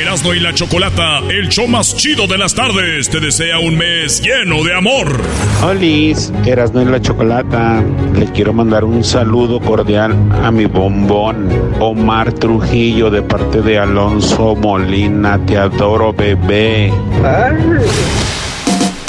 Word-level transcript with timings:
Erasmo 0.00 0.32
y 0.32 0.38
la 0.38 0.54
Chocolata, 0.54 1.18
el 1.28 1.48
show 1.48 1.66
más 1.66 1.96
chido 1.96 2.28
de 2.28 2.38
las 2.38 2.54
tardes, 2.54 3.10
te 3.10 3.18
desea 3.18 3.58
un 3.58 3.76
mes 3.76 4.22
lleno 4.22 4.62
de 4.62 4.72
amor. 4.72 5.20
Olis, 5.64 6.32
Erasmo 6.46 6.82
y 6.82 6.84
la 6.84 7.02
Chocolata, 7.02 7.82
le 8.14 8.26
quiero 8.30 8.52
mandar 8.52 8.84
un 8.84 9.02
saludo 9.02 9.58
cordial 9.60 10.14
a 10.44 10.52
mi 10.52 10.66
bombón 10.66 11.48
Omar 11.80 12.32
Trujillo 12.32 13.10
de 13.10 13.22
parte 13.22 13.60
de 13.60 13.78
Alonso 13.78 14.54
Molina, 14.54 15.44
te 15.44 15.56
adoro 15.56 16.12
bebé. 16.12 16.92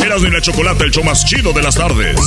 Erasmo 0.04 0.28
y 0.28 0.32
la 0.32 0.42
Chocolata, 0.42 0.84
el 0.86 0.92
show 0.92 1.04
más 1.04 1.24
chido 1.24 1.54
de 1.54 1.62
las 1.62 1.76
tardes. 1.76 2.18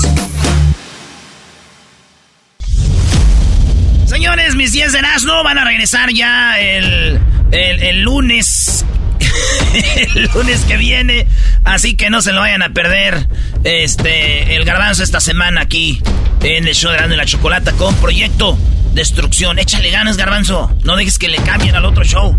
Señores, 4.13 4.57
mis 4.57 4.73
10 4.73 4.93
de 4.93 4.99
Erasmo 4.99 5.43
van 5.43 5.57
a 5.57 5.65
regresar 5.65 6.13
ya 6.13 6.61
el 6.61 7.19
el, 7.51 8.03
lunes. 8.03 8.85
el 9.97 10.29
lunes 10.35 10.61
que 10.67 10.77
viene. 10.77 11.27
Así 11.65 11.97
que 11.97 12.11
no 12.11 12.21
se 12.21 12.33
lo 12.33 12.41
vayan 12.41 12.63
a 12.63 12.75
perder. 12.75 13.27
Este, 13.65 14.55
el 14.55 14.67
garbanzo 14.67 15.03
esta 15.03 15.19
semana 15.19 15.63
aquí 15.63 16.03
en 16.43 16.69
el 16.69 16.75
show 16.75 16.91
de 16.91 16.99
Grande 16.99 17.17
la 17.17 17.25
Chocolata 17.25 17.73
con 17.73 17.95
Proyecto 17.97 18.59
Destrucción. 18.93 19.59
Échale 19.59 19.91
ganas, 19.91 20.19
garbanzo. 20.19 20.71
No 20.85 20.95
dejes 20.97 21.19
que 21.19 21.31
le 21.31 21.39
cambien 21.39 21.75
al 21.75 21.87
otro 21.87 22.05
show. 22.05 22.37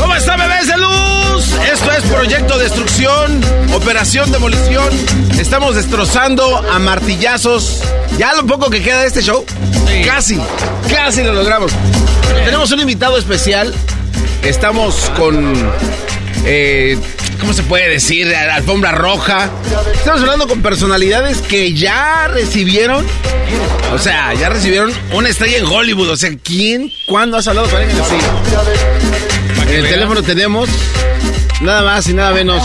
¿Cómo 0.00 0.16
está, 0.16 0.36
bebés 0.36 0.66
de 0.66 0.76
luz? 0.78 1.15
Esto 1.36 1.92
es 1.92 2.02
Proyecto 2.04 2.56
Destrucción, 2.56 3.42
Operación 3.74 4.32
Demolición. 4.32 4.88
Estamos 5.38 5.74
destrozando 5.74 6.56
a 6.56 6.78
martillazos. 6.78 7.82
Ya 8.16 8.32
lo 8.32 8.46
poco 8.46 8.70
que 8.70 8.80
queda 8.80 9.02
de 9.02 9.08
este 9.08 9.20
show, 9.20 9.44
casi, 10.06 10.40
casi 10.88 11.22
lo 11.22 11.34
logramos. 11.34 11.72
Tenemos 12.42 12.72
un 12.72 12.80
invitado 12.80 13.18
especial. 13.18 13.74
Estamos 14.44 15.12
con. 15.14 15.54
Eh, 16.46 16.98
¿Cómo 17.38 17.52
se 17.52 17.62
puede 17.64 17.90
decir? 17.90 18.34
Alfombra 18.34 18.92
roja. 18.92 19.50
Estamos 19.92 20.22
hablando 20.22 20.48
con 20.48 20.62
personalidades 20.62 21.42
que 21.42 21.74
ya 21.74 22.28
recibieron. 22.28 23.06
O 23.92 23.98
sea, 23.98 24.32
ya 24.32 24.48
recibieron 24.48 24.90
una 25.12 25.28
estrella 25.28 25.58
en 25.58 25.66
Hollywood. 25.66 26.08
O 26.08 26.16
sea, 26.16 26.30
¿quién? 26.42 26.90
¿Cuándo 27.06 27.36
has 27.36 27.46
hablado 27.46 27.68
con 27.68 27.78
alguien 27.78 28.00
así? 28.00 28.16
En 29.68 29.84
el 29.84 29.88
teléfono 29.90 30.22
tenemos 30.22 30.70
nada 31.60 31.82
más 31.82 32.08
y 32.08 32.14
nada 32.14 32.32
menos 32.32 32.62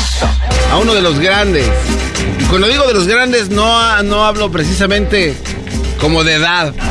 a 0.72 0.78
uno 0.78 0.94
de 0.94 1.02
los 1.02 1.20
grandes. 1.20 1.68
Y 2.40 2.44
cuando 2.46 2.68
digo 2.68 2.86
de 2.88 2.94
los 2.94 3.08
grandes, 3.08 3.50
no, 3.50 4.04
no 4.04 4.26
hablo 4.26 4.52
precisamente 4.52 5.36
como 6.00 6.24
de 6.24 6.34
edad. 6.36 6.74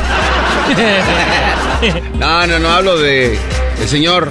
No, 2.19 2.45
no, 2.45 2.59
no 2.59 2.69
hablo 2.69 2.99
de 2.99 3.39
el 3.81 3.87
señor 3.89 4.29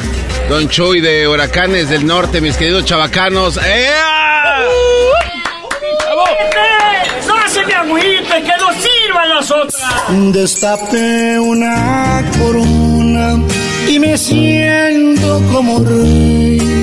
Don 0.49 0.69
Chuy 0.69 1.01
de 1.01 1.27
Huracanes 1.27 1.91
del 1.91 2.07
Norte, 2.07 2.41
mis 2.41 2.57
queridos 2.57 2.85
chavacanos. 2.85 3.57
¡Ea! 3.57 4.61
¡No 7.27 7.49
se 7.49 7.67
me 7.67 7.75
agüite, 7.75 8.43
que 8.43 8.53
no 8.61 8.73
sirvan 8.73 9.29
las 9.29 9.51
otras! 9.51 9.83
Destapé 10.33 11.41
una 11.41 12.23
corona 12.39 13.41
y 13.89 13.99
me 13.99 14.17
siento 14.17 15.43
como 15.53 15.85
rey. 15.85 16.80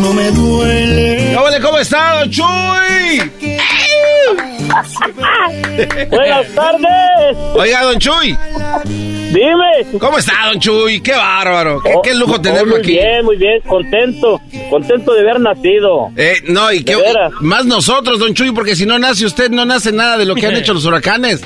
No 0.00 0.12
me 0.12 0.30
duele. 0.30 1.32
¿Cómo, 1.34 1.46
cómo 1.62 1.78
está, 1.78 2.20
Don 2.20 2.30
Chuy? 2.30 3.48
Buenas 6.10 6.46
tardes. 6.54 7.36
Oiga, 7.54 7.82
Don 7.84 7.98
Chuy. 7.98 8.36
Dime. 8.84 9.98
¿Cómo 9.98 10.18
está, 10.18 10.32
Don 10.50 10.60
Chuy? 10.60 11.00
Qué 11.00 11.12
bárbaro. 11.12 11.80
Qué, 11.82 11.92
Oh, 11.94 12.02
qué 12.02 12.14
lujo 12.14 12.34
oh, 12.34 12.40
tenerlo 12.40 12.72
muy 12.72 12.80
aquí. 12.80 12.92
bien, 12.92 13.24
muy 13.24 13.36
bien, 13.36 13.60
contento. 13.66 14.40
Contento 14.70 15.12
de 15.14 15.20
haber 15.20 15.40
nacido. 15.40 16.10
Eh, 16.16 16.34
no, 16.48 16.72
y 16.72 16.84
qué 16.84 16.96
más 17.40 17.64
nosotros, 17.66 18.18
Don 18.18 18.34
Chuy, 18.34 18.52
porque 18.52 18.76
si 18.76 18.86
no 18.86 18.98
nace 18.98 19.24
usted, 19.26 19.50
no 19.50 19.64
nace 19.64 19.92
nada 19.92 20.16
de 20.18 20.26
lo 20.26 20.34
que 20.34 20.46
han 20.46 20.56
hecho 20.56 20.74
los 20.74 20.84
huracanes. 20.84 21.40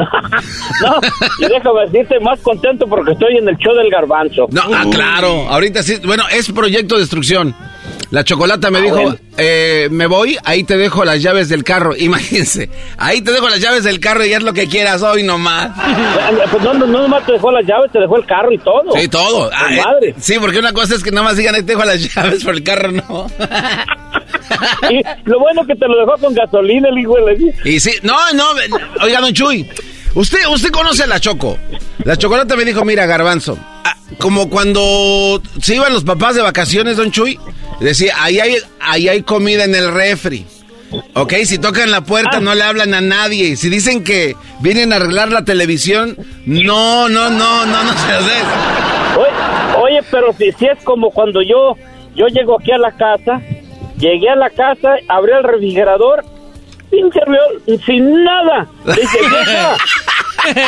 No, 0.00 1.00
y 1.38 1.48
déjame 1.48 1.80
decirte 1.90 2.20
más 2.20 2.40
contento 2.40 2.86
porque 2.88 3.12
estoy 3.12 3.36
en 3.38 3.48
el 3.48 3.56
show 3.56 3.74
del 3.74 3.90
garbanzo. 3.90 4.46
No, 4.50 4.62
ah, 4.74 4.84
claro, 4.90 5.48
ahorita 5.48 5.82
sí. 5.82 5.96
Bueno, 6.04 6.24
es 6.30 6.50
proyecto 6.52 6.98
destrucción. 6.98 7.54
La 8.10 8.24
chocolata 8.24 8.70
me 8.72 8.78
Ah, 8.78 8.82
dijo, 8.82 8.96
bueno. 8.96 9.16
eh, 9.36 9.86
me 9.92 10.06
voy, 10.06 10.36
ahí 10.44 10.64
te 10.64 10.76
dejo 10.76 11.04
las 11.04 11.22
llaves 11.22 11.48
del 11.48 11.62
carro. 11.62 11.94
Imagínense, 11.98 12.68
ahí 12.98 13.20
te 13.22 13.30
dejo 13.30 13.48
las 13.48 13.60
llaves 13.60 13.84
del 13.84 14.00
carro 14.00 14.24
y 14.24 14.32
haz 14.32 14.42
lo 14.42 14.52
que 14.52 14.66
quieras 14.66 15.02
hoy 15.02 15.22
nomás. 15.22 15.70
Pues 16.50 16.62
no, 16.64 16.74
no, 16.74 16.86
no 16.86 17.02
nomás 17.02 17.24
te 17.24 17.32
dejó 17.32 17.52
las 17.52 17.64
llaves, 17.64 17.92
te 17.92 18.00
dejó 18.00 18.16
el 18.16 18.26
carro 18.26 18.50
y 18.52 18.58
todo. 18.58 18.92
Sí, 18.96 19.06
todo. 19.08 19.48
Ah, 19.52 19.66
eh, 19.72 19.82
madre. 19.84 20.14
sí, 20.18 20.34
porque 20.40 20.58
una 20.58 20.72
cosa 20.72 20.96
es 20.96 21.04
que 21.04 21.12
nada 21.12 21.28
más 21.28 21.36
digan, 21.36 21.54
ahí 21.54 21.62
te 21.62 21.72
dejo 21.74 21.84
las 21.84 22.00
llaves, 22.14 22.42
pero 22.44 22.56
el 22.56 22.62
carro 22.64 22.90
no. 22.90 23.26
Y 24.90 25.00
lo 25.28 25.38
bueno 25.38 25.64
que 25.64 25.74
te 25.76 25.86
lo 25.86 25.96
dejó 26.00 26.18
con 26.18 26.34
gasolina 26.34 26.88
el 26.88 26.98
hijo 26.98 27.14
de 27.16 27.22
la... 27.22 27.70
Y 27.70 27.78
sí, 27.78 27.92
no, 28.02 28.14
no, 28.34 28.44
oiga, 29.00 29.20
don 29.20 29.32
Chuy, 29.32 29.68
usted, 30.14 30.46
usted 30.48 30.70
conoce 30.70 31.04
a 31.04 31.06
la 31.06 31.20
Choco. 31.20 31.58
La 32.04 32.16
chocolata 32.16 32.56
me 32.56 32.64
dijo, 32.64 32.84
mira, 32.84 33.06
garbanzo, 33.06 33.58
ah, 33.84 33.96
como 34.18 34.48
cuando 34.48 35.40
se 35.60 35.76
iban 35.76 35.92
los 35.92 36.04
papás 36.04 36.34
de 36.34 36.42
vacaciones, 36.42 36.96
don 36.96 37.10
Chuy, 37.10 37.38
decía, 37.80 38.14
ahí 38.18 38.40
hay, 38.40 38.56
ahí 38.80 39.08
hay 39.08 39.22
comida 39.22 39.64
en 39.64 39.74
el 39.74 39.92
refri. 39.92 40.46
Ok, 41.14 41.34
si 41.44 41.58
tocan 41.58 41.90
la 41.90 42.00
puerta 42.00 42.40
no 42.40 42.54
le 42.54 42.64
hablan 42.64 42.94
a 42.94 43.00
nadie. 43.00 43.56
Si 43.56 43.68
dicen 43.68 44.02
que 44.02 44.34
vienen 44.60 44.92
a 44.92 44.96
arreglar 44.96 45.30
la 45.30 45.44
televisión, 45.44 46.16
no, 46.46 47.08
no, 47.08 47.30
no, 47.30 47.66
no, 47.66 47.84
no 47.84 47.92
se 47.92 48.12
hace. 48.12 48.32
Oye, 49.16 49.76
oye, 49.82 50.00
pero 50.10 50.32
si, 50.32 50.50
si 50.52 50.66
es 50.66 50.82
como 50.82 51.10
cuando 51.10 51.42
yo, 51.42 51.76
yo 52.16 52.26
llego 52.26 52.58
aquí 52.58 52.72
a 52.72 52.78
la 52.78 52.92
casa, 52.92 53.40
llegué 53.98 54.30
a 54.30 54.36
la 54.36 54.50
casa, 54.50 54.96
abrí 55.08 55.32
el 55.32 55.44
refrigerador, 55.44 56.24
pinche 56.90 57.20
reol- 57.20 57.84
sin 57.86 58.24
nada. 58.24 58.66
Dice, 58.84 59.18
vieja, 59.20 59.76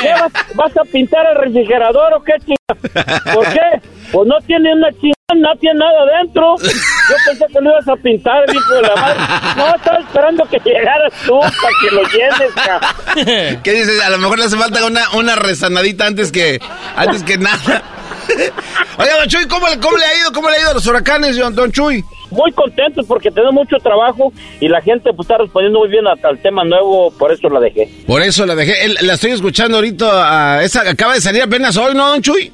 ¿qué 0.00 0.10
vas, 0.12 0.32
vas 0.54 0.76
a 0.76 0.84
pintar 0.90 1.24
el 1.34 1.42
refrigerador 1.42 2.14
o 2.14 2.22
qué 2.22 2.32
chinga? 2.40 3.32
¿Por 3.34 3.46
qué? 3.52 3.88
Pues 4.12 4.28
no 4.28 4.38
tiene 4.46 4.72
una 4.74 4.90
chingada, 4.92 5.34
no 5.36 5.56
tiene 5.58 5.78
nada 5.78 6.02
adentro. 6.02 6.56
Yo 6.60 7.16
pensé 7.26 7.46
que 7.52 7.60
lo 7.60 7.70
ibas 7.70 7.88
a 7.88 7.96
pintar, 7.96 8.44
hijo 8.54 8.74
de 8.74 8.82
la 8.82 8.94
madre. 8.96 9.20
No, 9.56 9.74
estaba 9.74 9.98
esperando 9.98 10.44
que 10.44 10.58
llegaras 10.58 11.12
tú 11.26 11.40
para 11.40 11.74
que 11.80 11.90
lo 11.94 12.02
llenes. 12.04 13.60
¿Qué 13.62 13.72
dices? 13.72 14.02
A 14.02 14.10
lo 14.10 14.18
mejor 14.18 14.38
le 14.38 14.44
hace 14.44 14.56
falta 14.56 14.84
una, 14.84 15.10
una 15.14 15.34
rezanadita 15.36 16.06
antes 16.06 16.30
que, 16.30 16.60
antes 16.96 17.22
que 17.22 17.38
nada. 17.38 17.82
Oiga, 18.98 19.16
don 19.18 19.28
Chuy, 19.28 19.46
¿cómo, 19.48 19.66
le- 19.68 19.80
¿cómo 19.80 19.96
le 19.96 20.04
ha 20.04 20.14
ido? 20.18 20.32
¿Cómo 20.32 20.48
le 20.50 20.56
ha 20.56 20.60
ido 20.60 20.70
a 20.70 20.74
los 20.74 20.86
huracanes, 20.86 21.36
don 21.36 21.72
Chuy? 21.72 22.04
Muy 22.32 22.52
contentos 22.52 23.06
porque 23.06 23.30
tenemos 23.30 23.54
mucho 23.54 23.76
trabajo 23.76 24.32
y 24.60 24.68
la 24.68 24.80
gente 24.80 25.10
pues 25.12 25.26
está 25.26 25.38
respondiendo 25.38 25.80
muy 25.80 25.88
bien 25.88 26.04
al 26.06 26.38
tema 26.40 26.64
nuevo, 26.64 27.10
por 27.18 27.32
eso 27.32 27.48
la 27.48 27.60
dejé. 27.60 27.88
Por 28.06 28.22
eso 28.22 28.46
la 28.46 28.54
dejé. 28.54 28.84
El- 28.84 29.06
la 29.06 29.14
estoy 29.14 29.32
escuchando 29.32 29.76
ahorita. 29.76 30.56
a 30.56 30.62
esa 30.62 30.88
acaba 30.88 31.14
de 31.14 31.20
salir 31.20 31.42
apenas 31.42 31.76
hoy, 31.76 31.94
¿no, 31.94 32.08
don 32.08 32.22
Chuy? 32.22 32.52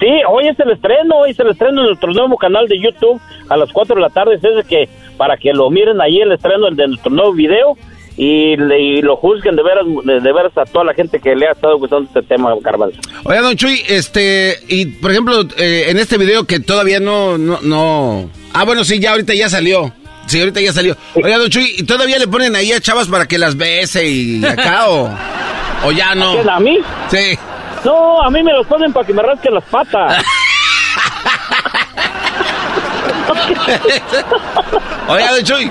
Sí, 0.00 0.08
hoy 0.28 0.48
es 0.48 0.58
el 0.58 0.70
estreno, 0.70 1.18
hoy 1.18 1.30
es 1.32 1.38
el 1.38 1.50
estreno 1.50 1.82
en 1.82 1.88
nuestro 1.88 2.12
nuevo 2.12 2.36
canal 2.38 2.66
de 2.68 2.80
YouTube 2.80 3.20
a 3.50 3.56
las 3.56 3.70
4 3.70 3.96
de 3.96 4.00
la 4.00 4.08
tarde, 4.08 4.34
es 4.34 4.66
que 4.66 4.88
para 5.18 5.36
que 5.36 5.52
lo 5.52 5.68
miren 5.68 6.00
ahí 6.00 6.20
el 6.20 6.32
estreno 6.32 6.70
de 6.70 6.88
nuestro 6.88 7.10
nuevo 7.10 7.34
video 7.34 7.76
y, 8.16 8.56
lo 9.02 9.16
juzguen 9.16 9.56
de 9.56 9.62
veras, 9.62 9.84
de, 9.86 10.32
veras 10.32 10.56
a 10.56 10.64
toda 10.64 10.84
la 10.84 10.94
gente 10.94 11.20
que 11.20 11.34
le 11.34 11.46
ha 11.46 11.52
estado 11.52 11.78
gustando 11.78 12.06
este 12.08 12.22
tema, 12.22 12.54
Garbanzo. 12.60 12.98
Oiga, 13.24 13.42
don 13.42 13.56
Chuy, 13.56 13.82
este, 13.88 14.56
y 14.68 14.86
por 14.86 15.10
ejemplo, 15.10 15.42
eh, 15.58 15.86
en 15.88 15.98
este 15.98 16.18
video 16.18 16.44
que 16.44 16.60
todavía 16.60 17.00
no, 17.00 17.38
no, 17.38 17.60
no... 17.62 18.30
Ah, 18.52 18.64
bueno, 18.64 18.84
sí, 18.84 18.98
ya 18.98 19.12
ahorita 19.12 19.34
ya 19.34 19.48
salió. 19.48 19.92
Sí, 20.26 20.40
ahorita 20.40 20.60
ya 20.60 20.72
salió. 20.72 20.96
Oiga, 21.14 21.38
don 21.38 21.50
Chuy, 21.50 21.74
¿y 21.78 21.82
todavía 21.84 22.18
le 22.18 22.28
ponen 22.28 22.54
ahí 22.54 22.72
a 22.72 22.80
chavas 22.80 23.08
para 23.08 23.26
que 23.26 23.38
las 23.38 23.56
bese 23.56 24.08
y 24.08 24.44
acá 24.44 24.90
o, 24.90 25.10
o 25.84 25.92
ya 25.92 26.14
no? 26.14 26.34
¿A, 26.48 26.56
¿A 26.56 26.60
mí? 26.60 26.78
Sí. 27.10 27.38
No, 27.84 28.22
a 28.22 28.30
mí 28.30 28.42
me 28.42 28.52
los 28.52 28.66
ponen 28.66 28.92
para 28.92 29.06
que 29.06 29.14
me 29.14 29.22
rasquen 29.22 29.54
las 29.54 29.64
patas. 29.64 30.22
Oiga, 35.08 35.32
don 35.32 35.44
Chuy. 35.44 35.70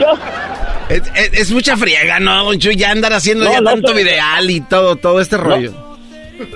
Es, 0.89 1.51
mucha 1.51 1.77
friega, 1.77 2.19
¿no, 2.19 2.45
don 2.45 2.59
Chuy? 2.59 2.75
Ya 2.75 2.91
andar 2.91 3.13
haciendo 3.13 3.45
ya 3.45 3.61
tanto 3.61 3.93
videal 3.93 4.49
y 4.49 4.61
todo, 4.61 4.95
todo 4.95 5.21
este 5.21 5.37
rollo. 5.37 5.71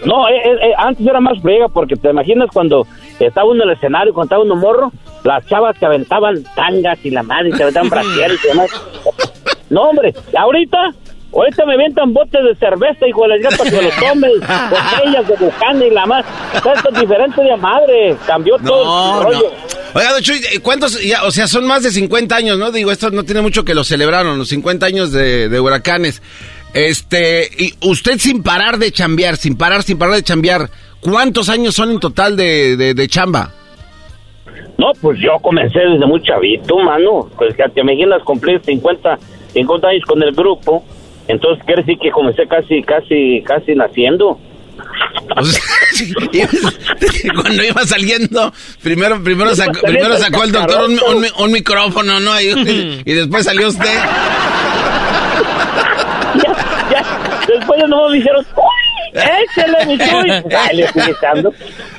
No, 0.06 0.28
eh, 0.30 0.32
eh, 0.46 0.70
eh, 0.70 0.74
antes 0.78 1.06
era 1.06 1.20
más 1.20 1.40
friega 1.42 1.68
porque 1.68 1.96
te 1.96 2.10
imaginas 2.10 2.50
cuando 2.52 2.88
estaba 3.20 3.50
uno 3.50 3.64
en 3.64 3.70
el 3.70 3.76
escenario, 3.76 4.14
cuando 4.14 4.36
estaba 4.36 4.44
uno 4.44 4.56
morro, 4.56 4.92
las 5.24 5.46
chavas 5.48 5.78
que 5.78 5.86
aventaban 5.86 6.44
tangas 6.56 7.00
y 7.04 7.10
la 7.10 7.24
madre, 7.24 7.52
que 7.52 7.64
aventaban 7.64 7.90
brasieres 7.90 8.40
y 8.44 8.48
demás. 8.48 8.70
No, 9.70 9.90
hombre, 9.90 10.14
ahorita 10.38 10.94
Ahorita 11.36 11.66
me 11.66 11.74
avientan 11.74 12.14
botes 12.14 12.42
de 12.44 12.56
cerveza, 12.56 13.08
hijo 13.08 13.24
de 13.24 13.30
las 13.30 13.42
gatas, 13.42 13.68
que 13.68 13.82
lo 13.82 13.90
tomen, 13.90 14.32
botellas 14.40 15.28
de 15.28 15.36
bucana 15.38 15.86
y 15.86 15.90
la 15.90 16.06
más. 16.06 16.26
Esto 16.54 16.90
es 16.94 17.00
diferente 17.00 17.42
de 17.42 17.58
madre, 17.58 18.16
cambió 18.28 18.58
todo 18.60 19.20
el 19.20 19.24
rollo. 19.24 19.52
Oiga, 19.96 20.12
don 20.12 20.22
Chuy, 20.22 20.42
¿cuántos? 20.62 21.00
o 21.24 21.32
sea, 21.32 21.48
son 21.48 21.66
más 21.66 21.82
de 21.82 21.92
50 21.92 22.36
años, 22.36 22.60
¿no? 22.60 22.72
Digo, 22.72 22.92
esto 22.92 23.10
no 23.10 23.24
tiene 23.24 23.42
mucho 23.42 23.66
que 23.66 23.74
lo 23.74 23.84
celebraron, 23.84 24.38
los 24.38 24.50
50 24.50 24.86
años 24.86 25.12
de, 25.12 25.60
huracanes. 25.60 26.22
Este, 26.76 27.50
y 27.58 27.74
usted 27.82 28.20
sin 28.20 28.44
parar 28.44 28.78
de 28.78 28.92
chambear, 28.92 29.38
sin 29.38 29.56
parar, 29.56 29.82
sin 29.84 29.98
parar 29.98 30.16
de 30.16 30.24
chambear, 30.24 30.70
¿cuántos 31.04 31.50
años 31.50 31.76
son 31.76 31.92
en 31.92 32.00
total 32.00 32.36
de, 32.36 32.76
de, 32.76 33.08
chamba? 33.08 33.52
No, 34.78 34.92
pues 35.02 35.20
yo 35.20 35.38
comencé 35.42 35.80
desde 35.80 36.06
muy 36.06 36.22
chavito, 36.24 36.78
mano. 36.80 37.30
Pues 37.38 37.56
que 37.56 37.64
te 37.70 37.82
imaginas 37.82 38.24
cumplir 38.24 38.60
50, 38.64 39.18
50 39.54 39.88
años 39.88 40.04
con 40.06 40.22
el 40.24 40.34
grupo 40.34 40.84
entonces 41.28 41.64
quiere 41.66 41.84
decir 41.84 42.00
que 42.00 42.12
comencé 42.12 42.48
casi, 42.48 42.82
casi, 42.84 43.44
casi 43.46 43.76
naciendo. 43.76 44.40
cuando 47.42 47.64
iba 47.64 47.82
saliendo, 47.84 48.52
primero, 48.82 49.24
primero, 49.24 49.56
sacó, 49.56 49.80
primero 49.82 50.18
sacó 50.18 50.44
el 50.44 50.52
doctor 50.52 50.90
un, 51.38 51.52
micrófono, 51.52 52.20
¿no? 52.20 52.42
Y, 52.42 53.02
y, 53.06 53.14
después 53.14 53.46
salió 53.46 53.68
usted. 53.68 53.86
Ya, 56.36 56.52
ya. 56.90 57.04
Después 57.48 57.80
ya 57.80 57.86
no 57.88 58.10
me 58.10 58.18
dijeron, 58.18 58.44
¡Uy! 58.56 58.83
¡Échale, 59.14 59.86
mi 59.86 59.98
chuy! 59.98 60.30
Ay, 60.58 60.78
le 60.78 60.84
estoy 60.84 61.12
echando. 61.12 61.54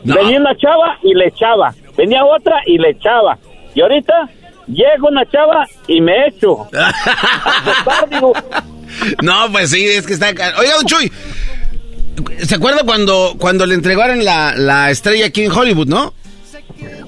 Venía 0.04 0.40
una 0.40 0.56
chava 0.56 0.98
y 1.02 1.14
le 1.14 1.28
echaba. 1.28 1.74
Venía 1.96 2.24
otra 2.24 2.56
y 2.66 2.78
le 2.78 2.90
echaba. 2.90 3.38
Y 3.74 3.80
ahorita 3.80 4.28
llega 4.66 5.08
una 5.08 5.24
chava 5.30 5.66
y 5.86 6.00
me 6.00 6.28
echo. 6.28 6.68
No, 9.22 9.50
pues 9.50 9.70
sí, 9.70 9.84
es 9.84 10.06
que 10.06 10.12
está... 10.12 10.28
Oiga, 10.28 10.76
don 10.76 10.86
Chuy, 10.86 11.10
¿se 12.38 12.54
acuerda 12.54 12.82
cuando, 12.84 13.34
cuando 13.38 13.66
le 13.66 13.74
entregaron 13.74 14.24
la, 14.24 14.54
la 14.56 14.90
estrella 14.90 15.26
aquí 15.26 15.42
en 15.42 15.50
Hollywood, 15.50 15.88
no? 15.88 16.14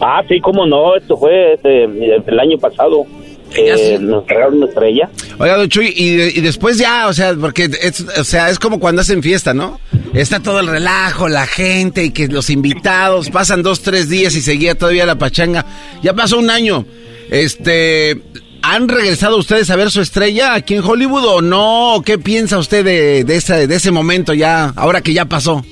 Ah, 0.01 0.23
sí, 0.29 0.41
cómo 0.41 0.67
no, 0.67 0.97
esto 0.97 1.17
fue 1.17 1.55
este, 1.55 1.85
el 1.85 2.41
año 2.41 2.59
pasado. 2.59 3.07
Eh, 3.55 3.99
nos 4.01 4.23
entregaron 4.23 4.57
una 4.59 4.67
estrella. 4.67 5.09
Oiga, 5.39 5.57
don 5.57 5.69
Chuy, 5.69 5.93
y, 5.97 6.39
y, 6.39 6.41
después 6.41 6.79
ya, 6.79 7.07
o 7.07 7.13
sea, 7.13 7.35
porque 7.35 7.71
es, 7.81 8.01
o 8.01 8.25
sea, 8.25 8.51
es 8.51 8.59
como 8.59 8.79
cuando 8.81 9.03
hacen 9.03 9.23
fiesta, 9.23 9.55
¿no? 9.55 9.81
Está 10.15 10.41
todo 10.41 10.61
el 10.61 10.67
relajo, 10.67 11.29
la 11.29 11.47
gente 11.47 12.05
y 12.05 12.11
que 12.11 12.29
los 12.29 12.51
invitados 12.51 13.31
pasan 13.31 13.63
dos, 13.63 13.83
tres 13.83 14.09
días 14.09 14.35
y 14.35 14.41
seguía 14.41 14.75
todavía 14.75 15.07
la 15.07 15.17
pachanga. 15.17 15.65
Ya 16.03 16.13
pasó 16.13 16.39
un 16.39 16.51
año. 16.51 16.85
Este, 17.31 18.21
¿Han 18.63 18.89
regresado 18.89 19.37
ustedes 19.37 19.71
a 19.71 19.77
ver 19.77 19.91
su 19.91 20.01
estrella 20.01 20.55
aquí 20.55 20.75
en 20.75 20.83
Hollywood 20.85 21.25
o 21.25 21.41
no? 21.41 22.03
¿Qué 22.05 22.19
piensa 22.19 22.59
usted 22.59 22.85
de, 22.85 23.25
de, 23.25 23.37
ese, 23.37 23.67
de 23.67 23.75
ese 23.75 23.91
momento 23.91 24.35
ya, 24.35 24.73
ahora 24.77 25.01
que 25.01 25.15
ya 25.15 25.25
pasó? 25.25 25.63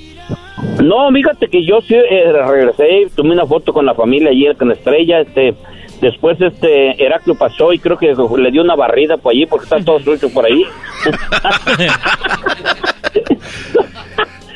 No, 0.83 1.11
fíjate 1.13 1.49
que 1.49 1.65
yo 1.65 1.81
sí 1.83 1.95
eh, 1.95 2.33
regresé, 2.33 3.09
tomé 3.15 3.33
una 3.33 3.47
foto 3.47 3.73
con 3.73 3.87
la 3.87 3.95
familia 3.95 4.31
ayer 4.31 4.57
con 4.57 4.69
la 4.69 4.75
estrella, 4.75 5.21
este, 5.21 5.55
después 6.05 6.41
este 6.41 7.03
Heraclio 7.03 7.35
pasó 7.35 7.73
y 7.73 7.79
creo 7.79 7.97
que 7.99 8.15
le 8.15 8.51
dio 8.51 8.63
una 8.63 8.77
barrida 8.77 9.17
por 9.17 9.33
allí 9.33 9.47
porque 9.47 9.65
está 9.65 9.83
todo 9.83 9.99
sucio 10.01 10.29
por 10.31 10.45
ahí. 10.47 10.65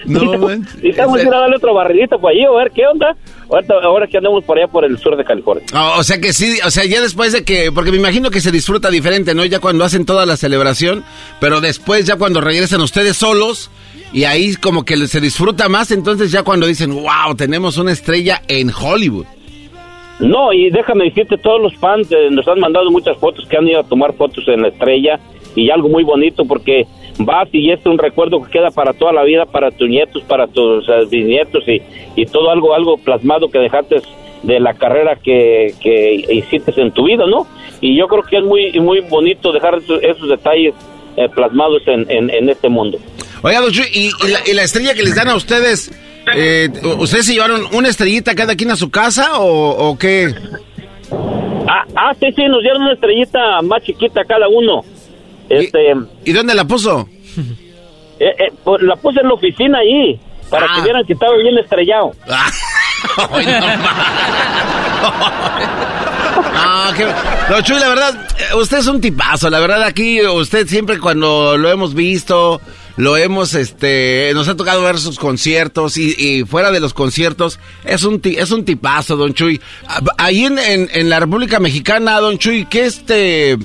No, 0.08 0.22
Y 0.82 0.88
estamos 0.88 1.18
a 1.18 1.22
ir 1.22 1.28
a 1.28 1.40
darle 1.40 1.56
otro 1.56 1.74
barridito 1.74 2.18
por 2.18 2.30
allí, 2.30 2.42
a 2.42 2.50
ver 2.50 2.72
qué 2.74 2.86
onda. 2.86 3.14
Ahora, 3.82 4.06
que 4.06 4.16
andamos 4.16 4.42
por 4.44 4.58
allá 4.58 4.66
por 4.66 4.84
el 4.84 4.98
sur 4.98 5.16
de 5.16 5.24
California. 5.24 5.64
o 5.96 6.02
sea 6.02 6.18
que 6.18 6.32
sí, 6.32 6.58
o 6.64 6.70
sea, 6.70 6.84
ya 6.84 7.00
después 7.00 7.32
de 7.32 7.44
que, 7.44 7.70
porque 7.72 7.90
me 7.90 7.98
imagino 7.98 8.30
que 8.30 8.40
se 8.40 8.50
disfruta 8.50 8.90
diferente, 8.90 9.34
¿no? 9.34 9.44
Ya 9.44 9.60
cuando 9.60 9.84
hacen 9.84 10.06
toda 10.06 10.24
la 10.24 10.36
celebración, 10.36 11.04
pero 11.40 11.60
después 11.60 12.06
ya 12.06 12.16
cuando 12.16 12.40
regresan 12.40 12.80
ustedes 12.80 13.16
solos 13.16 13.70
y 14.12 14.24
ahí 14.24 14.54
como 14.56 14.84
que 14.84 15.06
se 15.06 15.20
disfruta 15.20 15.68
más, 15.68 15.90
entonces 15.90 16.30
ya 16.30 16.42
cuando 16.42 16.66
dicen, 16.66 16.94
wow, 16.94 17.34
tenemos 17.36 17.76
una 17.76 17.92
estrella 17.92 18.42
en 18.48 18.70
Hollywood. 18.70 19.26
No, 20.20 20.52
y 20.52 20.70
déjame 20.70 21.04
decirte, 21.04 21.38
todos 21.38 21.60
los 21.60 21.74
fans 21.76 22.10
eh, 22.10 22.28
nos 22.30 22.46
han 22.48 22.58
mandado 22.58 22.90
muchas 22.90 23.16
fotos 23.18 23.46
que 23.48 23.56
han 23.56 23.68
ido 23.68 23.80
a 23.80 23.84
tomar 23.84 24.14
fotos 24.14 24.46
en 24.48 24.62
la 24.62 24.68
estrella 24.68 25.20
y 25.54 25.70
algo 25.70 25.88
muy 25.88 26.04
bonito 26.04 26.44
porque 26.44 26.86
vas 27.18 27.48
y 27.52 27.70
es 27.70 27.84
un 27.86 27.98
recuerdo 27.98 28.42
que 28.42 28.50
queda 28.50 28.70
para 28.70 28.92
toda 28.92 29.12
la 29.12 29.22
vida, 29.22 29.46
para 29.46 29.70
tus 29.70 29.88
nietos, 29.88 30.22
para 30.24 30.46
tus 30.46 30.88
eh, 30.88 31.06
bisnietos 31.10 31.64
y, 31.68 31.82
y, 32.16 32.26
todo 32.26 32.50
algo, 32.50 32.74
algo 32.74 32.96
plasmado 32.98 33.48
que 33.48 33.58
dejaste 33.58 34.02
de 34.42 34.60
la 34.60 34.74
carrera 34.74 35.16
que, 35.16 35.74
que 35.80 36.14
hiciste 36.30 36.72
en 36.80 36.92
tu 36.92 37.04
vida, 37.04 37.26
¿no? 37.26 37.46
Y 37.80 37.96
yo 37.96 38.06
creo 38.06 38.22
que 38.22 38.38
es 38.38 38.44
muy, 38.44 38.72
muy 38.80 39.00
bonito 39.00 39.52
dejar 39.52 39.78
esos, 39.78 40.28
detalles 40.28 40.74
eh, 41.16 41.28
plasmados 41.34 41.82
en, 41.86 42.06
en, 42.08 42.48
este 42.48 42.68
mundo. 42.68 42.98
Oiga, 43.42 43.60
¿y, 43.92 44.06
y, 44.06 44.54
la, 44.54 44.62
estrella 44.62 44.94
que 44.94 45.02
les 45.02 45.14
dan 45.14 45.28
a 45.28 45.36
ustedes, 45.36 45.92
eh, 46.36 46.68
¿ustedes 46.98 47.26
se 47.26 47.34
llevaron 47.34 47.62
una 47.72 47.88
estrellita 47.88 48.34
cada 48.34 48.56
quien 48.56 48.70
a 48.70 48.76
su 48.76 48.90
casa 48.90 49.38
o, 49.38 49.90
o 49.90 49.98
qué? 49.98 50.34
Ah, 51.68 51.84
ah, 51.96 52.12
sí, 52.18 52.26
sí, 52.34 52.42
nos 52.48 52.62
dieron 52.62 52.82
una 52.82 52.94
estrellita 52.94 53.60
más 53.62 53.82
chiquita 53.82 54.24
cada 54.24 54.48
uno. 54.48 54.82
Este, 55.48 55.94
¿Y, 56.24 56.32
dónde 56.32 56.54
la 56.54 56.64
puso? 56.64 57.08
Eh, 58.20 58.34
eh, 58.36 58.52
pues, 58.64 58.82
la 58.82 58.96
puse 58.96 59.20
en 59.20 59.28
la 59.28 59.34
oficina 59.34 59.78
ahí, 59.78 60.18
para 60.50 60.66
que 60.66 60.80
ah. 60.80 60.82
vieran 60.82 61.04
que 61.06 61.12
estaba 61.12 61.36
bien 61.36 61.56
estrellado. 61.56 62.10
Ah, 66.54 66.92
no, 67.50 67.60
Chuy, 67.62 67.78
la 67.78 67.88
verdad, 67.88 68.26
eh, 68.38 68.54
usted 68.56 68.78
es 68.78 68.86
un 68.88 69.00
tipazo. 69.00 69.50
La 69.50 69.60
verdad, 69.60 69.84
aquí 69.84 70.20
usted 70.26 70.66
siempre 70.66 70.98
cuando 70.98 71.56
lo 71.56 71.70
hemos 71.70 71.94
visto, 71.94 72.60
lo 72.98 73.16
hemos, 73.16 73.54
este, 73.54 74.30
nos 74.34 74.48
ha 74.48 74.56
tocado 74.56 74.82
ver 74.82 74.98
sus 74.98 75.18
conciertos 75.18 75.96
y, 75.96 76.44
fuera 76.44 76.70
de 76.70 76.80
los 76.80 76.92
conciertos, 76.92 77.58
es 77.84 78.04
un, 78.04 78.20
es 78.24 78.50
un 78.50 78.64
tipazo, 78.64 79.16
don 79.16 79.32
Chuy. 79.32 79.60
Ahí 80.18 80.44
en, 80.44 80.58
en 80.58 81.08
la 81.08 81.20
República 81.20 81.60
Mexicana, 81.60 82.20
don 82.20 82.36
Chuy, 82.38 82.66
¿qué 82.66 82.84
este 82.84 83.56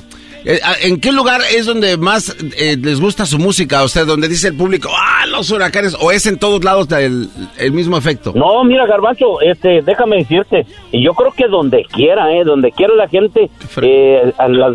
eh, 0.46 0.60
¿En 0.82 1.00
qué 1.00 1.12
lugar 1.12 1.42
es 1.56 1.66
donde 1.66 1.96
más 1.98 2.36
eh, 2.58 2.76
les 2.78 3.00
gusta 3.00 3.26
su 3.26 3.40
música? 3.40 3.84
O 3.84 3.88
sea, 3.88 4.04
donde 4.04 4.28
dice 4.28 4.50
el 4.50 4.58
público, 4.58 4.90
ah, 4.92 5.26
los 5.26 5.50
huracanes, 5.52 5.96
o 6.00 6.12
es 6.12 6.26
en 6.26 6.38
todos 6.38 6.64
lados 6.64 6.92
el, 6.92 7.30
el 7.58 7.72
mismo 7.72 7.98
efecto? 7.98 8.34
No, 8.36 8.64
mira, 8.66 8.86
Garbanzo, 8.86 9.40
este, 9.42 9.82
déjame 9.82 10.18
decirte, 10.18 10.66
yo 10.92 11.14
creo 11.14 11.32
que 11.32 11.48
donde 11.48 11.86
quiera, 11.86 12.34
eh, 12.34 12.44
donde 12.44 12.72
quiera 12.72 12.94
la 12.96 13.08
gente, 13.08 13.50
eh, 13.82 14.34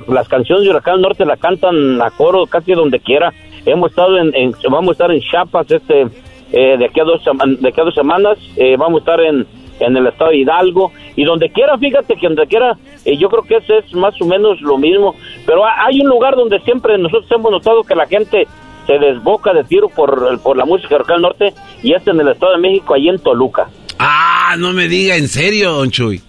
las, 0.08 0.28
canciones 0.28 0.64
de 0.64 0.70
Huracán 0.70 1.00
Norte 1.00 1.26
la 1.26 1.36
cantan 1.36 2.00
a 2.00 2.10
coro 2.10 2.46
casi 2.46 2.72
donde 2.72 3.00
quiera. 3.00 3.32
Hemos 3.66 3.90
estado 3.90 4.18
en, 4.18 4.52
vamos 4.70 4.90
a 4.90 4.92
estar 4.92 5.10
en 5.10 5.20
Chiapas, 5.20 5.70
este, 5.70 6.06
de 6.50 6.84
aquí 6.84 7.00
a 7.00 7.04
dos, 7.04 7.22
de 7.60 7.68
aquí 7.68 7.80
a 7.80 7.84
dos 7.84 7.94
semanas, 7.94 8.38
vamos 8.78 9.00
a 9.00 9.04
estar 9.04 9.20
en 9.20 9.46
en 9.80 9.96
el 9.96 10.06
estado 10.06 10.30
de 10.30 10.38
Hidalgo 10.38 10.92
y 11.16 11.24
donde 11.24 11.50
quiera, 11.50 11.76
fíjate 11.78 12.16
que 12.16 12.26
donde 12.26 12.46
quiera, 12.46 12.76
eh, 13.04 13.16
yo 13.16 13.28
creo 13.28 13.42
que 13.42 13.56
ese 13.56 13.78
es 13.78 13.94
más 13.94 14.20
o 14.20 14.24
menos 14.24 14.60
lo 14.60 14.78
mismo, 14.78 15.14
pero 15.46 15.62
hay 15.64 16.00
un 16.00 16.08
lugar 16.08 16.36
donde 16.36 16.60
siempre 16.60 16.98
nosotros 16.98 17.30
hemos 17.30 17.50
notado 17.50 17.82
que 17.82 17.94
la 17.94 18.06
gente 18.06 18.46
se 18.86 18.98
desboca 18.98 19.52
de 19.52 19.64
tiro 19.64 19.88
por, 19.88 20.40
por 20.40 20.56
la 20.56 20.64
música 20.64 20.98
del 21.08 21.22
norte 21.22 21.52
y 21.82 21.92
es 21.92 22.06
en 22.06 22.20
el 22.20 22.28
estado 22.28 22.52
de 22.52 22.58
México, 22.58 22.94
ahí 22.94 23.08
en 23.08 23.18
Toluca. 23.18 23.68
Ah, 23.98 24.54
no 24.58 24.72
me 24.72 24.88
diga, 24.88 25.16
¿en 25.16 25.28
serio, 25.28 25.72
don 25.72 25.90
Chuy? 25.90 26.22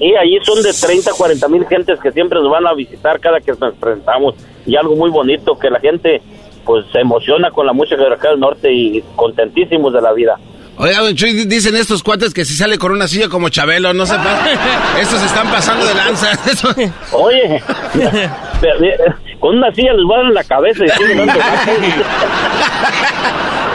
Y 0.00 0.14
allí 0.14 0.38
son 0.42 0.62
de 0.62 0.72
30, 0.72 1.12
40 1.12 1.48
mil 1.48 1.64
gentes 1.66 2.00
que 2.00 2.10
siempre 2.10 2.40
nos 2.40 2.50
van 2.50 2.66
a 2.66 2.74
visitar 2.74 3.20
cada 3.20 3.40
que 3.40 3.52
nos 3.52 3.74
presentamos 3.74 4.34
y 4.66 4.76
algo 4.76 4.96
muy 4.96 5.10
bonito 5.10 5.56
que 5.56 5.70
la 5.70 5.78
gente 5.78 6.20
pues 6.68 6.84
se 6.92 7.00
emociona 7.00 7.50
con 7.50 7.64
la 7.66 7.72
música 7.72 7.96
del 7.96 8.38
norte 8.38 8.70
y 8.70 9.02
contentísimos 9.16 9.90
de 9.94 10.02
la 10.02 10.12
vida. 10.12 10.34
Oiga, 10.76 11.00
don 11.00 11.14
Chuy, 11.16 11.32
dicen 11.46 11.74
estos 11.74 12.02
cuates 12.04 12.32
que 12.34 12.44
si 12.44 12.54
sale 12.54 12.76
con 12.78 12.92
una 12.92 13.08
silla 13.08 13.28
como 13.30 13.48
Chabelo, 13.48 13.92
no 13.94 14.04
sepa. 14.06 14.38
Estos 15.00 15.20
están 15.22 15.48
pasando 15.50 15.84
de 15.86 15.94
lanza. 15.94 16.28
Oye, 17.12 17.60
con 19.40 19.56
una 19.56 19.72
silla 19.74 19.92
les 19.94 20.06
dar 20.08 20.26
en 20.26 20.34
la 20.34 20.44
cabeza 20.44 20.84
y 20.84 20.90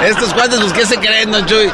Estos 0.06 0.34
cuates, 0.34 0.60
pues, 0.60 0.74
¿qué 0.74 0.86
se 0.86 0.98
creen, 0.98 1.32
don 1.32 1.46
Chuy? 1.46 1.68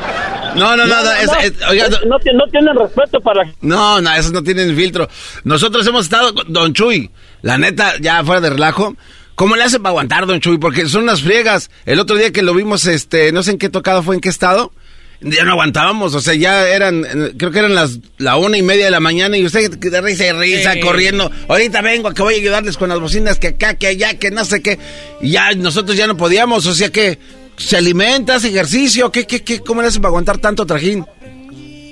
No, 0.55 0.75
no, 0.75 0.85
no, 0.87 1.03
no, 1.03 1.11
es- 1.11 1.31
es- 1.43 1.67
oiga, 1.69 1.87
no, 1.89 1.97
no 2.07 2.19
tienen- 2.19 2.37
no 2.37 2.47
tienen 2.47 2.75
respeto 2.75 3.19
para 3.21 3.43
la... 3.43 3.51
No, 3.61 4.01
no, 4.01 4.11
esos 4.15 4.31
no 4.31 4.41
tienen 4.41 4.75
filtro. 4.75 5.07
Nosotros 5.43 5.85
hemos 5.85 6.05
estado, 6.05 6.33
con 6.33 6.51
Don 6.51 6.73
Chuy, 6.73 7.11
la 7.43 7.57
neta, 7.57 7.93
ya 8.01 8.23
fuera 8.23 8.41
de 8.41 8.49
relajo. 8.51 8.95
¿Cómo 9.39 9.55
le 9.55 9.63
hace 9.63 9.77
para 9.79 9.91
aguantar, 9.91 10.25
Don 10.25 10.41
Chuy? 10.41 10.57
Porque 10.57 10.85
son 10.89 11.03
unas 11.03 11.21
friegas. 11.21 11.71
El 11.85 12.01
otro 12.01 12.17
día 12.17 12.33
que 12.33 12.41
lo 12.41 12.53
vimos, 12.53 12.85
este, 12.87 13.31
no 13.31 13.41
sé 13.41 13.51
en 13.51 13.57
qué 13.57 13.69
tocado 13.69 14.03
fue, 14.03 14.15
en 14.15 14.19
qué 14.19 14.27
estado, 14.27 14.73
ya 15.21 15.45
no 15.45 15.51
aguantábamos. 15.51 16.13
O 16.13 16.19
sea, 16.19 16.33
ya 16.33 16.67
eran, 16.67 17.05
eh, 17.05 17.33
creo 17.37 17.49
que 17.49 17.59
eran 17.59 17.73
las, 17.73 17.99
la 18.17 18.35
una 18.35 18.57
y 18.57 18.63
media 18.63 18.83
de 18.83 18.91
la 18.91 18.99
mañana 18.99 19.37
y 19.37 19.45
usted 19.45 19.71
de 19.71 20.01
risa 20.01 20.27
y 20.27 20.31
risa, 20.33 20.73
Sí. 20.73 20.81
corriendo. 20.81 21.31
Ahorita 21.47 21.81
vengo, 21.81 22.13
que 22.13 22.21
voy 22.21 22.33
a 22.33 22.37
ayudarles 22.37 22.75
con 22.75 22.89
las 22.89 22.99
bocinas, 22.99 23.39
que 23.39 23.47
acá, 23.47 23.75
que 23.75 23.87
allá, 23.87 24.19
que 24.19 24.29
no 24.29 24.43
sé 24.43 24.61
qué. 24.61 24.77
Y 25.21 25.31
ya 25.31 25.53
nosotros 25.55 25.95
ya 25.95 26.05
no 26.05 26.17
podíamos, 26.17 26.65
o 26.65 26.73
sea 26.73 26.89
que, 26.91 27.17
¿se 27.55 27.77
alimenta, 27.77 28.35
hace 28.35 28.49
ejercicio? 28.49 29.09
¿Qué, 29.09 29.25
qué, 29.25 29.41
qué, 29.41 29.61
cómo 29.61 29.81
le 29.81 29.87
hace 29.87 30.01
para 30.01 30.09
aguantar 30.09 30.39
tanto 30.39 30.65
trajín? 30.65 31.05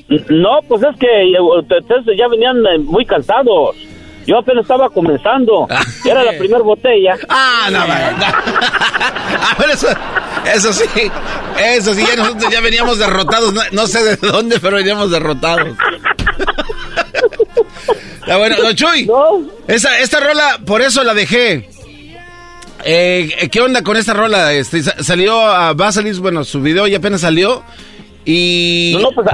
No, 0.10 0.60
pues 0.68 0.84
es 0.84 1.00
que 1.00 1.08
eh, 1.08 1.40
ustedes 1.40 2.18
ya 2.18 2.28
venían 2.28 2.58
eh, 2.58 2.80
muy 2.80 3.06
cansados. 3.06 3.74
Yo 4.28 4.38
apenas 4.38 4.64
estaba 4.64 4.90
comenzando. 4.90 5.68
Era 6.06 6.24
la 6.24 6.38
primera 6.38 6.62
botella. 6.62 7.16
Ah, 7.30 7.70
no, 7.72 7.80
no. 7.88 7.94
Ah, 7.94 9.56
bueno, 9.58 9.74
eso, 9.74 9.88
eso 10.54 10.74
sí, 10.74 10.86
eso 11.60 11.94
sí, 11.94 12.04
ya 12.06 12.16
nosotros 12.18 12.52
ya 12.52 12.60
veníamos 12.62 13.00
derrotados, 13.00 13.54
no, 13.54 13.62
no 13.72 13.88
sé 13.88 14.04
de 14.04 14.16
dónde, 14.18 14.60
pero 14.60 14.76
veníamos 14.78 15.10
derrotados. 15.12 15.70
Ya, 18.28 18.38
bueno, 18.38 18.58
don 18.58 18.76
Chuy, 18.76 19.06
No. 19.06 19.42
esa, 19.68 19.98
esta 20.00 20.20
rola, 20.20 20.60
por 20.66 20.82
eso 20.82 21.04
la 21.04 21.14
dejé. 21.14 21.70
Eh, 22.84 23.50
¿Qué 23.52 23.62
onda 23.62 23.82
con 23.84 23.98
esta 23.98 24.14
rola? 24.14 24.54
Este, 24.54 24.84
sa- 24.84 25.02
salió, 25.04 25.40
a, 25.42 25.74
va 25.74 25.88
a 25.88 25.92
salir, 25.92 26.16
bueno, 26.20 26.44
su 26.44 26.62
video 26.62 26.86
ya 26.88 26.98
apenas 26.98 27.22
salió. 27.22 27.64
Y 28.26 28.92
No, 28.96 29.04
no, 29.04 29.12
pues 29.12 29.28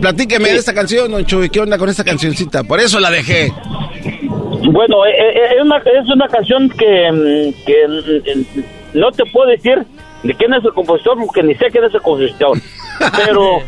platíqueme 0.00 0.48
de 0.50 0.56
esta 0.56 0.74
canción, 0.74 1.10
don 1.10 1.24
Chuy, 1.24 1.48
¿qué 1.50 1.60
onda 1.60 1.78
con 1.78 1.88
esta 1.88 2.04
cancioncita? 2.04 2.64
Por 2.64 2.80
eso 2.80 2.98
la 3.00 3.10
dejé. 3.10 3.52
Bueno, 4.72 5.06
eh, 5.06 5.10
eh, 5.18 5.54
es, 5.56 5.62
una, 5.62 5.76
es 5.78 6.08
una 6.12 6.28
canción 6.28 6.68
que, 6.70 7.10
mm, 7.12 7.64
que 7.64 7.88
mm, 8.34 8.98
no 8.98 9.10
te 9.12 9.24
puedo 9.26 9.48
decir 9.50 9.78
de 10.22 10.34
quién 10.34 10.52
es 10.54 10.64
el 10.64 10.72
compositor 10.72 11.16
porque 11.18 11.42
ni 11.42 11.54
sé 11.54 11.66
quién 11.70 11.84
es 11.84 11.94
el 11.94 12.02
compositor. 12.02 12.58
Pero 13.24 13.58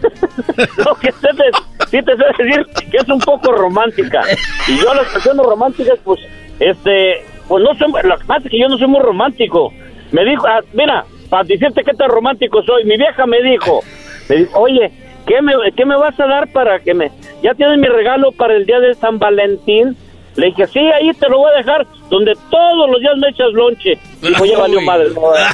lo 0.84 0.94
que 0.96 1.12
sé 1.12 1.28
te- 1.36 1.86
sí 1.90 2.02
te 2.02 2.16
sé 2.16 2.24
decir 2.44 2.66
que 2.90 2.96
es 2.96 3.08
un 3.08 3.20
poco 3.20 3.52
romántica. 3.52 4.22
Y 4.68 4.78
yo 4.78 4.94
las 4.94 5.06
canciones 5.08 5.44
románticas, 5.44 5.98
pues, 6.04 6.20
este, 6.60 7.24
pues 7.46 7.62
no 7.62 7.74
soy, 7.74 7.92
lo 8.04 8.16
que 8.18 8.24
pasa 8.24 8.42
es 8.44 8.50
que 8.50 8.58
yo 8.60 8.68
no 8.68 8.78
soy 8.78 8.88
muy 8.88 9.00
romántico. 9.00 9.72
Me 10.12 10.24
dijo, 10.24 10.46
ah, 10.46 10.60
mira, 10.72 11.04
para 11.28 11.44
decirte 11.44 11.82
qué 11.84 11.92
tan 11.92 12.08
romántico 12.08 12.62
soy, 12.62 12.84
mi 12.84 12.96
vieja 12.96 13.26
me 13.26 13.42
dijo, 13.42 13.82
me 14.28 14.36
dijo, 14.36 14.58
oye, 14.58 14.90
¿qué 15.28 15.42
me, 15.42 15.52
¿qué 15.76 15.84
me 15.84 15.96
vas 15.96 16.18
a 16.18 16.26
dar 16.26 16.50
para 16.52 16.80
que 16.80 16.94
me... 16.94 17.12
Ya 17.42 17.54
tienes 17.54 17.78
mi 17.78 17.86
regalo 17.86 18.32
para 18.32 18.56
el 18.56 18.66
día 18.66 18.80
de 18.80 18.94
San 18.94 19.18
Valentín? 19.18 19.96
Le 20.34 20.46
dije, 20.46 20.66
sí, 20.68 20.78
ahí 20.78 21.12
te 21.12 21.28
lo 21.28 21.38
voy 21.38 21.50
a 21.52 21.58
dejar, 21.58 21.86
donde 22.10 22.32
todos 22.50 22.90
los 22.90 23.00
días 23.00 23.16
me 23.18 23.28
echas 23.28 23.52
lonche. 23.52 23.98
Dijo, 24.22 24.44
ya 24.44 24.58
valió 24.58 24.80
madre, 24.82 25.08
no 25.14 25.32
a 25.32 25.34
nada. 25.34 25.52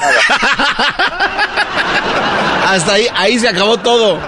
Hasta 2.69 2.95
ahí, 2.95 3.07
ahí 3.14 3.38
se 3.38 3.49
acabó 3.49 3.76
todo. 3.78 4.19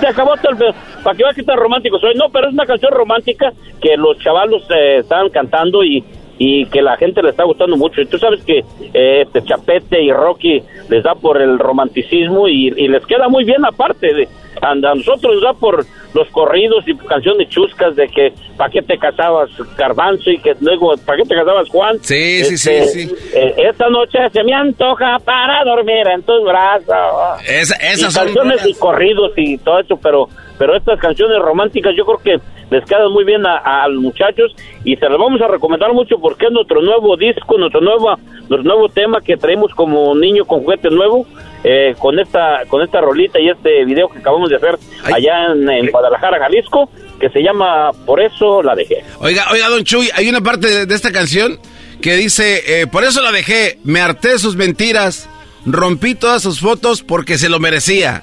Se 0.00 0.06
acabó 0.06 0.34
todo 0.36 0.52
el 0.52 0.58
pedo. 0.58 0.74
Para 1.02 1.16
que 1.16 1.22
veas 1.22 1.36
que 1.36 1.42
tan 1.42 1.56
romántico 1.56 1.98
soy. 1.98 2.14
No, 2.14 2.28
pero 2.30 2.48
es 2.48 2.54
una 2.54 2.66
canción 2.66 2.92
romántica 2.92 3.52
que 3.80 3.96
los 3.96 4.18
chavalos 4.18 4.62
eh, 4.70 4.98
estaban 4.98 5.30
cantando 5.30 5.84
y, 5.84 6.04
y 6.38 6.66
que 6.66 6.82
la 6.82 6.96
gente 6.96 7.22
le 7.22 7.30
está 7.30 7.44
gustando 7.44 7.76
mucho. 7.76 8.00
Y 8.00 8.06
tú 8.06 8.18
sabes 8.18 8.42
que 8.44 8.58
eh, 8.94 9.22
este 9.22 9.42
Chapete 9.44 10.02
y 10.02 10.12
Rocky 10.12 10.62
les 10.88 11.02
da 11.02 11.14
por 11.14 11.40
el 11.40 11.58
romanticismo 11.58 12.48
y, 12.48 12.68
y 12.76 12.88
les 12.88 13.04
queda 13.06 13.28
muy 13.28 13.44
bien 13.44 13.64
aparte. 13.64 14.12
De, 14.14 14.28
a, 14.60 14.70
a 14.70 14.74
nosotros 14.74 15.34
nos 15.34 15.42
da 15.42 15.52
por 15.54 15.84
los 16.14 16.28
corridos 16.28 16.82
y 16.88 16.96
canciones 16.96 17.48
chuscas 17.50 17.94
de 17.94 18.08
que 18.08 18.32
para 18.56 18.70
qué 18.70 18.80
te 18.80 18.96
casabas 18.96 19.50
Garbanzo 19.76 20.30
y 20.30 20.38
que 20.38 20.54
luego 20.60 20.94
para 21.04 21.18
qué 21.18 21.28
te 21.28 21.34
casabas 21.34 21.68
Juan. 21.68 21.98
Sí, 22.00 22.42
sí, 22.44 22.56
sí, 22.56 22.70
Este, 22.70 22.88
sí. 23.06 23.14
eh, 23.34 23.54
esta 23.70 23.90
noche 23.90 24.18
se 24.32 24.42
me 24.42 24.54
antoja 24.54 25.18
para 25.24 25.62
dormir 25.64 26.06
en 26.08 26.22
tus 26.22 26.42
brazos 26.42 27.42
Esa- 27.46 27.76
esas 27.76 27.98
y 27.98 28.10
son 28.12 28.24
canciones 28.24 28.66
y 28.66 28.74
corridos 28.74 29.32
y 29.36 29.58
todo 29.58 29.78
eso, 29.80 29.98
pero 30.02 30.28
pero 30.58 30.76
estas 30.76 30.98
canciones 30.98 31.38
románticas 31.40 31.94
yo 31.96 32.04
creo 32.04 32.18
que 32.18 32.40
les 32.70 32.84
quedan 32.84 33.12
muy 33.12 33.24
bien 33.24 33.46
a, 33.46 33.58
a 33.58 33.88
los 33.88 34.02
muchachos 34.02 34.54
y 34.84 34.96
se 34.96 35.08
las 35.08 35.18
vamos 35.18 35.40
a 35.40 35.48
recomendar 35.48 35.92
mucho 35.92 36.18
porque 36.18 36.46
es 36.46 36.52
nuestro 36.52 36.82
nuevo 36.82 37.16
disco, 37.16 37.58
nuestro 37.58 37.80
nuevo 37.80 38.16
nuestro 38.48 38.62
nuevo 38.62 38.88
tema 38.88 39.20
que 39.20 39.36
traemos 39.36 39.72
como 39.74 40.14
niño 40.14 40.44
con 40.44 40.60
juguete 40.60 40.90
nuevo 40.90 41.26
eh, 41.64 41.94
con 41.98 42.18
esta 42.18 42.62
con 42.68 42.82
esta 42.82 43.00
rolita 43.00 43.40
y 43.40 43.48
este 43.48 43.84
video 43.84 44.08
que 44.08 44.18
acabamos 44.18 44.50
de 44.50 44.56
hacer 44.56 44.78
Ay. 45.04 45.14
allá 45.16 45.52
en, 45.52 45.68
en 45.68 45.90
Guadalajara, 45.90 46.38
Jalisco, 46.38 46.88
que 47.18 47.28
se 47.30 47.40
llama 47.42 47.90
Por 48.04 48.20
eso 48.20 48.62
la 48.62 48.74
dejé. 48.74 49.02
Oiga, 49.20 49.46
oiga, 49.52 49.68
don 49.68 49.82
Chuy, 49.82 50.08
hay 50.14 50.28
una 50.28 50.40
parte 50.40 50.68
de, 50.68 50.86
de 50.86 50.94
esta 50.94 51.12
canción 51.12 51.58
que 52.00 52.14
dice, 52.14 52.62
eh, 52.82 52.86
por 52.86 53.04
eso 53.04 53.22
la 53.22 53.32
dejé, 53.32 53.78
me 53.84 54.00
harté 54.00 54.38
sus 54.38 54.54
mentiras, 54.54 55.28
rompí 55.64 56.14
todas 56.14 56.42
sus 56.42 56.60
fotos 56.60 57.02
porque 57.02 57.38
se 57.38 57.48
lo 57.48 57.58
merecía. 57.58 58.22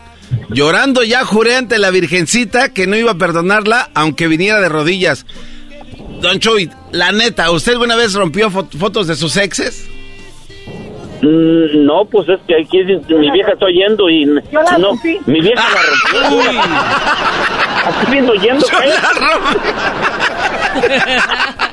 Llorando 0.49 1.03
ya 1.03 1.23
juré 1.25 1.55
ante 1.55 1.77
la 1.79 1.89
Virgencita 1.91 2.69
que 2.69 2.87
no 2.87 2.95
iba 2.95 3.11
a 3.11 3.17
perdonarla 3.17 3.89
aunque 3.93 4.27
viniera 4.27 4.59
de 4.61 4.69
rodillas. 4.69 5.25
Don 6.21 6.39
Chuy, 6.39 6.69
la 6.91 7.11
neta, 7.11 7.51
¿usted 7.51 7.73
alguna 7.73 7.95
vez 7.95 8.13
rompió 8.13 8.49
fo- 8.49 8.69
fotos 8.77 9.07
de 9.07 9.15
sus 9.15 9.35
exes? 9.37 9.87
Mm, 11.21 11.85
no, 11.85 12.05
pues 12.05 12.27
es 12.29 12.39
que 12.47 12.55
aquí 12.61 12.79
mi 12.83 13.31
vieja 13.31 13.53
está 13.53 13.65
oyendo 13.65 14.09
y 14.09 14.25
no, 14.25 14.41
mi 15.25 15.39
vieja 15.41 15.63
la 15.69 15.81
rompió. 16.21 16.37
Uy. 16.51 16.57
Aquí 17.85 18.11
viendo 18.11 18.31
oyendo. 18.33 18.65
Yo 18.65 18.77
cállate. 18.77 19.01
la 19.01 19.11
rompí. 19.33 19.57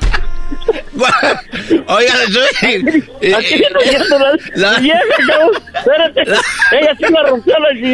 Oiga, 1.87 2.13
eh, 3.21 3.35
Aquí 3.35 3.55
viendo 3.55 3.79
oyendo 3.79 4.19
la, 4.55 4.71
la-. 4.71 4.77
Espérate. 5.75 6.21
Ella 6.21 6.95
sí 6.97 7.05
la 7.13 7.23
rompió 7.23 7.53
la 7.59 7.93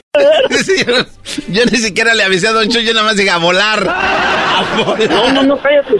yo, 1.49 1.65
ni 1.71 1.77
siquiera 1.77 2.15
le 2.15 2.23
avisé 2.23 2.47
a 2.47 2.51
Don 2.51 2.67
Chuy, 2.69 2.83
yo 2.83 2.93
nada 2.93 3.05
más 3.05 3.15
dije 3.17 3.29
a 3.29 3.37
volar. 3.37 3.87
A 3.87 4.83
volar. 4.83 5.09
No, 5.09 5.31
no, 5.31 5.43
no, 5.43 5.57
cállate. 5.61 5.93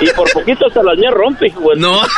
Y 0.00 0.10
por 0.10 0.28
poquito 0.32 0.66
hasta 0.66 0.82
las 0.82 0.98
mías 0.98 1.12
rompe, 1.14 1.48
güey. 1.50 1.78
No. 1.78 2.00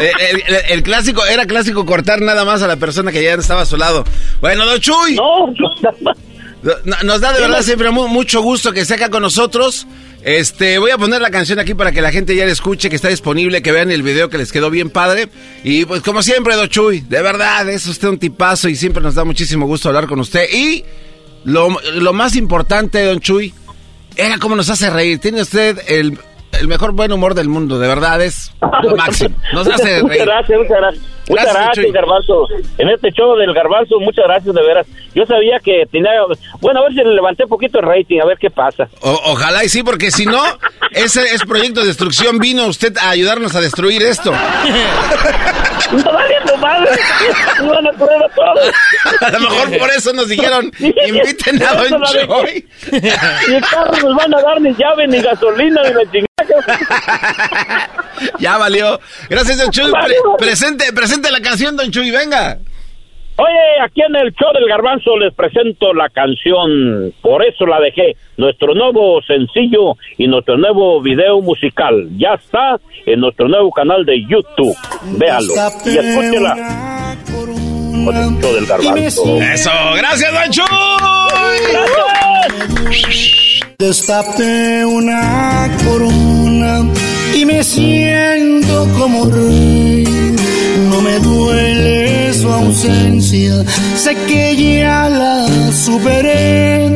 Eh, 0.00 0.12
El, 0.30 0.42
el- 0.54 0.62
el 0.70 0.82
clásico, 0.82 1.24
era 1.26 1.44
clásico 1.46 1.84
cortar 1.86 2.20
nada 2.20 2.44
más 2.44 2.62
a 2.62 2.68
la 2.68 2.76
persona 2.76 3.10
que 3.10 3.22
ya 3.22 3.34
estaba 3.34 3.62
a 3.62 3.66
su 3.66 3.76
lado. 3.76 4.04
Bueno, 4.40 4.64
Don 4.66 4.78
Chuy, 4.80 5.14
No, 5.16 5.46
no, 5.48 5.74
no- 6.00 6.12
nos 7.04 7.20
da 7.20 7.32
de 7.32 7.40
verdad 7.40 7.62
siempre 7.62 7.90
mu- 7.90 8.08
mucho 8.08 8.42
gusto 8.42 8.72
que 8.72 8.80
esté 8.80 8.94
acá 8.94 9.08
con 9.10 9.22
nosotros. 9.22 9.86
Este, 10.24 10.78
voy 10.78 10.90
a 10.90 10.98
poner 10.98 11.20
la 11.22 11.30
canción 11.30 11.58
aquí 11.60 11.74
para 11.74 11.92
que 11.92 12.02
la 12.02 12.10
gente 12.10 12.34
ya 12.34 12.44
la 12.44 12.50
escuche, 12.50 12.90
que 12.90 12.96
está 12.96 13.08
disponible, 13.08 13.62
que 13.62 13.70
vean 13.70 13.90
el 13.92 14.02
video 14.02 14.28
que 14.28 14.36
les 14.36 14.50
quedó 14.50 14.68
bien 14.68 14.90
padre. 14.90 15.28
Y 15.62 15.84
pues 15.84 16.02
como 16.02 16.22
siempre, 16.22 16.56
Don 16.56 16.68
Chuy, 16.68 17.00
de 17.00 17.22
verdad, 17.22 17.68
es 17.68 17.86
usted 17.86 18.08
un 18.08 18.18
tipazo 18.18 18.68
y 18.68 18.74
siempre 18.76 19.02
nos 19.02 19.14
da 19.14 19.24
muchísimo 19.24 19.66
gusto 19.66 19.88
hablar 19.88 20.06
con 20.08 20.18
usted. 20.18 20.46
Y 20.52 20.84
lo, 21.44 21.68
lo 21.94 22.12
más 22.12 22.34
importante, 22.34 23.02
Don 23.04 23.20
Chuy, 23.20 23.54
era 24.16 24.38
cómo 24.38 24.56
nos 24.56 24.68
hace 24.70 24.90
reír. 24.90 25.20
Tiene 25.20 25.40
usted 25.42 25.78
el, 25.86 26.18
el 26.58 26.66
mejor 26.68 26.92
buen 26.92 27.12
humor 27.12 27.34
del 27.34 27.48
mundo, 27.48 27.78
de 27.78 27.86
verdad, 27.86 28.20
es 28.20 28.50
lo 28.82 28.96
máximo. 28.96 29.36
Nos 29.54 29.68
hace 29.68 30.02
Muchas 30.02 30.08
reír. 30.16 30.24
gracias, 30.26 30.58
muchas 30.58 30.76
gracias. 30.78 31.04
Muchas 31.28 31.44
Gracias, 31.44 31.64
gracias. 31.76 31.92
Garbanzo. 31.92 32.46
En 32.78 32.88
este 32.88 33.10
show 33.12 33.36
del 33.36 33.52
Garbanzo, 33.54 33.98
muchas 34.00 34.24
gracias, 34.26 34.54
de 34.54 34.62
veras. 34.62 34.86
Yo 35.14 35.24
sabía 35.26 35.58
que 35.62 35.84
tenía... 35.90 36.10
Bueno, 36.60 36.80
a 36.80 36.82
ver 36.84 36.92
si 36.92 36.98
le 36.98 37.14
levanté 37.14 37.44
un 37.44 37.50
poquito 37.50 37.78
el 37.80 37.86
rating, 37.86 38.20
a 38.20 38.24
ver 38.26 38.38
qué 38.38 38.50
pasa. 38.50 38.88
O- 39.00 39.20
ojalá 39.32 39.64
y 39.64 39.68
sí, 39.68 39.82
porque 39.82 40.10
si 40.10 40.24
no, 40.26 40.42
ese 40.92 41.22
es 41.34 41.42
proyecto 41.44 41.80
de 41.80 41.88
destrucción. 41.88 42.38
Vino 42.38 42.66
usted 42.66 42.96
a 42.98 43.10
ayudarnos 43.10 43.54
a 43.54 43.60
destruir 43.60 44.02
esto. 44.02 44.32
¡No 45.92 46.12
valiendo 46.12 46.56
madre! 46.58 46.90
¡Me 47.62 47.68
van 47.68 47.86
a 47.86 47.92
correr 47.92 48.22
a 48.22 48.28
todos! 48.34 48.72
A 49.20 49.30
lo 49.30 49.40
mejor 49.40 49.78
por 49.78 49.90
eso 49.90 50.12
nos 50.12 50.28
dijeron, 50.28 50.70
inviten 50.78 51.62
a 51.62 51.72
Don 51.74 52.02
Choy. 52.04 52.66
Ni 52.92 53.60
carros 53.60 54.02
nos 54.02 54.14
van 54.16 54.34
a 54.34 54.40
dar 54.42 54.60
ni 54.60 54.74
llave, 54.74 55.06
ni 55.08 55.20
gasolina, 55.20 55.82
ni 55.84 55.94
la 55.94 56.02
chingada. 56.10 57.88
Ya 58.38 58.58
valió. 58.58 59.00
Gracias, 59.28 59.58
Don 59.58 59.70
Chuy. 59.70 59.90
Vale, 59.90 60.14
Pre- 60.14 60.16
vale. 60.24 60.38
presente, 60.38 60.92
presente 61.20 61.30
la 61.30 61.40
canción, 61.40 61.76
Don 61.76 61.90
Chuy, 61.90 62.10
venga. 62.10 62.58
Oye, 63.36 63.84
aquí 63.84 64.00
en 64.02 64.16
el 64.16 64.32
show 64.32 64.52
del 64.52 64.68
Garbanzo 64.68 65.16
les 65.16 65.32
presento 65.32 65.94
la 65.94 66.08
canción 66.08 67.14
Por 67.22 67.44
eso 67.46 67.66
la 67.66 67.78
dejé, 67.78 68.16
nuestro 68.36 68.74
nuevo 68.74 69.22
sencillo 69.22 69.96
y 70.16 70.26
nuestro 70.26 70.56
nuevo 70.56 71.00
video 71.00 71.40
musical. 71.40 72.08
Ya 72.16 72.34
está 72.34 72.80
en 73.06 73.20
nuestro 73.20 73.46
nuevo 73.46 73.70
canal 73.70 74.04
de 74.04 74.22
YouTube. 74.22 74.76
Véalo 75.18 75.54
y 75.86 75.98
escúchela 75.98 77.16
con 78.04 78.16
el 78.16 78.40
show 78.40 78.54
del 78.54 78.66
Garbanzo. 78.66 79.36
Eso, 79.40 79.70
gracias, 79.96 80.32
Don 80.32 80.50
Chuy. 80.50 80.64
¡Gracias! 81.72 82.18
Destapé 83.78 84.84
una 84.84 85.70
corona 85.84 86.92
y 87.36 87.44
me 87.44 87.62
siento 87.62 88.88
como 88.98 89.26
rey. 89.30 90.17
No 90.90 91.00
me 91.02 91.18
duele 91.18 92.32
su 92.32 92.48
ausencia, 92.48 93.62
sé 93.96 94.14
que 94.26 94.56
ya 94.56 95.06
la 95.08 95.46
superé. 95.72 96.86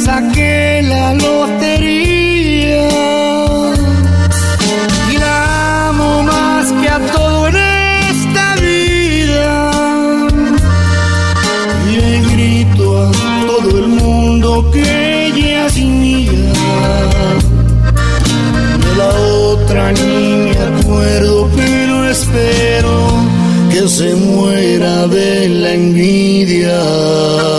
saqué 0.04 0.82
la 0.82 1.14
lotería. 1.14 2.88
Y 5.12 5.16
la 5.24 5.88
amo 5.88 6.22
más 6.24 6.72
que 6.80 6.88
a 6.88 6.98
todo 7.12 7.48
en 7.48 7.56
esta 8.10 8.46
vida. 8.56 9.70
Y 11.88 11.92
le 12.00 12.12
grito 12.32 12.84
a 13.06 13.10
todo 13.46 13.70
el 13.82 13.88
mundo 14.00 14.70
que 14.72 15.26
ella 15.26 15.66
es 15.66 15.76
mía. 15.76 16.52
De 18.84 18.92
la 19.02 19.10
otra 19.52 19.92
ni 19.92 20.14
me 20.46 20.58
acuerdo, 20.72 21.48
pero 21.56 22.08
espero 22.08 22.94
que 23.70 23.88
se 23.88 24.14
muera 24.14 25.06
de 25.06 25.48
la 25.48 25.70
envidia. 25.74 27.51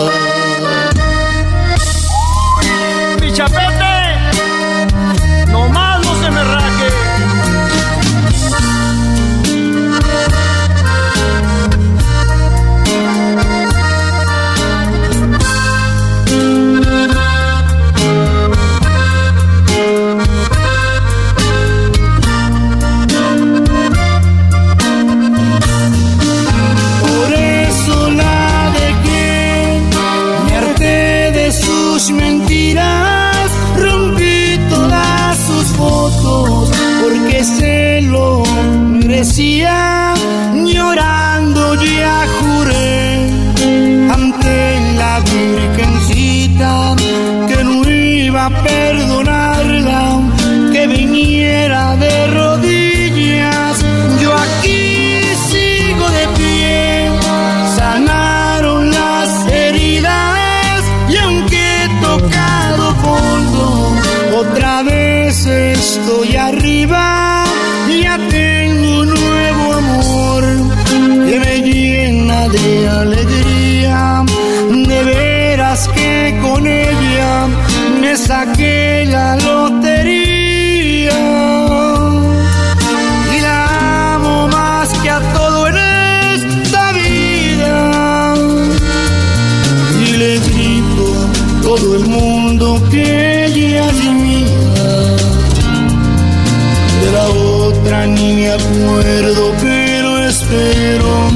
Ni 98.06 98.32
me 98.34 98.50
acuerdo, 98.50 99.52
pero 99.60 100.26
espero 100.26 101.30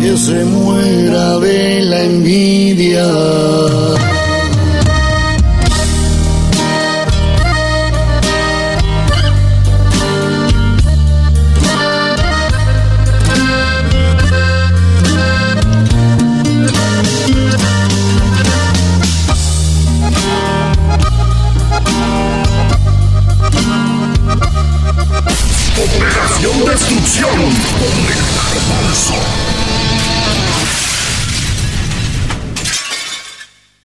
que 0.00 0.16
se 0.16 0.44
muera 0.44 1.38
de 1.38 1.80
la 1.82 2.02
envidia. 2.02 3.95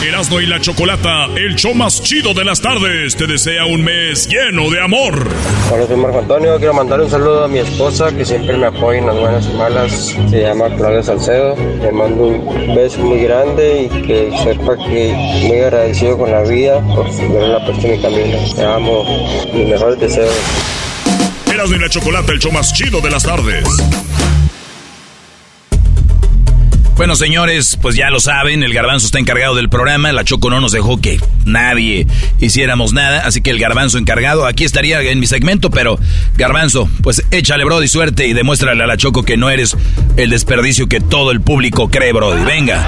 Erasmo 0.00 0.40
y 0.40 0.46
la 0.46 0.60
Chocolata, 0.60 1.26
el 1.34 1.56
show 1.56 1.74
más 1.74 2.00
chido 2.00 2.32
de 2.32 2.44
las 2.44 2.60
tardes, 2.60 3.16
te 3.16 3.26
desea 3.26 3.66
un 3.66 3.82
mes 3.82 4.28
lleno 4.28 4.70
de 4.70 4.80
amor. 4.80 5.28
Hola, 5.72 5.86
soy 5.88 5.96
Marco 5.96 6.20
Antonio. 6.20 6.56
Quiero 6.58 6.72
mandar 6.72 7.00
un 7.00 7.10
saludo 7.10 7.44
a 7.44 7.48
mi 7.48 7.58
esposa 7.58 8.14
que 8.16 8.24
siempre 8.24 8.56
me 8.56 8.66
apoya 8.66 9.00
en 9.00 9.06
las 9.06 9.18
buenas 9.18 9.46
y 9.46 9.56
malas. 9.56 10.16
Se 10.30 10.40
llama 10.40 10.68
Claudia 10.76 11.02
Salcedo. 11.02 11.56
Le 11.82 11.90
mando 11.90 12.28
un 12.28 12.74
beso 12.76 13.00
muy 13.00 13.22
grande 13.24 13.90
y 13.92 14.02
que 14.02 14.30
sepa 14.44 14.76
que 14.76 15.12
muy 15.42 15.60
agradecido 15.62 16.16
con 16.16 16.30
la 16.30 16.42
vida 16.42 16.80
por 16.94 17.04
ver 17.32 17.48
la 17.48 17.66
puesto 17.66 17.88
en 17.88 17.92
mi 17.96 18.00
camino. 18.00 18.38
Te 18.54 18.64
amo. 18.64 19.04
Mis 19.52 19.66
mejores 19.66 19.98
deseos. 19.98 20.34
Erasmo 21.52 21.74
y 21.74 21.78
la 21.80 21.88
Chocolata, 21.88 22.32
el 22.32 22.38
show 22.38 22.52
más 22.52 22.72
chido 22.72 23.00
de 23.00 23.10
las 23.10 23.24
tardes. 23.24 23.64
Bueno, 26.98 27.14
señores, 27.14 27.78
pues 27.80 27.94
ya 27.94 28.10
lo 28.10 28.18
saben, 28.18 28.64
el 28.64 28.74
garbanzo 28.74 29.06
está 29.06 29.20
encargado 29.20 29.54
del 29.54 29.68
programa, 29.68 30.10
la 30.10 30.24
Choco 30.24 30.50
no 30.50 30.60
nos 30.60 30.72
dejó 30.72 31.00
que 31.00 31.20
nadie 31.44 32.08
hiciéramos 32.40 32.92
nada, 32.92 33.20
así 33.24 33.40
que 33.40 33.50
el 33.50 33.60
garbanzo 33.60 33.98
encargado, 33.98 34.46
aquí 34.46 34.64
estaría 34.64 35.00
en 35.00 35.20
mi 35.20 35.28
segmento, 35.28 35.70
pero 35.70 35.96
garbanzo, 36.34 36.90
pues 37.04 37.22
échale, 37.30 37.64
Brody, 37.64 37.86
suerte 37.86 38.26
y 38.26 38.32
demuéstrale 38.32 38.82
a 38.82 38.88
la 38.88 38.96
Choco 38.96 39.22
que 39.22 39.36
no 39.36 39.48
eres 39.48 39.76
el 40.16 40.30
desperdicio 40.30 40.88
que 40.88 41.00
todo 41.00 41.30
el 41.30 41.40
público 41.40 41.88
cree, 41.88 42.12
Brody. 42.12 42.44
Venga. 42.44 42.84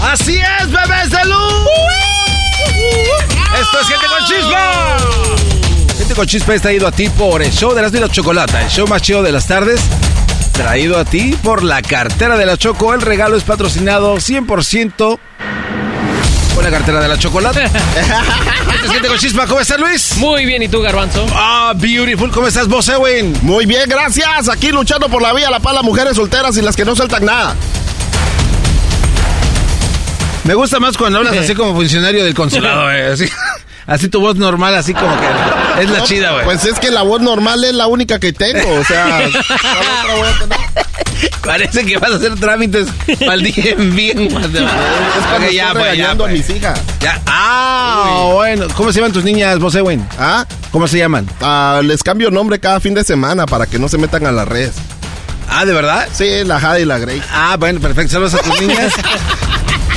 Así 0.00 0.38
es, 0.38 0.70
bebés 0.70 1.10
de 1.10 1.24
luz. 1.26 1.68
Esto 3.60 3.80
es 3.82 3.88
Gente 3.88 4.06
con 4.06 4.26
Chispa. 4.26 5.57
Con 6.14 6.26
Chispa 6.26 6.54
es 6.54 6.62
traído 6.62 6.88
a 6.88 6.92
ti 6.92 7.08
por 7.10 7.42
el 7.42 7.52
show 7.52 7.74
de 7.74 7.82
las 7.82 7.92
de 7.92 8.00
la 8.00 8.08
chocolata, 8.08 8.62
el 8.62 8.68
show 8.68 8.88
más 8.88 9.00
chido 9.02 9.22
de 9.22 9.30
las 9.30 9.46
tardes. 9.46 9.80
Traído 10.52 10.98
a 10.98 11.04
ti 11.04 11.36
por 11.42 11.62
la 11.62 11.80
cartera 11.80 12.36
de 12.36 12.44
la 12.44 12.56
Choco. 12.56 12.92
El 12.92 13.02
regalo 13.02 13.36
es 13.36 13.44
patrocinado 13.44 14.16
100% 14.16 15.18
por 16.54 16.64
la 16.64 16.70
cartera 16.70 17.00
de 17.00 17.08
la 17.08 17.16
chocolate. 17.18 17.64
Es 18.84 18.90
Gente 18.90 19.08
con 19.08 19.18
Chispa. 19.18 19.46
¿Cómo 19.46 19.60
estás, 19.60 19.78
Luis? 19.78 20.16
Muy 20.16 20.44
bien, 20.44 20.62
¿y 20.62 20.68
tú, 20.68 20.80
Garbanzo? 20.80 21.24
Ah, 21.32 21.72
beautiful. 21.76 22.30
¿Cómo 22.32 22.48
estás, 22.48 22.66
vos, 22.66 22.88
Edwin? 22.88 23.38
Muy 23.42 23.66
bien, 23.66 23.88
gracias. 23.88 24.48
Aquí 24.48 24.72
luchando 24.72 25.08
por 25.08 25.22
la 25.22 25.32
vida, 25.32 25.50
la 25.50 25.60
pala, 25.60 25.82
mujeres 25.82 26.16
solteras 26.16 26.56
y 26.56 26.62
las 26.62 26.74
que 26.74 26.84
no 26.84 26.96
sueltan 26.96 27.24
nada. 27.24 27.54
Me 30.44 30.54
gusta 30.54 30.80
más 30.80 30.96
cuando 30.96 31.18
hablas 31.18 31.36
así 31.36 31.54
como 31.54 31.74
funcionario 31.74 32.24
del 32.24 32.34
consulado, 32.34 32.90
eh, 32.90 33.12
así, 33.12 33.28
así 33.88 34.08
tu 34.08 34.20
voz 34.20 34.36
normal, 34.36 34.76
así 34.76 34.94
como 34.94 35.18
que 35.18 35.82
es 35.82 35.90
la 35.90 35.98
No, 35.98 36.04
chida, 36.04 36.32
güey. 36.32 36.44
Pues 36.44 36.64
es 36.64 36.78
que 36.78 36.92
la 36.92 37.02
voz 37.02 37.20
normal 37.20 37.64
es 37.64 37.74
la 37.74 37.88
única 37.88 38.20
que 38.20 38.32
tengo, 38.32 38.72
o 38.78 38.84
sea, 38.84 39.22
¿cuál 39.28 39.86
otra 40.00 40.14
voy 40.14 40.28
a 40.28 40.38
tener? 40.38 40.58
Parece 41.44 41.84
que 41.84 41.96
vas 41.96 42.12
a 42.12 42.16
hacer 42.16 42.38
trámites 42.38 42.88
en 43.08 43.96
bien. 43.96 44.20
Es 44.20 44.32
cuando 44.32 44.58
estoy 44.58 45.58
regañando 45.74 46.26
a 46.26 46.28
mis 46.28 46.48
hijas. 46.50 46.78
Ya. 47.00 47.20
Ah, 47.26 48.30
bueno. 48.34 48.66
¿Cómo 48.76 48.92
se 48.92 49.00
llaman 49.00 49.12
tus 49.12 49.24
niñas, 49.24 49.58
vos, 49.58 49.74
Edwin? 49.74 50.06
¿Ah? 50.18 50.46
¿Cómo 50.70 50.86
se 50.86 50.98
llaman? 50.98 51.26
Ah, 51.40 51.80
les 51.82 52.02
cambio 52.02 52.30
nombre 52.30 52.60
cada 52.60 52.80
fin 52.80 52.94
de 52.94 53.02
semana 53.02 53.46
para 53.46 53.66
que 53.66 53.78
no 53.78 53.88
se 53.88 53.98
metan 53.98 54.26
a 54.26 54.32
las 54.32 54.46
redes. 54.46 54.74
Ah, 55.48 55.64
¿de 55.64 55.72
verdad? 55.72 56.06
Sí, 56.12 56.44
la 56.44 56.60
Jade 56.60 56.82
y 56.82 56.84
la 56.84 56.98
Grey. 56.98 57.22
Ah, 57.32 57.56
bueno, 57.58 57.80
perfecto. 57.80 58.12
Saludos 58.12 58.34
a 58.34 58.38
tus 58.38 58.60
niñas. 58.60 58.92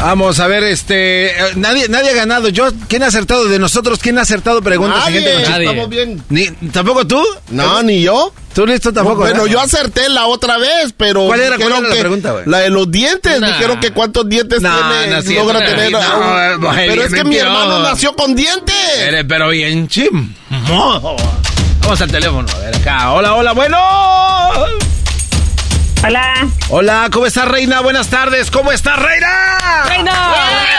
Vamos 0.02 0.40
a 0.40 0.48
ver, 0.48 0.64
este. 0.64 1.28
eh, 1.28 1.52
Nadie, 1.56 1.88
nadie 1.88 2.10
ha 2.10 2.14
ganado. 2.16 2.50
Yo, 2.50 2.70
¿quién 2.88 3.04
ha 3.04 3.08
acertado 3.08 3.46
de 3.46 3.60
nosotros? 3.60 4.00
¿Quién 4.00 4.18
ha 4.18 4.22
acertado 4.24 4.62
preguntas? 4.62 5.00
Nadie, 5.06 5.22
Gente 5.22 5.38
chispa? 5.44 5.60
estamos 5.62 5.90
bien. 5.90 6.24
Ni- 6.30 6.50
¿Tampoco 6.72 7.06
tú? 7.06 7.24
No, 7.52 7.84
ni 7.84 8.02
yo. 8.02 8.34
¿Tú 8.54 8.66
listo 8.66 8.92
tampoco? 8.92 9.18
Bueno, 9.22 9.44
¿verdad? 9.44 9.52
yo 9.54 9.60
acerté 9.62 10.10
la 10.10 10.26
otra 10.26 10.58
vez, 10.58 10.94
pero. 10.98 11.28
¿Cuál 11.28 11.40
era- 11.40 11.56
cuál 11.56 11.60
dijeron 11.70 11.86
era 11.86 11.94
la 11.96 12.00
pregunta, 12.02 12.32
güey? 12.32 12.44
La 12.48 12.58
de 12.60 12.70
los 12.72 12.90
dientes. 12.92 13.40
Nah. 13.40 13.48
Dijeron 13.48 13.80
que 13.80 13.92
cuántos 13.92 14.28
dientes 14.28 14.60
tiene, 14.60 15.22
no 15.24 15.44
logra 15.44 15.60
tener. 15.66 15.92
No, 15.92 16.58
no, 16.58 16.70
pero 16.76 17.04
es 17.04 17.14
que 17.14 17.24
mi 17.24 17.38
hermano 17.38 17.80
nació 17.80 18.14
con 18.16 18.36
dientes. 18.36 18.76
Eres, 18.98 19.24
pero 19.28 19.50
bien 19.50 19.88
chim. 19.88 20.34
Vamos 20.68 22.02
al 22.02 22.12
teléfono, 22.12 22.48
a 22.54 22.58
ver 22.60 22.76
acá. 22.76 23.12
Hola, 23.12 23.36
hola, 23.36 23.52
bueno. 23.54 23.78
Hola. 26.04 26.48
Hola, 26.70 27.10
¿cómo 27.12 27.26
estás, 27.26 27.48
Reina? 27.48 27.82
Buenas 27.82 28.08
tardes. 28.10 28.50
¿Cómo 28.50 28.72
estás, 28.72 28.98
Reina? 29.00 29.86
¡Reina! 29.88 30.12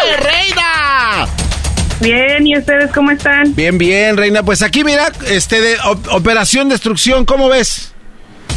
¡Eh, 0.04 0.16
¡Reina! 0.16 1.26
Bien, 2.00 2.44
¿y 2.46 2.58
ustedes 2.58 2.90
cómo 2.92 3.12
están? 3.12 3.54
Bien, 3.54 3.78
bien, 3.78 4.16
Reina. 4.16 4.42
Pues 4.42 4.62
aquí, 4.62 4.82
mira, 4.82 5.12
este 5.28 5.60
de 5.60 5.78
op- 5.84 6.08
Operación 6.10 6.68
Destrucción, 6.68 7.24
¿cómo 7.24 7.48
ves? 7.48 7.92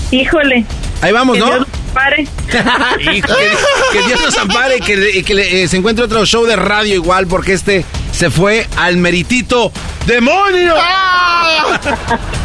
Híjole. 0.10 0.66
Ahí 1.02 1.12
vamos, 1.12 1.36
que 1.36 1.40
¿no? 1.42 1.46
Dios 1.48 1.60
nos 1.60 1.94
pare. 1.94 2.22
Hijo, 3.16 3.34
que, 3.92 4.02
Dios 4.08 4.22
nos 4.24 4.38
ampare 4.38 4.78
y 4.78 4.82
que, 4.82 5.24
que 5.24 5.34
le- 5.36 5.64
eh, 5.64 5.68
se 5.68 5.78
encuentre 5.78 6.04
otro 6.06 6.26
show 6.26 6.46
de 6.46 6.56
radio 6.56 6.96
igual, 6.96 7.28
porque 7.28 7.54
este 7.54 7.86
se 8.12 8.32
fue 8.32 8.68
al 8.78 8.98
meritito 8.98 9.72
demonio. 10.08 10.74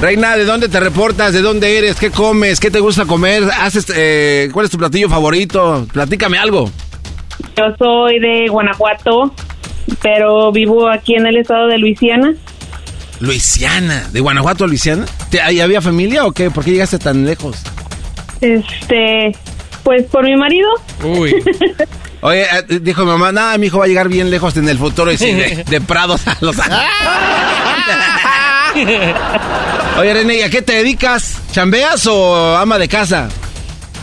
Reina, 0.00 0.34
¿de 0.36 0.44
dónde 0.46 0.68
te 0.68 0.80
reportas? 0.80 1.32
¿De 1.34 1.42
dónde 1.42 1.76
eres? 1.76 1.96
¿Qué 1.96 2.10
comes? 2.10 2.58
¿Qué 2.58 2.70
te 2.70 2.80
gusta 2.80 3.04
comer? 3.04 3.44
¿Haces, 3.60 3.86
eh, 3.94 4.48
¿Cuál 4.52 4.64
es 4.64 4.72
tu 4.72 4.78
platillo 4.78 5.10
favorito? 5.10 5.86
Platícame 5.92 6.38
algo. 6.38 6.70
Yo 7.56 7.64
soy 7.78 8.18
de 8.18 8.46
Guanajuato, 8.48 9.34
pero 10.02 10.50
vivo 10.52 10.88
aquí 10.88 11.16
en 11.16 11.26
el 11.26 11.36
estado 11.36 11.66
de 11.66 11.76
Luisiana. 11.76 12.32
Luisiana, 13.20 14.08
de 14.10 14.20
Guanajuato 14.20 14.64
a 14.64 14.68
Luisiana. 14.68 15.04
¿Te- 15.30 15.42
ahí 15.42 15.60
¿Había 15.60 15.82
familia 15.82 16.24
o 16.24 16.32
qué? 16.32 16.50
¿Por 16.50 16.64
qué 16.64 16.70
llegaste 16.70 16.98
tan 16.98 17.26
lejos? 17.26 17.58
Este, 18.40 19.36
pues 19.84 20.04
por 20.04 20.24
mi 20.24 20.34
marido. 20.34 20.70
Uy. 21.04 21.34
Oye, 22.22 22.42
eh, 22.44 22.78
dijo 22.80 23.02
mi 23.02 23.08
mamá, 23.08 23.32
nada, 23.32 23.58
mi 23.58 23.66
hijo 23.66 23.78
va 23.78 23.84
a 23.84 23.88
llegar 23.88 24.08
bien 24.08 24.30
lejos 24.30 24.56
en 24.56 24.66
el 24.68 24.78
futuro 24.78 25.12
y 25.12 25.18
sí, 25.18 25.32
de, 25.32 25.64
de 25.68 25.80
Prados 25.82 26.26
a 26.26 26.38
Los 26.40 26.58
Ángeles. 26.58 26.80
Oye, 29.98 30.14
René, 30.14 30.38
¿y 30.38 30.42
a 30.42 30.50
qué 30.50 30.62
te 30.62 30.72
dedicas? 30.74 31.42
¿Chambeas 31.52 32.06
o 32.06 32.56
ama 32.56 32.78
de 32.78 32.88
casa? 32.88 33.28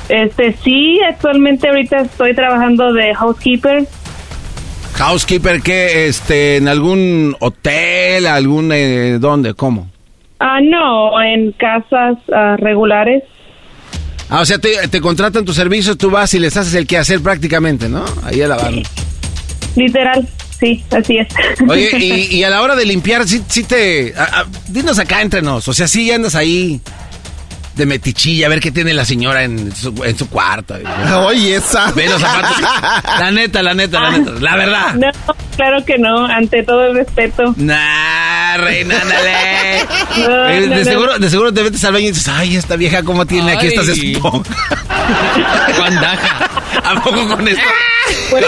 Este, 0.10 0.56
sí, 0.64 1.00
actualmente 1.10 1.68
ahorita 1.68 1.98
estoy 1.98 2.34
trabajando 2.34 2.94
de 2.94 3.14
housekeeper. 3.14 3.88
Housekeeper, 4.94 5.62
¿qué? 5.62 6.08
Este, 6.08 6.58
¿En 6.58 6.68
algún 6.68 7.36
hotel? 7.40 8.26
¿Algún, 8.28 8.72
eh, 8.72 9.18
dónde? 9.20 9.54
¿Cómo? 9.54 9.90
Ah, 10.40 10.60
no, 10.62 11.22
en 11.22 11.52
casas 11.54 12.18
ah, 12.34 12.56
regulares. 12.58 13.24
Ah, 14.30 14.42
o 14.42 14.46
sea, 14.46 14.60
te, 14.60 14.88
te 14.88 15.02
contratan 15.02 15.46
tus 15.46 15.56
servicios, 15.56 15.98
tú 15.98 16.10
vas 16.10 16.34
y 16.34 16.40
les 16.40 16.56
haces 16.58 16.74
el 16.76 16.86
quehacer 16.86 17.22
prácticamente, 17.22 17.90
¿no? 17.90 18.04
Ahí 18.24 18.42
a 18.42 18.48
la 18.48 18.58
banda. 18.58 18.90
Literal, 19.76 20.28
sí, 20.60 20.84
así 20.92 21.18
es. 21.18 21.28
Oye, 21.68 21.90
y, 22.00 22.36
y 22.38 22.44
a 22.44 22.50
la 22.50 22.62
hora 22.62 22.76
de 22.76 22.86
limpiar, 22.86 23.28
sí, 23.28 23.42
sí 23.48 23.64
te... 23.64 24.14
a- 24.18 24.42
a- 24.42 24.46
dinos 24.68 25.00
acá 25.00 25.22
entre 25.22 25.42
nos, 25.42 25.68
o 25.68 25.74
sea, 25.74 25.88
sí 25.88 26.12
andas 26.12 26.36
ahí 26.36 26.80
de 27.78 27.86
metichilla, 27.86 28.48
a 28.48 28.50
ver 28.50 28.60
qué 28.60 28.72
tiene 28.72 28.94
la 28.94 29.06
señora 29.06 29.44
en 29.44 29.74
su, 29.76 29.94
en 30.04 30.18
su 30.18 30.28
cuarto. 30.30 30.76
Oye, 31.26 31.56
esa. 31.56 31.92
Ve 31.92 32.06
los 32.08 32.20
zapatos. 32.20 32.58
La 33.20 33.32
neta, 33.32 33.62
la 33.64 33.74
neta, 33.74 34.00
la 34.02 34.12
neta. 34.18 34.32
La 34.40 34.56
verdad. 34.56 34.94
No, 34.96 35.08
claro 35.56 35.86
que 35.86 35.98
no, 35.98 36.26
ante 36.26 36.64
todo 36.64 36.86
el 36.88 36.96
respeto. 36.96 37.54
Nah, 37.58 38.58
reina, 38.58 39.00
ándale. 39.02 39.32
No, 40.18 40.48
Eh, 40.50 40.62
no, 40.68 40.76
de, 40.76 40.84
no. 40.84 40.84
seguro, 40.92 41.20
de 41.20 41.30
seguro 41.30 41.54
te 41.54 41.62
metes 41.64 41.84
al 41.86 41.94
baño 41.94 42.06
y 42.06 42.10
dices, 42.10 42.28
ay, 42.28 42.56
esta 42.56 42.76
vieja 42.76 43.04
cómo 43.04 43.26
tiene 43.26 43.52
aquí 43.52 43.68
estas 43.68 43.88
Ay. 43.90 44.14
esponjas. 44.14 44.56
Guandaja. 45.78 46.50
¿A 46.84 46.96
poco 47.02 47.28
con 47.28 47.48
esto? 47.48 47.62
Pues, 48.30 48.44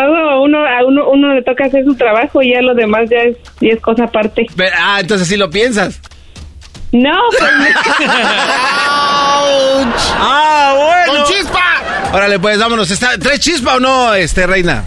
a 0.00 0.40
uno, 0.40 0.58
a 0.66 0.84
uno, 0.86 1.08
uno 1.10 1.34
le 1.34 1.42
toca 1.42 1.66
hacer 1.66 1.84
su 1.84 1.94
trabajo 1.94 2.42
y 2.42 2.52
ya 2.52 2.60
lo 2.62 2.74
demás 2.74 3.02
ya 3.10 3.18
es, 3.18 3.36
ya 3.60 3.68
es 3.74 3.80
cosa 3.80 4.04
aparte. 4.04 4.46
Ah, 4.78 4.98
entonces 5.00 5.28
sí 5.28 5.36
lo 5.36 5.48
piensas. 5.50 6.00
No, 6.94 7.18
pues 7.36 7.50
¡Ah, 10.16 10.74
bueno! 10.76 11.24
¡Con 11.24 11.34
chispa! 11.34 11.60
Órale, 12.12 12.38
pues 12.38 12.56
vámonos. 12.56 12.88
¿Está, 12.88 13.18
¿Traes 13.18 13.40
chispa 13.40 13.74
o 13.74 13.80
no, 13.80 14.14
este, 14.14 14.46
reina? 14.46 14.84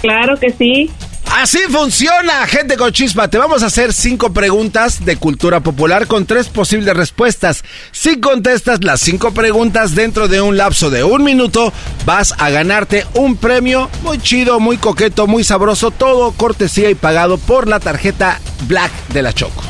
claro 0.00 0.38
que 0.38 0.50
sí. 0.52 0.88
Así 1.32 1.58
funciona, 1.68 2.46
gente 2.46 2.76
con 2.76 2.92
chispa. 2.92 3.26
Te 3.28 3.36
vamos 3.38 3.64
a 3.64 3.66
hacer 3.66 3.92
cinco 3.92 4.32
preguntas 4.32 5.04
de 5.04 5.16
cultura 5.16 5.58
popular 5.58 6.06
con 6.06 6.24
tres 6.24 6.48
posibles 6.48 6.96
respuestas. 6.96 7.64
Si 7.90 8.20
contestas 8.20 8.84
las 8.84 9.00
cinco 9.00 9.32
preguntas 9.32 9.96
dentro 9.96 10.28
de 10.28 10.40
un 10.40 10.56
lapso 10.56 10.88
de 10.88 11.02
un 11.02 11.24
minuto, 11.24 11.72
vas 12.06 12.32
a 12.38 12.50
ganarte 12.50 13.06
un 13.14 13.36
premio 13.36 13.90
muy 14.04 14.18
chido, 14.18 14.60
muy 14.60 14.76
coqueto, 14.76 15.26
muy 15.26 15.42
sabroso, 15.42 15.90
todo 15.90 16.30
cortesía 16.32 16.90
y 16.90 16.94
pagado 16.94 17.38
por 17.38 17.66
la 17.66 17.80
tarjeta 17.80 18.40
Black 18.68 18.92
de 19.08 19.22
la 19.22 19.32
Choco. 19.32 19.62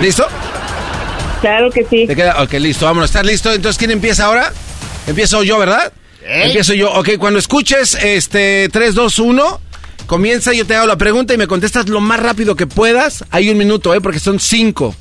¿Listo? 0.00 0.26
Claro 1.40 1.70
que 1.70 1.84
sí. 1.84 2.06
¿Te 2.06 2.16
queda? 2.16 2.42
Ok, 2.42 2.54
listo, 2.54 2.86
vámonos. 2.86 3.10
¿Estás 3.10 3.26
listo? 3.26 3.52
Entonces, 3.52 3.78
¿quién 3.78 3.90
empieza 3.90 4.24
ahora? 4.26 4.52
Empiezo 5.06 5.42
yo, 5.42 5.58
¿verdad? 5.58 5.92
Empiezo 6.24 6.74
yo. 6.74 6.92
Ok, 6.92 7.10
cuando 7.18 7.38
escuches 7.38 7.94
este 7.94 8.68
3, 8.72 8.94
2, 8.94 9.18
1, 9.18 9.60
comienza, 10.06 10.52
yo 10.52 10.66
te 10.66 10.74
hago 10.74 10.86
la 10.86 10.96
pregunta 10.96 11.34
y 11.34 11.38
me 11.38 11.46
contestas 11.46 11.88
lo 11.88 12.00
más 12.00 12.20
rápido 12.20 12.56
que 12.56 12.66
puedas. 12.66 13.24
Hay 13.30 13.48
un 13.50 13.58
minuto, 13.58 13.94
¿eh? 13.94 14.00
Porque 14.00 14.18
son 14.18 14.40
cinco. 14.40 14.94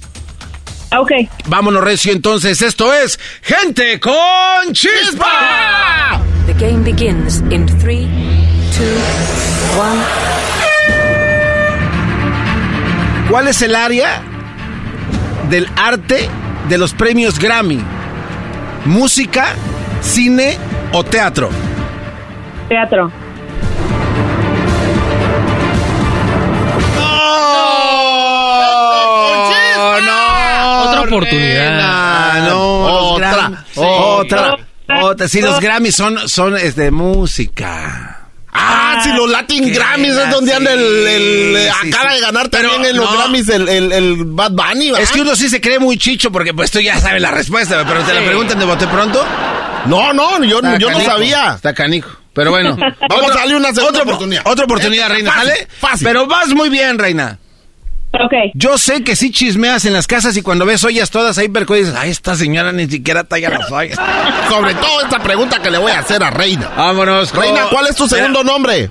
Ok. 0.97 1.11
Vámonos, 1.47 1.83
Recio, 1.83 2.11
entonces. 2.11 2.61
Esto 2.61 2.93
es 2.93 3.19
Gente 3.41 3.99
con 3.99 4.13
Chispa. 4.71 6.21
The 6.45 6.53
game 6.53 6.83
begins 6.83 7.41
in 7.49 7.65
three, 7.79 8.07
two, 8.77 9.79
one. 9.79 10.01
¿Cuál 13.29 13.47
es 13.47 13.61
el 13.63 13.75
área 13.75 14.21
del 15.49 15.67
arte 15.75 16.29
de 16.69 16.77
los 16.77 16.93
premios 16.93 17.39
Grammy? 17.39 17.81
¿Música, 18.85 19.55
cine 20.01 20.57
o 20.91 21.03
teatro? 21.03 21.49
Teatro. 22.69 23.11
¡Oh, 29.77 29.99
no! 30.05 30.89
Otra 30.89 31.01
oportunidad. 31.01 32.47
No, 32.49 32.61
otra. 33.13 33.63
otra, 33.75 34.55
otra. 35.01 35.27
Sí, 35.27 35.41
los 35.41 35.59
Grammys 35.59 35.95
son, 35.95 36.29
son 36.29 36.55
es 36.57 36.75
de 36.75 36.91
música. 36.91 38.14
Ah, 38.57 38.99
sí, 39.03 39.09
los 39.15 39.29
Latin 39.29 39.73
Grammys 39.73 40.13
es 40.15 40.29
donde 40.31 40.53
anda 40.53 40.71
el, 40.73 40.79
el- 40.79 41.55
sí, 41.57 41.77
sí, 41.81 41.89
acaba 41.89 42.09
sí. 42.11 42.15
de 42.15 42.21
ganar 42.21 42.49
Pero 42.49 42.69
también 42.71 42.91
en 42.95 42.97
los 43.01 43.11
no. 43.11 43.17
Grammys 43.17 43.49
el, 43.49 43.67
el, 43.69 43.91
el 43.91 44.15
Bad 44.25 44.51
Bunny, 44.51 44.87
¿verdad? 44.91 45.01
Es 45.03 45.11
que 45.11 45.21
uno 45.21 45.35
sí 45.35 45.49
se 45.49 45.59
cree 45.59 45.77
muy 45.79 45.97
chicho 45.97 46.31
porque 46.31 46.53
pues 46.53 46.71
tú 46.71 46.79
ya 46.79 46.97
sabes 46.99 47.21
la 47.21 47.31
respuesta, 47.31 47.83
pero 47.87 48.01
te 48.03 48.13
la 48.13 48.21
preguntan 48.25 48.57
de 48.59 48.65
bote 48.65 48.87
pronto. 48.87 49.25
No, 49.87 50.13
no, 50.13 50.43
yo, 50.43 50.57
Está 50.59 50.77
yo 50.77 50.89
no 50.89 50.99
sabía. 51.01 51.53
Está 51.55 51.73
canijo. 51.73 52.09
Pero 52.33 52.51
bueno. 52.51 52.75
Vamos 53.09 53.31
a 53.31 53.35
darle 53.35 53.55
una 53.55 53.73
segunda 53.73 53.99
otra, 53.99 54.03
oportunidad. 54.03 54.41
Otra 54.45 54.65
oportunidad, 54.65 55.09
reina, 55.09 55.31
Fácil, 55.31 55.49
¿sale? 55.49 55.67
fácil. 55.79 56.07
Pero 56.07 56.27
vas 56.27 56.47
muy 56.49 56.69
bien, 56.69 56.97
reina. 56.97 57.37
Ok. 58.23 58.33
Yo 58.53 58.77
sé 58.77 59.03
que 59.03 59.15
sí 59.15 59.31
chismeas 59.31 59.85
en 59.85 59.93
las 59.93 60.07
casas 60.07 60.35
y 60.37 60.41
cuando 60.41 60.65
ves 60.65 60.83
ollas 60.83 61.09
todas 61.09 61.37
ahí 61.37 61.49
perco 61.49 61.73
dices, 61.73 61.93
ay, 61.97 62.11
esta 62.11 62.35
señora 62.35 62.71
ni 62.71 62.87
siquiera 62.87 63.23
talla 63.23 63.49
las 63.49 63.71
ollas. 63.71 63.97
Sobre 64.49 64.73
todo 64.75 65.01
esta 65.01 65.19
pregunta 65.21 65.61
que 65.61 65.69
le 65.69 65.77
voy 65.77 65.91
a 65.91 65.99
hacer 65.99 66.23
a 66.23 66.29
Reina. 66.31 66.69
Vámonos. 66.77 67.31
con- 67.31 67.41
Reina, 67.41 67.63
¿cuál 67.69 67.87
es 67.87 67.95
tu 67.95 68.07
segundo 68.07 68.43
nombre? 68.43 68.89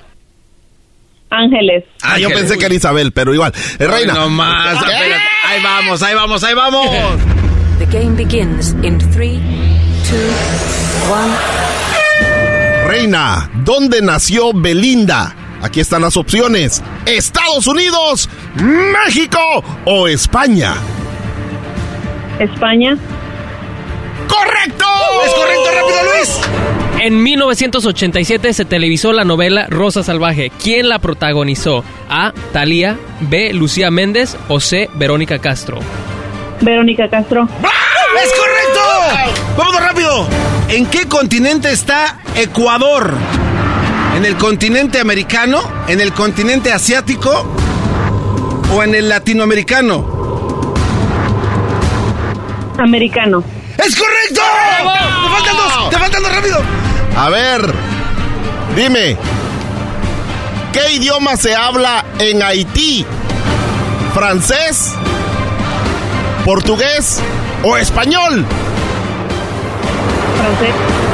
Ángeles. 1.29 1.83
Ah, 2.01 2.19
yo 2.19 2.29
pensé 2.29 2.57
que 2.57 2.65
era 2.65 2.75
Isabel, 2.75 3.11
pero 3.11 3.33
igual. 3.33 3.51
Eh, 3.79 3.87
Reina. 3.87 4.13
Ay, 4.13 4.19
no 4.19 4.29
más. 4.29 4.83
Ahí 4.83 5.61
vamos, 5.63 6.01
ahí 6.03 6.15
vamos, 6.15 6.43
ahí 6.43 6.53
vamos. 6.53 6.87
The 7.79 7.85
game 7.87 8.15
begins 8.15 8.71
in 8.83 8.97
three, 9.11 9.37
two, 10.07 11.11
one. 11.11 11.33
Reina, 12.87 13.49
¿dónde 13.65 14.01
nació 14.01 14.53
Belinda? 14.53 15.35
Aquí 15.61 15.79
están 15.79 16.01
las 16.01 16.17
opciones. 16.17 16.81
Estados 17.05 17.67
Unidos, 17.67 18.29
México 18.55 19.39
o 19.85 20.07
España. 20.07 20.75
España. 22.39 22.97
¡Correcto! 24.27 24.85
Es 25.25 25.33
correcto, 25.33 25.65
rápido, 25.73 25.97
Luis. 26.15 26.39
En 27.01 27.21
1987 27.21 28.53
se 28.53 28.65
televisó 28.65 29.13
la 29.13 29.23
novela 29.25 29.67
Rosa 29.69 30.03
Salvaje. 30.03 30.51
¿Quién 30.61 30.89
la 30.89 30.99
protagonizó? 30.99 31.83
A. 32.09 32.33
Talía, 32.51 32.97
B. 33.21 33.53
Lucía 33.53 33.91
Méndez 33.91 34.37
o 34.47 34.59
C. 34.59 34.89
Verónica 34.95 35.39
Castro. 35.39 35.79
Verónica 36.61 37.09
Castro. 37.09 37.47
¡Es 38.23 38.31
correcto! 38.33 39.35
¡Vamos 39.57 39.81
rápido! 39.81 40.27
¿En 40.69 40.85
qué 40.87 41.07
continente 41.07 41.71
está 41.71 42.17
Ecuador? 42.35 43.13
¿En 44.15 44.23
el 44.23 44.37
continente 44.37 45.01
americano? 45.01 45.61
¿En 45.89 45.99
el 45.99 46.13
continente 46.13 46.71
asiático? 46.71 47.45
¿O 48.73 48.81
en 48.81 48.95
el 48.95 49.09
latinoamericano? 49.09 50.73
Americano. 52.77 53.43
¡Es 53.77 53.93
correcto! 53.93 54.41
¡Te 54.41 55.29
faltan 55.29 55.57
dos! 55.57 55.89
¡Te 55.89 55.97
faltan 55.97 56.23
dos 56.23 56.33
rápido! 56.33 56.61
A 57.17 57.29
ver, 57.29 57.73
dime, 58.75 59.17
¿qué 60.71 60.93
idioma 60.93 61.35
se 61.35 61.53
habla 61.53 62.05
en 62.17 62.41
Haití? 62.41 63.05
¿Francés? 64.13 64.93
¿Portugués 66.45 67.19
o 67.63 67.75
español? 67.75 68.45
Francés. 70.37 71.04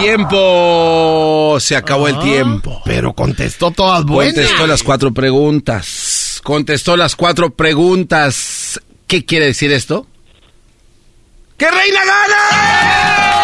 Tiempo. 0.00 1.56
Se 1.60 1.76
acabó 1.76 2.08
el 2.08 2.18
tiempo. 2.20 2.82
Pero 2.84 3.12
contestó 3.12 3.70
todas 3.70 4.04
buenas. 4.04 4.34
Contestó 4.34 4.66
las 4.66 4.82
cuatro 4.82 5.12
preguntas. 5.12 6.40
Contestó 6.42 6.96
las 6.96 7.16
cuatro 7.16 7.50
preguntas. 7.50 8.80
¿Qué 9.06 9.24
quiere 9.24 9.46
decir 9.46 9.72
esto? 9.72 10.06
¡Que 11.56 11.70
Reina 11.70 12.00
gana! 12.04 13.38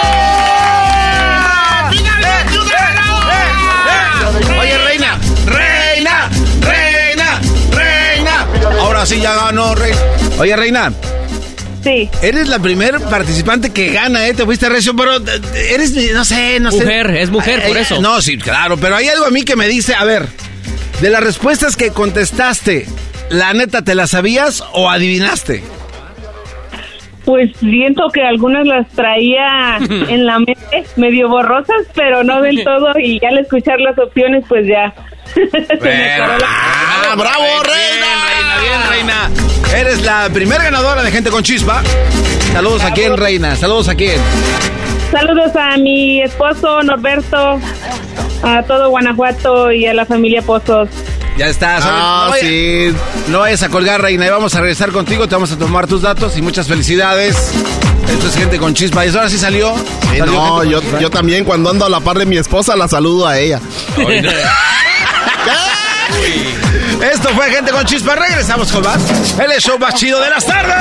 Oye, 4.61 4.79
Reina, 4.79 5.19
Reina, 5.47 6.31
Reina, 6.61 7.41
Reina. 7.71 8.47
Ahora 8.81 9.05
sí 9.07 9.21
ya 9.21 9.35
ganó, 9.35 9.75
Reina. 9.75 9.99
Oye, 10.39 10.57
Reina. 10.57 10.93
Sí. 11.85 12.09
Eres 12.23 12.49
la 12.49 12.59
primer 12.59 12.99
participante 12.99 13.71
que 13.71 13.93
gana, 13.93 14.27
¿eh? 14.27 14.33
Te 14.33 14.45
fuiste 14.45 14.69
recio, 14.71 14.97
pero 14.97 15.19
eh, 15.19 15.75
eres, 15.75 15.95
no 16.15 16.25
sé, 16.25 16.59
no 16.59 16.71
sé. 16.71 16.79
Mujer, 16.79 17.11
es 17.17 17.31
mujer, 17.31 17.63
por 17.67 17.77
eso. 17.77 18.01
No, 18.01 18.23
sí, 18.23 18.39
claro, 18.39 18.79
pero 18.79 18.97
hay 18.97 19.09
algo 19.09 19.27
a 19.27 19.31
mí 19.31 19.43
que 19.45 19.55
me 19.55 19.69
dice, 19.69 19.95
a 19.95 20.05
ver, 20.05 20.27
de 21.03 21.11
las 21.11 21.23
respuestas 21.23 21.77
que 21.77 21.91
contestaste, 21.91 22.87
¿la 23.29 23.53
neta 23.53 23.83
te 23.83 23.95
las 23.95 24.11
sabías 24.11 24.65
o 24.73 24.89
adivinaste? 24.89 25.63
Pues 27.25 27.51
siento 27.59 28.09
que 28.13 28.23
algunas 28.23 28.67
las 28.67 28.89
traía 28.91 29.77
en 29.81 30.27
la 30.27 30.39
mente, 30.39 30.85
medio 30.97 31.29
borrosas, 31.29 31.87
pero 31.95 32.25
no 32.25 32.41
del 32.41 32.65
todo. 32.65 32.99
Y 32.99 33.21
ya 33.21 33.29
al 33.29 33.39
escuchar 33.39 33.81
las 33.81 33.99
opciones, 33.99 34.45
pues 34.49 34.67
ya. 34.67 34.95
¡Ah, 36.47 37.15
bravo, 37.17 37.45
Reina! 37.63 38.07
Reina, 38.27 38.59
bien, 38.61 38.81
Reina. 38.91 39.31
Eres 39.77 40.03
la 40.03 40.29
primer 40.31 40.63
ganadora 40.63 41.03
de 41.03 41.11
Gente 41.11 41.31
con 41.31 41.43
Chispa. 41.43 41.83
Saludos 42.53 42.83
a 42.85 42.93
quién, 42.93 43.17
Reina. 43.17 43.57
Saludos 43.57 43.89
a 43.89 43.95
quién. 43.95 44.21
Saludos 45.11 45.53
a 45.57 45.77
mi 45.77 46.23
esposo 46.23 46.83
Norberto, 46.83 47.61
a 48.43 48.63
todo 48.65 48.91
Guanajuato 48.91 49.73
y 49.73 49.87
a 49.87 49.95
la 49.95 50.05
familia 50.07 50.43
Pozos. 50.43 50.89
Ya 51.37 51.47
está. 51.49 51.79
Ah, 51.83 52.25
no, 52.27 52.31
vaya- 52.31 52.43
sí. 52.49 52.95
no 53.29 53.41
vayas 53.41 53.63
a 53.65 53.69
colgar, 53.69 54.01
Reina. 54.01 54.27
Y 54.27 54.31
vamos 54.31 54.55
a 54.55 54.61
regresar 54.61 54.93
contigo. 54.93 55.27
Te 55.27 55.35
vamos 55.35 55.51
a 55.51 55.59
tomar 55.59 55.87
tus 55.89 56.03
datos 56.03 56.37
y 56.37 56.43
muchas 56.43 56.69
felicidades. 56.69 57.51
Esto 58.09 58.29
es 58.29 58.37
Gente 58.37 58.59
con 58.59 58.73
Chispa. 58.75 59.05
Y 59.05 59.09
eso 59.09 59.19
ahora 59.19 59.31
sí 59.31 59.39
salió. 59.39 59.75
Sí, 60.13 60.19
Salió 60.19 60.27
no, 60.27 60.63
yo, 60.65 60.81
yo 61.01 61.11
también 61.11 61.45
cuando 61.45 61.71
ando 61.71 61.87
a 61.87 61.89
la 61.89 61.99
par 62.01 62.19
de 62.19 62.27
mi 62.27 62.37
esposa 62.37 62.77
la 62.77 62.87
saludo 62.87 63.27
a 63.27 63.39
ella. 63.39 63.61
Esto 67.03 67.29
fue 67.31 67.51
Gente 67.51 67.73
con 67.73 67.85
Chispa. 67.85 68.15
Regresamos 68.15 68.71
con 68.73 68.83
más. 68.83 69.03
El 69.39 69.51
show 69.61 69.79
más 69.79 69.95
chido 69.95 70.21
de 70.21 70.31
las 70.31 70.47
tardes. 70.47 70.75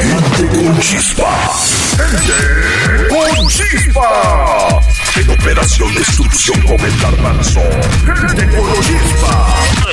Gente 0.00 0.56
con 0.56 0.78
chispa. 0.80 1.50
Gente 1.96 3.08
con 3.08 3.48
chispa. 3.48 4.80
En 5.16 5.30
Operación 5.30 5.94
Destrucción 5.94 6.60
con 6.62 6.80
el. 6.80 7.60
Gente 8.04 8.56
con 8.56 8.80
chispa. 8.82 9.91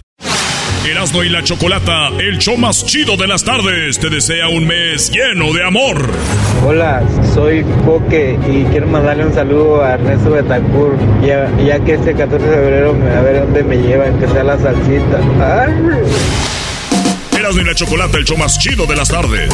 Erasmo 0.86 1.24
y 1.24 1.30
la 1.30 1.44
Chocolata, 1.44 2.08
el 2.20 2.38
show 2.39 2.58
más 2.58 2.86
chido 2.86 3.18
de 3.18 3.28
las 3.28 3.44
tardes, 3.44 4.00
te 4.00 4.10
desea 4.10 4.48
un 4.48 4.65
mes 4.65 5.12
lleno 5.12 5.52
de 5.54 5.63
amor. 5.65 6.10
Hola, 6.65 7.04
soy 7.34 7.65
Coque 7.86 8.39
y 8.50 8.63
quiero 8.72 8.88
mandarle 8.88 9.26
un 9.26 9.34
saludo 9.34 9.84
a 9.84 9.96
Ernesto 9.96 10.32
Betancourt, 10.32 10.98
ya, 11.22 11.52
ya 11.63 11.80
que 11.84 11.96
este 11.96 12.15
14 12.15 12.46
de 12.46 12.56
febrero 12.56 12.92
a 12.92 13.22
ver 13.22 13.42
dónde 13.42 13.63
me 13.63 13.78
llevan, 13.78 14.18
que 14.20 14.28
sea 14.28 14.44
la 14.44 14.58
salsita. 14.58 15.20
Ay. 15.42 15.74
Erasmo 17.38 17.62
y 17.62 17.65
la 17.65 17.76
Chocolata, 17.76 18.18
el 18.18 18.24
show 18.24 18.38
más 18.38 18.58
chido 18.58 18.86
de 18.86 18.96
las 18.96 19.10
tardes. 19.10 19.50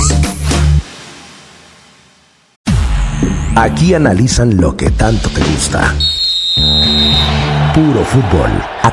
Aquí 3.55 3.93
analizan 3.93 4.57
lo 4.57 4.77
que 4.77 4.91
tanto 4.91 5.29
te 5.29 5.41
gusta. 5.41 5.95
Puro 7.73 8.05
fútbol. 8.05 8.51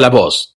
la 0.00 0.10
voz. 0.10 0.56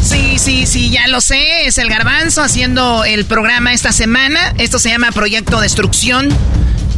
Sí, 0.00 0.38
sí, 0.38 0.66
sí, 0.66 0.90
ya 0.90 1.06
lo 1.08 1.20
sé. 1.20 1.66
Es 1.66 1.78
el 1.78 1.88
garbanzo 1.88 2.42
haciendo 2.42 3.04
el 3.04 3.24
programa 3.24 3.72
esta 3.72 3.92
semana. 3.92 4.54
Esto 4.58 4.78
se 4.78 4.90
llama 4.90 5.12
Proyecto 5.12 5.60
Destrucción. 5.60 6.28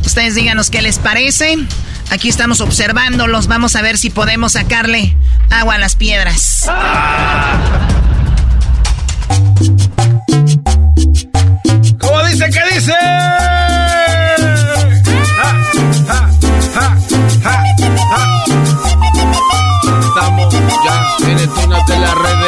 Ustedes 0.05 0.35
díganos 0.35 0.71
qué 0.71 0.83
les 0.83 0.99
parece. 0.99 1.57
Aquí 2.11 2.29
estamos 2.29 2.61
observándolos. 2.61 3.47
Vamos 3.47 3.77
a 3.77 3.83
ver 3.83 3.99
si 3.99 4.11
podemos 4.11 4.53
sacarle 4.53 5.17
agua 5.51 5.75
a 5.75 5.79
las 5.79 5.97
piedras. 5.97 6.69
¿Cómo 11.99 12.25
dice? 12.27 12.51
¿Qué 12.51 12.75
dice? 12.75 12.93
Las 22.05 22.15
redes. 22.19 22.44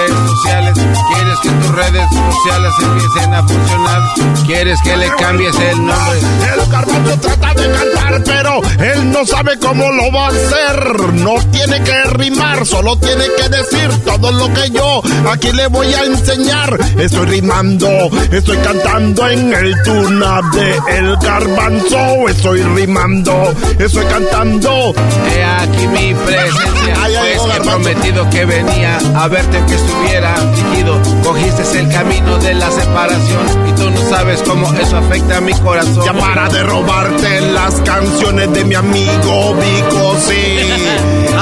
¿Quieres 1.42 1.60
que 1.60 1.66
tus 1.66 1.74
redes 1.74 2.08
sociales 2.10 2.72
empiecen 2.82 3.34
a 3.34 3.42
funcionar? 3.42 4.02
¿Quieres 4.46 4.80
que 4.82 4.96
le 4.96 5.08
cambies 5.16 5.58
el 5.58 5.86
nombre? 5.86 6.18
El 6.54 6.70
garbanzo 6.70 7.18
trata 7.20 7.54
de 7.54 7.72
cantar, 7.72 8.22
pero 8.24 8.60
él 8.78 9.10
no 9.10 9.26
sabe 9.26 9.58
cómo 9.58 9.90
lo 9.90 10.12
va 10.12 10.26
a 10.26 10.28
hacer. 10.28 11.12
No 11.14 11.34
tiene 11.50 11.82
que 11.82 12.02
rimar, 12.10 12.64
solo 12.64 12.96
tiene 12.98 13.24
que 13.36 13.48
decir 13.48 14.04
todo 14.04 14.30
lo 14.32 14.52
que 14.54 14.70
yo 14.70 15.02
aquí 15.30 15.52
le 15.52 15.66
voy 15.66 15.92
a 15.94 16.04
enseñar. 16.04 16.78
Estoy 16.98 17.26
rimando, 17.26 17.88
estoy 18.30 18.56
cantando 18.58 19.28
en 19.28 19.52
el 19.52 19.82
tuna 19.82 20.40
de 20.52 20.96
El 20.96 21.16
Garbanzo. 21.16 22.28
Estoy 22.28 22.62
rimando, 22.62 23.54
estoy 23.78 24.04
cantando. 24.06 24.94
He 25.28 25.44
aquí 25.44 25.86
mi 25.88 26.14
presencia. 26.14 26.94
Ay, 27.02 27.14
ay, 27.16 27.34
pues 27.36 27.56
he 27.56 27.60
prometido 27.60 28.30
que 28.30 28.44
venía 28.44 28.98
a 29.16 29.28
verte 29.28 29.56
aunque 29.56 29.74
estuviera 29.74 30.34
afligido. 30.34 31.00
Cogiste 31.26 31.80
el 31.80 31.88
camino 31.90 32.38
de 32.38 32.54
la 32.54 32.70
separación 32.70 33.68
y 33.68 33.72
tú 33.72 33.90
no 33.90 34.00
sabes 34.08 34.40
cómo 34.42 34.72
eso 34.74 34.96
afecta 34.96 35.38
a 35.38 35.40
mi 35.40 35.52
corazón. 35.54 36.04
Ya 36.04 36.12
para 36.12 36.48
de 36.48 36.62
robarte 36.62 37.40
las 37.40 37.74
canciones 37.80 38.52
de 38.52 38.64
mi 38.64 38.76
amigo 38.76 39.54
Vico, 39.56 40.16
sí. 40.24 40.58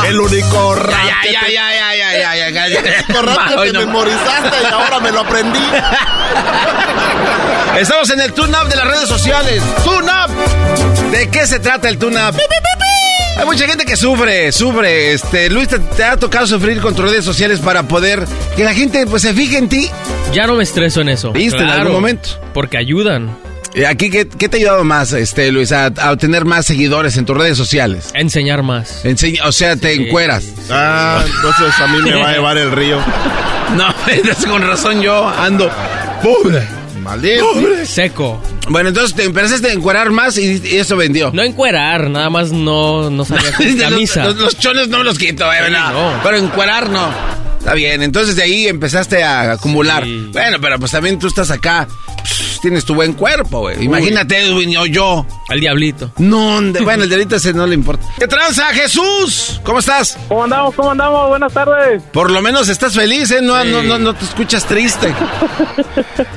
El 0.09 0.19
único 0.21 0.75
rap 0.75 0.91
Ya, 1.07 1.21
que 1.23 1.33
ya, 1.33 1.41
te- 1.47 1.53
ya, 1.53 1.75
ya, 1.75 1.95
ya, 1.95 2.13
ya, 2.19 2.35
ya, 2.37 2.49
ya, 2.51 2.69
ya. 2.69 2.81
El 3.09 3.17
único 3.17 3.23
rap 3.23 3.49
que 3.51 3.57
te 3.67 3.73
no. 3.75 3.81
memorizaste 3.81 4.57
y 4.63 4.67
ahora 4.73 5.01
me 5.01 5.13
lo 5.13 5.21
aprendí. 5.21 5.59
Estamos 7.79 8.09
en 8.11 8.21
el 8.21 8.33
tune-up 8.33 8.69
de 8.69 8.77
las 8.77 8.87
redes 8.87 9.09
sociales. 9.09 9.63
¡Tune-up! 9.85 10.31
¿De 11.11 11.29
qué 11.29 11.47
se 11.47 11.59
trata 11.59 11.89
el 11.91 11.99
tune-up? 11.99 12.35
Hay 13.37 13.45
mucha 13.47 13.67
gente 13.67 13.85
que 13.85 13.97
sufre, 13.97 14.53
sufre. 14.53 15.13
Este, 15.13 15.51
Luis, 15.51 15.69
¿te, 15.69 15.79
te 15.81 16.05
ha 16.05 16.17
tocado 16.17 16.47
sufrir 16.47 16.81
con 16.81 16.95
tus 16.95 17.05
redes 17.11 17.25
sociales 17.25 17.59
para 17.61 17.83
poder 17.89 18.25
que 18.57 18.65
la 18.65 18.75
gente 18.75 19.07
pues 19.07 19.23
se 19.23 19.35
fije 19.35 19.59
en 19.59 19.69
ti? 19.69 19.91
Ya 20.33 20.47
no 20.47 20.55
me 20.55 20.63
estreso 20.63 21.01
en 21.01 21.09
eso. 21.09 21.33
¿Viste 21.33 21.59
en 21.59 21.69
algún 21.69 21.93
momento? 21.95 22.29
Porque 22.53 22.77
ayudan. 22.79 23.37
Eh, 23.75 23.87
Aquí, 23.87 24.09
¿qué, 24.09 24.29
qué 24.29 24.49
te 24.49 24.57
ha 24.57 24.61
ayudado 24.61 24.85
más, 24.85 25.13
este, 25.13 25.51
Luis, 25.51 25.73
a, 25.73 25.87
a 25.87 26.13
obtener 26.13 26.45
más 26.45 26.65
seguidores 26.65 27.17
en 27.17 27.27
tus 27.27 27.37
redes 27.37 27.57
sociales? 27.59 28.13
A 28.15 28.21
enseñar 28.21 28.63
más. 28.63 29.05
Enseña- 29.05 29.45
o 29.47 29.51
sea, 29.53 29.75
te 29.75 29.93
encueras. 29.95 30.45
Ah, 30.71 31.25
entonces 31.27 31.81
a 31.81 31.87
mí 31.89 31.99
me 32.03 32.15
va 32.15 32.29
a 32.29 32.33
llevar 32.35 32.57
el 32.57 32.71
río. 32.71 33.01
No, 33.77 33.93
con 34.49 34.63
razón 34.63 35.03
yo 35.03 35.29
ando 35.29 35.69
pobre. 36.23 36.63
Maldito. 37.03 37.45
Seco. 37.85 38.41
Bueno, 38.69 38.89
entonces 38.91 39.15
te 39.15 39.25
empezaste 39.25 39.69
a 39.69 39.73
encuerar 39.73 40.11
más 40.11 40.39
y, 40.39 40.61
y 40.65 40.77
eso 40.77 40.97
vendió. 40.97 41.31
No 41.33 41.43
encuerar, 41.43 42.09
nada 42.11 42.31
más 42.31 42.51
no, 42.53 43.11
no 43.11 43.25
salía 43.25 43.53
con 43.57 43.67
los, 43.67 43.77
camisa. 43.77 44.25
los- 44.25 44.37
los 44.37 44.59
chones 44.59 44.89
no 44.89 45.03
los 45.03 45.19
quito, 45.19 45.51
eh, 45.53 45.57
Sí, 45.67 45.73
no. 45.73 45.93
no. 46.17 46.21
Pero 46.23 46.37
encuerar 46.39 46.89
no. 46.91 47.09
Está 47.59 47.75
bien, 47.75 48.03
entonces 48.03 48.37
de 48.37 48.43
ahí 48.43 48.67
empezaste 48.69 49.23
a 49.23 49.53
acumular. 49.53 50.05
Bueno, 50.33 50.59
pero 50.61 50.79
pues 50.79 50.91
también 50.93 51.19
tú 51.19 51.29
estás 51.29 51.51
acá. 51.51 51.89
pss, 52.23 52.54
tienes 52.65 52.87
tu 52.87 52.95
buen 52.95 53.13
cuerpo, 53.13 53.61
güey. 53.61 53.85
Imagínate, 53.85 54.41
Edwin, 54.41 54.75
o 54.79 54.87
yo. 54.87 55.27
Al 55.51 55.61
diablito. 55.61 56.11
No, 56.17 56.63
bueno, 56.83 57.05
el 57.05 57.11
delito 57.11 57.37
ese 57.37 57.53
no 57.53 57.67
le 57.67 57.75
importa. 57.75 58.07
¿Qué 58.19 58.27
tranza, 58.27 58.65
Jesús? 58.73 59.61
¿Cómo 59.63 59.81
estás? 59.81 60.19
¿Cómo 60.29 60.45
andamos? 60.45 60.75
¿Cómo 60.75 60.91
andamos? 60.93 61.29
Buenas 61.29 61.53
tardes. 61.53 62.03
Por 62.05 62.31
lo 62.31 62.41
menos 62.41 62.71
estás 62.71 62.95
feliz, 62.95 63.31
¿eh? 63.33 63.43
No, 63.43 63.63
no, 63.65 63.83
no, 63.83 63.99
no 63.99 64.15
te 64.15 64.25
escuchas 64.25 64.65
triste. 64.65 65.13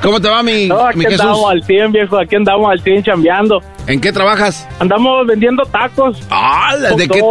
¿Cómo 0.03 0.19
te 0.19 0.27
va, 0.27 0.43
mi, 0.43 0.67
No, 0.67 0.85
aquí 0.85 0.99
mi 0.99 1.05
Jesús? 1.05 1.21
andamos 1.21 1.49
al 1.49 1.63
100, 1.63 1.91
viejo. 1.93 2.19
Aquí 2.19 2.35
andamos 2.35 2.71
al 2.71 2.81
100 2.81 3.03
chambeando. 3.03 3.61
¿En 3.87 4.01
qué 4.01 4.11
trabajas? 4.11 4.67
Andamos 4.79 5.25
vendiendo 5.27 5.63
tacos. 5.63 6.19
¡Hala! 6.29 6.91
¿De 6.91 7.07
qué, 7.07 7.23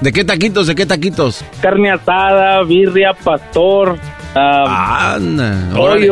¿De 0.00 0.12
qué 0.12 0.24
taquitos? 0.24 0.68
¿De 0.68 0.76
qué 0.76 0.86
taquitos? 0.86 1.44
Carne 1.60 1.90
asada, 1.90 2.62
birria, 2.62 3.14
pastor, 3.14 3.98
ah, 4.36 5.14
Anda, 5.16 5.76
órale. 5.76 6.08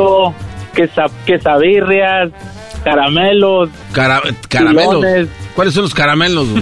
Quesa, 0.75 1.05
quesabirrias, 1.27 2.31
caramelos. 2.85 3.69
Cara- 3.93 4.23
caramelos. 4.49 4.97
Pilones. 4.97 5.29
¿Cuáles 5.55 5.75
son 5.75 5.85
los 5.85 5.95
caramelos? 5.95 6.47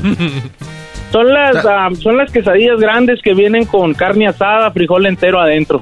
Son 1.12 1.27
las, 1.35 1.57
ah, 1.66 1.88
son 2.01 2.16
las 2.16 2.31
quesadillas 2.31 2.79
grandes 2.79 3.18
que 3.20 3.35
vienen 3.35 3.64
con 3.64 3.94
carne 3.94 4.29
asada, 4.29 4.70
frijol 4.70 5.07
entero 5.07 5.40
adentro. 5.40 5.81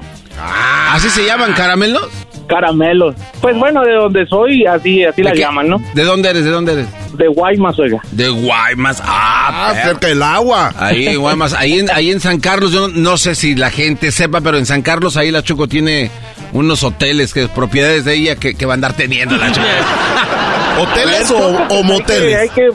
¿Así 0.91 1.07
se 1.11 1.23
llaman 1.23 1.53
caramelos? 1.53 2.09
caramelos. 2.47 3.13
Pues 3.39 3.55
bueno, 3.55 3.83
de 3.83 3.93
donde 3.93 4.25
soy, 4.25 4.65
así 4.65 5.03
así 5.05 5.21
la 5.21 5.33
qué? 5.33 5.41
llaman, 5.41 5.69
¿no? 5.69 5.77
¿De 5.93 6.03
dónde 6.03 6.31
eres? 6.31 6.43
¿De 6.45 6.49
dónde 6.49 6.73
eres? 6.73 6.87
De 7.15 7.27
Guaymas, 7.27 7.77
oiga. 7.77 8.01
De 8.09 8.27
Guaymas. 8.29 9.03
Ah, 9.05 9.69
Ah, 9.69 9.73
cerca 9.85 10.07
del 10.07 10.23
agua. 10.23 10.73
Ahí, 10.79 11.05
en 11.09 11.19
Guaymas. 11.19 11.53
Ahí 11.53 11.77
en, 11.77 11.91
ahí 11.91 12.09
en 12.09 12.19
San 12.19 12.39
Carlos, 12.39 12.71
yo 12.71 12.87
no, 12.87 12.95
no 12.95 13.17
sé 13.17 13.35
si 13.35 13.53
la 13.53 13.69
gente 13.69 14.11
sepa, 14.11 14.41
pero 14.41 14.57
en 14.57 14.65
San 14.65 14.81
Carlos 14.81 15.15
ahí 15.15 15.29
la 15.29 15.43
Choco 15.43 15.67
tiene 15.67 16.09
unos 16.53 16.83
hoteles 16.83 17.33
que 17.33 17.43
es 17.43 17.49
propiedades 17.49 18.05
de 18.05 18.15
ella 18.15 18.35
que, 18.35 18.55
que 18.55 18.65
va 18.65 18.73
a 18.73 18.75
andar 18.75 18.93
teniendo 18.93 19.37
la 19.37 19.51
Choco. 19.51 19.67
¿Hoteles 20.79 21.29
o, 21.31 21.37
o 21.37 21.57
Hay 21.59 21.67
que, 21.67 21.83
moteles? 21.83 22.37
hay 22.37 22.49
que- 22.49 22.69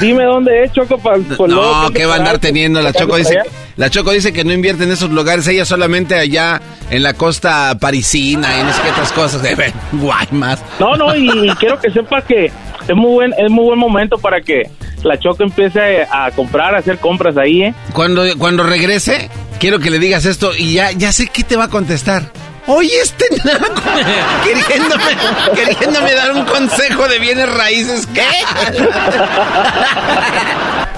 dime 0.00 0.24
dónde 0.24 0.64
es, 0.64 0.72
Choco, 0.72 0.98
para 0.98 1.16
No, 1.18 1.90
¿qué 1.94 2.04
va 2.04 2.14
a 2.14 2.18
andar 2.18 2.38
teniendo? 2.38 2.82
La 2.82 2.92
Choco 2.92 3.16
dice, 3.16 3.38
la 3.76 3.88
Choco 3.88 4.10
dice 4.10 4.32
que 4.32 4.44
no 4.44 4.52
invierte 4.52 4.84
en 4.84 4.92
esos 4.92 5.10
lugares, 5.10 5.46
ella 5.48 5.64
solamente 5.64 6.16
allá 6.16 6.60
en 6.90 7.02
la 7.02 7.14
costa 7.14 7.76
parisina 7.80 8.60
y 8.60 8.62
no 8.62 8.72
sé 8.72 8.82
qué 8.82 8.90
otras 8.90 9.12
cosas. 9.12 9.42
De 9.42 9.72
Guaymas. 9.92 10.60
No, 10.78 10.96
no, 10.96 11.16
y, 11.16 11.28
y 11.48 11.54
quiero 11.56 11.80
que 11.80 11.90
sepa 11.90 12.20
que 12.22 12.46
es 12.46 12.94
muy 12.94 13.10
buen 13.12 13.32
es 13.38 13.50
muy 13.50 13.64
buen 13.64 13.78
momento 13.78 14.18
para 14.18 14.40
que 14.42 14.62
la 15.02 15.18
Choco 15.18 15.42
empiece 15.42 16.02
a 16.10 16.30
comprar, 16.32 16.74
a 16.74 16.78
hacer 16.78 16.98
compras 16.98 17.36
ahí, 17.38 17.62
¿eh? 17.62 17.74
Cuando, 17.94 18.22
cuando 18.38 18.64
regrese, 18.64 19.30
quiero 19.58 19.78
que 19.78 19.90
le 19.90 19.98
digas 19.98 20.26
esto 20.26 20.50
y 20.56 20.74
ya, 20.74 20.90
ya 20.92 21.10
sé 21.12 21.28
qué 21.28 21.42
te 21.42 21.56
va 21.56 21.64
a 21.64 21.68
contestar. 21.70 22.24
Oye, 22.68 22.90
este 23.02 23.24
naco, 23.44 23.82
queriéndome, 24.44 25.04
queriéndome 25.54 26.14
dar 26.14 26.32
un 26.32 26.44
consejo 26.44 27.06
de 27.08 27.18
bienes 27.20 27.48
raíces. 27.54 28.06
¿Qué? 28.08 28.22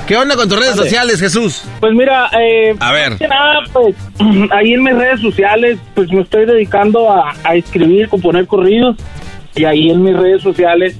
¿Qué 0.07 0.17
onda 0.17 0.37
con 0.37 0.49
tus 0.49 0.59
redes 0.59 0.77
sociales, 0.77 1.21
Jesús? 1.21 1.63
Pues 1.81 1.93
mira, 1.93 2.31
eh, 2.41 2.75
A 2.81 2.93
ver. 2.93 3.11
más 3.11 3.19
que 3.19 3.29
nada, 3.29 3.61
pues 3.73 3.95
ahí 4.51 4.73
en 4.73 4.83
mis 4.83 4.95
redes 4.95 5.21
sociales, 5.21 5.79
pues 5.95 6.11
me 6.11 6.23
estoy 6.23 6.47
dedicando 6.47 7.11
a, 7.13 7.35
a 7.45 7.55
escribir, 7.57 8.09
componer 8.09 8.47
corridos 8.47 8.97
y 9.55 9.65
ahí 9.67 9.91
en 9.91 10.03
mis 10.03 10.17
redes 10.17 10.43
sociales 10.43 10.97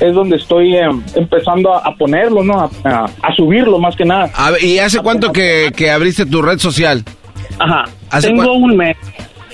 es 0.00 0.14
donde 0.14 0.36
estoy 0.36 0.76
eh, 0.76 0.88
empezando 1.14 1.72
a, 1.74 1.78
a 1.88 1.94
ponerlo, 1.94 2.42
¿no? 2.42 2.70
A, 2.84 3.08
subirlo 3.34 3.78
más 3.78 3.96
que 3.96 4.04
nada. 4.04 4.30
A 4.34 4.50
ver, 4.50 4.62
¿Y 4.62 4.78
hace 4.78 4.98
cuánto 4.98 5.32
que, 5.32 5.72
que 5.74 5.90
abriste 5.90 6.26
tu 6.26 6.42
red 6.42 6.58
social? 6.58 7.02
Ajá. 7.58 7.84
¿Hace 8.10 8.28
Tengo 8.28 8.52
un 8.52 8.76
mes. 8.76 8.96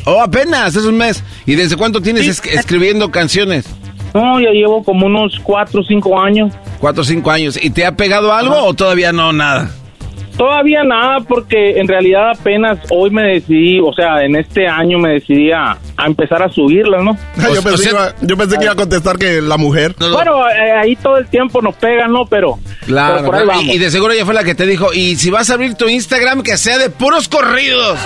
Oh, 0.08 0.22
apenas, 0.22 0.76
es 0.76 0.84
un 0.84 0.96
mes. 0.96 1.22
¿Y 1.46 1.56
desde 1.56 1.76
cuánto 1.76 2.00
tienes 2.00 2.26
es- 2.28 2.40
escribiendo 2.46 3.10
canciones? 3.10 3.66
No, 4.14 4.40
ya 4.40 4.50
llevo 4.50 4.82
como 4.82 5.06
unos 5.06 5.38
cuatro 5.42 5.80
o 5.80 5.84
cinco 5.84 6.18
años. 6.18 6.52
Cuatro 6.78 7.02
o 7.02 7.04
cinco 7.04 7.30
años. 7.30 7.58
¿Y 7.62 7.70
te 7.70 7.84
ha 7.84 7.96
pegado 7.96 8.32
algo 8.32 8.56
o 8.64 8.72
todavía 8.72 9.12
no 9.12 9.32
nada? 9.32 9.70
Todavía 10.36 10.84
nada, 10.84 11.20
porque 11.20 11.78
en 11.78 11.88
realidad 11.88 12.30
apenas 12.30 12.78
hoy 12.90 13.10
me 13.10 13.22
decidí, 13.22 13.80
o 13.80 13.92
sea, 13.92 14.22
en 14.22 14.36
este 14.36 14.66
año 14.66 14.98
me 14.98 15.14
decidí 15.14 15.50
a, 15.50 15.78
a 15.96 16.06
empezar 16.06 16.42
a 16.42 16.48
subirlas, 16.50 17.02
¿no? 17.02 17.16
yo, 17.54 17.62
pensé 17.62 17.84
que 17.84 17.90
iba, 17.90 18.14
yo 18.20 18.36
pensé 18.36 18.58
que 18.58 18.64
iba 18.64 18.72
a 18.72 18.76
contestar 18.76 19.16
que 19.16 19.40
la 19.40 19.56
mujer. 19.56 19.94
Bueno, 19.98 20.48
eh, 20.50 20.72
ahí 20.72 20.96
todo 20.96 21.16
el 21.16 21.26
tiempo 21.28 21.62
nos 21.62 21.74
pegan, 21.76 22.12
¿no? 22.12 22.26
Pero, 22.26 22.58
Claro, 22.86 23.16
pero 23.16 23.26
por 23.26 23.34
ahí 23.34 23.44
claro. 23.44 23.58
vamos. 23.58 23.74
Y, 23.74 23.76
y 23.76 23.78
de 23.78 23.90
seguro 23.90 24.12
ella 24.12 24.24
fue 24.24 24.34
la 24.34 24.44
que 24.44 24.54
te 24.54 24.66
dijo, 24.66 24.92
y 24.92 25.16
si 25.16 25.30
vas 25.30 25.50
a 25.50 25.54
abrir 25.54 25.74
tu 25.74 25.88
Instagram, 25.88 26.42
que 26.42 26.56
sea 26.56 26.78
de 26.78 26.90
puros 26.90 27.28
corridos. 27.28 27.98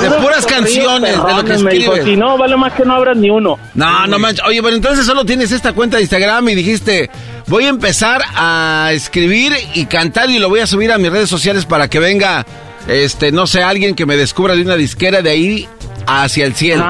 De 0.00 0.10
puras 0.22 0.46
canciones, 0.46 1.10
de 1.10 1.16
lo 1.16 1.44
que 1.44 1.52
Perrones, 1.52 1.62
me 1.62 1.70
dijo, 1.72 1.92
escribes. 1.94 2.14
Si 2.14 2.16
no, 2.16 2.38
vale 2.38 2.56
más 2.56 2.72
que 2.72 2.84
no 2.84 2.94
abras 2.94 3.16
ni 3.16 3.30
uno. 3.30 3.58
No, 3.74 4.06
no 4.06 4.18
manches. 4.18 4.44
Oye, 4.46 4.62
pero 4.62 4.76
entonces 4.76 5.04
solo 5.04 5.24
tienes 5.24 5.52
esta 5.52 5.72
cuenta 5.72 5.96
de 5.96 6.02
Instagram 6.02 6.48
y 6.48 6.54
dijiste, 6.54 7.10
voy 7.46 7.64
a 7.64 7.68
empezar 7.68 8.22
a 8.36 8.90
escribir 8.92 9.52
y 9.74 9.86
cantar 9.86 10.30
y 10.30 10.38
lo 10.38 10.48
voy 10.48 10.60
a 10.60 10.66
subir 10.66 10.92
a 10.92 10.98
mis 10.98 11.10
redes 11.10 11.28
sociales 11.28 11.66
para 11.66 11.88
que 11.88 11.98
venga, 11.98 12.46
este, 12.88 13.32
no 13.32 13.46
sé, 13.46 13.62
alguien 13.62 13.94
que 13.94 14.06
me 14.06 14.16
descubra 14.16 14.54
de 14.56 14.62
una 14.62 14.76
disquera 14.76 15.22
de 15.22 15.30
ahí 15.30 15.68
hacia 16.06 16.46
el 16.46 16.54
cielo. 16.54 16.84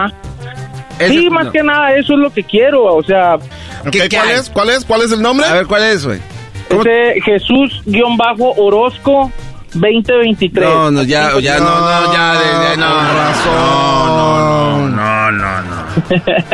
Ese- 0.98 1.14
Sí, 1.14 1.30
más 1.30 1.46
no. 1.46 1.52
que 1.52 1.62
nada, 1.62 1.94
eso 1.96 2.12
es 2.14 2.18
lo 2.20 2.32
que 2.32 2.44
quiero, 2.44 2.84
o 2.84 3.02
sea... 3.02 3.34
Ok, 3.34 3.96
¿Cuál 4.10 4.30
es? 4.30 4.50
¿Cuál 4.50 4.70
es? 4.70 4.84
¿Cuál 4.84 5.02
es 5.02 5.12
el 5.12 5.20
nombre? 5.22 5.46
A 5.46 5.54
ver, 5.54 5.66
¿cuál 5.66 5.82
es, 5.82 6.06
güey? 6.06 6.20
Jesús-Orozco 7.24 9.30
2023. 9.74 10.64
No, 10.68 10.90
no, 10.90 11.02
ya, 11.02 11.38
ya, 11.40 11.58
no, 11.58 11.80
no, 11.80 12.12
ya, 12.12 12.32
de- 12.38 12.68
de- 12.70 12.76
no, 12.76 13.02
no, 13.02 14.88
no, 14.88 14.88
no, 14.88 15.30
no, 15.32 15.62
no. 15.62 15.84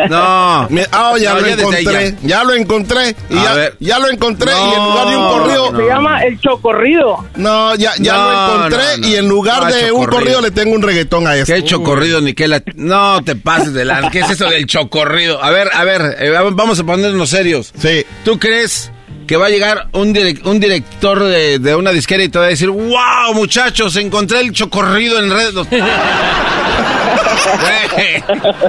No. 0.08 0.66
Me- 0.70 0.86
ah, 0.92 1.14
ya 1.18 1.34
No, 1.34 1.40
lo 1.40 1.46
ya 1.46 1.52
encontré. 1.54 1.84
ya. 1.84 2.16
Ya. 2.22 2.44
lo 2.44 2.54
encontré. 2.54 3.16
Y 3.30 3.34
ya, 3.34 3.70
ya 3.78 3.98
lo 3.98 4.08
encontré. 4.10 4.52
y 4.52 4.54
en 4.72 4.76
No, 4.76 4.90
lugar 4.90 5.08
de 5.08 5.16
un 5.16 5.28
corrido. 5.28 5.76
Se 5.76 5.86
llama 5.86 6.22
El 6.24 6.40
Chocorrido. 6.40 7.24
No, 7.36 7.74
ya, 7.76 7.92
ya 7.98 8.14
No, 8.14 8.24
lo 8.24 8.32
encontré. 8.56 8.78
no, 8.78 9.02
no. 9.02 9.08
Y 9.08 9.14
en 9.16 9.28
lugar 9.28 9.62
No, 9.64 9.72
de 9.74 9.92
un 9.92 10.06
corrido. 10.06 10.40
le 10.40 10.50
tengo 10.50 10.74
un 10.74 10.82
reggaetón 10.82 11.26
a 11.26 11.36
este. 11.36 11.54
¿Qué 11.54 11.64
chocorrido 11.64 12.20
ni 12.20 12.34
qué 12.34 12.48
la... 12.48 12.62
No 12.76 13.22
te 13.24 13.34
pases 13.36 13.72
de 13.72 13.84
la... 13.84 14.10
¿Qué 14.10 14.20
es 14.20 14.30
eso 14.30 14.46
del 14.48 14.66
chocorrido? 14.66 15.42
A 15.42 15.50
ver, 15.50 15.70
a 15.72 15.84
ver, 15.84 16.16
eh, 16.20 16.30
vamos 16.52 16.78
a 16.80 16.84
ponernos 16.84 17.30
serios. 17.30 17.72
Sí. 17.78 18.04
¿Tú 18.24 18.38
crees 18.38 18.90
que 19.30 19.36
va 19.36 19.46
a 19.46 19.48
llegar 19.48 19.86
un, 19.92 20.08
un 20.42 20.58
director 20.58 21.22
de, 21.22 21.60
de 21.60 21.76
una 21.76 21.92
disquera 21.92 22.24
y 22.24 22.28
te 22.28 22.40
va 22.40 22.46
a 22.46 22.48
decir, 22.48 22.68
wow, 22.68 23.32
muchachos, 23.32 23.94
encontré 23.94 24.40
el 24.40 24.50
chocorrido 24.50 25.20
en 25.20 25.30
redes? 25.30 25.54
Güey, 25.54 25.70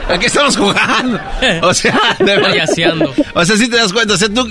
¿A 0.07 0.19
qué 0.19 0.27
estamos 0.27 0.55
jugando? 0.55 1.19
O 1.63 1.73
sea, 1.73 1.99
de 2.19 2.37
verdad. 2.37 2.53
O 3.33 3.43
sea, 3.43 3.57
si 3.57 3.69
te 3.71 3.77
das 3.77 3.91
cuenta, 3.91 4.13
o 4.13 4.17
sea, 4.17 4.29
tú, 4.29 4.47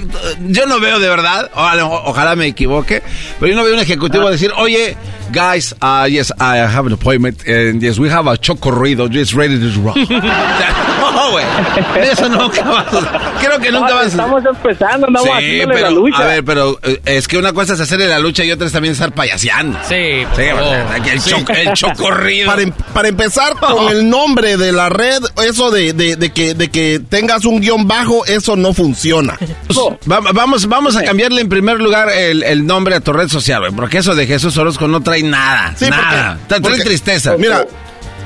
yo 0.48 0.66
no 0.66 0.80
veo 0.80 0.98
de 0.98 1.08
verdad, 1.08 1.48
ojalá, 1.54 1.86
ojalá 1.86 2.34
me 2.34 2.48
equivoque, 2.48 3.04
pero 3.38 3.52
yo 3.52 3.56
no 3.56 3.62
veo 3.62 3.74
un 3.74 3.80
ejecutivo 3.80 4.28
decir, 4.28 4.50
oye, 4.56 4.96
guys, 5.30 5.76
uh, 5.80 6.06
yes, 6.08 6.32
I 6.40 6.56
have 6.58 6.88
an 6.88 6.92
appointment, 6.94 7.46
and 7.46 7.80
yes, 7.80 8.00
we 8.00 8.10
have 8.10 8.28
a 8.28 8.36
chocorrido, 8.36 9.08
just 9.08 9.32
ready 9.32 9.60
to 9.60 9.80
rock. 9.80 9.96
No, 11.30 11.32
güey, 11.32 12.08
eso 12.10 12.28
nunca 12.28 12.62
va 12.64 12.80
a 12.80 13.38
Creo 13.40 13.58
que 13.60 13.70
nunca 13.72 13.88
No, 13.90 13.94
va 13.96 14.00
a 14.02 14.06
Estamos 14.06 14.42
empezando, 14.44 15.06
andamos 15.06 15.28
Sí, 15.28 15.34
haciéndole 15.36 15.74
pero, 15.74 15.86
la 15.88 15.90
lucha. 15.90 16.18
a 16.18 16.24
ver, 16.26 16.44
pero 16.44 16.78
eh, 16.82 17.00
es 17.04 17.28
que 17.28 17.38
una 17.38 17.52
cosa 17.52 17.74
es 17.74 17.80
hacerle 17.80 18.06
la 18.08 18.18
lucha 18.18 18.44
y 18.44 18.50
otra 18.52 18.66
es 18.66 18.72
también 18.72 18.92
estar 18.92 19.12
payaseando. 19.12 19.78
Sí, 19.88 19.94
Sí, 19.94 20.24
por 20.26 20.32
o 20.32 20.36
sea, 20.36 20.54
favor. 20.84 21.00
aquí 21.00 21.10
el, 21.10 21.20
Sí. 21.20 21.30
cho- 21.30 21.52
el 21.52 21.72
chocorrido. 21.74 22.46
Para, 22.50 22.62
em- 22.62 22.72
para 22.92 23.08
empezar 23.08 23.54
con 23.56 23.88
el 23.88 24.08
nombre 24.08 24.56
de 24.56 24.72
la 24.72 24.88
red, 24.88 25.20
eso 25.46 25.70
de, 25.70 25.92
de- 25.92 26.16
de 26.16 26.30
que, 26.32 26.54
de 26.54 26.68
que 26.70 27.00
tengas 27.08 27.44
un 27.44 27.60
guion 27.60 27.86
bajo, 27.86 28.24
eso 28.26 28.56
no 28.56 28.72
funciona. 28.72 29.36
Va- 30.10 30.20
vamos, 30.32 30.66
vamos 30.66 30.96
a 30.96 31.02
cambiarle 31.04 31.40
en 31.40 31.48
primer 31.48 31.80
lugar 31.80 32.08
el, 32.10 32.42
el 32.42 32.66
nombre 32.66 32.96
a 32.96 33.00
tu 33.00 33.12
red 33.12 33.28
social, 33.28 33.60
güey, 33.60 33.72
porque 33.72 33.98
eso 33.98 34.14
de 34.14 34.26
Jesús 34.26 34.56
Orozco 34.56 34.88
no 34.88 35.02
trae 35.02 35.22
nada, 35.22 35.74
Sí, 35.76 35.88
nada. 35.88 36.34
porque- 36.38 36.48
Trae 36.48 36.60
porque- 36.60 36.84
tristeza. 36.84 37.36
Mira, 37.38 37.66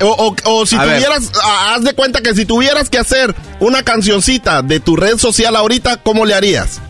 o, 0.01 0.07
o- 0.07 0.35
o 0.59 0.65
si 0.65 0.75
A 0.75 0.83
tuvieras, 0.83 1.31
haz 1.43 1.83
de 1.83 1.93
cuenta 1.93 2.21
que 2.21 2.33
si 2.35 2.45
tuvieras 2.45 2.89
que 2.89 2.97
hacer 2.97 3.33
una 3.59 3.83
cancioncita 3.83 4.61
de 4.61 4.79
tu 4.79 4.95
red 4.95 5.17
social 5.17 5.55
ahorita, 5.55 5.97
¿cómo 5.97 6.25
le 6.25 6.33
harías? 6.33 6.81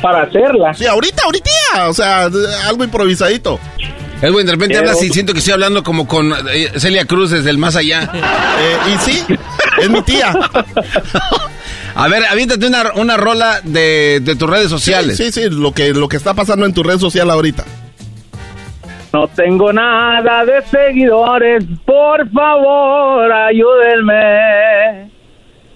Para 0.00 0.22
hacerla. 0.22 0.74
Sí, 0.74 0.86
ahorita, 0.86 1.22
ahorita, 1.24 1.50
o 1.88 1.94
sea, 1.94 2.28
algo 2.66 2.84
improvisadito. 2.84 3.58
Edwin, 4.20 4.46
de 4.46 4.52
repente 4.52 4.78
hablas 4.78 5.02
y 5.02 5.10
siento 5.10 5.32
que 5.32 5.40
estoy 5.40 5.54
hablando 5.54 5.82
como 5.82 6.06
con 6.06 6.32
eh, 6.52 6.70
Celia 6.76 7.04
Cruz 7.06 7.30
desde 7.30 7.50
el 7.50 7.58
más 7.58 7.74
allá. 7.74 8.08
Eh, 8.58 8.76
y 8.94 8.98
sí, 9.10 9.24
es 9.80 9.90
mi 9.90 10.00
tía. 10.02 10.32
A 11.94 12.08
ver, 12.08 12.24
aviéntate 12.26 12.66
una, 12.66 12.92
una 12.94 13.16
rola 13.16 13.60
de, 13.64 14.20
de 14.22 14.36
tus 14.36 14.48
redes 14.48 14.70
sociales. 14.70 15.16
Sí, 15.16 15.32
sí, 15.32 15.42
sí, 15.42 15.50
lo 15.50 15.72
que, 15.72 15.92
lo 15.92 16.08
que 16.08 16.16
está 16.16 16.34
pasando 16.34 16.66
en 16.66 16.72
tu 16.72 16.82
red 16.82 16.98
social 16.98 17.30
ahorita. 17.30 17.64
No 19.12 19.28
tengo 19.28 19.72
nada 19.72 20.44
de 20.44 20.62
seguidores, 20.62 21.64
por 21.84 22.28
favor, 22.30 23.30
ayúdenme. 23.30 25.10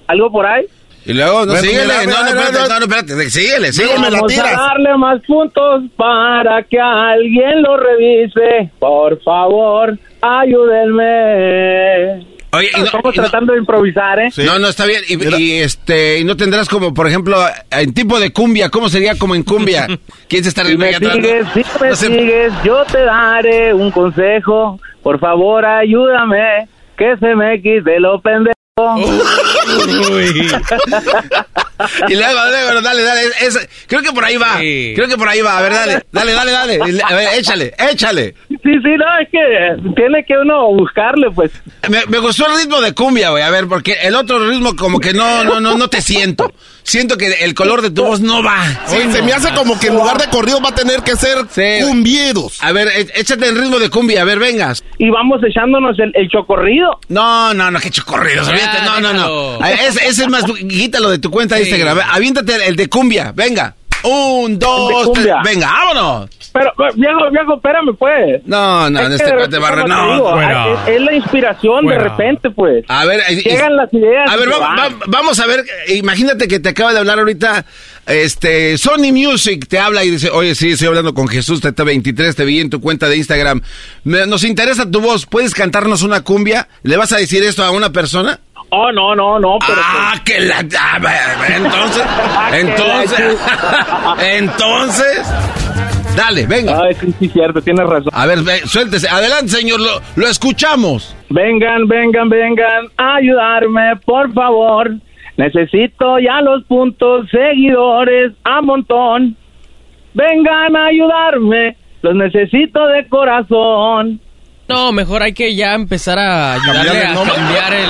¿Algo 0.06 0.32
por 0.32 0.46
ahí? 0.46 0.64
Y 1.04 1.12
luego, 1.12 1.40
no, 1.40 1.46
Bueno, 1.52 1.60
síguele. 1.60 1.86
no, 1.86 2.22
no, 2.22 2.26
espérate, 2.28 2.68
no, 2.68 2.78
no, 2.80 2.84
espérate, 2.86 3.30
síguele, 3.30 3.72
síguele. 3.72 4.10
Vamos 4.10 4.38
a 4.38 4.56
darle 4.56 4.96
más 4.96 5.20
puntos 5.26 5.82
para 5.96 6.62
que 6.64 6.80
alguien 6.80 7.62
lo 7.62 7.76
revise. 7.76 8.70
Por 8.78 9.22
favor, 9.22 9.96
ayúdenme. 10.20 12.26
Oye, 12.52 12.70
no- 12.76 12.84
Estamos 12.84 13.04
no- 13.16 13.22
tratando 13.22 13.52
de 13.52 13.58
improvisar, 13.58 14.18
¿eh? 14.20 14.28
No, 14.44 14.58
no, 14.58 14.68
está 14.68 14.86
bien. 14.86 15.02
Y, 15.08 15.42
y, 15.42 15.52
este, 15.60 16.20
y 16.20 16.24
no 16.24 16.36
tendrás 16.36 16.68
como, 16.68 16.94
por 16.94 17.06
ejemplo, 17.06 17.36
en 17.70 17.92
tipo 17.92 18.18
de 18.20 18.32
cumbia, 18.32 18.70
¿cómo 18.70 18.88
sería 18.88 19.16
como 19.18 19.34
en 19.34 19.42
cumbia? 19.42 19.86
¿Quién 20.28 20.42
se 20.42 20.48
está 20.50 20.64
Si 20.64 20.76
me 20.76 20.92
sigues, 20.94 21.46
si 21.52 21.60
me 21.80 21.88
No 21.90 21.96
sigues, 21.96 22.52
yo 22.64 22.84
te 22.84 22.98
daré 23.04 23.74
un 23.74 23.90
consejo. 23.90 24.80
Por 25.02 25.18
favor, 25.20 25.64
ayúdame, 25.64 26.68
que 26.96 27.16
se 27.18 27.34
me 27.34 27.60
quite 27.62 28.00
lo 28.00 28.20
pendejo. 28.20 28.54
Uy. 29.76 30.52
y 32.08 32.14
luego, 32.14 32.40
luego, 32.48 32.80
dale, 32.82 33.02
dale. 33.02 33.22
es- 33.40 33.68
creo 33.86 34.02
que 34.02 34.12
por 34.12 34.24
ahí 34.24 34.36
va. 34.36 34.58
Sí. 34.58 34.92
Creo 34.94 35.08
que 35.08 35.16
por 35.16 35.28
ahí 35.28 35.40
va. 35.40 35.58
A 35.58 35.62
ver, 35.62 35.72
dale, 35.72 36.02
dale, 36.12 36.32
dale, 36.32 36.50
dale. 36.52 37.02
A 37.04 37.14
ver, 37.14 37.28
échale, 37.38 37.74
échale. 37.90 38.34
sí, 38.48 38.56
sí, 38.62 38.70
no, 38.96 39.18
es 39.20 39.28
que 39.30 39.92
tiene 39.94 40.24
que 40.26 40.34
uno 40.38 40.68
buscarle, 40.74 41.30
pues. 41.34 41.50
Me, 41.88 42.04
me 42.06 42.18
gustó 42.18 42.46
el 42.46 42.58
ritmo 42.58 42.80
de 42.80 42.92
cumbia, 42.94 43.30
güey. 43.30 43.42
A 43.42 43.50
ver, 43.50 43.66
porque 43.66 43.92
el 44.02 44.14
otro 44.14 44.38
ritmo 44.48 44.74
como 44.76 44.98
que 45.00 45.12
no, 45.12 45.44
no, 45.44 45.60
no, 45.60 45.76
no 45.76 45.88
te 45.88 46.00
siento. 46.00 46.52
Siento 46.82 47.16
que 47.18 47.26
el 47.44 47.52
color 47.54 47.82
de 47.82 47.90
tu 47.90 48.04
voz 48.04 48.20
no 48.20 48.42
va. 48.44 48.64
Sí, 48.86 48.96
Hoy 48.96 49.10
se 49.12 49.18
no. 49.18 49.24
me 49.24 49.32
hace 49.32 49.52
como 49.54 49.78
que 49.78 49.88
en 49.88 49.94
lugar 49.96 50.18
de 50.18 50.28
corrido 50.28 50.60
va 50.60 50.68
a 50.68 50.74
tener 50.74 51.02
que 51.02 51.16
ser 51.16 51.38
cumbiedos. 51.82 52.62
A 52.62 52.70
ver, 52.72 52.86
é- 52.88 53.20
échate 53.20 53.48
el 53.48 53.56
ritmo 53.60 53.78
de 53.80 53.90
cumbia, 53.90 54.22
a 54.22 54.24
ver, 54.24 54.38
vengas. 54.38 54.84
Y 54.98 55.10
vamos 55.10 55.40
echándonos 55.44 55.98
el, 55.98 56.12
el 56.14 56.28
chocorrido. 56.28 56.98
No, 57.08 57.52
no, 57.54 57.70
no, 57.72 57.80
que 57.80 57.90
chocorridos, 57.90 58.46
olvídate, 58.48 58.82
no, 58.84 59.00
no, 59.00 59.12
no. 59.12 59.58
Ese, 59.72 60.06
ese 60.06 60.22
es 60.24 60.28
más, 60.28 60.44
quítalo 60.44 61.10
de 61.10 61.18
tu 61.18 61.30
cuenta 61.30 61.56
de 61.56 61.64
Sí. 61.64 61.70
Instagram. 61.70 61.98
Aviéntate 62.10 62.66
el, 62.66 62.76
de 62.76 62.88
cumbia, 62.88 63.32
venga. 63.34 63.74
Un, 64.02 64.58
dos, 64.58 65.12
tres, 65.14 65.34
venga, 65.42 65.66
vámonos. 65.68 66.30
Pero, 66.52 66.72
viejo, 66.94 67.30
viejo, 67.30 67.54
espérame, 67.56 67.94
pues. 67.98 68.40
No, 68.46 68.88
no, 68.88 69.00
Es 69.00 69.08
que 69.08 69.14
este 69.16 69.26
de 69.30 69.36
cuate 69.36 69.58
va 69.58 69.68
a 69.68 69.70
re- 69.72 69.76
repente, 69.82 69.94
como 69.96 70.06
te 70.06 70.08
no. 70.08 70.14
digo, 70.14 70.32
Bueno. 70.32 70.72
es, 70.86 70.94
es 70.94 71.00
la 71.02 71.12
inspiración 71.14 71.84
Bueno. 71.84 71.90
de 72.02 72.08
repente, 72.08 72.50
pues. 72.50 72.84
A 72.88 73.04
ver, 73.04 73.20
y- 73.30 73.42
Llegan 73.42 73.76
las 73.76 73.92
ideas. 73.92 74.30
A 74.30 74.36
ver, 74.36 74.48
va- 74.52 74.58
va- 74.58 74.96
vamos 75.08 75.40
a 75.40 75.46
ver, 75.46 75.64
imagínate 75.88 76.46
que 76.46 76.60
te 76.60 76.68
acaba 76.68 76.92
de 76.92 77.00
hablar 77.00 77.18
ahorita, 77.18 77.64
este, 78.06 78.78
Sony 78.78 79.12
Music 79.12 79.66
te 79.68 79.78
habla 79.78 80.04
y 80.04 80.10
dice, 80.12 80.30
oye, 80.30 80.54
sí, 80.54 80.70
estoy 80.70 80.88
hablando 80.88 81.12
con 81.12 81.26
Jesús, 81.26 81.60
TT23, 81.60 82.34
te 82.34 82.44
vi 82.44 82.60
en 82.60 82.70
tu 82.70 82.80
cuenta 82.80 83.08
de 83.08 83.16
Instagram. 83.16 83.60
Me- 84.04 84.26
nos 84.26 84.44
interesa 84.44 84.88
tu 84.90 85.00
voz, 85.00 85.26
¿puedes 85.26 85.52
cantarnos 85.52 86.02
una 86.02 86.22
cumbia? 86.22 86.68
¿Le 86.84 86.96
vas 86.96 87.12
a 87.12 87.16
decir 87.16 87.42
esto 87.42 87.64
a 87.64 87.70
una 87.72 87.90
persona? 87.90 88.38
Oh, 88.70 88.90
no, 88.92 89.14
no, 89.14 89.38
no, 89.38 89.58
pero. 89.66 89.80
Ah, 89.82 90.14
que 90.24 90.40
la... 90.40 90.56
ah, 90.80 90.98
va- 91.04 91.56
entonces, 91.56 92.04
entonces, 92.52 93.40
entonces... 94.36 95.32
Dale, 96.16 96.46
venga. 96.46 96.80
Ay, 96.82 96.94
sí, 96.94 97.14
sí, 97.18 97.28
cierto, 97.28 97.60
tienes 97.60 97.86
razón. 97.86 98.08
A 98.12 98.24
ver, 98.26 98.40
ve, 98.42 98.60
suéltese. 98.64 99.06
Adelante, 99.08 99.48
señor, 99.48 99.80
lo, 99.80 100.00
lo 100.16 100.26
escuchamos. 100.26 101.14
Vengan, 101.28 101.86
vengan, 101.86 102.28
vengan 102.30 102.86
a 102.96 103.16
ayudarme, 103.16 103.96
por 104.04 104.32
favor. 104.32 104.92
Necesito 105.36 106.18
ya 106.18 106.40
los 106.40 106.64
puntos 106.64 107.28
seguidores 107.30 108.32
a 108.44 108.62
montón. 108.62 109.36
Vengan 110.14 110.74
a 110.74 110.86
ayudarme, 110.86 111.76
los 112.00 112.14
necesito 112.14 112.86
de 112.86 113.06
corazón. 113.08 114.18
No, 114.68 114.90
mejor 114.92 115.22
hay 115.22 115.32
que 115.32 115.54
ya 115.54 115.74
empezar 115.74 116.18
a 116.18 116.54
ayudarle 116.54 116.84
¿Cambiar 116.90 116.96
el 117.04 117.06
a 117.10 117.14
nombre? 117.14 117.34
cambiar 117.36 117.72
el, 117.72 117.80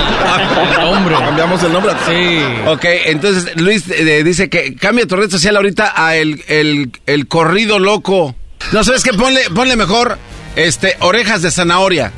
el 0.75 0.91
nombre. 0.91 1.15
Cambiamos 1.19 1.63
el 1.63 1.73
nombre. 1.73 1.93
Sí. 2.05 2.43
Ok, 2.67 2.85
entonces 3.05 3.55
Luis 3.59 3.89
eh, 3.89 4.23
dice 4.23 4.49
que 4.49 4.75
cambia 4.75 5.07
tu 5.07 5.15
red 5.15 5.29
social 5.29 5.55
ahorita 5.55 5.93
a 5.95 6.15
el, 6.15 6.43
el, 6.47 6.91
el 7.07 7.27
corrido 7.27 7.79
loco. 7.79 8.35
No, 8.71 8.83
¿sabes 8.83 9.03
qué? 9.03 9.11
Ponle, 9.13 9.41
ponle 9.55 9.75
mejor 9.75 10.17
este, 10.55 10.95
orejas 10.99 11.41
de 11.41 11.51
zanahoria. 11.51 12.11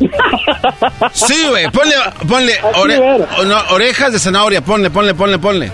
Sí, 1.12 1.46
güey, 1.48 1.70
ponle, 1.70 1.94
ponle 2.28 2.60
ore- 2.74 2.98
no, 3.46 3.56
orejas 3.70 4.12
de 4.12 4.18
zanahoria, 4.18 4.60
ponle, 4.60 4.90
ponle, 4.90 5.14
ponle, 5.14 5.38
ponle. 5.38 5.72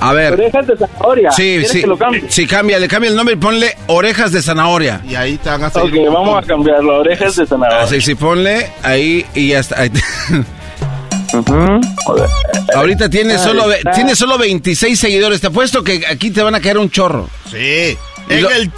A 0.00 0.12
ver. 0.12 0.34
Orejas 0.34 0.66
de 0.66 0.76
zanahoria. 0.76 1.30
Sí, 1.32 1.42
¿Quieres 1.42 1.70
sí. 1.70 1.80
que 1.80 1.86
lo 1.86 1.96
cambie? 1.96 2.24
Sí, 2.28 2.46
cambia, 2.46 2.78
le 2.78 2.86
cambia 2.88 3.10
el 3.10 3.16
nombre 3.16 3.34
y 3.34 3.38
ponle 3.38 3.76
orejas 3.86 4.30
de 4.32 4.42
zanahoria. 4.42 5.00
Y 5.08 5.14
ahí 5.14 5.38
te 5.38 5.48
van 5.48 5.64
a 5.64 5.68
Ok, 5.68 5.92
vamos 6.12 6.42
a 6.42 6.46
cambiarlo. 6.46 6.98
Orejas 6.98 7.36
de 7.36 7.46
zanahoria. 7.46 7.82
Así, 7.82 8.00
sí, 8.00 8.14
ponle 8.14 8.70
ahí 8.82 9.24
y 9.34 9.48
ya 9.48 9.60
está. 9.60 9.76
Ahorita 12.74 13.08
tiene 13.08 13.38
solo, 13.38 13.64
tiene 13.94 14.14
solo 14.14 14.38
26 14.38 14.98
seguidores. 14.98 15.40
Te 15.40 15.48
apuesto 15.48 15.82
que 15.82 16.04
aquí 16.06 16.30
te 16.30 16.42
van 16.42 16.54
a 16.54 16.60
caer 16.60 16.78
un 16.78 16.90
chorro. 16.90 17.28
Sí. 17.50 17.96
Y 18.28 18.32
En 18.34 18.42
lo- 18.42 18.50
el. 18.50 18.70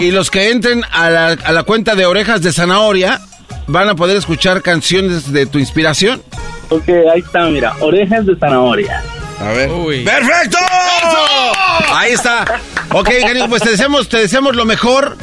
Y 0.00 0.10
los 0.10 0.30
que 0.30 0.50
entren 0.50 0.84
a 0.92 1.10
la, 1.10 1.26
a 1.28 1.52
la 1.52 1.62
cuenta 1.62 1.94
de 1.94 2.06
orejas 2.06 2.42
de 2.42 2.52
zanahoria 2.52 3.20
van 3.66 3.88
a 3.88 3.94
poder 3.94 4.16
escuchar 4.16 4.62
canciones 4.62 5.32
de 5.32 5.46
tu 5.46 5.58
inspiración. 5.58 6.22
Ok, 6.68 6.88
ahí 7.12 7.20
está, 7.20 7.44
mira. 7.46 7.74
Orejas 7.80 8.26
de 8.26 8.36
zanahoria. 8.36 9.02
A 9.40 9.44
ver. 9.52 9.70
¡Perfecto! 10.04 10.58
Ahí 11.94 12.12
está. 12.12 12.44
Ok, 12.92 13.08
cariño, 13.22 13.48
pues 13.48 13.62
te 13.62 13.70
deseamos, 13.70 14.08
te 14.08 14.18
deseamos 14.18 14.54
lo 14.54 14.64
mejor. 14.64 15.16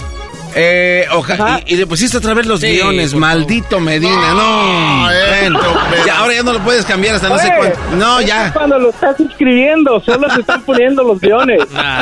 Eh, 0.55 1.05
oja- 1.11 1.61
y, 1.67 1.73
y 1.73 1.77
le 1.77 1.85
pusiste 1.85 2.17
otra 2.17 2.33
vez 2.33 2.47
los 2.47 2.61
Sí, 2.61 2.67
guiones, 2.71 3.13
maldito 3.13 3.79
Medina, 3.79 4.33
no. 4.33 5.01
Bueno, 5.03 5.59
eso, 5.59 6.05
ya, 6.07 6.17
ahora 6.17 6.33
ya 6.33 6.41
no 6.41 6.53
lo 6.53 6.59
puedes 6.61 6.83
cambiar 6.85 7.13
hasta 7.15 7.29
no 7.29 7.37
sé 7.37 7.53
cuánto. 7.55 7.77
No, 7.97 8.21
ya. 8.21 8.51
Cuando 8.53 8.79
lo 8.79 8.89
estás 8.89 9.19
escribiendo, 9.19 10.01
solo 10.03 10.27
se 10.33 10.39
están 10.41 10.63
poniendo 10.63 11.03
los 11.03 11.19
guiones. 11.19 11.59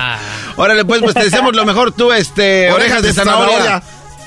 Órale, 0.56 0.86
pues, 0.86 1.02
pues 1.02 1.14
te 1.16 1.24
deseamos 1.26 1.54
lo 1.54 1.66
mejor 1.66 1.92
tú, 1.92 2.14
este, 2.14 2.72
orejas, 2.72 3.02
de, 3.02 3.12
zanahoria. 3.14 3.82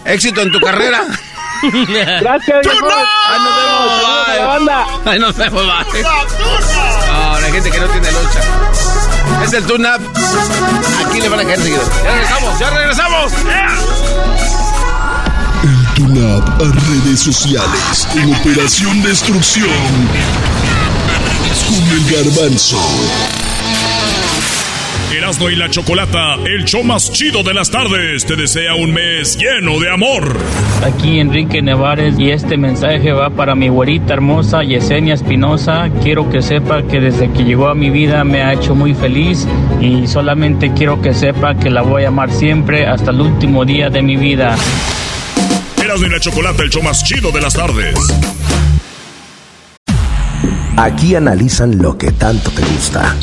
Éxito 0.04 0.42
en 0.42 0.52
tu 0.52 0.60
carrera. 0.60 1.04
Gracias, 2.20 2.60
viejo. 2.62 2.88
Ahí 3.28 3.40
nos 3.40 4.66
vemos. 4.66 5.06
Ahí 5.06 5.18
nos 5.18 5.36
vemos, 5.36 5.62
bye. 5.92 7.07
Gente 7.52 7.70
que 7.70 7.80
no 7.80 7.88
tiene 7.88 8.12
lucha. 8.12 8.40
Es 9.42 9.52
el 9.54 9.64
tune. 9.64 9.88
Aquí 9.88 11.20
le 11.20 11.28
van 11.30 11.40
a 11.40 11.44
caer 11.44 11.58
seguido. 11.58 11.82
Ya 12.04 12.12
regresamos, 12.12 12.58
ya 12.58 12.70
regresamos. 12.70 13.32
El 15.62 15.94
Tunab 15.94 16.44
a 16.44 16.72
redes 16.90 17.20
sociales 17.20 18.06
en 18.14 18.34
Operación 18.34 19.02
Destrucción 19.02 19.70
con 21.66 21.82
el 21.90 22.24
garbanzo. 22.24 22.78
Erasmo 25.10 25.48
y 25.48 25.56
la 25.56 25.70
Chocolata, 25.70 26.34
el 26.44 26.66
show 26.66 26.84
más 26.84 27.10
chido 27.10 27.42
de 27.42 27.54
las 27.54 27.70
tardes, 27.70 28.26
te 28.26 28.36
desea 28.36 28.74
un 28.74 28.92
mes 28.92 29.38
lleno 29.38 29.80
de 29.80 29.90
amor. 29.90 30.36
Aquí 30.84 31.18
Enrique 31.18 31.62
Nevares 31.62 32.18
y 32.18 32.30
este 32.30 32.58
mensaje 32.58 33.12
va 33.12 33.30
para 33.30 33.54
mi 33.54 33.68
güerita 33.68 34.12
hermosa 34.12 34.62
Yesenia 34.62 35.14
Espinosa. 35.14 35.88
Quiero 36.02 36.28
que 36.28 36.42
sepa 36.42 36.82
que 36.82 37.00
desde 37.00 37.32
que 37.32 37.44
llegó 37.44 37.68
a 37.68 37.74
mi 37.74 37.88
vida 37.88 38.22
me 38.24 38.42
ha 38.42 38.52
hecho 38.52 38.74
muy 38.74 38.92
feliz 38.92 39.48
y 39.80 40.06
solamente 40.06 40.74
quiero 40.74 41.00
que 41.00 41.14
sepa 41.14 41.54
que 41.54 41.70
la 41.70 41.80
voy 41.80 42.04
a 42.04 42.08
amar 42.08 42.30
siempre 42.30 42.86
hasta 42.86 43.10
el 43.10 43.22
último 43.22 43.64
día 43.64 43.88
de 43.88 44.02
mi 44.02 44.16
vida. 44.16 44.56
Erasmo 45.82 46.06
y 46.06 46.10
la 46.10 46.20
Chocolata, 46.20 46.62
el 46.62 46.68
show 46.68 46.82
más 46.82 47.02
chido 47.02 47.32
de 47.32 47.40
las 47.40 47.54
tardes. 47.54 47.96
Aquí 50.76 51.14
analizan 51.14 51.78
lo 51.78 51.96
que 51.96 52.12
tanto 52.12 52.50
te 52.50 52.60
gusta. 52.60 53.16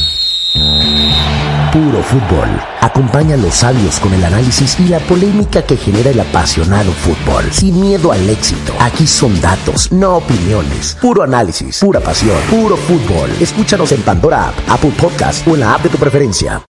Puro 1.75 2.01
fútbol. 2.03 2.47
Acompaña 2.79 3.33
a 3.33 3.37
los 3.37 3.55
sabios 3.55 3.99
con 3.99 4.13
el 4.13 4.23
análisis 4.23 4.79
y 4.79 4.87
la 4.87 4.99
polémica 4.99 5.61
que 5.61 5.75
genera 5.75 6.11
el 6.11 6.19
apasionado 6.21 6.89
fútbol. 6.93 7.51
Sin 7.51 7.81
miedo 7.81 8.13
al 8.13 8.29
éxito. 8.29 8.73
Aquí 8.79 9.05
son 9.05 9.41
datos, 9.41 9.91
no 9.91 10.15
opiniones. 10.15 10.95
Puro 11.01 11.23
análisis, 11.23 11.79
pura 11.79 11.99
pasión, 11.99 12.37
puro 12.49 12.77
fútbol. 12.77 13.29
Escúchanos 13.41 13.91
en 13.91 14.01
Pandora 14.03 14.47
App, 14.47 14.55
Apple 14.69 14.93
Podcast 14.97 15.45
o 15.49 15.55
en 15.55 15.59
la 15.59 15.73
app 15.73 15.83
de 15.83 15.89
tu 15.89 15.97
preferencia. 15.97 16.63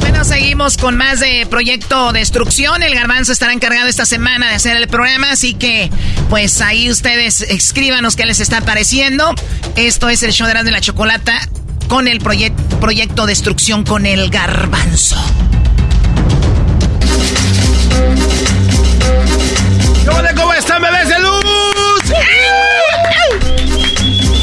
Bueno, 0.00 0.22
seguimos 0.24 0.76
con 0.76 0.98
más 0.98 1.20
de 1.20 1.46
Proyecto 1.48 2.12
Destrucción. 2.12 2.82
El 2.82 2.94
Garbanzo 2.94 3.32
estará 3.32 3.54
encargado 3.54 3.88
esta 3.88 4.04
semana 4.04 4.50
de 4.50 4.56
hacer 4.56 4.76
el 4.76 4.86
programa, 4.86 5.30
así 5.30 5.54
que 5.54 5.90
pues 6.28 6.60
ahí 6.60 6.90
ustedes 6.90 7.40
escríbanos 7.40 8.16
qué 8.16 8.26
les 8.26 8.40
está 8.40 8.60
pareciendo. 8.60 9.34
Esto 9.76 10.10
es 10.10 10.22
el 10.22 10.32
show 10.32 10.46
de 10.46 10.70
la 10.70 10.82
Chocolata 10.82 11.40
con 11.88 12.08
el 12.08 12.20
proyec- 12.20 12.52
Proyecto 12.80 13.26
Destrucción 13.26 13.84
con 13.84 14.06
el 14.06 14.30
Garbanzo. 14.30 15.16
¿Cómo, 20.36 20.52
están, 20.54 20.82
bebés 20.82 21.08
de 21.08 21.18
luz? 21.20 21.44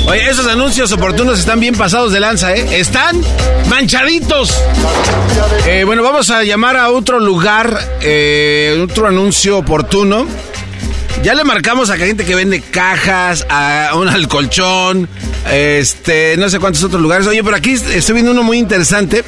Oye, 0.07 0.29
esos 0.29 0.47
anuncios 0.47 0.91
oportunos 0.91 1.39
están 1.39 1.59
bien 1.59 1.75
pasados 1.75 2.11
de 2.13 2.19
lanza, 2.19 2.53
¿eh? 2.55 2.79
Están 2.79 3.21
manchaditos. 3.69 4.51
Eh, 5.67 5.83
bueno, 5.85 6.01
vamos 6.01 6.29
a 6.31 6.43
llamar 6.43 6.77
a 6.77 6.89
otro 6.89 7.19
lugar, 7.19 7.77
eh, 8.01 8.79
otro 8.83 9.07
anuncio 9.07 9.57
oportuno. 9.57 10.25
Ya 11.21 11.33
le 11.35 11.43
marcamos 11.43 11.89
a 11.89 11.97
gente 11.97 12.25
que 12.25 12.33
vende 12.33 12.61
cajas, 12.61 13.45
a 13.49 13.91
un 13.95 14.07
alcolchón, 14.09 15.09
este, 15.51 16.35
no 16.37 16.49
sé 16.49 16.59
cuántos 16.59 16.83
otros 16.83 17.01
lugares. 17.01 17.27
Oye, 17.27 17.43
pero 17.43 17.55
aquí 17.55 17.71
estoy 17.71 18.13
viendo 18.13 18.31
uno 18.31 18.43
muy 18.43 18.57
interesante. 18.57 19.23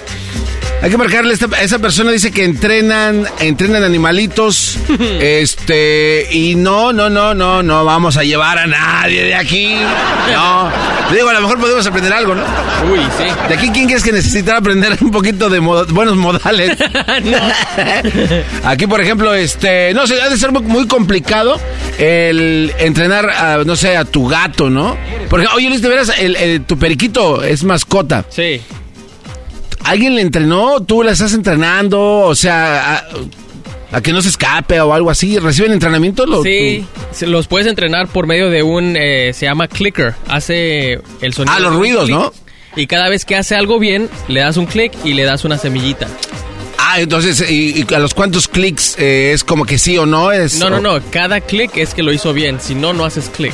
Hay 0.82 0.90
que 0.90 0.98
marcarle, 0.98 1.34
esta, 1.34 1.46
esa 1.62 1.78
persona 1.78 2.12
dice 2.12 2.32
que 2.32 2.44
entrenan, 2.44 3.26
entrenan 3.40 3.84
animalitos, 3.84 4.80
este, 5.20 6.28
y 6.32 6.56
no, 6.56 6.92
no, 6.92 7.08
no, 7.10 7.36
no, 7.36 7.62
no 7.62 7.86
vamos 7.86 8.18
a 8.18 8.24
llevar 8.24 8.58
a 8.58 8.66
nadie 8.66 9.24
de 9.26 9.36
aquí. 9.36 9.76
No, 10.34 10.70
digo, 11.14 11.30
a 11.30 11.34
lo 11.34 11.42
mejor 11.42 11.60
podemos 11.60 11.86
aprender 11.86 12.12
algo, 12.14 12.34
¿no? 12.34 12.42
Uy, 12.92 13.00
sí. 13.18 13.26
¿De 13.48 13.54
aquí 13.54 13.70
quién 13.70 13.86
crees 13.86 14.04
que 14.04 14.12
necesitará 14.12 14.58
aprender 14.58 14.98
un 15.02 15.12
poquito 15.12 15.50
de 15.52 15.60
buenos 15.60 16.16
modales? 16.16 16.76
Aquí, 18.64 18.88
por 18.88 19.02
ejemplo, 19.02 19.34
este, 19.34 19.94
no 19.94 20.08
sé, 20.08 20.22
ha 20.22 20.30
de 20.30 20.38
ser 20.38 20.52
muy, 20.52 20.64
muy 20.64 20.88
complicado 20.88 21.60
el 22.00 22.74
entrenar, 22.80 23.30
a, 23.30 23.58
no 23.64 23.76
sé, 23.76 23.96
a 23.98 24.06
tu 24.06 24.28
gato, 24.28 24.70
¿no? 24.70 24.98
Porque, 25.30 25.48
oye, 25.56 25.70
Luis, 25.70 25.82
de 25.82 25.90
veras, 25.90 26.12
el- 26.18 26.36
el- 26.36 26.64
tu 26.64 26.78
periquito 26.78 27.44
es 27.44 27.64
mascota. 27.64 28.26
Sí. 28.30 28.62
¿Alguien 29.84 30.16
le 30.16 30.22
entrenó? 30.22 30.82
¿Tú 30.82 31.04
la 31.04 31.12
estás 31.12 31.34
entrenando? 31.34 32.20
O 32.20 32.36
sea, 32.36 32.98
a- 32.98 33.08
a 33.98 34.02
que 34.02 34.14
no 34.14 34.22
se 34.22 34.30
escape 34.30 34.80
o 34.80 34.94
algo 34.94 35.10
así. 35.10 35.38
¿Reciben 35.40 35.72
entrenamiento? 35.74 36.26
Lo- 36.26 36.44
Sí, 36.44 36.86
se- 37.12 37.28
los 37.28 37.48
puedes 37.48 37.68
entrenar 37.68 38.08
por 38.08 38.28
medio 38.28 38.50
de 38.50 38.64
un, 38.64 38.96
eh, 38.98 39.32
se 39.34 39.46
llama 39.46 39.68
clicker, 39.68 40.14
hace 40.28 41.00
el 41.22 41.34
sonido. 41.34 41.54
Ah, 41.56 41.60
los 41.60 41.76
ruidos, 41.76 42.06
click. 42.06 42.18
¿no? 42.18 42.34
Y 42.76 42.88
cada 42.88 43.10
vez 43.10 43.26
que 43.26 43.36
hace 43.36 43.56
algo 43.56 43.80
bien, 43.80 44.10
le 44.30 44.40
das 44.40 44.56
un 44.58 44.66
clic 44.66 44.94
y 45.04 45.14
le 45.14 45.24
das 45.24 45.44
una 45.44 45.58
semillita. 45.58 46.08
Ah, 46.78 47.02
entonces, 47.02 47.50
¿y, 47.50 47.86
y 47.90 47.94
a 47.94 48.00
los 48.00 48.14
cuántos 48.14 48.48
clics 48.48 48.96
eh, 48.98 49.32
es 49.34 49.44
como 49.44 49.66
que 49.66 49.78
sí 49.78 49.98
o 49.98 50.06
no? 50.06 50.32
Es, 50.32 50.58
No, 50.58 50.70
no, 50.70 50.80
no, 50.80 51.00
cada 51.12 51.42
clic 51.42 51.76
es 51.78 51.94
que 51.94 52.02
lo 52.02 52.12
hizo 52.14 52.34
bien, 52.34 52.60
si 52.62 52.74
no, 52.76 52.94
no 52.94 53.04
haces 53.06 53.30
clic. 53.30 53.54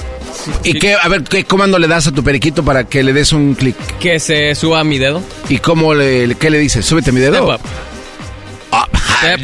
¿Y 0.63 0.73
qué, 0.79 0.93
a 0.95 1.07
ver, 1.07 1.23
qué 1.23 1.43
comando 1.43 1.77
le 1.79 1.87
das 1.87 2.07
a 2.07 2.11
tu 2.11 2.23
periquito 2.23 2.63
para 2.63 2.83
que 2.85 3.03
le 3.03 3.13
des 3.13 3.31
un 3.33 3.53
clic? 3.55 3.75
Que 3.99 4.19
se 4.19 4.53
suba 4.55 4.83
mi 4.83 4.97
dedo. 4.97 5.21
¿Y 5.49 5.57
cómo 5.59 5.93
le, 5.93 6.35
qué 6.35 6.49
le 6.49 6.57
dices? 6.59 6.85
¿Súbete 6.85 7.11
mi 7.11 7.19
dedo? 7.19 7.35
Step 7.57 7.65
up. 7.65 8.87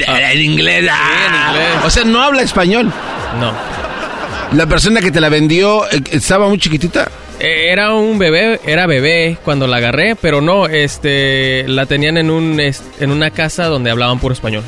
Ah, 0.07 0.31
en 0.33 0.41
inglés. 0.41 0.87
ah. 0.91 1.81
O 1.85 1.89
sea, 1.89 2.03
no 2.03 2.21
habla 2.21 2.41
español. 2.41 2.91
No. 3.39 3.53
La 4.55 4.67
persona 4.67 5.01
que 5.01 5.11
te 5.11 5.19
la 5.19 5.29
vendió 5.29 5.85
eh, 5.91 6.01
estaba 6.11 6.47
muy 6.47 6.59
chiquitita. 6.59 7.09
Eh, 7.39 7.69
Era 7.71 7.93
un 7.95 8.19
bebé, 8.19 8.59
era 8.65 8.85
bebé 8.85 9.37
cuando 9.43 9.65
la 9.65 9.77
agarré, 9.77 10.15
pero 10.15 10.41
no, 10.41 10.67
este, 10.67 11.65
la 11.67 11.85
tenían 11.87 12.17
en 12.17 12.29
un, 12.29 12.59
en 12.59 13.11
una 13.11 13.31
casa 13.31 13.65
donde 13.65 13.89
hablaban 13.89 14.19
puro 14.19 14.33
español. 14.33 14.63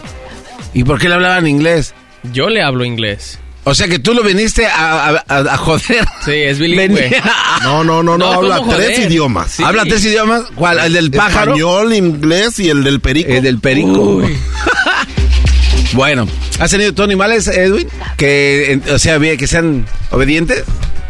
¿Y 0.74 0.84
por 0.84 1.00
qué 1.00 1.08
le 1.08 1.16
hablaban 1.16 1.46
inglés? 1.48 1.94
Yo 2.34 2.50
le 2.50 2.64
hablo 2.64 2.84
inglés. 2.84 3.40
O 3.68 3.74
sea 3.74 3.88
que 3.88 3.98
tú 4.00 4.14
lo 4.14 4.22
viniste 4.24 4.68
a, 4.68 5.10
a- 5.10 5.24
a- 5.28 5.40
a 5.40 5.58
joder. 5.58 6.06
Sí, 6.24 6.32
es 6.34 6.60
bilingüe. 6.60 7.02
Venía- 7.02 7.24
No, 7.64 7.84
no, 7.84 8.04
no, 8.04 8.16
no, 8.18 8.18
No, 8.20 8.32
habla 8.34 8.58
¿cómo 8.58 8.76
tres 8.76 9.00
idiomas. 9.00 9.52
Sí. 9.52 9.64
¿Habla 9.64 9.84
tres 9.86 10.06
idiomas? 10.06 10.44
¿Cuál? 10.56 10.80
¿El 10.80 10.94
del 10.94 11.10
pájaro? 11.12 11.52
Español, 11.54 11.94
inglés 11.94 12.60
y 12.60 12.70
el 12.70 12.84
del 12.84 13.00
perico. 13.00 13.32
El 13.32 13.42
del 13.42 13.60
perico. 13.60 14.22
bueno, 15.94 16.28
¿has 16.60 16.72
tenido 16.72 16.94
tú 16.94 17.04
animales, 17.04 17.48
Edwin? 17.48 17.88
Que, 18.18 18.80
o 18.92 19.00
sea, 19.00 19.18
bien, 19.18 19.38
que 19.38 19.48
sean 19.48 19.86
obedientes. 20.12 20.64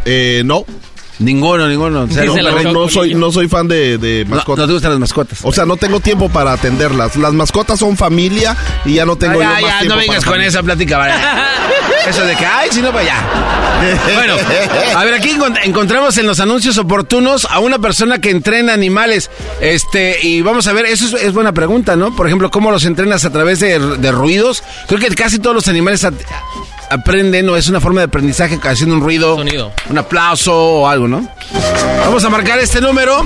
Eh, 0.06 0.44
no. 0.46 0.66
Ninguno, 1.20 1.68
ninguno. 1.68 2.02
O 2.04 2.08
sea, 2.10 2.26
No, 2.26 2.90
soy, 2.90 3.14
no 3.16 3.32
soy 3.32 3.48
fan 3.48 3.68
de, 3.68 3.98
de 3.98 4.26
no, 4.26 4.36
mascotas. 4.36 4.62
no 4.64 4.68
te 4.68 4.74
gustan 4.74 4.92
las 4.92 5.00
mascotas. 5.00 5.40
O 5.44 5.52
sea, 5.54 5.66
no 5.66 5.78
tengo 5.78 6.00
tiempo 6.00 6.30
para 6.30 6.52
atenderlas. 6.54 7.16
Las 7.16 7.34
mascotas 7.34 7.80
son 7.80 7.96
familia 7.98 8.56
y 8.86 8.96
ya 8.96 9.06
no 9.06 9.16
tengo 9.16 9.36
yo 9.36 9.42
ya, 9.42 9.50
más 9.50 9.62
ya, 9.62 9.80
tiempo 9.80 9.96
no 9.96 10.02
vengas 10.02 10.24
para 10.26 10.32
con 10.38 10.42
esa 10.42 10.64
plática, 10.64 10.98
¿vale? 10.98 11.14
Eso 12.10 12.24
de 12.24 12.36
que, 12.36 12.46
ay, 12.46 12.70
si 12.72 12.82
no, 12.82 12.90
para 12.92 13.02
allá. 13.02 13.16
Bueno, 14.16 14.36
a 14.96 15.04
ver, 15.04 15.14
aquí 15.16 15.30
encont- 15.30 15.60
encontramos 15.64 16.18
en 16.18 16.26
los 16.28 16.40
anuncios 16.40 16.78
oportunos 16.78 17.46
a 17.50 17.60
una 17.60 17.78
persona 17.80 18.20
que 18.20 18.30
entrena 18.32 18.74
animales. 18.74 19.30
Este, 19.62 20.18
y 20.26 20.42
vamos 20.42 20.68
a 20.68 20.74
ver, 20.74 20.86
eso 20.86 21.06
es, 21.06 21.24
es 21.24 21.34
buena 21.34 21.52
pregunta, 21.52 21.96
¿no? 21.96 22.16
Por 22.16 22.26
ejemplo, 22.28 22.50
¿cómo 22.52 22.72
los 22.72 22.86
entrenas 22.86 23.26
a 23.26 23.32
través 23.32 23.60
de, 23.60 23.80
de 23.80 24.12
ruidos? 24.12 24.64
Creo 24.88 25.00
que 25.00 25.08
casi 25.16 25.40
todos 25.40 25.56
los 25.56 25.68
animales 25.68 26.06
aprenden 26.90 27.50
o 27.50 27.56
es 27.58 27.68
una 27.68 27.80
forma 27.82 28.02
de 28.02 28.06
aprendizaje 28.06 28.60
haciendo 28.64 28.96
un 28.96 29.02
ruido, 29.02 29.36
Sonido. 29.36 29.72
un 29.90 29.98
aplauso 29.98 30.54
o 30.56 30.88
algo, 30.88 31.08
¿no? 31.08 31.28
Vamos 32.06 32.24
a 32.24 32.30
marcar 32.30 32.60
este 32.60 32.82
número. 32.82 33.24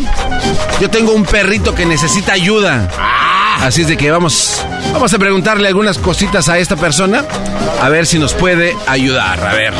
Yo 0.79 0.89
tengo 0.89 1.13
un 1.13 1.25
perrito 1.25 1.75
que 1.75 1.85
necesita 1.85 2.33
ayuda. 2.33 2.89
Así 3.61 3.81
es 3.81 3.87
de 3.87 3.97
que 3.97 4.09
vamos, 4.09 4.63
vamos 4.93 5.13
a 5.13 5.19
preguntarle 5.19 5.67
algunas 5.67 5.97
cositas 5.97 6.47
a 6.49 6.57
esta 6.57 6.75
persona. 6.75 7.25
A 7.81 7.89
ver 7.89 8.05
si 8.05 8.17
nos 8.19 8.33
puede 8.33 8.75
ayudar. 8.87 9.45
A 9.45 9.53
ver. 9.53 9.73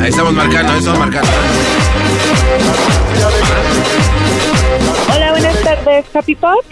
Ahí 0.00 0.08
estamos 0.08 0.32
marcando, 0.32 0.72
ahí 0.72 0.78
estamos 0.78 0.98
marcando. 0.98 1.30
Hola, 5.12 5.30
buenas 5.32 5.60
tardes, 5.62 6.04
Happy 6.14 6.34
Pop. 6.34 6.64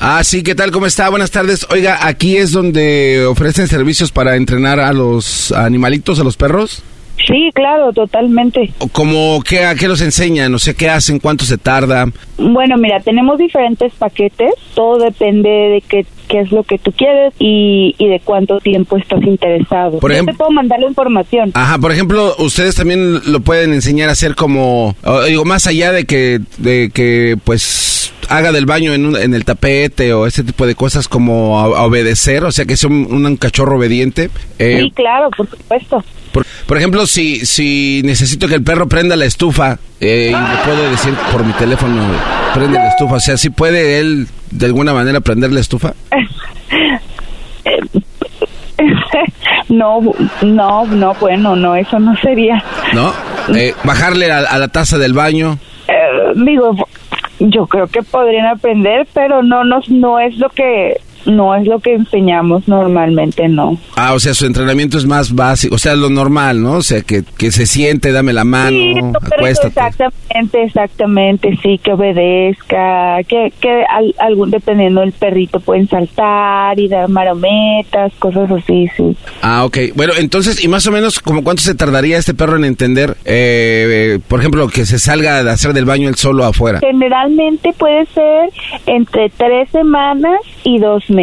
Ah, 0.00 0.22
sí, 0.24 0.42
¿qué 0.42 0.54
tal? 0.54 0.70
¿Cómo 0.70 0.86
está? 0.86 1.08
Buenas 1.08 1.30
tardes. 1.30 1.66
Oiga, 1.70 2.06
aquí 2.06 2.36
es 2.36 2.52
donde 2.52 3.24
ofrecen 3.26 3.66
servicios 3.66 4.12
para 4.12 4.36
entrenar 4.36 4.78
a 4.78 4.92
los 4.92 5.52
animalitos, 5.52 6.20
a 6.20 6.24
los 6.24 6.36
perros. 6.36 6.82
Sí, 7.26 7.50
claro, 7.54 7.92
totalmente. 7.92 8.72
O 8.78 8.88
Como, 8.88 9.42
¿qué, 9.42 9.64
¿A 9.64 9.74
qué 9.74 9.88
los 9.88 10.02
enseñan? 10.02 10.54
O 10.54 10.58
sea, 10.58 10.74
¿qué 10.74 10.90
hacen? 10.90 11.18
¿Cuánto 11.18 11.44
se 11.44 11.56
tarda? 11.56 12.06
Bueno, 12.36 12.76
mira, 12.76 13.00
tenemos 13.00 13.38
diferentes 13.38 13.92
paquetes. 13.94 14.52
Todo 14.74 14.98
depende 14.98 15.48
de 15.48 15.82
qué, 15.88 16.06
qué 16.26 16.40
es 16.40 16.52
lo 16.52 16.62
que 16.64 16.78
tú 16.78 16.92
quieres 16.92 17.32
y, 17.38 17.94
y 17.98 18.08
de 18.08 18.20
cuánto 18.20 18.58
tiempo 18.60 18.96
estás 18.96 19.22
interesado. 19.22 19.98
Por 19.98 20.10
Yo 20.10 20.14
ejemplo- 20.16 20.32
te 20.34 20.38
puedo 20.38 20.50
mandar 20.50 20.80
la 20.80 20.86
información. 20.88 21.50
Ajá, 21.54 21.78
por 21.78 21.92
ejemplo, 21.92 22.34
ustedes 22.38 22.74
también 22.74 23.20
lo 23.30 23.40
pueden 23.40 23.72
enseñar 23.72 24.08
a 24.08 24.12
hacer 24.12 24.34
como, 24.34 24.94
digo, 25.26 25.44
más 25.44 25.66
allá 25.66 25.92
de 25.92 26.04
que, 26.04 26.40
de 26.58 26.90
que, 26.92 27.36
pues, 27.44 28.12
haga 28.28 28.50
del 28.50 28.66
baño 28.66 28.92
en, 28.92 29.06
un- 29.06 29.16
en 29.16 29.34
el 29.34 29.44
tapete 29.44 30.12
o 30.12 30.26
ese 30.26 30.42
tipo 30.42 30.66
de 30.66 30.74
cosas 30.74 31.06
como 31.08 31.60
a, 31.60 31.64
a 31.78 31.82
obedecer, 31.84 32.44
o 32.44 32.50
sea, 32.52 32.64
que 32.64 32.76
sea 32.76 32.90
un, 32.90 33.24
un 33.24 33.36
cachorro 33.36 33.76
obediente. 33.76 34.30
Eh, 34.58 34.80
sí, 34.82 34.90
claro, 34.90 35.30
por 35.36 35.48
supuesto. 35.48 36.04
por, 36.32 36.44
por 36.66 36.76
ejemplo, 36.76 37.06
si, 37.06 37.46
si 37.46 38.02
necesito 38.04 38.48
que 38.48 38.56
el 38.56 38.64
perro 38.64 38.88
prenda 38.88 39.14
la 39.14 39.26
estufa 39.26 39.78
eh, 40.00 40.32
y 40.32 40.56
le 40.56 40.62
puedo 40.64 40.90
decir 40.90 41.14
por 41.30 41.44
mi 41.44 41.52
teléfono, 41.52 42.02
prende 42.52 42.78
la 42.78 42.88
estufa, 42.88 43.14
o 43.14 43.20
sea, 43.20 43.36
si 43.36 43.50
puede 43.50 44.00
él 44.00 44.26
de 44.56 44.66
alguna 44.66 44.92
manera 44.92 45.20
prender 45.20 45.52
la 45.52 45.60
estufa. 45.60 45.94
no, 49.68 50.00
no, 50.42 50.86
no, 50.86 51.14
bueno, 51.20 51.56
no, 51.56 51.76
eso 51.76 51.98
no 51.98 52.16
sería. 52.16 52.62
¿No? 52.92 53.12
Eh, 53.54 53.74
bajarle 53.84 54.30
a, 54.30 54.38
a 54.38 54.58
la 54.58 54.68
taza 54.68 54.98
del 54.98 55.12
baño. 55.12 55.58
Eh, 55.88 56.32
digo, 56.36 56.74
yo 57.38 57.66
creo 57.66 57.86
que 57.86 58.02
podrían 58.02 58.46
aprender, 58.46 59.06
pero 59.12 59.42
no, 59.42 59.64
no, 59.64 59.80
no 59.88 60.18
es 60.18 60.36
lo 60.38 60.48
que, 60.48 61.00
no 61.26 61.54
es 61.54 61.66
lo 61.66 61.78
que 61.80 61.94
enseñamos 61.94 62.66
normalmente, 62.68 63.48
no. 63.48 63.78
Ah, 63.96 64.14
o 64.14 64.20
sea, 64.20 64.34
su 64.34 64.46
entrenamiento 64.46 64.96
es 64.98 65.06
más 65.06 65.34
básico, 65.34 65.74
o 65.74 65.78
sea, 65.78 65.94
lo 65.96 66.08
normal, 66.10 66.62
¿no? 66.62 66.72
O 66.74 66.82
sea, 66.82 67.02
que, 67.02 67.22
que 67.36 67.50
se 67.50 67.66
siente, 67.66 68.12
dame 68.12 68.32
la 68.32 68.44
mano, 68.44 68.70
Sí, 68.76 68.94
no, 68.94 69.12
pero 69.20 69.36
acuéstate. 69.36 69.68
exactamente, 69.68 70.62
exactamente, 70.62 71.58
sí, 71.62 71.78
que 71.82 71.92
obedezca, 71.92 73.22
que, 73.28 73.52
que 73.60 73.84
al- 73.88 74.14
algún, 74.18 74.50
dependiendo 74.50 75.00
del 75.00 75.12
perrito 75.12 75.60
pueden 75.60 75.88
saltar 75.88 76.78
y 76.78 76.88
dar 76.88 77.08
marometas, 77.08 78.12
cosas 78.18 78.50
así, 78.50 78.88
sí. 78.96 79.16
Ah, 79.42 79.64
ok. 79.64 79.78
Bueno, 79.94 80.12
entonces, 80.18 80.62
¿y 80.62 80.68
más 80.68 80.86
o 80.86 80.92
menos 80.92 81.20
como 81.20 81.42
cuánto 81.42 81.62
se 81.62 81.74
tardaría 81.74 82.18
este 82.18 82.34
perro 82.34 82.56
en 82.56 82.64
entender, 82.64 83.16
eh, 83.24 84.14
eh, 84.16 84.18
por 84.28 84.40
ejemplo, 84.40 84.68
que 84.68 84.86
se 84.86 84.98
salga 84.98 85.42
de 85.42 85.50
hacer 85.50 85.72
del 85.72 85.84
baño 85.84 86.08
él 86.08 86.14
solo 86.16 86.44
afuera? 86.44 86.80
Generalmente 86.80 87.72
puede 87.78 88.06
ser 88.06 88.50
entre 88.86 89.30
tres 89.30 89.68
semanas 89.70 90.38
y 90.64 90.78
dos 90.78 91.02
meses. 91.10 91.15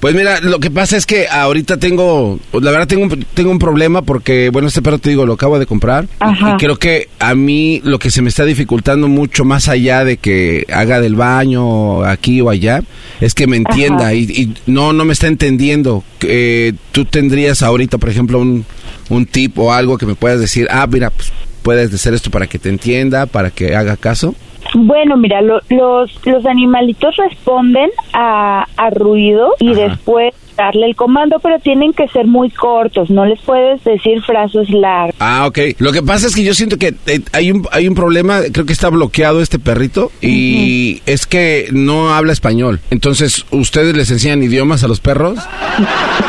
Pues 0.00 0.14
mira, 0.14 0.40
lo 0.40 0.58
que 0.60 0.70
pasa 0.70 0.96
es 0.96 1.06
que 1.06 1.28
ahorita 1.28 1.78
tengo, 1.78 2.38
la 2.52 2.70
verdad 2.70 2.86
tengo 2.88 3.04
un, 3.04 3.24
tengo 3.34 3.50
un 3.50 3.58
problema 3.58 4.02
porque, 4.02 4.50
bueno, 4.50 4.68
este 4.68 4.82
perro 4.82 4.98
te 4.98 5.10
digo, 5.10 5.24
lo 5.26 5.34
acabo 5.34 5.58
de 5.58 5.66
comprar. 5.66 6.06
Ajá. 6.18 6.54
Y 6.54 6.56
creo 6.58 6.76
que 6.78 7.08
a 7.18 7.34
mí 7.34 7.80
lo 7.84 7.98
que 7.98 8.10
se 8.10 8.22
me 8.22 8.28
está 8.28 8.44
dificultando 8.44 9.08
mucho 9.08 9.44
más 9.44 9.68
allá 9.68 10.04
de 10.04 10.16
que 10.16 10.66
haga 10.72 11.00
del 11.00 11.14
baño 11.14 12.02
aquí 12.04 12.40
o 12.40 12.50
allá, 12.50 12.82
es 13.20 13.34
que 13.34 13.46
me 13.46 13.56
entienda 13.56 14.12
y 14.14 14.54
no, 14.66 14.92
no 14.92 15.04
me 15.04 15.12
está 15.12 15.26
entendiendo. 15.26 16.04
Eh, 16.22 16.72
Tú 16.92 17.04
tendrías 17.04 17.62
ahorita, 17.62 17.98
por 17.98 18.08
ejemplo, 18.08 18.38
un, 18.40 18.64
un 19.10 19.26
tip 19.26 19.58
o 19.58 19.72
algo 19.72 19.98
que 19.98 20.06
me 20.06 20.14
puedas 20.14 20.40
decir, 20.40 20.66
ah, 20.70 20.86
mira, 20.90 21.10
pues 21.10 21.32
puedes 21.62 21.92
hacer 21.92 22.14
esto 22.14 22.30
para 22.30 22.46
que 22.46 22.58
te 22.58 22.68
entienda, 22.68 23.26
para 23.26 23.50
que 23.50 23.74
haga 23.74 23.96
caso. 23.96 24.34
Bueno, 24.78 25.16
mira, 25.16 25.40
lo- 25.40 25.60
los, 25.70 26.10
los 26.26 26.44
animalitos 26.44 27.16
responden 27.16 27.88
a, 28.12 28.66
a 28.76 28.90
ruido 28.90 29.54
y 29.58 29.72
después 29.74 30.34
darle 30.54 30.86
el 30.86 30.96
comando, 30.96 31.38
pero 31.42 31.58
tienen 31.60 31.92
que 31.94 32.08
ser 32.08 32.26
muy 32.26 32.50
cortos, 32.50 33.08
no 33.10 33.24
les 33.26 33.40
puedes 33.40 33.82
decir 33.84 34.22
frases 34.22 34.68
largas. 34.70 35.14
Ah, 35.18 35.46
ok. 35.46 35.58
Lo 35.78 35.92
que 35.92 36.02
pasa 36.02 36.26
es 36.26 36.34
que 36.34 36.44
yo 36.44 36.52
siento 36.54 36.76
que 36.78 36.94
eh, 37.06 37.20
hay 37.32 37.50
un 37.52 37.66
hay 37.72 37.88
un 37.88 37.94
problema, 37.94 38.40
creo 38.52 38.64
que 38.66 38.72
está 38.72 38.88
bloqueado 38.90 39.40
este 39.42 39.58
perrito 39.58 40.10
y 40.22 41.02
es 41.06 41.26
que 41.26 41.68
no 41.72 42.14
habla 42.14 42.32
español. 42.32 42.80
Entonces, 42.90 43.44
¿ustedes 43.50 43.96
les 43.96 44.10
enseñan 44.10 44.42
idiomas 44.42 44.84
a 44.84 44.88
los 44.88 45.00
perros? 45.00 45.38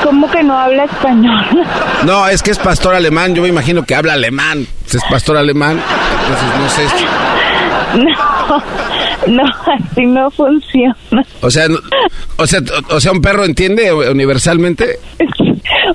¿Cómo 0.03 0.29
que 0.31 0.41
no 0.43 0.57
habla 0.57 0.85
español? 0.85 1.45
No, 2.05 2.27
es 2.27 2.41
que 2.43 2.51
es 2.51 2.59
pastor 2.59 2.95
alemán, 2.95 3.35
yo 3.35 3.41
me 3.41 3.49
imagino 3.49 3.83
que 3.83 3.93
habla 3.95 4.13
alemán. 4.13 4.67
Es 4.85 5.01
pastor 5.09 5.35
alemán. 5.37 5.79
Entonces, 6.21 6.59
no 6.59 6.69
sé. 6.69 7.26
No, 8.47 8.63
no, 9.27 9.43
así 9.65 10.05
no 10.05 10.29
funciona. 10.31 10.95
O 11.41 11.49
sea, 11.49 11.67
o 12.37 12.45
sea, 12.47 12.59
o 12.91 12.99
sea, 12.99 13.11
un 13.11 13.21
perro 13.21 13.43
entiende 13.45 13.91
universalmente. 13.93 14.99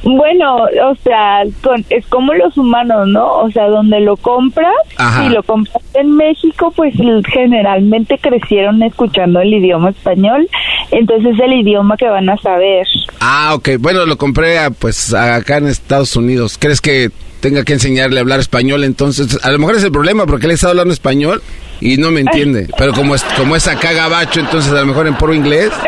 Bueno, 0.05 0.57
o 0.57 0.95
sea, 1.05 1.43
con- 1.63 1.85
es 1.91 2.05
como 2.07 2.33
los 2.35 2.57
humanos, 2.57 3.07
¿no? 3.09 3.27
O 3.41 3.51
sea, 3.51 3.69
donde 3.69 4.01
lo 4.01 4.17
compras, 4.17 4.73
Ajá. 4.97 5.23
si 5.23 5.29
lo 5.31 5.43
compras 5.43 5.83
en 5.95 6.17
México, 6.17 6.73
pues 6.75 6.95
generalmente 7.33 8.19
crecieron 8.19 8.83
escuchando 8.83 9.41
el 9.41 9.53
idioma 9.55 9.91
español, 9.91 10.49
entonces 10.91 11.35
es 11.35 11.41
el 11.41 11.53
idioma 11.55 11.97
que 11.97 12.09
van 12.09 12.29
a 12.29 12.37
saber. 12.39 12.87
Ah, 13.21 13.53
ok. 13.55 13.71
Bueno, 13.79 14.05
lo 14.07 14.17
compré 14.17 14.59
a, 14.59 14.71
pues 14.71 15.13
acá 15.15 15.59
en 15.59 15.69
Estados 15.69 16.17
Unidos. 16.17 16.57
¿Crees 16.59 16.81
que 16.81 17.11
tenga 17.43 17.65
que 17.65 17.75
enseñarle 17.75 18.19
a 18.19 18.23
hablar 18.23 18.41
español 18.41 18.85
entonces? 18.85 19.39
A 19.43 19.51
lo 19.51 19.59
mejor 19.59 19.75
es 19.75 19.85
el 19.85 19.93
problema 19.93 20.25
porque 20.25 20.47
he 20.47 20.53
estado 20.53 20.71
hablando 20.71 20.95
español 20.95 21.43
y 21.81 21.97
no 21.97 22.11
me 22.11 22.21
entiende. 22.21 22.69
Pero 22.79 22.93
como 22.93 23.15
es, 23.15 23.25
como 23.37 23.57
es 23.57 23.67
acá 23.69 23.93
gabacho, 23.93 24.41
entonces 24.41 24.73
a 24.73 24.81
lo 24.81 24.87
mejor 24.87 25.09
en 25.09 25.15
puro 25.17 25.35
inglés. 25.35 25.71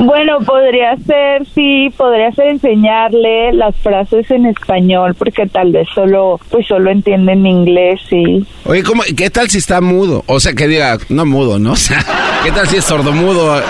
Bueno, 0.00 0.38
podría 0.46 0.96
ser, 0.98 1.44
sí, 1.56 1.92
podría 1.96 2.30
ser 2.30 2.50
enseñarle 2.50 3.52
las 3.52 3.74
frases 3.78 4.30
en 4.30 4.46
español, 4.46 5.16
porque 5.16 5.46
tal 5.46 5.72
vez 5.72 5.88
solo, 5.92 6.38
pues 6.50 6.68
solo 6.68 6.92
entienden 6.92 7.44
inglés, 7.44 8.00
sí. 8.08 8.46
Oye, 8.64 8.84
¿cómo, 8.84 9.02
¿qué 9.16 9.28
tal 9.28 9.50
si 9.50 9.58
está 9.58 9.80
mudo? 9.80 10.22
O 10.26 10.38
sea, 10.38 10.52
que 10.52 10.68
diga, 10.68 10.98
no 11.08 11.26
mudo, 11.26 11.58
¿no? 11.58 11.72
O 11.78 11.80
sea, 11.80 11.98
¿qué 12.44 12.52
tal 12.52 12.68
si 12.68 12.76
es 12.76 12.84
sordomudo? 12.84 13.58
Eh, 13.58 13.62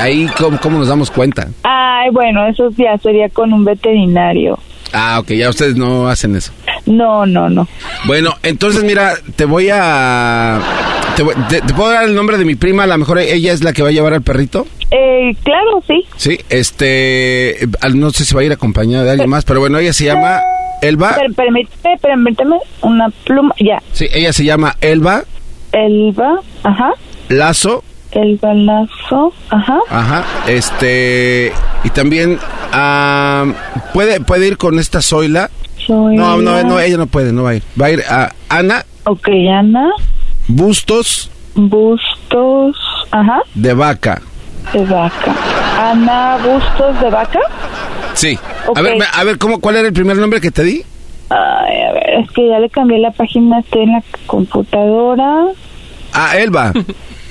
ahí, 0.00 0.26
¿cómo, 0.36 0.58
¿cómo 0.58 0.78
nos 0.78 0.88
damos 0.88 1.12
cuenta? 1.12 1.46
Ay, 1.62 2.10
bueno, 2.10 2.44
eso 2.48 2.70
ya 2.76 2.98
sería 2.98 3.28
con 3.28 3.52
un 3.52 3.64
veterinario. 3.64 4.58
Ah, 4.92 5.18
ok, 5.20 5.30
ya 5.32 5.48
ustedes 5.50 5.76
no 5.76 6.08
hacen 6.08 6.34
eso. 6.36 6.52
No, 6.86 7.26
no, 7.26 7.48
no. 7.50 7.68
Bueno, 8.06 8.34
entonces 8.42 8.82
mira, 8.84 9.14
te 9.36 9.44
voy 9.44 9.68
a... 9.72 10.60
Te, 11.16 11.22
voy- 11.22 11.34
te- 11.48 11.60
te 11.60 11.74
puedo 11.74 11.90
dar 11.90 12.04
el 12.04 12.14
nombre 12.14 12.38
de 12.38 12.44
mi 12.44 12.54
prima, 12.54 12.84
a 12.84 12.86
lo 12.86 12.96
mejor 12.96 13.18
ella 13.18 13.52
es 13.52 13.62
la 13.64 13.72
que 13.72 13.82
va 13.82 13.88
a 13.88 13.92
llevar 13.92 14.14
al 14.14 14.22
perrito. 14.22 14.66
Eh, 14.90 15.34
claro, 15.42 15.82
sí. 15.86 16.04
Sí, 16.16 16.38
este, 16.48 17.58
no 17.94 18.10
sé 18.10 18.24
si 18.24 18.34
va 18.34 18.40
a 18.40 18.44
ir 18.44 18.52
acompañada 18.52 19.04
de 19.04 19.10
alguien 19.10 19.28
más, 19.28 19.44
pero 19.44 19.60
bueno, 19.60 19.78
ella 19.78 19.92
se 19.92 20.04
llama 20.06 20.40
Elba. 20.80 21.14
Per- 21.16 21.34
permíteme, 21.34 21.98
permíteme 22.00 22.56
una 22.82 23.10
pluma, 23.24 23.54
ya. 23.58 23.82
Sí, 23.92 24.06
ella 24.12 24.32
se 24.32 24.44
llama 24.44 24.76
Elba 24.80 25.24
Elba, 25.72 26.40
ajá. 26.62 26.92
Lazo. 27.28 27.84
Elba 28.12 28.54
Lazo, 28.54 29.32
ajá. 29.50 29.78
Ajá, 29.90 30.24
este, 30.46 31.52
y 31.84 31.90
también 31.90 32.38
ah, 32.72 33.44
puede 33.92 34.20
puede 34.20 34.46
ir 34.48 34.56
con 34.56 34.78
esta 34.78 35.02
Zoila. 35.02 35.50
No, 35.88 36.36
no, 36.36 36.62
no, 36.64 36.78
ella 36.80 36.96
no 36.98 37.06
puede, 37.06 37.32
no 37.32 37.44
va 37.44 37.50
a 37.50 37.54
ir. 37.56 37.62
Va 37.80 37.86
a 37.86 37.90
ir 37.90 38.02
a 38.08 38.30
Ana 38.50 38.84
Ok, 39.04 39.28
Ana. 39.50 39.88
Bustos 40.48 41.30
Bustos, 41.54 42.76
ajá, 43.10 43.40
de 43.54 43.74
Vaca. 43.74 44.20
de 44.72 44.84
vaca. 44.84 45.34
Ana 45.80 46.36
Bustos 46.44 47.00
de 47.00 47.10
vaca. 47.10 47.40
Sí. 48.14 48.38
A 48.74 48.80
ver, 48.82 48.98
a 49.14 49.24
ver, 49.24 49.38
¿cómo, 49.38 49.60
¿cuál 49.60 49.76
era 49.76 49.88
el 49.88 49.94
primer 49.94 50.16
nombre 50.18 50.40
que 50.40 50.50
te 50.50 50.62
di? 50.62 50.82
Ay, 51.30 51.82
a 51.88 51.92
ver, 51.92 52.10
es 52.24 52.30
que 52.32 52.48
ya 52.48 52.58
le 52.58 52.68
cambié 52.70 52.98
la 52.98 53.10
página, 53.10 53.60
estoy 53.60 53.82
en 53.82 53.92
la 53.92 54.02
computadora. 54.26 55.46
Ah, 56.12 56.36
Elba. 56.36 56.72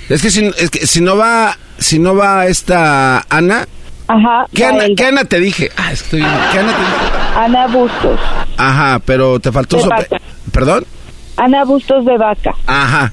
es 0.10 0.22
que 0.22 0.32
si, 0.32 0.46
es 0.58 0.70
que 0.70 0.86
si 0.88 1.02
no 1.02 1.18
va, 1.18 1.58
si 1.78 2.00
no 2.00 2.16
va 2.16 2.48
esta 2.48 3.26
Ana, 3.30 3.68
Ajá. 4.08 4.46
¿qué 4.54 4.66
Ana, 4.66 4.86
Elba. 4.86 4.96
¿qué 4.96 5.06
Ana 5.06 5.26
te 5.26 5.40
dije? 5.40 5.72
Ah, 5.78 5.92
estoy 5.92 6.20
viendo. 6.22 6.40
¿Qué 6.52 6.60
Ana 6.60 6.72
te 6.74 6.80
dije? 6.80 7.38
Ana 7.38 7.68
Bustos. 7.68 8.20
Ajá, 8.58 9.02
pero 9.06 9.40
te 9.40 9.52
faltó 9.52 9.86
vaca. 9.88 10.18
¿Perdón? 10.52 10.86
Ana 11.36 11.64
Bustos 11.66 12.06
de 12.06 12.18
vaca. 12.18 12.56
Ajá. 12.66 13.12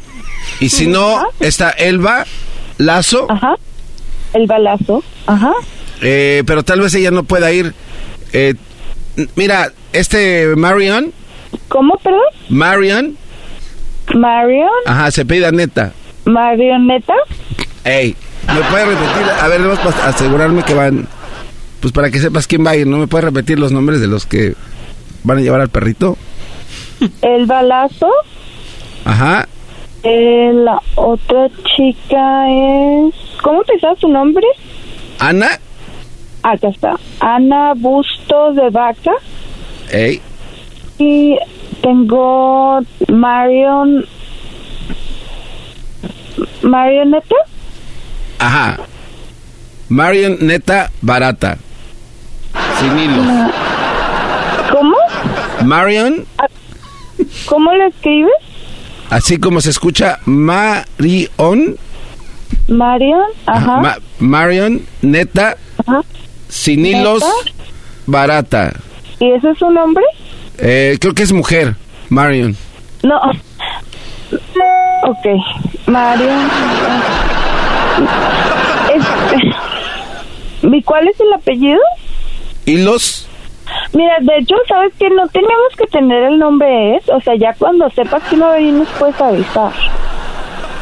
Y 0.60 0.68
si 0.68 0.86
no, 0.86 1.22
está 1.40 1.70
Elba 1.70 2.24
Lazo, 2.78 3.26
Ajá. 3.30 3.54
El 4.32 4.46
balazo. 4.46 5.02
Ajá. 5.26 5.52
eh, 6.00 6.42
pero 6.46 6.62
tal 6.64 6.80
vez 6.80 6.94
ella 6.94 7.10
no 7.10 7.22
pueda 7.24 7.50
ir. 7.52 7.72
Eh, 8.32 8.54
mira, 9.36 9.72
este 9.92 10.54
Marion, 10.56 11.12
¿Cómo, 11.68 11.96
perdón? 11.98 12.20
Marion, 12.48 13.16
Marion. 14.14 14.68
ajá, 14.86 15.10
se 15.10 15.24
pide 15.24 15.50
neta. 15.52 15.92
Marioneta. 16.24 17.14
Ey, 17.84 18.16
¿me 18.48 18.60
puede 18.70 18.84
repetir? 18.86 19.30
A 19.42 19.48
ver, 19.48 19.60
vamos 19.62 19.78
para 19.80 20.08
asegurarme 20.08 20.62
que 20.62 20.74
van, 20.74 21.06
pues 21.80 21.92
para 21.92 22.10
que 22.10 22.18
sepas 22.18 22.46
quién 22.46 22.64
va 22.64 22.70
a 22.70 22.76
ir, 22.76 22.86
¿no 22.86 22.98
me 22.98 23.06
puede 23.06 23.24
repetir 23.26 23.58
los 23.58 23.72
nombres 23.72 24.00
de 24.00 24.06
los 24.06 24.26
que 24.26 24.54
van 25.22 25.38
a 25.38 25.40
llevar 25.40 25.60
al 25.60 25.68
perrito? 25.68 26.16
El 27.22 27.46
balazo. 27.46 28.10
Ajá, 29.04 29.46
Eh, 30.02 30.50
la 30.54 30.80
otra 30.96 31.48
chica 31.76 32.48
es... 32.50 33.14
¿Cómo 33.42 33.62
te 33.64 33.78
sabes 33.80 34.00
su 34.00 34.08
nombre? 34.08 34.46
Ana, 35.18 35.48
Acá 36.42 36.68
está. 36.68 36.96
Ana 37.20 37.72
Bustos 37.74 38.56
de 38.56 38.68
Vaca. 38.70 39.12
ey, 39.90 40.20
Y 40.98 41.36
tengo 41.82 42.80
Marion... 43.08 44.04
Marioneta. 46.62 47.34
ajá. 48.38 48.78
Marion 49.88 50.38
neta 50.40 50.90
barata. 51.02 51.58
Sin 52.80 52.98
hilos. 52.98 53.26
¿Cómo? 54.72 54.96
Marion, 55.64 56.26
¿Cómo 57.46 57.72
lo 57.72 57.86
escribes? 57.86 58.32
así 59.10 59.36
como 59.36 59.60
se 59.60 59.70
escucha, 59.70 60.18
Marion, 60.24 61.76
Marion. 62.68 63.22
Ajá. 63.46 63.76
Ma- 63.80 63.98
Marion 64.18 64.82
neta, 65.02 65.56
Ajá. 65.86 66.00
sin 66.48 66.84
hilos, 66.86 67.22
¿Neta? 67.22 67.58
barata. 68.06 68.72
¿Y 69.20 69.30
ese 69.32 69.50
es 69.50 69.58
su 69.58 69.70
nombre? 69.70 70.02
Eh, 70.58 70.96
creo 71.00 71.14
que 71.14 71.22
es 71.22 71.32
mujer, 71.32 71.76
Marion. 72.08 72.56
No. 73.02 73.20
Ok. 75.04 75.86
Marion. 75.86 76.48
Este... 78.94 79.54
¿Y 80.76 80.82
cuál 80.82 81.08
es 81.08 81.20
el 81.20 81.32
apellido? 81.34 81.80
Hilos, 82.64 83.28
Mira, 83.92 84.14
de 84.20 84.38
hecho, 84.38 84.54
¿sabes 84.68 84.92
que 84.98 85.08
No 85.10 85.26
tenemos 85.28 85.72
que 85.76 85.86
tener 85.86 86.24
el 86.24 86.38
nombre, 86.38 86.96
¿es? 86.96 87.08
O 87.08 87.20
sea, 87.20 87.34
ya 87.36 87.54
cuando 87.54 87.88
sepas 87.90 88.22
que 88.24 88.36
no 88.36 88.50
venir 88.50 88.74
nos 88.74 88.88
puedes 88.90 89.20
avisar. 89.20 89.72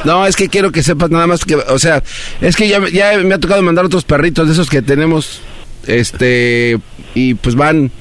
No, 0.05 0.27
es 0.27 0.35
que 0.35 0.49
quiero 0.49 0.73
que 0.73 0.83
sepas 0.83 1.11
nada 1.11 1.27
más 1.27 1.45
que, 1.45 1.55
o 1.55 1.79
sea, 1.79 2.03
es 2.41 2.57
que 2.57 2.69
ya, 2.69 2.81
ya 2.93 3.19
me 3.19 3.35
ha 3.35 3.39
tocado 3.39 3.63
mandar 3.63 3.85
otros 3.85 4.05
perritos 4.05 4.49
de 4.49 4.53
esos 4.55 4.69
que 4.69 4.83
tenemos, 4.83 5.41
este, 5.87 6.79
y 7.15 7.35
pues 7.35 7.55
van 7.55 7.93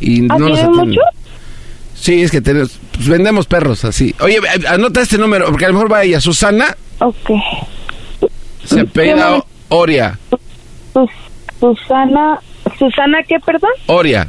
y 0.00 0.24
¿Ah, 0.30 0.38
no 0.38 0.48
los 0.48 0.58
atienden. 0.58 0.88
muchos? 0.88 1.04
Sí, 2.04 2.22
es 2.22 2.30
que 2.30 2.42
tenemos, 2.42 2.78
pues 2.92 3.08
vendemos 3.08 3.46
perros 3.46 3.82
así. 3.86 4.14
Oye, 4.20 4.36
eh, 4.36 4.66
anota 4.68 5.00
este 5.00 5.16
número, 5.16 5.46
porque 5.46 5.64
a 5.64 5.68
lo 5.68 5.74
mejor 5.74 5.90
va 5.90 6.02
ella, 6.04 6.20
Susana, 6.20 6.76
Ok. 6.98 7.30
se 8.62 8.80
apellida. 8.80 9.42
Oria, 9.70 10.18
Sus- 10.92 11.10
Susana... 11.58 12.38
¿Susana 12.78 13.22
qué, 13.26 13.36
perdón? 13.40 13.70
Oria. 13.86 14.28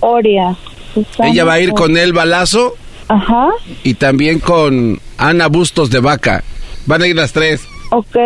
Oria. 0.00 0.54
Susana 0.92 1.30
Ella 1.30 1.44
va 1.44 1.54
a 1.54 1.60
ir 1.60 1.72
con 1.72 1.96
el 1.96 2.12
balazo 2.12 2.74
Ajá. 3.08 3.48
y 3.82 3.94
también 3.94 4.38
con 4.40 5.00
Ana 5.16 5.46
Bustos 5.46 5.88
de 5.90 6.00
Vaca. 6.00 6.44
Van 6.84 7.00
a 7.02 7.06
ir 7.06 7.16
las 7.16 7.32
tres. 7.32 7.62
Ok. 7.92 8.16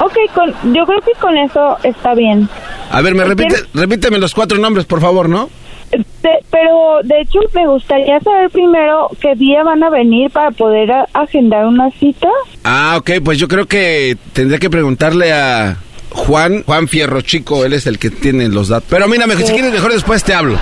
Ok, 0.00 0.16
con, 0.34 0.74
yo 0.74 0.84
creo 0.86 1.00
que 1.02 1.12
con 1.20 1.36
eso 1.36 1.76
está 1.84 2.14
bien. 2.14 2.48
A 2.90 3.00
ver, 3.00 3.14
me 3.14 3.22
repite, 3.24 3.56
repíteme 3.74 4.18
los 4.18 4.34
cuatro 4.34 4.58
nombres, 4.58 4.86
por 4.86 5.00
favor, 5.00 5.28
¿no? 5.28 5.50
Este, 5.94 6.30
pero 6.50 6.98
de 7.04 7.20
hecho 7.20 7.38
me 7.54 7.66
gustaría 7.66 8.18
saber 8.20 8.50
primero 8.50 9.10
qué 9.20 9.34
día 9.34 9.62
van 9.62 9.82
a 9.82 9.90
venir 9.90 10.30
para 10.30 10.50
poder 10.50 10.90
a- 10.90 11.06
agendar 11.12 11.66
una 11.66 11.90
cita. 11.92 12.28
Ah, 12.64 12.96
ok, 12.98 13.10
pues 13.24 13.38
yo 13.38 13.46
creo 13.48 13.66
que 13.66 14.16
tendría 14.32 14.58
que 14.58 14.70
preguntarle 14.70 15.32
a 15.32 15.76
Juan, 16.10 16.62
Juan 16.64 16.88
Fierro 16.88 17.20
Chico, 17.20 17.64
él 17.64 17.72
es 17.74 17.86
el 17.86 17.98
que 17.98 18.10
tiene 18.10 18.48
los 18.48 18.68
datos. 18.68 18.88
Pero 18.90 19.06
mira, 19.08 19.26
mejor, 19.26 19.44
si 19.44 19.52
quieres 19.52 19.72
mejor 19.72 19.92
después 19.92 20.24
te 20.24 20.34
hablo. 20.34 20.58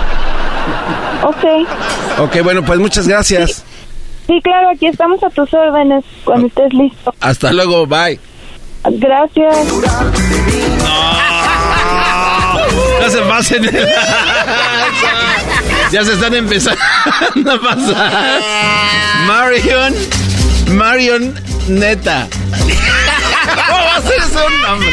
Ok. 1.23 1.45
Ok, 2.19 2.43
bueno, 2.43 2.63
pues 2.63 2.79
muchas 2.79 3.07
gracias. 3.07 3.63
Sí, 4.27 4.39
claro, 4.43 4.69
aquí 4.69 4.87
estamos 4.87 5.21
a 5.23 5.29
tus 5.29 5.53
órdenes 5.53 6.03
cuando 6.23 6.47
estés 6.47 6.73
listo. 6.73 7.13
Hasta 7.19 7.51
luego, 7.53 7.85
bye. 7.87 8.19
Gracias. 8.85 9.67
No 9.67 11.42
se 13.09 13.21
pasen. 13.21 13.63
ya 15.91 16.03
se 16.03 16.13
están 16.13 16.33
empezando 16.33 17.51
a 17.51 17.61
pasar. 17.61 18.41
Marion, 19.25 19.93
Marion 20.67 21.33
Neta. 21.67 22.27
¿Cómo 23.67 23.83
va 23.83 23.95
a 23.97 24.01
ser 24.01 24.21
nombre? 24.61 24.91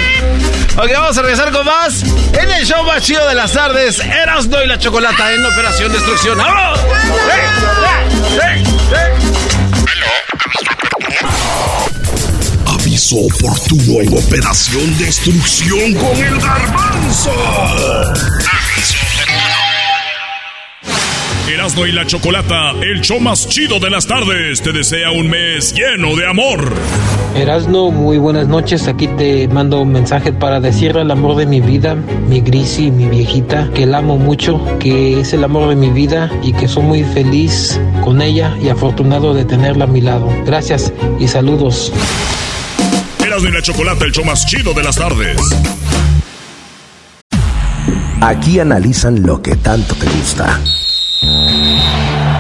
Ok, 0.77 0.91
vamos 0.93 1.19
a 1.19 1.23
regresar 1.23 1.51
con 1.53 1.67
más 1.67 2.03
en 2.03 2.51
el 2.51 2.65
show 2.65 2.83
más 2.85 3.07
de 3.07 3.35
las 3.35 3.53
tardes. 3.53 3.99
Erasno 4.01 4.63
y 4.63 4.67
la 4.67 4.79
Chocolata 4.79 5.33
en 5.33 5.45
Operación 5.45 5.93
Destrucción. 5.93 6.39
¡Vámonos! 6.39 6.79
¡Eh, 6.79 6.85
eh, 8.43 8.63
eh, 8.93 9.31
Aviso 13.01 13.17
oportuno 13.17 14.03
en 14.03 14.13
Operación 14.13 14.99
Destrucción 14.99 15.95
con 15.95 16.23
el 16.23 16.39
Garbanzo. 16.39 17.33
Erasmo 21.49 21.87
y 21.87 21.93
la 21.93 22.07
Chocolata, 22.07 22.73
el 22.83 23.01
show 23.01 23.19
más 23.19 23.49
chido 23.49 23.81
de 23.81 23.89
las 23.89 24.07
tardes, 24.07 24.61
te 24.61 24.73
desea 24.73 25.13
un 25.13 25.31
mes 25.31 25.73
lleno 25.73 26.15
de 26.15 26.27
amor. 26.27 26.75
Erasno, 27.35 27.91
muy 27.91 28.19
buenas 28.19 28.49
noches. 28.49 28.87
Aquí 28.87 29.07
te 29.07 29.49
mando 29.49 29.81
un 29.81 29.93
mensaje 29.93 30.35
para 30.35 30.61
decirle 30.61 31.01
al 31.01 31.11
amor 31.11 31.37
de 31.37 31.47
mi 31.47 31.63
vida, 31.63 31.95
mi 32.29 32.43
Grisi, 32.43 32.91
mi 32.91 33.07
viejita, 33.07 33.71
que 33.73 33.87
la 33.87 33.99
amo 33.99 34.19
mucho, 34.19 34.61
que 34.79 35.21
es 35.21 35.33
el 35.33 35.43
amor 35.43 35.71
de 35.71 35.77
mi 35.77 35.89
vida 35.89 36.31
y 36.43 36.53
que 36.53 36.69
soy 36.69 36.83
muy 36.83 37.05
feliz 37.05 37.81
con 38.05 38.21
ella 38.21 38.55
y 38.63 38.69
afortunado 38.69 39.33
de 39.33 39.47
tenerla 39.47 39.85
a 39.85 39.89
mi 39.89 40.03
lado. 40.03 40.29
Gracias 40.45 40.93
y 41.19 41.29
saludos. 41.29 41.95
Y 43.39 43.51
la 43.53 43.63
Chocolata, 43.63 44.05
el 44.05 44.11
show 44.11 44.25
más 44.25 44.45
chido 44.45 44.75
de 44.75 44.83
las 44.83 44.97
tardes. 44.97 45.39
Aquí 48.21 48.59
analizan 48.59 49.23
lo 49.23 49.41
que 49.41 49.55
tanto 49.55 49.95
te 49.95 50.07
gusta. 50.07 50.61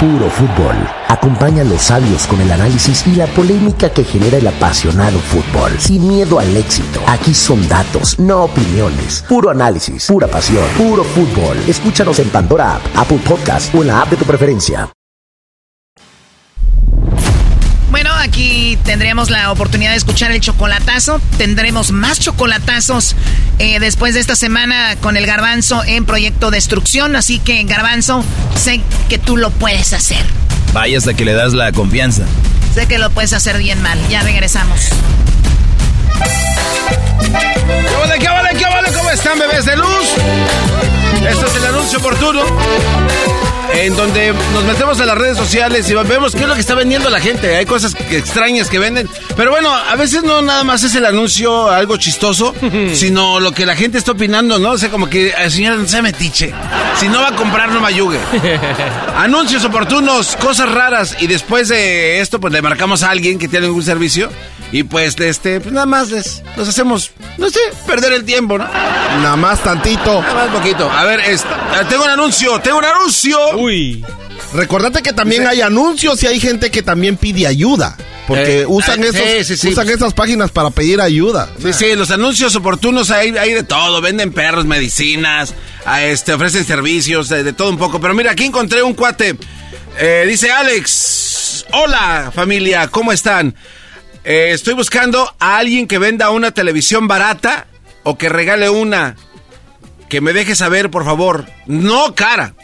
Puro 0.00 0.28
fútbol. 0.28 0.76
Acompaña 1.06 1.62
a 1.62 1.64
los 1.64 1.82
sabios 1.82 2.26
con 2.26 2.40
el 2.40 2.50
análisis 2.50 3.06
y 3.06 3.14
la 3.14 3.26
polémica 3.28 3.90
que 3.90 4.02
genera 4.02 4.38
el 4.38 4.46
apasionado 4.48 5.20
fútbol. 5.20 5.70
Sin 5.78 6.08
miedo 6.08 6.40
al 6.40 6.56
éxito. 6.56 7.00
Aquí 7.06 7.34
son 7.34 7.66
datos, 7.68 8.18
no 8.18 8.44
opiniones. 8.44 9.24
Puro 9.28 9.50
análisis, 9.50 10.06
pura 10.06 10.26
pasión, 10.26 10.66
puro 10.76 11.04
fútbol. 11.04 11.56
Escúchanos 11.68 12.18
en 12.18 12.30
Pandora 12.30 12.76
App, 12.76 12.82
Apple 12.96 13.20
Podcast 13.26 13.72
o 13.74 13.82
en 13.82 13.86
la 13.86 14.02
app 14.02 14.10
de 14.10 14.16
tu 14.16 14.24
preferencia. 14.24 14.90
Aquí 18.40 18.78
tendremos 18.84 19.28
la 19.28 19.52
oportunidad 19.52 19.90
de 19.90 19.96
escuchar 19.96 20.30
el 20.30 20.40
chocolatazo. 20.40 21.20
Tendremos 21.36 21.90
más 21.90 22.18
chocolatazos 22.18 23.14
eh, 23.58 23.78
después 23.80 24.14
de 24.14 24.20
esta 24.20 24.34
semana 24.34 24.96
con 24.96 25.16
el 25.16 25.26
garbanzo 25.26 25.84
en 25.84 26.06
Proyecto 26.06 26.50
Destrucción. 26.50 27.16
Así 27.16 27.38
que, 27.38 27.62
garbanzo, 27.64 28.24
sé 28.56 28.80
que 29.08 29.18
tú 29.18 29.36
lo 29.36 29.50
puedes 29.50 29.92
hacer. 29.92 30.24
Vaya 30.72 30.98
hasta 30.98 31.14
que 31.14 31.24
le 31.24 31.34
das 31.34 31.52
la 31.52 31.72
confianza. 31.72 32.22
Sé 32.74 32.86
que 32.86 32.98
lo 32.98 33.10
puedes 33.10 33.32
hacer 33.32 33.58
bien 33.58 33.82
mal. 33.82 33.98
Ya 34.08 34.22
regresamos. 34.22 34.88
¿Qué 37.20 37.96
vale, 37.96 38.18
qué 38.18 38.28
vale, 38.28 38.58
qué 38.58 38.64
vale? 38.64 38.92
¿Cómo 38.92 39.10
están, 39.10 39.38
bebés 39.38 39.66
de 39.66 39.76
luz? 39.76 40.14
Esto 41.28 41.46
es 41.46 41.56
el 41.56 41.64
anuncio 41.66 41.98
oportuno. 41.98 42.42
En 43.72 43.96
donde 43.96 44.32
nos 44.52 44.64
metemos 44.64 44.98
a 45.00 45.06
las 45.06 45.16
redes 45.16 45.36
sociales 45.36 45.88
y 45.88 45.94
vemos 45.94 46.34
qué 46.34 46.42
es 46.42 46.48
lo 46.48 46.54
que 46.54 46.60
está 46.60 46.74
vendiendo 46.74 47.08
la 47.08 47.20
gente. 47.20 47.56
Hay 47.56 47.66
cosas 47.66 47.94
extrañas 48.10 48.68
que 48.68 48.78
venden. 48.80 49.08
Pero 49.36 49.52
bueno, 49.52 49.72
a 49.72 49.94
veces 49.96 50.24
no 50.24 50.42
nada 50.42 50.64
más 50.64 50.82
es 50.82 50.94
el 50.96 51.04
anuncio 51.06 51.68
algo 51.70 51.96
chistoso, 51.96 52.52
sino 52.94 53.38
lo 53.38 53.52
que 53.52 53.64
la 53.66 53.76
gente 53.76 53.96
está 53.98 54.12
opinando, 54.12 54.58
¿no? 54.58 54.70
O 54.72 54.78
sea, 54.78 54.90
como 54.90 55.08
que, 55.08 55.32
"Ay, 55.36 55.50
señora, 55.50 55.76
no 55.76 55.86
se 55.86 56.02
metiche. 56.02 56.52
Si 56.98 57.08
no 57.08 57.20
va 57.20 57.28
a 57.28 57.36
comprar, 57.36 57.70
no 57.70 57.80
me 57.80 57.86
ayude. 57.88 58.18
Anuncios 59.16 59.64
oportunos, 59.64 60.36
cosas 60.36 60.68
raras. 60.70 61.16
Y 61.20 61.26
después 61.28 61.68
de 61.68 62.20
esto, 62.20 62.40
pues 62.40 62.52
le 62.52 62.62
marcamos 62.62 63.02
a 63.04 63.10
alguien 63.10 63.38
que 63.38 63.46
tiene 63.46 63.66
algún 63.66 63.84
servicio. 63.84 64.30
Y 64.72 64.84
pues, 64.84 65.18
este, 65.18 65.60
pues 65.60 65.72
nada 65.72 65.86
más 65.86 66.10
les, 66.10 66.42
los 66.56 66.68
hacemos, 66.68 67.10
no 67.38 67.50
sé, 67.50 67.58
perder 67.86 68.12
el 68.12 68.24
tiempo, 68.24 68.56
¿no? 68.56 68.64
Nada 68.64 69.36
más 69.36 69.62
tantito. 69.62 70.22
Nada 70.22 70.46
más 70.46 70.48
poquito. 70.56 70.88
A 70.90 71.04
ver, 71.04 71.20
eh, 71.20 71.36
tengo 71.88 72.04
un 72.04 72.10
anuncio, 72.10 72.60
tengo 72.60 72.78
un 72.78 72.84
anuncio. 72.84 73.38
Uy. 73.58 74.04
Recordate 74.54 75.02
que 75.02 75.12
también 75.12 75.46
hay 75.46 75.60
anuncios 75.60 76.22
y 76.22 76.26
hay 76.26 76.40
gente 76.40 76.70
que 76.70 76.82
también 76.82 77.16
pide 77.16 77.46
ayuda. 77.46 77.96
Porque 78.26 78.60
Eh, 78.60 78.66
usan, 78.66 79.02
ah, 79.02 79.06
esos, 79.06 79.20
sí, 79.20 79.44
sí, 79.44 79.56
sí. 79.56 79.68
usan 79.70 79.88
esas 79.88 80.14
páginas 80.14 80.52
para 80.52 80.70
pedir 80.70 81.00
ayuda. 81.00 81.48
Sí, 81.60 81.72
sí, 81.72 81.94
los 81.96 82.10
anuncios 82.12 82.54
oportunos 82.54 83.10
hay, 83.10 83.36
hay 83.36 83.54
de 83.54 83.64
todo. 83.64 84.00
Venden 84.00 84.32
perros, 84.32 84.66
medicinas, 84.66 85.52
a 85.84 86.04
este, 86.04 86.32
ofrecen 86.32 86.64
servicios, 86.64 87.28
de, 87.28 87.42
de 87.42 87.52
todo 87.52 87.70
un 87.70 87.78
poco. 87.78 88.00
Pero 88.00 88.14
mira, 88.14 88.30
aquí 88.32 88.44
encontré 88.44 88.82
un 88.84 88.94
cuate. 88.94 89.36
Eh, 89.98 90.24
dice 90.28 90.50
Alex, 90.52 91.66
hola 91.72 92.30
familia, 92.32 92.86
¿cómo 92.88 93.10
están? 93.10 93.54
Eh, 94.24 94.50
estoy 94.52 94.74
buscando 94.74 95.34
a 95.38 95.56
alguien 95.58 95.86
que 95.86 95.98
venda 95.98 96.30
una 96.30 96.50
televisión 96.52 97.08
barata 97.08 97.66
o 98.02 98.18
que 98.18 98.28
regale 98.28 98.68
una. 98.68 99.16
Que 100.08 100.20
me 100.20 100.32
deje 100.32 100.54
saber, 100.56 100.90
por 100.90 101.04
favor. 101.04 101.46
No 101.66 102.14
cara. 102.14 102.54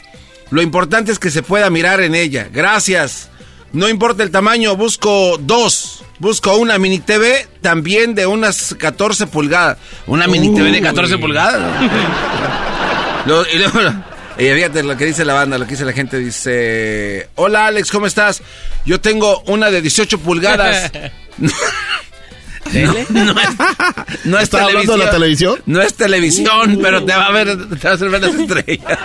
Lo 0.50 0.62
importante 0.62 1.12
es 1.12 1.18
que 1.18 1.30
se 1.30 1.42
pueda 1.42 1.70
mirar 1.70 2.00
en 2.00 2.14
ella. 2.14 2.48
Gracias. 2.52 3.30
No 3.72 3.88
importa 3.88 4.22
el 4.22 4.30
tamaño, 4.30 4.76
busco 4.76 5.36
dos. 5.38 6.04
Busco 6.18 6.56
una 6.56 6.78
mini 6.78 6.98
TV 6.98 7.46
también 7.60 8.14
de 8.14 8.26
unas 8.26 8.74
14 8.78 9.26
pulgadas. 9.26 9.78
Una 10.06 10.26
mini 10.26 10.54
TV 10.54 10.70
de 10.70 10.80
14 10.80 11.18
pulgadas. 11.18 11.82
Lo- 13.26 13.46
y 13.48 13.58
luego, 13.58 13.80
y 14.38 14.44
fíjate 14.54 14.82
lo 14.84 14.96
que 14.96 15.04
dice 15.06 15.24
la 15.24 15.34
banda, 15.34 15.58
lo 15.58 15.64
que 15.66 15.72
dice 15.72 15.84
la 15.84 15.92
gente. 15.92 16.18
Dice, 16.18 17.28
hola 17.34 17.66
Alex, 17.66 17.90
¿cómo 17.90 18.06
estás? 18.06 18.40
Yo 18.84 19.00
tengo 19.00 19.40
una 19.46 19.70
de 19.70 19.82
18 19.82 20.18
pulgadas. 20.20 20.90
No, 22.72 22.92
no 22.92 23.40
es, 23.40 23.48
no 24.24 24.36
es 24.38 24.42
¿Está 24.42 24.64
hablando 24.64 24.92
de 24.94 24.98
la 25.04 25.10
televisión? 25.12 25.62
No 25.66 25.80
es 25.80 25.94
televisión, 25.94 26.80
pero 26.82 27.04
te 27.04 27.14
va 27.14 27.26
a 27.26 27.30
ver, 27.30 27.46
te 27.56 27.84
va 27.86 27.92
a 27.92 27.94
hacer 27.94 28.10
ver 28.10 28.20
las 28.22 28.34
estrellas. 28.34 28.98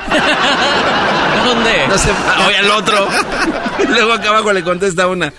¿Dónde? 1.46 1.88
No 1.88 1.96
se 1.98 2.10
oye 2.48 2.58
al 2.58 2.72
otro. 2.72 3.08
Luego 3.90 4.14
acá 4.14 4.30
abajo 4.30 4.52
le 4.52 4.64
contesta 4.64 5.08
una. 5.08 5.32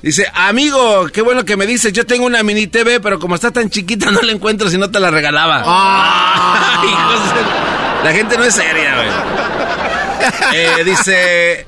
Dice, 0.00 0.26
amigo, 0.34 1.06
qué 1.12 1.20
bueno 1.20 1.44
que 1.44 1.56
me 1.58 1.66
dices, 1.66 1.92
yo 1.92 2.06
tengo 2.06 2.24
una 2.24 2.42
mini 2.42 2.66
TV, 2.66 2.98
pero 3.00 3.18
como 3.18 3.34
está 3.34 3.50
tan 3.50 3.68
chiquita 3.68 4.10
no 4.10 4.22
la 4.22 4.32
encuentro 4.32 4.70
si 4.70 4.78
no 4.78 4.90
te 4.90 4.98
la 4.98 5.10
regalaba. 5.10 5.62
Ay, 5.66 6.88
hijos 6.88 7.34
de- 7.34 8.04
La 8.04 8.12
gente 8.14 8.38
no 8.38 8.44
es 8.44 8.54
seria, 8.54 8.94
güey. 8.96 9.08
Eh, 10.54 10.84
dice, 10.84 11.66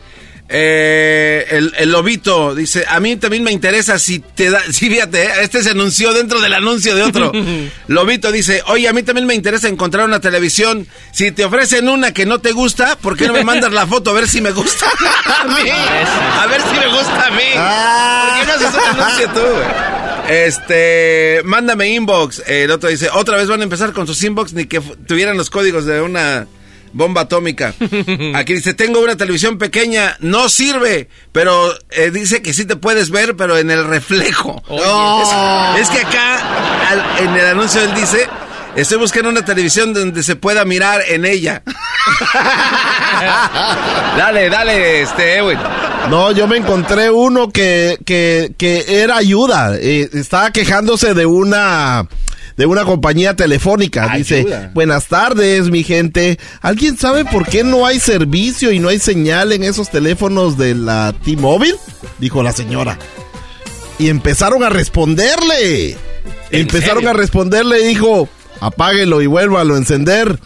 eh, 0.51 1.47
el, 1.51 1.75
el 1.77 1.93
lobito, 1.93 2.55
dice, 2.55 2.87
a 2.89 3.01
mí 3.01 3.17
también 3.17 3.43
me 3.43 3.53
interesa 3.53 3.99
si 3.99 4.19
te 4.21 4.51
da, 4.51 4.63
sí, 4.73 4.89
fíjate, 4.89 5.23
eh, 5.23 5.31
este 5.43 5.63
se 5.63 5.71
anunció 5.71 6.15
dentro 6.15 6.41
del 6.41 6.55
anuncio 6.55 6.95
de 6.95 7.03
otro. 7.03 7.33
Lobito 7.89 8.33
dice, 8.33 8.63
oye, 8.67 8.89
a 8.89 8.93
mí 8.93 9.03
también 9.03 9.27
me 9.27 9.35
interesa 9.35 9.69
encontrar 9.69 10.07
una 10.07 10.21
televisión. 10.21 10.87
Si 11.13 11.33
te 11.33 11.45
ofrecen 11.45 11.89
una 11.89 12.13
que 12.13 12.25
no 12.25 12.41
te 12.41 12.53
gusta, 12.53 12.97
¿por 12.97 13.17
qué 13.17 13.27
no 13.27 13.35
me 13.35 13.45
mandas 13.45 13.73
la 13.73 13.87
foto 13.87 14.11
a 14.11 14.15
ver 14.15 14.29
si 14.29 14.41
me 14.41 14.53
gusta 14.53 14.87
a 15.41 15.45
mí? 15.45 15.71
A 15.71 16.47
ver 16.47 16.63
si 16.63 16.79
me 16.79 16.87
gusta 16.87 17.27
a 17.27 17.31
mí. 17.31 17.43
¿Por 17.55 18.41
qué 18.41 18.47
no 18.47 18.53
haces 18.53 18.75
un 18.75 19.01
anuncio 19.01 19.29
tú, 19.31 19.41
güey? 19.41 19.99
Este, 20.29 21.43
mándame 21.45 21.89
inbox. 21.89 22.43
El 22.47 22.71
otro 22.71 22.89
dice, 22.89 23.09
otra 23.13 23.37
vez 23.37 23.49
van 23.49 23.61
a 23.61 23.65
empezar 23.65 23.93
con 23.93 24.07
sus 24.07 24.23
inbox 24.23 24.53
ni 24.53 24.67
que 24.67 24.81
tuvieran 24.81 25.37
los 25.37 25.51
códigos 25.51 25.85
de 25.87 26.01
una 26.03 26.47
bomba 26.99 27.23
atómica. 27.23 27.73
Aquí 28.35 28.55
dice, 28.55 28.75
tengo 28.75 29.01
una 29.01 29.17
televisión 29.17 29.57
pequeña, 29.57 30.17
no 30.21 30.49
sirve, 30.51 31.09
pero 31.33 31.73
eh, 31.91 32.11
dice 32.11 32.43
que 32.43 32.53
sí 32.53 32.65
te 32.67 32.77
puedes 32.77 33.11
ver, 33.11 33.37
pero 33.37 33.57
en 33.57 33.71
el 33.71 33.87
reflejo. 33.87 34.61
Es, 34.69 35.81
es 35.89 35.89
que 35.89 36.05
acá, 36.07 36.89
al- 36.91 37.25
en 37.25 37.35
el 37.37 37.47
anuncio 37.47 37.81
él 37.81 37.95
dice, 37.95 38.29
estoy 38.77 38.99
buscando 38.99 39.31
una 39.31 39.45
televisión 39.45 39.95
donde 39.95 40.23
se 40.23 40.37
pueda 40.37 40.65
mirar 40.65 41.01
en 41.09 41.25
ella. 41.25 41.63
dale, 44.17 44.51
dale, 44.51 45.03
este, 45.03 45.37
Edwin. 45.39 45.59
No, 46.11 46.33
yo 46.33 46.47
me 46.47 46.57
encontré 46.57 47.11
uno 47.11 47.51
que, 47.51 47.99
que, 48.05 48.53
que 48.57 49.03
era 49.03 49.17
ayuda. 49.17 49.77
Eh, 49.79 50.09
estaba 50.13 50.51
quejándose 50.53 51.15
de 51.15 51.27
una 51.27 52.07
de 52.59 52.67
una 52.67 52.85
compañía 52.85 53.37
telefónica. 53.37 54.15
Dice, 54.17 54.41
Ayuda. 54.41 54.71
buenas 54.75 55.07
tardes, 55.07 55.71
mi 55.71 55.85
gente. 55.85 56.39
¿Alguien 56.61 56.99
sabe 56.99 57.25
por 57.25 57.47
qué 57.47 57.63
no 57.63 57.87
hay 57.87 58.01
servicio 58.01 58.73
y 58.73 58.81
no 58.81 58.89
hay 58.89 58.99
señal 58.99 59.53
en 59.53 59.63
esos 59.63 59.91
teléfonos 59.91 60.59
de 60.59 60.75
la 60.75 61.15
T-Mobile? 61.25 61.77
Dijo 62.19 62.43
la 62.43 62.51
señora. 62.53 62.99
Y 64.01 64.09
empezaron 64.09 64.65
a 64.65 64.71
responderle. 64.71 65.97
Empezaron 66.51 66.97
serio? 66.97 67.11
a 67.11 67.13
responderle 67.13 67.81
y 67.81 67.87
dijo, 67.87 68.29
apáguelo 68.61 69.23
y 69.23 69.27
vuélvalo 69.27 69.75
a 69.77 69.79
encender. 69.79 70.41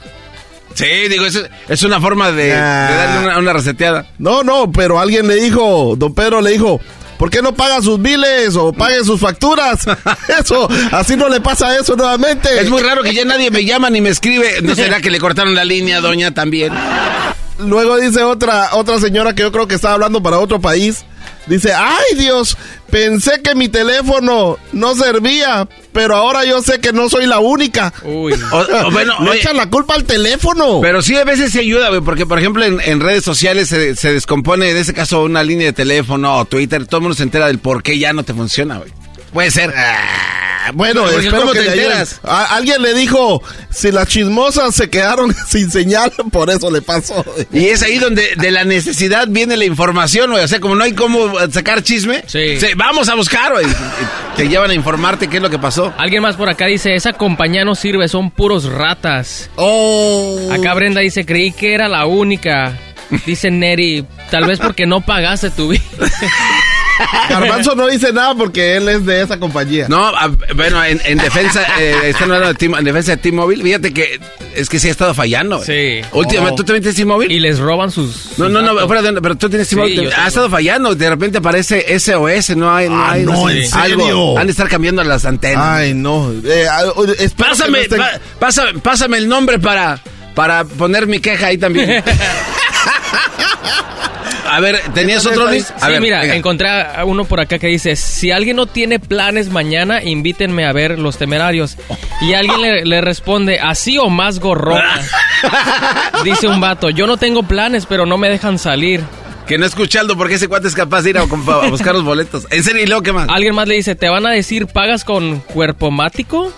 Sí, 0.74 1.08
digo, 1.08 1.24
es, 1.24 1.42
es 1.68 1.82
una 1.82 1.98
forma 1.98 2.30
de, 2.30 2.44
de 2.44 2.50
darle 2.50 3.26
una, 3.26 3.38
una 3.38 3.52
reseteada. 3.54 4.10
No, 4.18 4.42
no, 4.42 4.70
pero 4.70 5.00
alguien 5.00 5.28
le 5.28 5.36
dijo, 5.36 5.94
don 5.96 6.14
Pedro 6.14 6.42
le 6.42 6.50
dijo, 6.50 6.78
¿por 7.22 7.30
qué 7.30 7.40
no 7.40 7.54
paga 7.54 7.80
sus 7.80 8.02
biles 8.02 8.56
o 8.56 8.72
pague 8.72 9.04
sus 9.04 9.20
facturas? 9.20 9.86
Eso, 10.40 10.68
así 10.90 11.14
no 11.16 11.28
le 11.28 11.40
pasa 11.40 11.78
eso 11.78 11.94
nuevamente. 11.94 12.48
Es 12.60 12.68
muy 12.68 12.82
raro 12.82 13.04
que 13.04 13.14
ya 13.14 13.24
nadie 13.24 13.48
me 13.48 13.64
llama 13.64 13.90
ni 13.90 14.00
me 14.00 14.08
escribe. 14.08 14.60
¿No 14.60 14.74
será 14.74 15.00
que 15.00 15.08
le 15.08 15.20
cortaron 15.20 15.54
la 15.54 15.64
línea, 15.64 16.00
doña, 16.00 16.34
también? 16.34 16.72
Luego 17.60 17.96
dice 17.98 18.24
otra, 18.24 18.70
otra 18.72 18.98
señora 18.98 19.36
que 19.36 19.42
yo 19.42 19.52
creo 19.52 19.68
que 19.68 19.76
estaba 19.76 19.94
hablando 19.94 20.20
para 20.20 20.40
otro 20.40 20.60
país. 20.60 21.04
Dice, 21.46 21.72
ay 21.74 22.16
Dios, 22.16 22.56
pensé 22.90 23.42
que 23.42 23.54
mi 23.56 23.68
teléfono 23.68 24.58
no 24.72 24.94
servía, 24.94 25.68
pero 25.92 26.14
ahora 26.16 26.44
yo 26.44 26.62
sé 26.62 26.78
que 26.80 26.92
no 26.92 27.08
soy 27.08 27.26
la 27.26 27.40
única. 27.40 27.92
Uy. 28.04 28.32
O- 28.52 28.58
o 28.86 28.90
bueno, 28.92 29.14
oye, 29.18 29.38
echan 29.40 29.56
la 29.56 29.68
culpa 29.68 29.94
al 29.94 30.04
teléfono. 30.04 30.80
Pero 30.80 31.02
sí, 31.02 31.16
a 31.16 31.24
veces 31.24 31.50
sí 31.52 31.58
ayuda, 31.58 31.88
güey, 31.88 32.00
porque 32.00 32.26
por 32.26 32.38
ejemplo 32.38 32.64
en, 32.64 32.80
en 32.80 33.00
redes 33.00 33.24
sociales 33.24 33.68
se, 33.68 33.96
se 33.96 34.12
descompone, 34.12 34.70
en 34.70 34.76
ese 34.76 34.94
caso, 34.94 35.22
una 35.24 35.42
línea 35.42 35.66
de 35.66 35.72
teléfono 35.72 36.36
o 36.38 36.44
Twitter, 36.44 36.86
todo 36.86 36.98
el 36.98 37.02
mundo 37.02 37.16
se 37.16 37.24
entera 37.24 37.48
del 37.48 37.58
por 37.58 37.82
qué 37.82 37.98
ya 37.98 38.12
no 38.12 38.22
te 38.22 38.34
funciona, 38.34 38.78
güey. 38.78 38.92
Puede 39.32 39.50
ser. 39.50 39.72
Ah, 39.76 40.70
bueno, 40.74 41.02
Porque 41.02 41.16
espero 41.26 41.40
¿cómo 41.42 41.52
que 41.52 41.58
te 41.60 41.64
le 41.76 41.82
enteras? 41.82 42.20
A- 42.22 42.54
alguien 42.56 42.82
le 42.82 42.94
dijo, 42.94 43.42
si 43.70 43.90
las 43.90 44.06
chismosas 44.06 44.74
se 44.74 44.88
quedaron 44.90 45.34
sin 45.48 45.70
señal, 45.70 46.12
por 46.30 46.50
eso 46.50 46.70
le 46.70 46.82
pasó. 46.82 47.24
Y 47.52 47.66
es 47.66 47.82
ahí 47.82 47.98
donde 47.98 48.34
de 48.36 48.50
la 48.52 48.64
necesidad 48.64 49.26
viene 49.28 49.56
la 49.56 49.64
información, 49.64 50.30
güey. 50.30 50.44
O 50.44 50.48
sea, 50.48 50.60
como 50.60 50.74
no 50.76 50.84
hay 50.84 50.92
cómo 50.92 51.32
sacar 51.50 51.82
chisme, 51.82 52.22
Sí. 52.26 52.60
se- 52.60 52.74
vamos 52.76 53.08
a 53.08 53.14
buscar, 53.14 53.52
güey. 53.52 53.66
Y 53.66 54.36
Te 54.36 54.48
llevan 54.48 54.70
a 54.70 54.74
informarte 54.74 55.28
qué 55.28 55.38
es 55.38 55.42
lo 55.42 55.50
que 55.50 55.58
pasó. 55.58 55.92
Alguien 55.98 56.22
más 56.22 56.36
por 56.36 56.48
acá 56.48 56.66
dice, 56.66 56.94
esa 56.94 57.12
compañía 57.12 57.64
no 57.64 57.74
sirve, 57.74 58.06
son 58.08 58.30
puros 58.30 58.64
ratas. 58.64 59.50
Oh. 59.56 60.48
Acá 60.52 60.74
Brenda 60.74 61.00
dice, 61.00 61.26
creí 61.26 61.52
que 61.52 61.74
era 61.74 61.88
la 61.88 62.06
única. 62.06 62.78
Dice 63.26 63.50
Neri, 63.50 64.06
tal 64.30 64.46
vez 64.46 64.58
porque 64.58 64.86
no 64.86 65.00
pagaste 65.02 65.50
tu 65.50 65.68
vida. 65.70 65.82
Garbanzo 67.28 67.74
no 67.74 67.86
dice 67.88 68.12
nada 68.12 68.34
porque 68.34 68.76
él 68.76 68.88
es 68.88 69.04
de 69.06 69.22
esa 69.22 69.38
compañía. 69.38 69.86
No, 69.88 70.06
a- 70.08 70.30
bueno, 70.54 70.84
en, 70.84 71.00
en 71.04 71.18
defensa, 71.18 71.64
eh, 71.80 71.94
están 72.04 72.24
hablando 72.32 72.48
de 72.48 72.54
T- 72.54 72.66
en 72.66 72.84
defensa 72.84 73.12
de 73.12 73.16
T-Mobile, 73.18 73.62
fíjate 73.62 73.92
que 73.92 74.20
es 74.54 74.68
que 74.68 74.78
sí 74.78 74.88
ha 74.88 74.90
estado 74.90 75.14
fallando. 75.14 75.58
güey. 75.58 76.00
Sí. 76.02 76.08
Últimamente, 76.12 76.52
Oh. 76.52 76.56
¿tú 76.56 76.64
también 76.64 76.82
tienes 76.82 76.96
T-Mobile? 76.96 77.32
Y 77.34 77.40
les 77.40 77.58
roban 77.58 77.90
sus... 77.90 78.38
No, 78.38 78.44
sus 78.46 78.50
no, 78.52 78.62
no, 78.62 78.86
pero 79.22 79.36
tú 79.36 79.48
tienes 79.48 79.68
T-Mobile. 79.68 80.08
Sí, 80.10 80.14
ha 80.16 80.28
estado 80.28 80.50
fallando. 80.50 80.94
De 80.94 81.08
repente 81.08 81.38
aparece 81.38 81.98
SOS, 81.98 82.56
no 82.56 82.74
hay. 82.74 82.88
No, 82.88 83.02
Ah, 83.02 83.12
hay, 83.12 83.24
no, 83.24 83.48
sé, 83.48 83.58
¿en 83.64 83.68
serio? 83.70 84.38
Han 84.38 84.46
de 84.46 84.50
estar 84.52 84.68
cambiando 84.68 85.02
las 85.04 85.24
antenas. 85.24 85.64
Ay, 85.64 85.94
no. 85.94 86.32
Eh, 86.44 86.66
pásame, 87.36 87.86
no 87.88 88.04
pásame, 88.38 88.78
pásame 88.80 89.16
el 89.18 89.28
nombre 89.28 89.58
para, 89.58 90.00
para 90.34 90.64
poner 90.64 91.06
mi 91.06 91.20
queja 91.20 91.48
ahí 91.48 91.58
también. 91.58 92.02
A 94.50 94.60
ver, 94.60 94.80
¿tenías 94.92 95.24
otro, 95.24 95.46
Luis? 95.46 95.70
A 95.80 95.86
sí, 95.86 95.92
ver, 95.92 96.00
mira, 96.02 96.20
venga. 96.20 96.34
encontré 96.34 96.68
a 96.68 97.04
uno 97.06 97.24
por 97.24 97.40
acá 97.40 97.58
que 97.58 97.68
dice, 97.68 97.96
si 97.96 98.30
alguien 98.32 98.56
no 98.56 98.66
tiene 98.66 98.98
planes 98.98 99.48
mañana, 99.48 100.02
invítenme 100.02 100.66
a 100.66 100.72
ver 100.72 100.98
Los 100.98 101.16
Temerarios. 101.16 101.78
Y 102.20 102.34
alguien 102.34 102.60
le, 102.60 102.84
le 102.84 103.00
responde, 103.00 103.60
así 103.60 103.96
o 103.96 104.10
más 104.10 104.40
gorrona. 104.40 105.00
dice 106.24 106.48
un 106.48 106.60
vato, 106.60 106.90
yo 106.90 107.06
no 107.06 107.16
tengo 107.16 107.44
planes, 107.44 107.86
pero 107.86 108.04
no 108.04 108.18
me 108.18 108.28
dejan 108.28 108.58
salir. 108.58 109.00
Que 109.46 109.56
no 109.56 109.64
escuchando 109.64 110.18
porque 110.18 110.34
ese 110.34 110.48
cuate 110.48 110.68
es 110.68 110.74
capaz 110.74 111.00
de 111.02 111.10
ir 111.10 111.18
a, 111.18 111.22
a 111.22 111.68
buscar 111.70 111.94
los 111.94 112.04
boletos. 112.04 112.46
En 112.50 112.62
serio, 112.62 112.82
¿y 112.82 112.86
luego 112.86 113.02
qué 113.02 113.12
más? 113.12 113.28
Alguien 113.30 113.54
más 113.54 113.66
le 113.68 113.76
dice, 113.76 113.94
¿te 113.94 114.10
van 114.10 114.26
a 114.26 114.30
decir 114.32 114.66
pagas 114.66 115.04
con 115.04 115.40
cuerpo 115.40 115.90
mático? 115.90 116.52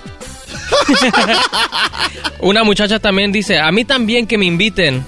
Una 2.41 2.65
muchacha 2.65 2.99
también 2.99 3.33
dice, 3.33 3.59
a 3.59 3.71
mí 3.73 3.85
también 3.85 4.27
que 4.27 4.39
me 4.39 4.47
inviten. 4.47 5.05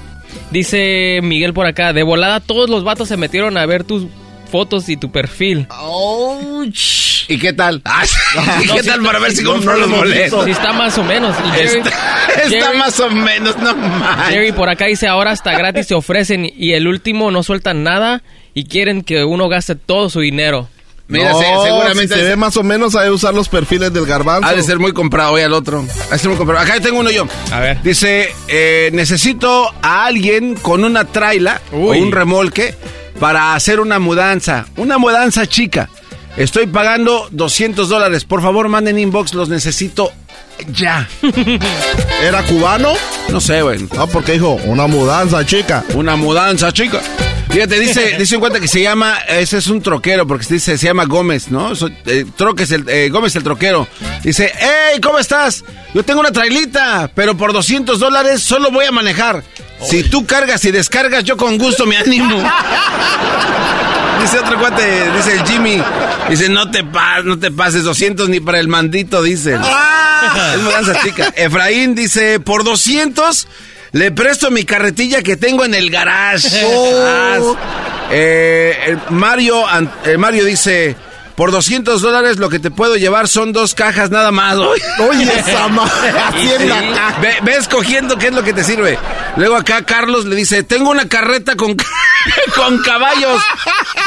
Dice 0.51 1.21
Miguel 1.23 1.53
por 1.55 1.67
acá, 1.67 1.93
de 1.93 2.03
volada 2.03 2.41
todos 2.41 2.69
los 2.71 2.85
vatos 2.85 3.09
se 3.09 3.17
metieron 3.17 3.57
a 3.59 3.67
ver 3.67 3.85
tus 3.85 4.05
fotos 4.51 4.89
y 4.89 4.97
tu 4.97 5.11
perfil. 5.11 5.67
¿Y 7.29 7.39
qué 7.39 7.53
tal? 7.53 7.83
¿Y 8.63 8.67
No, 8.67 8.75
qué 8.77 8.83
tal 8.85 9.03
para 9.03 9.19
ver 9.19 9.33
si 9.33 9.43
no 9.43 9.57
los 9.57 9.91
boletos? 9.91 10.47
está 10.47 10.73
más 10.73 10.97
o 10.99 11.05
menos. 11.05 11.35
Y 11.45 11.49
Jerry- 11.51 11.79
Está, 11.79 11.91
está 12.45 12.49
Jerry- 12.49 12.79
más 12.79 13.01
o 13.01 13.11
menos, 13.11 13.57
no 13.59 13.75
más. 13.75 14.29
Jerry 14.29 14.53
por 14.53 14.69
acá 14.69 14.87
dice, 14.87 15.09
ahora 15.09 15.33
hasta 15.33 15.53
gratis 15.59 15.89
se 15.89 15.95
ofrecen 15.95 16.51
y 16.57 16.73
el 16.73 16.87
último 16.87 17.31
no 17.31 17.43
sueltan 17.43 17.83
nada 17.83 18.23
y 18.55 18.65
quieren 18.65 19.03
que 19.03 19.25
uno 19.25 19.49
gaste 19.49 19.75
todo 19.75 20.09
su 20.11 20.21
dinero. 20.21 20.69
Mira, 21.09 21.31
No, 21.33 21.39
se- 21.39 21.45
seguramente 21.69 22.15
si 22.15 22.21
se 22.21 22.27
ve 22.29 22.37
más 22.37 22.57
o 22.57 22.63
menos, 22.65 22.95
hay 22.97 23.07
que 23.07 23.11
usar 23.13 23.33
los 23.33 23.49
perfiles 23.49 23.93
del 23.93 24.07
garbanzo. 24.07 24.49
Ha 24.49 24.53
de 24.55 24.63
ser 24.63 24.79
muy 24.81 24.93
comprado 24.93 25.33
hoy 25.35 25.43
al 25.43 25.53
otro. 25.53 25.85
Ha 26.11 26.15
de 26.15 26.19
ser 26.19 26.29
muy 26.29 26.37
comprado. 26.39 26.65
Acá 26.65 26.81
tengo 26.81 26.99
uno 26.99 27.11
yo. 27.11 27.27
A 27.53 27.61
ver. 27.61 27.81
Dice, 27.83 28.35
eh, 28.49 28.91
necesito 28.93 29.73
a 29.83 30.07
alguien 30.07 30.57
con 30.57 30.83
una 30.85 31.05
traila 31.05 31.61
o 31.73 31.93
un 31.93 32.11
remolque 32.11 32.75
para 33.21 33.55
hacer 33.55 33.79
una 33.81 33.99
mudanza. 33.99 34.67
Una 34.77 34.99
mudanza 34.99 35.47
chica. 35.47 35.89
Estoy 36.37 36.67
pagando 36.67 37.29
200 37.31 37.89
dólares. 37.89 38.25
Por 38.25 38.43
favor, 38.43 38.69
manden 38.69 38.99
inbox. 38.99 39.33
Los 39.35 39.49
necesito 39.49 40.13
ya. 40.69 41.09
¿Era 42.23 42.43
cubano? 42.45 42.93
No 43.29 43.41
sé, 43.41 43.63
güey. 43.63 43.87
Ah, 43.99 44.07
porque 44.07 44.33
dijo, 44.33 44.53
una 44.65 44.87
mudanza, 44.87 45.45
chica. 45.45 45.85
Una 45.95 46.17
mudanza, 46.17 46.73
chica. 46.73 47.01
Fíjate, 47.51 47.79
dice, 47.81 48.17
dice 48.19 48.35
un 48.37 48.41
cuenta 48.41 48.61
que 48.61 48.69
se 48.69 48.83
llama, 48.83 49.19
ese 49.29 49.59
es 49.59 49.67
un 49.69 49.81
troquero, 49.81 50.27
porque 50.27 50.45
se 50.45 50.55
dice, 50.55 50.77
se 50.79 50.87
llama 50.87 51.05
Gómez, 51.07 51.51
¿no? 51.51 51.75
So- 51.75 51.89
eh, 52.07 52.27
troques 52.37 52.71
el, 52.73 52.89
eh, 52.89 53.09
Gómez 53.11 53.35
el 53.37 53.43
troquero. 53.45 53.87
Dice, 54.23 54.53
hey, 54.59 55.01
¿cómo 55.03 55.19
estás? 55.19 55.65
Yo 55.95 56.03
tengo 56.03 56.21
una 56.21 56.33
trailita, 56.33 57.11
pero 57.15 57.37
por 57.37 57.53
200 57.53 57.99
dólares 57.99 58.43
solo 58.43 58.71
voy 58.71 58.85
a 58.87 58.93
manejar. 58.93 59.43
Si 59.83 60.05
tú 60.05 60.25
cargas 60.27 60.65
y 60.65 60.71
descargas, 60.71 61.25
yo 61.25 61.37
con 61.37 61.59
gusto 61.59 61.87
me 61.87 61.97
animo. 61.97 62.43
Dice 64.21 64.39
otro 64.39 64.59
cuate, 64.59 65.11
dice 65.17 65.35
el 65.35 65.47
Jimmy, 65.47 65.83
dice, 66.29 66.49
no 66.49 66.71
te, 66.71 66.85
pas, 66.85 67.25
no 67.25 67.39
te 67.39 67.51
pases 67.51 67.85
200 67.85 68.29
ni 68.29 68.41
para 68.41 68.59
el 68.59 68.69
mandito, 68.69 69.23
dice. 69.23 69.55
Es 69.55 70.61
mudanza 70.61 71.01
chica. 71.03 71.33
Efraín 71.37 71.95
dice, 71.95 72.41
por 72.41 72.65
200 72.65 73.47
le 73.93 74.11
presto 74.11 74.51
mi 74.51 74.65
carretilla 74.65 75.23
que 75.23 75.37
tengo 75.37 75.65
en 75.65 75.75
el 75.75 75.91
garage. 75.91 76.65
Oh. 76.67 77.57
Eh, 78.11 78.77
el 78.87 78.99
Mario, 79.11 79.65
eh, 80.05 80.17
Mario 80.17 80.45
dice, 80.45 80.97
por 81.37 81.51
200 81.51 82.01
dólares 82.01 82.39
lo 82.39 82.49
que 82.49 82.59
te 82.59 82.71
puedo 82.71 82.97
llevar 82.97 83.29
son 83.29 83.53
dos 83.53 83.75
cajas 83.75 84.11
nada 84.11 84.33
más. 84.33 84.57
Oye, 84.57 85.23
esa 85.39 85.69
caja. 85.69 87.21
Ve, 87.21 87.37
ve 87.43 87.57
escogiendo 87.57 88.17
qué 88.19 88.29
es 88.29 88.35
lo 88.35 88.43
que 88.43 88.53
te 88.53 88.65
sirve. 88.65 88.99
Luego 89.37 89.57
acá 89.57 89.85
Carlos 89.85 90.25
le 90.25 90.35
dice, 90.35 90.63
tengo 90.63 90.91
una 90.91 91.09
carreta 91.09 91.55
con, 91.57 91.77
con 92.55 92.79
caballos. 92.83 93.43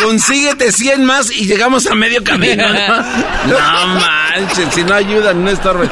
Consíguete 0.03 0.71
100 0.71 1.03
más 1.05 1.31
y 1.31 1.45
llegamos 1.45 1.87
a 1.87 1.95
medio 1.95 2.23
camino. 2.23 2.63
No, 2.67 3.47
no 3.47 3.87
manches, 3.99 4.73
si 4.73 4.83
no 4.83 4.93
ayudan, 4.93 5.43
no 5.43 5.49
estorben. 5.51 5.89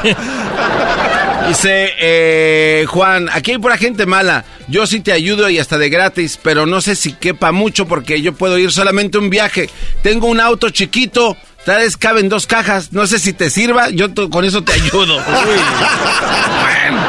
Dice 1.47 1.89
eh, 1.99 2.85
Juan, 2.87 3.29
aquí 3.31 3.51
hay 3.51 3.57
pura 3.57 3.77
gente 3.77 4.05
mala. 4.05 4.43
Yo 4.67 4.85
sí 4.87 4.99
te 4.99 5.11
ayudo 5.13 5.49
y 5.49 5.59
hasta 5.59 5.77
de 5.77 5.89
gratis, 5.89 6.37
pero 6.41 6.65
no 6.65 6.81
sé 6.81 6.95
si 6.95 7.13
quepa 7.13 7.51
mucho 7.51 7.85
porque 7.87 8.21
yo 8.21 8.33
puedo 8.33 8.57
ir 8.57 8.71
solamente 8.71 9.17
un 9.17 9.29
viaje. 9.29 9.69
Tengo 10.03 10.27
un 10.27 10.41
auto 10.41 10.69
chiquito, 10.71 11.37
tal 11.65 11.77
vez 11.79 11.95
caben 11.95 12.27
dos 12.27 12.47
cajas. 12.47 12.91
No 12.91 13.07
sé 13.07 13.17
si 13.19 13.31
te 13.33 13.49
sirva, 13.49 13.89
yo 13.89 14.07
con 14.29 14.43
eso 14.45 14.63
te 14.63 14.73
ayudo. 14.73 15.21
Bueno, 15.23 17.01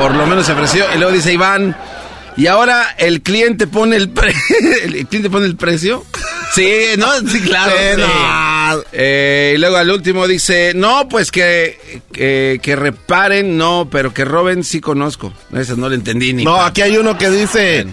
por 0.00 0.14
lo 0.14 0.26
menos 0.26 0.44
se 0.46 0.52
ofreció. 0.52 0.84
Y 0.94 0.98
luego 0.98 1.12
dice 1.12 1.32
Iván, 1.32 1.74
y 2.36 2.46
ahora 2.46 2.94
el 2.98 3.22
cliente 3.22 3.66
pone 3.66 3.96
el, 3.96 4.10
pre- 4.10 4.34
el 4.84 5.06
cliente 5.06 5.30
pone 5.30 5.46
el 5.46 5.56
precio. 5.56 6.04
Sí, 6.54 6.70
no, 6.96 7.18
sí, 7.28 7.40
claro. 7.40 7.72
Sí, 7.72 8.00
no. 8.00 8.82
Eh, 8.92 9.52
y 9.54 9.58
luego 9.58 9.76
al 9.76 9.90
último 9.90 10.26
dice, 10.26 10.72
no, 10.74 11.08
pues 11.08 11.30
que, 11.30 12.02
que, 12.12 12.60
que 12.62 12.76
reparen, 12.76 13.56
no, 13.56 13.88
pero 13.90 14.12
que 14.12 14.24
roben 14.24 14.64
sí 14.64 14.80
conozco. 14.80 15.32
Esa 15.54 15.76
no 15.76 15.88
le 15.88 15.96
entendí 15.96 16.32
ni. 16.32 16.44
No, 16.44 16.60
aquí 16.60 16.82
hay 16.82 16.96
uno 16.96 17.16
que 17.16 17.30
dice, 17.30 17.86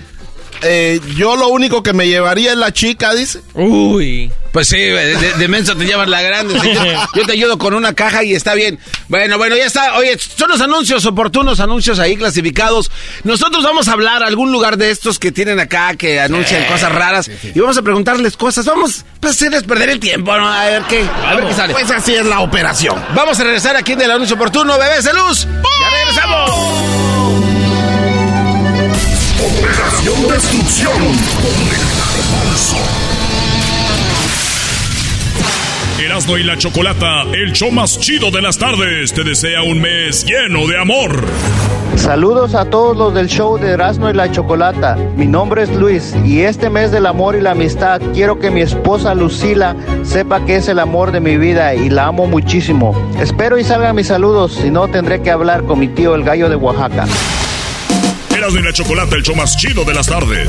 eh, 0.62 1.00
yo 1.16 1.36
lo 1.36 1.48
único 1.50 1.84
que 1.84 1.94
me 1.94 2.08
llevaría 2.08 2.52
es 2.52 2.58
la 2.58 2.72
chica, 2.74 3.14
dice. 3.14 3.42
Uy. 3.54 4.32
Pues 4.52 4.70
sí, 4.70 4.78
de, 4.78 5.18
de- 5.18 5.34
de 5.34 5.48
menso 5.50 5.76
te 5.76 5.86
llevan 5.86 6.10
la 6.10 6.22
grande. 6.22 6.58
sí, 6.62 6.74
yo, 6.74 6.82
yo 7.16 7.26
te 7.26 7.34
ayudo 7.34 7.58
con 7.58 7.74
una 7.74 7.94
caja 7.94 8.24
y 8.24 8.34
está 8.34 8.54
bien. 8.54 8.80
Bueno, 9.10 9.38
bueno, 9.38 9.56
ya 9.58 9.66
está. 9.66 9.98
Oye, 9.98 10.18
son 10.18 10.50
los 10.50 10.62
anuncios 10.62 11.06
oportunos, 11.06 11.60
anuncios 11.60 12.00
ahí 12.00 12.16
clasificados. 12.16 12.90
Nosotros 13.26 13.64
vamos 13.66 13.90
a 13.90 13.92
hablar 13.92 14.24
a 14.24 14.28
algún 14.28 14.54
lugar 14.54 14.78
de 14.78 14.92
estos 14.92 15.20
que 15.20 15.34
tienen 15.34 15.60
acá, 15.60 15.96
que 15.98 16.22
anuncian 16.22 16.64
cosas 16.66 16.92
raras. 16.94 17.30
Y 17.54 17.60
vamos 17.60 17.78
a 17.78 17.82
preguntarles 17.82 18.38
cosas. 18.38 18.66
Vamos 18.66 19.04
a 19.22 19.28
hacerles 19.28 19.64
perder 19.64 19.90
el 19.90 20.00
tiempo, 20.00 20.36
¿no? 20.38 20.48
A 20.48 20.66
ver 20.68 20.84
qué, 20.84 21.04
a 21.26 21.36
ver 21.36 21.48
qué 21.48 21.54
sale. 21.54 21.74
Pues 21.74 21.92
así 21.92 22.16
es 22.16 22.26
la 22.26 22.40
operación. 22.40 22.96
Vamos 23.14 23.38
a 23.40 23.44
regresar 23.44 23.76
aquí 23.76 23.92
en 23.92 24.02
el 24.04 24.12
anuncio 24.12 24.38
oportuno, 24.38 24.78
bebés 24.80 25.04
de 25.04 25.14
luz. 25.14 25.46
¡Ya 25.46 25.75
Operación 29.46 30.28
Destrucción 30.28 30.98
con 30.98 31.54
el. 31.70 31.86
Erasmo 36.04 36.38
y 36.38 36.44
la 36.44 36.58
Chocolata, 36.58 37.22
el 37.32 37.54
show 37.54 37.72
más 37.72 38.00
chido 38.00 38.32
de 38.32 38.42
las 38.42 38.58
tardes, 38.58 39.14
te 39.14 39.24
desea 39.24 39.62
un 39.62 39.80
mes 39.80 40.26
lleno 40.26 40.66
de 40.68 40.80
amor. 40.80 41.24
Saludos 41.96 42.56
a 42.56 42.66
todos 42.66 42.98
los 42.98 43.14
del 43.14 43.28
show 43.28 43.60
de 43.60 43.74
Erasmo 43.74 44.10
y 44.10 44.14
la 44.14 44.32
Chocolata. 44.32 44.96
Mi 45.16 45.28
nombre 45.28 45.62
es 45.62 45.70
Luis 45.76 46.16
y 46.26 46.42
este 46.42 46.72
mes 46.72 46.92
del 46.92 47.06
amor 47.06 47.36
y 47.36 47.42
la 47.42 47.52
amistad 47.52 48.02
quiero 48.16 48.40
que 48.40 48.50
mi 48.50 48.62
esposa 48.62 49.14
Lucila 49.14 49.76
sepa 50.02 50.44
que 50.44 50.56
es 50.56 50.68
el 50.68 50.80
amor 50.80 51.12
de 51.12 51.20
mi 51.20 51.38
vida 51.38 51.76
y 51.76 51.92
la 51.92 52.08
amo 52.08 52.26
muchísimo. 52.26 52.96
Espero 53.20 53.60
y 53.60 53.64
salgan 53.64 53.96
mis 53.96 54.08
saludos, 54.08 54.54
si 54.54 54.72
no 54.72 54.88
tendré 54.88 55.22
que 55.22 55.30
hablar 55.30 55.66
con 55.66 55.78
mi 55.78 55.88
tío 55.88 56.16
el 56.16 56.24
gallo 56.24 56.50
de 56.50 56.56
Oaxaca. 56.56 57.06
Erasmo 58.46 58.60
y 58.60 58.64
la 58.64 58.74
Chocolata, 58.74 59.16
el 59.16 59.24
show 59.24 59.36
más 59.36 59.58
chido 59.58 59.84
de 59.86 59.94
las 59.96 60.06
tardes. 60.06 60.48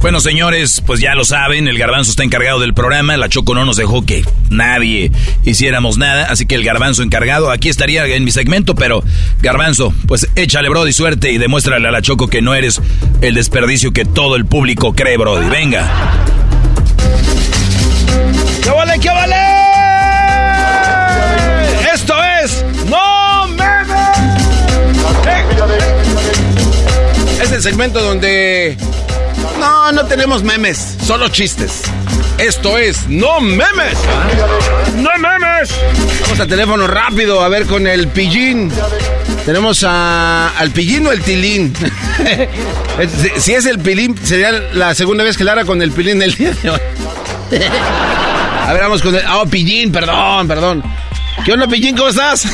Bueno, 0.00 0.20
señores, 0.20 0.80
pues 0.86 1.00
ya 1.00 1.16
lo 1.16 1.24
saben, 1.24 1.66
el 1.66 1.76
garbanzo 1.78 2.12
está 2.12 2.22
encargado 2.22 2.60
del 2.60 2.72
programa, 2.72 3.16
la 3.16 3.28
Choco 3.28 3.56
no 3.56 3.64
nos 3.64 3.76
dejó 3.76 4.06
que 4.06 4.24
nadie 4.48 5.10
hiciéramos 5.44 5.98
nada, 5.98 6.26
así 6.30 6.46
que 6.46 6.54
el 6.54 6.62
garbanzo 6.62 7.02
encargado 7.02 7.50
aquí 7.50 7.68
estaría 7.68 8.06
en 8.06 8.22
mi 8.22 8.30
segmento, 8.30 8.76
pero 8.76 9.02
garbanzo, 9.40 9.92
pues 10.06 10.28
échale, 10.36 10.68
Brody, 10.68 10.92
suerte 10.92 11.32
y 11.32 11.38
demuéstrale 11.38 11.88
a 11.88 11.90
la 11.90 12.00
Choco 12.00 12.28
que 12.28 12.40
no 12.40 12.54
eres 12.54 12.80
el 13.22 13.34
desperdicio 13.34 13.92
que 13.92 14.04
todo 14.04 14.36
el 14.36 14.46
público 14.46 14.94
cree, 14.94 15.16
Brody. 15.16 15.48
Venga. 15.48 15.90
¿Qué 18.62 18.70
vale, 18.70 19.00
qué 19.00 19.08
vale? 19.08 19.36
Esto 21.92 22.14
es 22.44 22.64
No 22.88 23.35
Es 27.40 27.52
el 27.52 27.62
segmento 27.62 28.02
donde 28.02 28.76
no, 29.58 29.92
no 29.92 30.06
tenemos 30.06 30.42
memes, 30.42 30.96
solo 31.04 31.28
chistes. 31.28 31.82
Esto 32.38 32.76
es 32.76 33.08
No 33.08 33.40
Memes. 33.40 33.98
No 34.96 35.10
Memes. 35.18 35.70
Vamos 36.22 36.40
al 36.40 36.48
teléfono 36.48 36.86
rápido 36.86 37.42
a 37.42 37.48
ver 37.48 37.66
con 37.66 37.86
el 37.86 38.08
pillín. 38.08 38.70
Tenemos 39.46 39.84
a, 39.84 40.50
al 40.58 40.70
pillín 40.70 41.06
o 41.06 41.12
el 41.12 41.22
tilín. 41.22 41.72
si, 43.38 43.54
es 43.54 43.64
el 43.66 43.78
pilín, 43.78 44.16
sería 44.22 44.52
la 44.52 44.94
segunda 44.94 45.24
vez 45.24 45.36
que 45.36 45.44
le 45.44 45.50
hará 45.50 45.64
con 45.64 45.80
el 45.80 45.92
pilín 45.92 46.18
del 46.18 46.34
día 46.34 46.52
de 46.62 46.70
hoy. 46.70 46.80
A 48.66 48.72
ver, 48.72 48.82
vamos 48.82 49.00
con 49.00 49.14
el. 49.14 49.22
Oh, 49.28 49.46
pillín, 49.46 49.92
perdón, 49.92 50.48
perdón. 50.48 50.82
¿Qué 51.44 51.52
onda, 51.52 51.66
pillín? 51.68 51.96
¿Cómo 51.96 52.08
estás? 52.08 52.46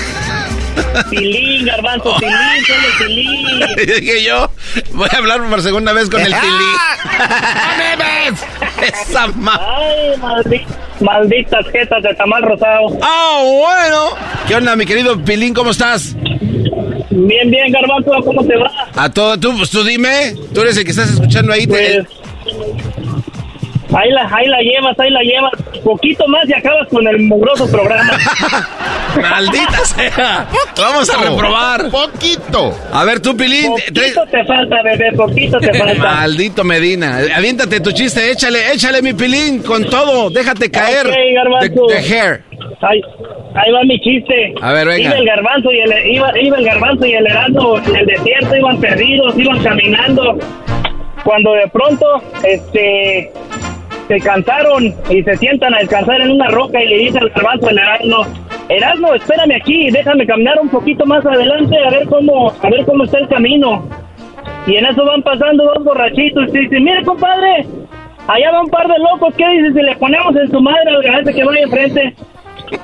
Pilín, 1.11 1.65
garbanzo, 1.67 2.17
pilín, 2.19 2.65
solo 2.67 2.89
pilín. 2.99 3.61
Dije 4.01 4.25
yo, 4.25 4.51
voy 4.93 5.09
a 5.13 5.17
hablar 5.19 5.49
por 5.49 5.63
segunda 5.63 5.93
vez 5.93 6.09
con 6.11 6.21
el 6.21 6.35
pilín. 6.35 8.37
Esa 8.83 9.27
ma... 9.29 9.61
Ay, 9.79 10.17
maldi- 10.21 10.67
malditas 11.01 11.65
jetas 11.73 12.03
de 12.03 12.15
tamal 12.15 12.43
rosado. 12.43 12.99
Ah, 13.03 13.41
bueno. 13.45 14.11
¿Qué 14.49 14.55
onda, 14.57 14.75
mi 14.77 14.85
querido 14.87 15.23
pilín? 15.25 15.55
¿Cómo 15.55 15.71
estás? 15.71 16.15
Bien, 17.11 17.51
bien, 17.51 17.71
garbanzo, 17.71 18.11
¿cómo 18.25 18.45
te 18.47 18.57
va? 18.57 18.71
A 18.97 19.09
todo, 19.11 19.39
tú, 19.39 19.57
pues 19.57 19.71
tú 19.71 19.85
dime. 19.85 20.35
Tú 20.55 20.63
eres 20.63 20.77
el 20.79 20.85
que 20.85 20.91
estás 20.91 21.11
escuchando 21.11 21.53
ahí. 21.53 21.67
te- 21.67 22.05
Ahí 23.95 24.11
la, 24.11 24.23
ahí 24.23 24.47
la 24.47 24.59
llevas, 24.61 24.99
ahí 24.99 25.11
la 25.11 25.21
llevas. 25.21 25.53
Poquito 25.85 26.27
más 26.29 26.49
y 26.49 26.55
acabas 26.55 26.89
con 26.89 27.07
el 27.07 27.21
mugroso 27.21 27.71
programa. 27.71 28.13
Maldita 29.21 29.85
sea. 29.85 30.47
Vamos 30.77 31.11
a 31.11 31.31
reprobar. 31.31 31.91
Poquito. 31.91 32.75
A 32.93 33.05
ver, 33.05 33.21
tú, 33.21 33.37
pilín. 33.37 33.71
Poquito 33.71 34.25
te 34.31 34.45
falta, 34.45 34.77
bebé, 34.83 35.13
poquito 35.13 35.59
te 35.59 35.75
falta. 35.75 35.95
Maldito 36.03 36.65
Medina. 36.65 37.19
Aviéntate 37.37 37.81
tu 37.81 37.93
chiste, 37.93 38.31
échale, 38.31 38.73
échale 38.73 39.03
mi 39.03 39.13
pilín 39.13 39.63
con 39.63 39.85
todo. 39.85 40.31
Déjate 40.31 40.71
caer. 40.71 41.07
Ok, 41.07 41.13
de, 41.13 41.33
garbanzo. 41.35 41.87
de 41.89 41.99
hair. 41.99 42.45
Ahí, 42.81 43.01
ahí 43.55 43.73
va 43.73 43.85
mi 43.85 44.01
chiste. 44.01 44.55
A 44.63 44.73
ver, 44.73 44.87
venga. 44.87 45.09
Iba 45.09 45.19
el 45.19 45.27
garbanzo 45.27 45.71
y 45.71 45.81
el, 45.81 46.07
iba, 46.13 46.41
iba 46.41 46.57
el 46.57 46.65
garbanzo 46.65 47.07
y 47.07 47.13
el 47.13 47.27
herando 47.27 47.79
en 47.79 47.97
el 47.97 48.07
desierto, 48.07 48.57
iban 48.57 48.81
perdidos, 48.81 49.39
iban 49.39 49.63
caminando. 49.63 50.39
Cuando 51.25 51.53
de 51.53 51.69
pronto, 51.69 52.07
este, 52.43 53.31
se 54.13 54.21
cansaron 54.21 54.85
y 55.09 55.23
se 55.23 55.37
sientan 55.37 55.75
a 55.75 55.79
descansar 55.79 56.21
en 56.21 56.33
una 56.33 56.49
roca 56.49 56.83
y 56.83 56.89
le 56.89 56.99
dice 56.99 57.19
al 57.19 57.31
garbanzo 57.31 57.71
el 57.71 57.79
herando, 57.79 58.27
Erasmo, 58.69 59.15
espérame 59.15 59.57
aquí, 59.61 59.91
déjame 59.91 60.27
caminar 60.27 60.59
un 60.61 60.69
poquito 60.69 61.07
más 61.07 61.25
adelante 61.25 61.77
a 61.79 61.91
ver 61.91 62.07
cómo, 62.09 62.51
a 62.51 62.69
ver 62.71 62.85
cómo 62.85 63.05
está 63.05 63.19
el 63.19 63.29
camino. 63.29 63.89
Y 64.67 64.77
en 64.77 64.87
eso 64.87 65.05
van 65.05 65.23
pasando 65.23 65.65
dos 65.65 65.83
borrachitos 65.85 66.55
y 66.55 66.59
dicen, 66.59 66.85
mire 66.85 67.03
compadre, 67.05 67.67
allá 68.29 68.51
va 68.53 68.61
un 68.63 68.71
par 68.71 68.87
de 68.87 68.99
locos, 68.99 69.35
¿qué 69.37 69.49
dices 69.49 69.73
si 69.75 69.83
le 69.83 69.97
ponemos 69.97 70.37
en 70.37 70.51
su 70.51 70.61
madre 70.61 70.91
al 70.91 71.03
garbanzo 71.03 71.33
que 71.35 71.45
vaya 71.45 71.63
enfrente? 71.63 72.15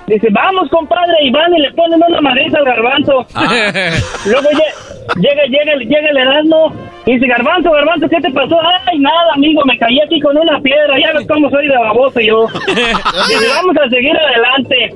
Dice, 0.07 0.29
vamos 0.31 0.69
compadre, 0.71 1.15
y 1.23 1.31
van 1.31 1.55
y 1.55 1.61
le 1.61 1.73
ponen 1.73 2.01
una 2.09 2.21
madriza 2.23 2.59
al 2.59 2.65
garbanzo. 2.65 3.27
Luego 4.27 4.49
lle- 4.51 5.17
llega, 5.21 5.43
llega, 5.45 5.73
el- 5.75 5.89
llega 5.89 6.09
el 6.11 6.17
Erasmo 6.19 6.73
dice, 7.15 7.27
garbanzo, 7.27 7.71
garbanzo, 7.71 8.09
¿qué 8.09 8.21
te 8.21 8.31
pasó? 8.31 8.59
Ay, 8.87 8.99
nada, 8.99 9.33
amigo, 9.35 9.63
me 9.65 9.79
caí 9.79 10.01
aquí 10.01 10.21
con 10.21 10.37
una 10.37 10.61
piedra, 10.61 10.99
ya 10.99 11.13
ves 11.13 11.27
cómo 11.27 11.49
soy 11.51 11.69
de 11.69 11.77
baboso 11.77 12.21
yo. 12.21 12.47
Dice, 12.67 13.49
vamos 13.55 13.77
a 13.77 13.89
seguir 13.89 14.17
adelante. 14.17 14.95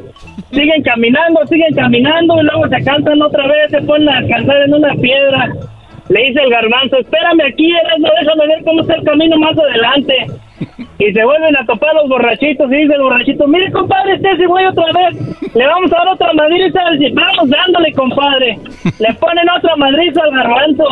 Siguen 0.51 0.83
caminando, 0.83 1.47
siguen 1.47 1.75
caminando 1.75 2.41
y 2.41 2.45
luego 2.45 2.69
se 2.69 2.85
cansan 2.85 3.23
otra 3.23 3.47
vez, 3.47 3.71
se 3.71 3.81
ponen 3.83 4.09
a 4.09 4.21
descansar 4.21 4.63
en 4.63 4.75
una 4.75 4.95
piedra. 4.97 5.49
Le 6.09 6.25
dice 6.25 6.41
el 6.43 6.51
garbanzo, 6.51 6.99
espérame 6.99 7.41
aquí, 7.51 7.71
Erasmo, 7.71 8.09
déjame 8.21 8.47
ver 8.47 8.65
cómo 8.65 8.83
está 8.83 8.95
el 8.97 9.05
camino 9.05 9.39
más 9.39 9.57
adelante. 9.57 10.27
Y 10.99 11.13
se 11.13 11.25
vuelven 11.25 11.57
a 11.57 11.65
topar 11.65 11.95
los 11.95 12.09
borrachitos 12.09 12.71
y 12.71 12.77
dice 12.77 12.95
el 12.95 13.03
borrachito, 13.03 13.49
mire 13.49 13.73
compadre, 13.73 14.15
este 14.15 14.33
ese 14.33 14.47
güey 14.47 14.67
otra 14.67 14.85
vez, 14.93 15.55
le 15.55 15.67
vamos 15.67 15.91
a 15.93 15.97
dar 15.97 16.09
otra 16.09 16.33
madriza, 16.35 16.81
vamos 17.15 17.49
dándole 17.49 17.93
compadre. 17.95 18.59
Le 18.99 19.15
ponen 19.15 19.49
otra 19.57 19.77
madriza 19.77 20.23
al 20.23 20.31
garbanzo. 20.33 20.85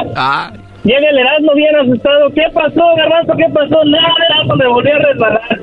Llega 0.84 1.10
el 1.10 1.18
Erasmo 1.18 1.52
bien 1.54 1.76
asustado, 1.76 2.30
¿qué 2.30 2.44
pasó 2.54 2.94
garbanzo? 2.96 3.34
¿Qué 3.36 3.46
pasó? 3.52 3.84
Nada, 3.84 4.14
Erasmo 4.30 4.56
me 4.56 4.66
volvió 4.66 4.94
a 4.94 4.98
resbalar. 4.98 5.60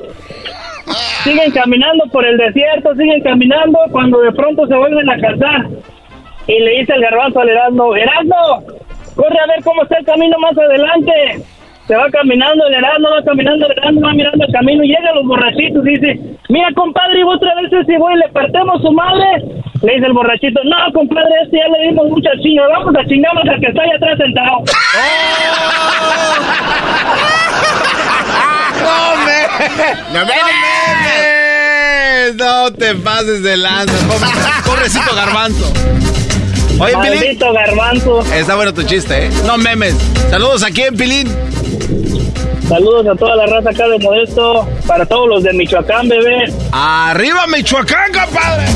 Siguen 1.24 1.50
caminando 1.50 2.04
por 2.12 2.24
el 2.24 2.36
desierto, 2.36 2.94
siguen 2.94 3.22
caminando 3.22 3.78
cuando 3.90 4.20
de 4.20 4.32
pronto 4.32 4.66
se 4.66 4.74
vuelven 4.74 5.10
a 5.10 5.20
casar. 5.20 5.66
Y 6.46 6.60
le 6.60 6.78
dice 6.78 6.94
el 6.94 7.02
garbanzo 7.02 7.40
al 7.40 7.48
Erasmo, 7.48 7.96
Erasmo, 7.96 8.62
corre 9.16 9.38
a 9.40 9.46
ver 9.48 9.62
cómo 9.64 9.82
está 9.82 9.98
el 9.98 10.06
camino 10.06 10.38
más 10.38 10.56
adelante. 10.56 11.42
Se 11.88 11.96
va 11.96 12.08
caminando 12.10 12.66
el 12.66 12.74
Erasmo, 12.74 13.08
va 13.10 13.22
caminando 13.24 13.66
el 13.66 13.72
Erasmo, 13.72 14.00
va 14.02 14.12
mirando 14.12 14.44
el 14.46 14.52
camino 14.52 14.84
y 14.84 14.88
llega 14.88 15.10
a 15.10 15.14
los 15.14 15.26
borrachitos 15.26 15.84
dice, 15.84 16.37
mira 16.48 16.68
compadre, 16.74 17.20
y 17.20 17.22
otra 17.22 17.54
vez 17.60 17.72
ese 17.72 17.96
güey 17.98 18.16
le 18.16 18.28
partemos 18.30 18.80
su 18.82 18.92
madre. 18.92 19.24
Le 19.82 19.94
dice 19.94 20.06
el 20.06 20.12
borrachito, 20.12 20.60
no 20.64 20.76
compadre, 20.92 21.30
este 21.44 21.58
ya 21.58 21.68
le 21.68 21.88
dimos 21.88 22.06
mucha 22.08 22.30
chinga, 22.42 22.62
vamos 22.68 22.94
a 22.96 23.06
chingarnos 23.06 23.44
al 23.48 23.60
que 23.60 23.66
está 23.66 23.82
ahí 23.82 23.90
atrás 23.94 24.18
sentado. 24.18 24.58
¡No 28.80 29.14
me! 29.24 29.38
¡No 30.12 30.24
me! 30.26 30.32
No 32.34 32.72
te 32.72 32.94
pases 32.96 33.42
de 33.42 33.56
lanza. 33.56 33.92
Pobre- 34.06 34.28
Pobrecito 34.64 35.14
garbanzo. 35.14 35.72
Oye, 36.80 36.94
Pilín. 37.02 37.18
Maldito 37.20 37.52
garbanzo. 37.52 38.20
Está 38.34 38.54
bueno 38.54 38.72
tu 38.74 38.82
chiste, 38.82 39.26
¿eh? 39.26 39.30
No 39.46 39.56
memes. 39.58 39.94
Saludos 40.30 40.62
aquí 40.64 40.82
en 40.82 40.96
Pilín. 40.96 41.28
Saludos 42.68 43.06
a 43.06 43.14
toda 43.16 43.34
la 43.36 43.46
raza 43.46 43.70
acá 43.70 43.88
de 43.88 43.98
Modesto, 43.98 44.68
para 44.86 45.06
todos 45.06 45.28
los 45.28 45.42
de 45.42 45.52
Michoacán, 45.54 46.08
bebé. 46.08 46.52
¡Arriba, 46.72 47.46
Michoacán, 47.46 48.12
compadre! 48.12 48.66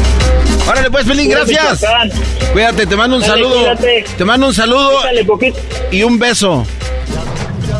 Órale, 0.69 0.91
pues, 0.91 1.05
Pilín, 1.05 1.27
Cuídate, 1.27 1.53
gracias. 1.53 1.83
Michoacán. 1.83 2.11
Cuídate, 2.53 2.87
te 2.87 2.97
mando 2.97 3.17
un 3.17 3.23
Dale, 3.23 3.33
saludo. 3.35 3.55
cuídate. 3.55 4.05
Te 4.17 4.25
mando 4.25 4.47
un 4.47 4.55
saludo 4.55 4.91
y 5.91 6.03
un 6.03 6.19
beso. 6.19 6.67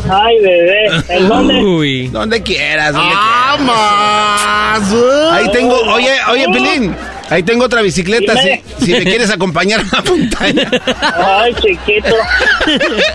Ay, 0.09 0.39
bebé. 0.41 1.03
¿En 1.09 1.29
dónde? 1.29 1.63
Uy. 1.63 2.07
Donde 2.09 2.43
quieras, 2.43 2.93
donde 2.93 3.09
quieras. 3.09 4.93
Ahí 5.31 5.49
tengo, 5.51 5.75
oye, 5.93 6.11
oye, 6.29 6.45
Pilín. 6.53 6.95
Ahí 7.29 7.41
tengo 7.43 7.65
otra 7.65 7.81
bicicleta, 7.81 8.33
si, 8.79 8.91
me 8.91 9.03
quieres 9.03 9.31
acompañar 9.31 9.79
a 9.79 9.95
la 9.95 10.01
montaña. 10.03 10.69
Ay, 11.15 11.53
chiquito. 11.55 12.15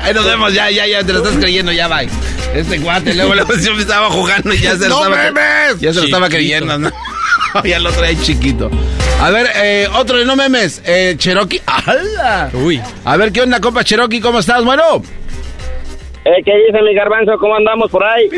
Ahí 0.03 0.15
nos 0.15 0.25
vemos, 0.25 0.53
ya, 0.53 0.71
ya, 0.71 0.87
ya, 0.87 1.05
te 1.05 1.13
lo 1.13 1.19
estás 1.19 1.37
creyendo, 1.37 1.73
ya, 1.73 1.89
bye. 1.89 2.09
Este 2.55 2.81
cuate, 2.81 3.15
luego, 3.15 3.35
luego 3.35 3.55
yo 3.55 3.75
me 3.75 3.83
estaba 3.83 4.11
jugando 4.11 4.53
y 4.55 4.59
ya 4.59 4.77
se 4.77 4.89
lo 4.89 5.01
¡No 5.01 5.15
estaba... 5.15 5.31
memes! 5.31 5.81
Ya 5.81 5.93
se 5.93 6.01
lo 6.01 6.07
estaba 6.07 6.29
creyendo, 6.29 6.79
¿no? 6.79 6.91
ya 7.65 7.79
lo 7.79 7.93
trae 7.93 8.19
chiquito. 8.21 8.71
A 9.21 9.31
ver, 9.31 9.49
eh, 9.57 9.89
otro 9.95 10.19
de 10.19 10.25
no 10.25 10.37
memes, 10.37 10.83
eh, 10.87 11.15
Cherokee. 11.19 11.61
¡Hala! 11.67 12.51
Uy. 12.55 12.81
A 13.05 13.17
ver, 13.17 13.33
¿qué 13.33 13.43
onda, 13.43 13.61
compa 13.61 13.85
Cherokee? 13.85 14.21
¿Cómo 14.21 14.39
estás? 14.39 14.65
Bueno. 14.65 15.03
Eh, 16.25 16.43
¿Qué 16.45 16.53
dice 16.67 16.83
mi 16.83 16.95
garbanzo? 16.95 17.39
¿Cómo 17.39 17.57
andamos 17.57 17.91
por 17.91 18.05
ahí? 18.05 18.29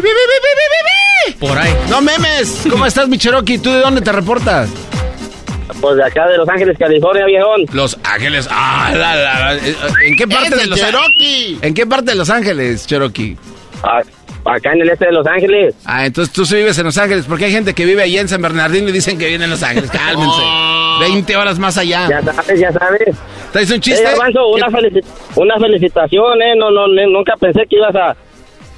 Por 1.38 1.56
ahí. 1.56 1.74
No 1.88 2.00
memes. 2.00 2.62
¿Cómo 2.70 2.86
estás, 2.86 3.08
mi 3.08 3.18
Cherokee? 3.18 3.58
¿Tú 3.58 3.70
de 3.72 3.80
dónde 3.80 4.00
te 4.00 4.12
reportas? 4.12 4.68
Pues 5.80 5.96
de 5.96 6.04
acá 6.04 6.26
de 6.28 6.36
Los 6.38 6.48
Ángeles, 6.48 6.76
California, 6.78 7.24
viejón. 7.26 7.62
Los 7.72 7.98
Ángeles. 8.04 8.48
Ah, 8.50 8.90
la, 8.94 9.14
la, 9.16 9.54
la. 9.54 9.60
¿En 10.04 10.16
qué 10.16 10.26
parte 10.26 10.48
¡Es 10.54 10.56
de 10.62 10.66
Los 10.66 10.78
Cherokee! 10.80 11.58
¿En 11.62 11.74
qué 11.74 11.86
parte 11.86 12.10
de 12.12 12.16
Los 12.16 12.30
Ángeles, 12.30 12.86
Cherokee? 12.86 13.36
Ah, 13.82 14.00
acá 14.44 14.72
en 14.72 14.82
el 14.82 14.90
este 14.90 15.06
de 15.06 15.12
Los 15.12 15.26
Ángeles. 15.26 15.74
Ah, 15.84 16.06
entonces 16.06 16.32
tú 16.34 16.44
sí 16.46 16.56
vives 16.56 16.76
en 16.78 16.84
Los 16.84 16.98
Ángeles, 16.98 17.24
porque 17.28 17.46
hay 17.46 17.52
gente 17.52 17.74
que 17.74 17.84
vive 17.84 18.02
allá 18.02 18.20
en 18.20 18.28
San 18.28 18.40
Bernardino 18.42 18.88
y 18.88 18.92
dicen 18.92 19.18
que 19.18 19.26
vive 19.28 19.44
en 19.44 19.50
Los 19.50 19.62
Ángeles. 19.62 19.90
Cálmense. 19.90 20.40
20 21.00 21.36
horas 21.36 21.58
más 21.58 21.78
allá. 21.78 22.08
Ya 22.08 22.22
sabes, 22.22 22.60
ya 22.60 22.72
sabes. 22.72 23.16
¿Traes 23.52 23.70
un 23.70 23.80
chiste? 23.80 24.02
Eh, 24.02 24.04
garbanzo, 24.04 24.46
una, 24.48 24.66
¿Qué- 24.68 24.72
felici- 24.74 25.04
una 25.36 25.56
felicitación, 25.58 26.42
eh. 26.42 26.54
No, 26.56 26.70
no, 26.70 26.86
nunca 26.88 27.34
pensé 27.40 27.60
que 27.68 27.76
ibas 27.76 27.94
a 27.96 28.16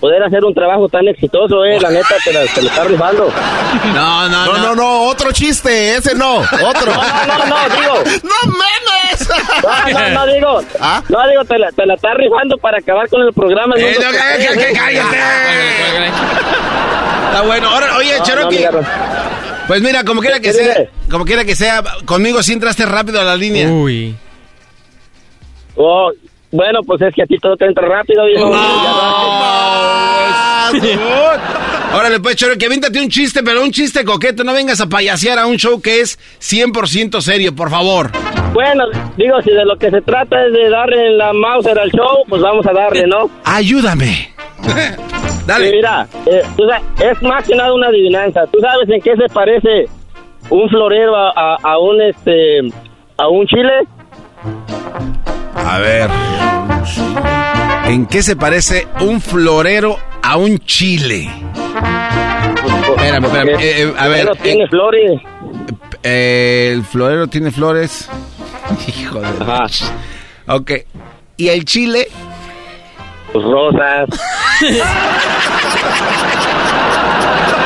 poder 0.03 0.21
hacer 0.25 0.45
un 0.45 0.53
trabajo 0.53 0.89
tan 0.89 1.07
exitoso, 1.07 1.65
eh. 1.65 1.79
La 1.81 1.89
neta, 1.91 2.17
te, 2.25 2.33
la, 2.33 2.45
te 2.53 2.61
lo 2.61 2.69
está 2.69 2.83
rifando. 2.85 3.31
No, 3.95 4.29
no, 4.29 4.47
No, 4.47 4.59
no, 4.59 4.75
no, 4.75 5.03
otro 5.05 5.31
chiste, 5.31 5.95
ese 5.95 6.15
no, 6.17 6.39
otro. 6.39 6.93
No, 7.27 7.39
no, 7.39 7.47
no, 7.47 7.77
digo. 7.81 7.95
¡No 8.25 8.53
memes! 8.53 9.29
No, 9.63 10.01
no, 10.01 10.09
no 10.11 10.27
digo. 10.35 10.61
¿Ah? 10.81 11.03
No, 11.09 11.29
digo, 11.29 11.45
te 11.45 11.57
la, 11.57 11.71
te 11.71 11.87
la 11.87 11.95
está 11.95 12.15
rifando 12.15 12.59
para 12.59 12.79
acabar 12.79 13.09
con 13.09 13.23
el 13.23 13.33
programa. 13.33 13.77
Eh, 13.79 13.97
cá- 13.97 14.75
cállate. 14.75 15.19
Está 17.27 17.43
bueno. 17.43 17.69
Ahora, 17.69 17.97
oye, 17.97 18.19
No, 18.19 18.25
Cherokee. 18.25 18.67
pues 19.69 19.83
mira, 19.83 20.03
como 20.05 20.21
quiera 20.21 20.37
que 20.41 20.49
¿Qué 20.49 20.53
sea, 20.53 20.67
dice? 20.69 20.91
como 21.11 21.25
quiera 21.25 21.45
que 21.45 21.55
sea, 21.55 21.83
conmigo 22.05 22.43
sí 22.43 22.53
entraste 22.55 22.85
rápido 22.87 23.21
a 23.21 23.25
la 23.25 23.37
línea. 23.37 23.69
Uy. 23.69 24.17
Oh, 25.77 26.11
bueno, 26.53 26.81
pues 26.87 27.03
es 27.03 27.15
que 27.15 27.23
a 27.23 27.27
ti 27.27 27.37
todo 27.39 27.57
te 27.57 27.65
entra 27.67 27.87
rápido, 27.89 28.25
viejo. 28.27 28.53
Órale, 31.95 32.21
pues, 32.21 32.37
Choro, 32.37 32.57
que 32.59 32.67
aviéntate 32.67 33.01
un 33.01 33.09
chiste, 33.09 33.43
pero 33.43 33.63
un 33.63 33.71
chiste 33.71 34.05
coqueto. 34.05 34.45
No 34.45 34.55
vengas 34.55 34.81
a 34.81 34.89
payasear 34.89 35.39
a 35.39 35.47
un 35.47 35.57
show 35.57 35.81
que 35.83 36.01
es 36.01 36.19
100% 36.41 37.21
serio, 37.21 37.55
por 37.55 37.69
favor. 37.71 38.11
Bueno, 38.55 38.85
digo, 39.17 39.41
si 39.43 39.51
de 39.51 39.65
lo 39.65 39.77
que 39.77 39.91
se 39.91 40.01
trata 40.01 40.47
es 40.47 40.53
de 40.53 40.71
darle 40.71 41.11
la 41.17 41.33
Mauser 41.33 41.79
al 41.79 41.91
show, 41.91 42.25
pues 42.29 42.41
vamos 42.41 42.67
a 42.67 42.73
darle, 42.73 43.07
¿no? 43.07 43.31
Ayúdame. 43.45 44.31
Dale. 45.47 45.73
mira, 45.73 46.07
eh, 46.27 46.43
tú 46.57 46.63
sabes, 46.69 46.85
es 47.01 47.23
más 47.23 47.47
que 47.47 47.57
nada 47.57 47.75
una 47.75 47.89
adivinanza. 47.89 48.47
¿Tú 48.47 48.59
sabes 48.61 48.89
en 48.89 49.01
qué 49.01 49.17
se 49.17 49.29
parece 49.35 49.87
un 50.51 50.69
florero 50.69 51.17
a, 51.17 51.31
a- 51.35 51.57
a 51.63 51.79
un 51.79 52.01
este 52.01 52.61
a 53.19 53.29
un 53.29 53.45
chile? 53.49 53.73
A 55.55 55.79
ver. 55.79 56.11
¿En 57.87 58.07
qué 58.07 58.23
se 58.23 58.37
parece 58.37 58.87
un 59.01 59.21
florero 59.21 59.99
a 60.23 60.37
un 60.37 60.59
chile? 60.61 61.29
Espérame, 62.97 63.25
espérame. 63.25 63.49
eh, 63.61 63.83
eh, 63.83 63.95
a 63.99 64.09
ver. 64.09 64.25
Pero 64.27 64.35
tiene 64.37 64.67
flores. 64.69 65.21
eh, 66.03 66.71
el 66.75 66.85
florero 66.85 67.27
tiene 67.27 67.51
flores. 67.51 68.09
Hijo 68.87 69.21
de. 69.21 69.29
Ok. 70.47 70.71
¿Y 71.37 71.49
el 71.49 71.65
chile? 71.65 72.09
Rosas. 73.35 74.09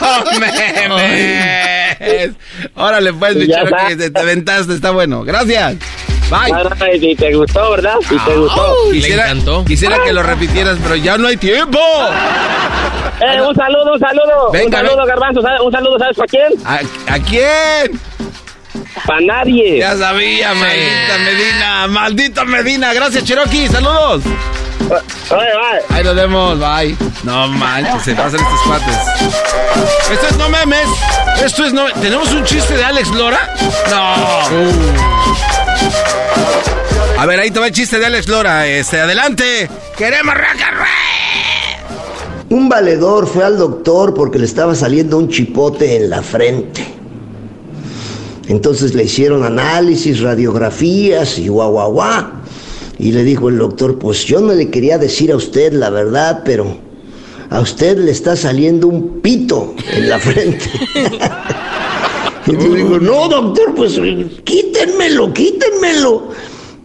no 0.00 0.24
memes. 0.40 2.30
Órale, 2.74 3.12
pues, 3.12 3.36
mi 3.36 3.46
chero, 3.46 3.70
que 3.88 3.96
te, 3.96 4.10
te 4.10 4.20
aventaste, 4.20 4.74
está 4.74 4.90
bueno. 4.90 5.24
Gracias. 5.24 5.76
Bye. 6.30 6.50
No, 6.50 6.62
y 7.00 7.14
te 7.14 7.34
gustó, 7.34 7.70
¿verdad? 7.70 7.96
Y 8.10 8.18
te 8.18 8.36
gustó. 8.36 8.74
Quisiera, 8.90 9.32
quisiera 9.66 10.02
que 10.02 10.12
lo 10.12 10.22
repitieras, 10.24 10.76
pero 10.82 10.96
ya 10.96 11.16
no 11.16 11.28
hay 11.28 11.36
tiempo. 11.36 11.78
Eh, 13.20 13.40
un 13.40 13.54
saludo, 13.54 13.92
un 13.94 14.00
saludo. 14.00 14.50
Venga, 14.52 14.80
un 14.80 14.86
saludo, 14.86 14.96
ven. 14.98 15.06
Garbanzo. 15.06 15.42
¿sabes? 15.42 15.60
Un 15.60 15.72
saludo, 15.72 15.98
¿sabes 15.98 16.16
para 16.16 16.26
quién? 16.28 16.52
¿A, 16.64 16.80
a 17.14 17.18
quién? 17.20 18.00
Para 19.06 19.20
nadie. 19.20 19.78
Ya 19.78 19.96
sabía, 19.96 20.52
maldita 20.54 21.18
Medina. 21.24 21.86
Maldita 21.88 22.44
Medina. 22.44 22.92
Gracias, 22.92 23.24
Cherokee. 23.24 23.68
Saludos. 23.68 24.22
Ahí 25.90 26.04
nos 26.04 26.14
vemos. 26.14 26.58
Bye. 26.58 26.96
No 27.24 27.48
manches, 27.48 28.02
se 28.02 28.14
pasan 28.14 28.40
estos 28.40 28.60
cuates. 28.66 28.96
Esto 30.10 30.26
es 30.30 30.36
no 30.36 30.48
memes. 30.48 30.88
Esto 31.44 31.64
es 31.64 31.72
no. 31.72 31.86
¿Tenemos 32.00 32.32
un 32.32 32.44
chiste 32.44 32.76
de 32.76 32.84
Alex 32.84 33.10
Lora? 33.10 33.54
No. 33.90 34.14
A 37.18 37.26
ver, 37.26 37.40
ahí 37.40 37.50
te 37.50 37.58
va 37.58 37.66
el 37.66 37.72
chiste 37.72 37.98
de 37.98 38.06
Alex 38.06 38.28
Lora. 38.28 38.66
Este, 38.66 39.00
adelante. 39.00 39.68
Queremos 39.96 40.34
rock 40.34 40.62
and 40.66 40.76
roll. 40.76 40.86
Un 42.48 42.68
valedor 42.68 43.26
fue 43.26 43.44
al 43.44 43.58
doctor 43.58 44.14
porque 44.14 44.38
le 44.38 44.44
estaba 44.44 44.74
saliendo 44.74 45.18
un 45.18 45.28
chipote 45.28 45.96
en 45.96 46.10
la 46.10 46.22
frente. 46.22 46.86
Entonces 48.48 48.94
le 48.94 49.04
hicieron 49.04 49.42
análisis, 49.42 50.20
radiografías 50.20 51.38
y 51.38 51.48
guau, 51.48 51.72
guau, 51.72 51.92
guau. 51.92 52.24
Y 52.98 53.12
le 53.12 53.24
dijo 53.24 53.48
el 53.48 53.58
doctor, 53.58 53.98
pues 53.98 54.24
yo 54.24 54.40
no 54.40 54.54
le 54.54 54.70
quería 54.70 54.98
decir 54.98 55.30
a 55.30 55.36
usted 55.36 55.72
la 55.72 55.90
verdad, 55.90 56.42
pero 56.44 56.78
a 57.50 57.60
usted 57.60 57.98
le 57.98 58.10
está 58.10 58.36
saliendo 58.36 58.88
un 58.88 59.20
pito 59.20 59.74
en 59.92 60.08
la 60.08 60.18
frente. 60.18 60.64
y 62.46 62.52
yo 62.52 62.74
digo, 62.74 62.98
no, 62.98 63.28
doctor, 63.28 63.74
pues 63.74 64.00
quítenmelo, 64.44 65.32
quítenmelo. 65.32 66.28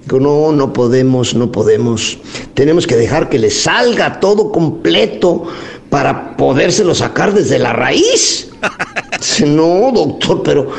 Digo, 0.03 0.19
no, 0.19 0.51
no 0.51 0.73
podemos, 0.73 1.33
no 1.33 1.51
podemos. 1.51 2.17
Tenemos 2.53 2.85
que 2.85 2.95
dejar 2.95 3.29
que 3.29 3.39
le 3.39 3.49
salga 3.49 4.19
todo 4.19 4.51
completo 4.51 5.45
para 5.89 6.35
podérselo 6.35 6.93
sacar 6.93 7.33
desde 7.33 7.57
la 7.59 7.73
raíz. 7.73 8.49
Dice, 9.19 9.45
no, 9.45 9.91
doctor, 9.93 10.41
pero 10.43 10.71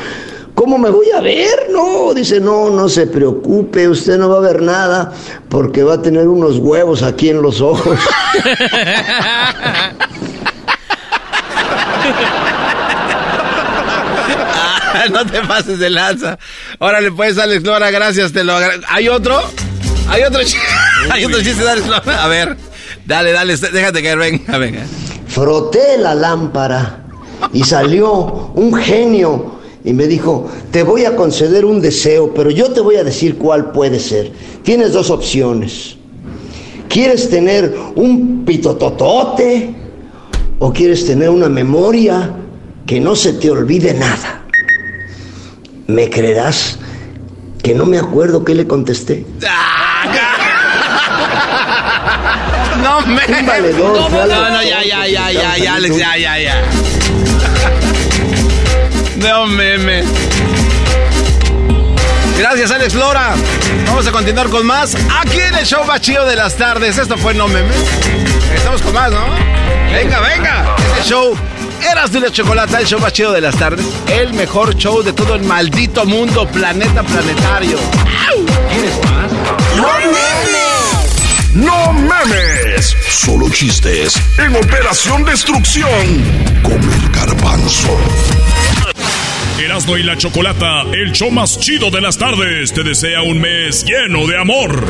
¿cómo 0.55 0.77
me 0.77 0.89
voy 0.89 1.09
a 1.11 1.21
ver? 1.21 1.67
No, 1.71 2.13
dice, 2.13 2.39
no, 2.39 2.69
no 2.69 2.87
se 2.89 3.07
preocupe, 3.07 3.87
usted 3.87 4.17
no 4.17 4.29
va 4.29 4.37
a 4.37 4.41
ver 4.41 4.61
nada 4.61 5.11
porque 5.49 5.83
va 5.83 5.95
a 5.95 6.01
tener 6.01 6.27
unos 6.27 6.57
huevos 6.57 7.03
aquí 7.03 7.29
en 7.29 7.41
los 7.41 7.61
ojos. 7.61 7.97
Ah, 14.95 15.05
no 15.11 15.25
te 15.25 15.41
pases 15.41 15.79
de 15.79 15.89
lanza. 15.89 16.37
Órale, 16.79 17.11
pues, 17.11 17.37
Alex 17.37 17.63
Lora, 17.63 17.89
gracias, 17.91 18.31
te 18.31 18.43
lo 18.43 18.53
agra- 18.55 18.79
¿Hay 18.89 19.09
otro? 19.09 19.41
¿Hay 20.07 20.23
otro, 20.23 20.43
chi- 20.43 20.57
¿Hay 21.11 21.25
otro 21.25 21.41
chiste 21.41 21.63
de 21.63 21.69
Alex 21.69 21.87
Lora? 21.87 22.23
A 22.23 22.27
ver, 22.27 22.57
dale, 23.05 23.31
dale, 23.31 23.55
déjate 23.57 24.03
caer, 24.03 24.17
venga, 24.17 24.57
venga. 24.57 24.81
Froté 25.27 25.97
la 25.97 26.13
lámpara 26.13 26.99
y 27.51 27.63
salió 27.63 28.11
un 28.53 28.75
genio 28.75 29.59
y 29.85 29.93
me 29.93 30.07
dijo, 30.07 30.49
te 30.71 30.83
voy 30.83 31.05
a 31.05 31.15
conceder 31.15 31.65
un 31.65 31.81
deseo, 31.81 32.33
pero 32.33 32.49
yo 32.49 32.71
te 32.71 32.79
voy 32.79 32.95
a 32.95 33.03
decir 33.03 33.37
cuál 33.37 33.71
puede 33.71 33.99
ser. 33.99 34.31
Tienes 34.63 34.93
dos 34.93 35.09
opciones. 35.09 35.97
¿Quieres 36.87 37.29
tener 37.29 37.75
un 37.95 38.45
pitototote 38.45 39.75
o 40.59 40.71
quieres 40.71 41.05
tener 41.05 41.29
una 41.29 41.49
memoria 41.49 42.31
que 42.85 42.99
no 42.99 43.15
se 43.15 43.33
te 43.33 43.51
olvide 43.51 43.93
nada? 43.93 44.43
¿Me 45.87 46.09
creerás 46.09 46.79
que 47.61 47.73
no 47.73 47.85
me 47.85 47.97
acuerdo 47.97 48.45
qué 48.45 48.55
le 48.55 48.67
contesté? 48.67 49.25
No 52.81 52.99
me. 53.01 53.21
Un 53.39 53.45
valedor 53.45 53.93
No, 54.11 54.25
no, 54.25 54.49
no, 54.49 54.63
ya, 54.63 54.83
ya, 54.83 55.07
ya, 55.07 55.31
ya, 55.31 55.57
ya, 55.57 55.79
ya, 55.79 56.17
ya, 56.17 56.39
ya. 56.39 56.92
No 59.23 59.47
meme. 59.47 60.03
Gracias, 62.37 62.71
Alex 62.71 62.93
Lora. 62.93 63.35
Vamos 63.85 64.05
a 64.05 64.11
continuar 64.11 64.49
con 64.49 64.65
más 64.65 64.95
aquí 65.21 65.39
en 65.39 65.55
el 65.55 65.65
show 65.65 65.85
más 65.85 66.01
chido 66.01 66.25
de 66.25 66.35
las 66.35 66.57
tardes. 66.57 66.97
Esto 66.97 67.17
fue 67.17 67.33
No 67.33 67.47
Memes. 67.47 67.75
Estamos 68.53 68.81
con 68.81 68.93
más, 68.93 69.11
¿no? 69.11 69.23
Venga, 69.93 70.19
venga. 70.19 70.75
Este 70.97 71.09
show 71.09 71.37
Eras 71.89 72.11
de 72.11 72.19
la 72.19 72.31
Chocolata, 72.31 72.79
el 72.79 72.85
show 72.85 72.99
más 72.99 73.13
chido 73.13 73.31
de 73.31 73.39
las 73.39 73.55
tardes. 73.55 73.85
El 74.07 74.33
mejor 74.33 74.75
show 74.75 75.01
de 75.03 75.13
todo 75.13 75.35
el 75.35 75.43
maldito 75.43 76.05
mundo, 76.05 76.45
planeta 76.47 77.01
planetario. 77.01 77.77
¿Quieres 78.71 78.93
más? 79.05 79.31
¡No 79.77 79.87
memes! 80.11 81.53
¡No 81.53 81.93
memes! 81.93 82.95
Solo 83.09 83.49
chistes 83.49 84.15
en 84.37 84.55
Operación 84.55 85.23
Destrucción 85.23 86.61
con 86.61 86.73
el 86.73 87.09
garbanzo. 87.09 87.97
Erasmo 89.59 89.97
y 89.97 90.03
la 90.03 90.17
Chocolata, 90.17 90.81
el 90.93 91.11
show 91.11 91.29
más 91.29 91.59
chido 91.59 91.91
de 91.91 92.01
las 92.01 92.17
tardes, 92.17 92.73
te 92.73 92.83
desea 92.83 93.21
un 93.21 93.39
mes 93.39 93.85
lleno 93.85 94.25
de 94.25 94.37
amor. 94.37 94.83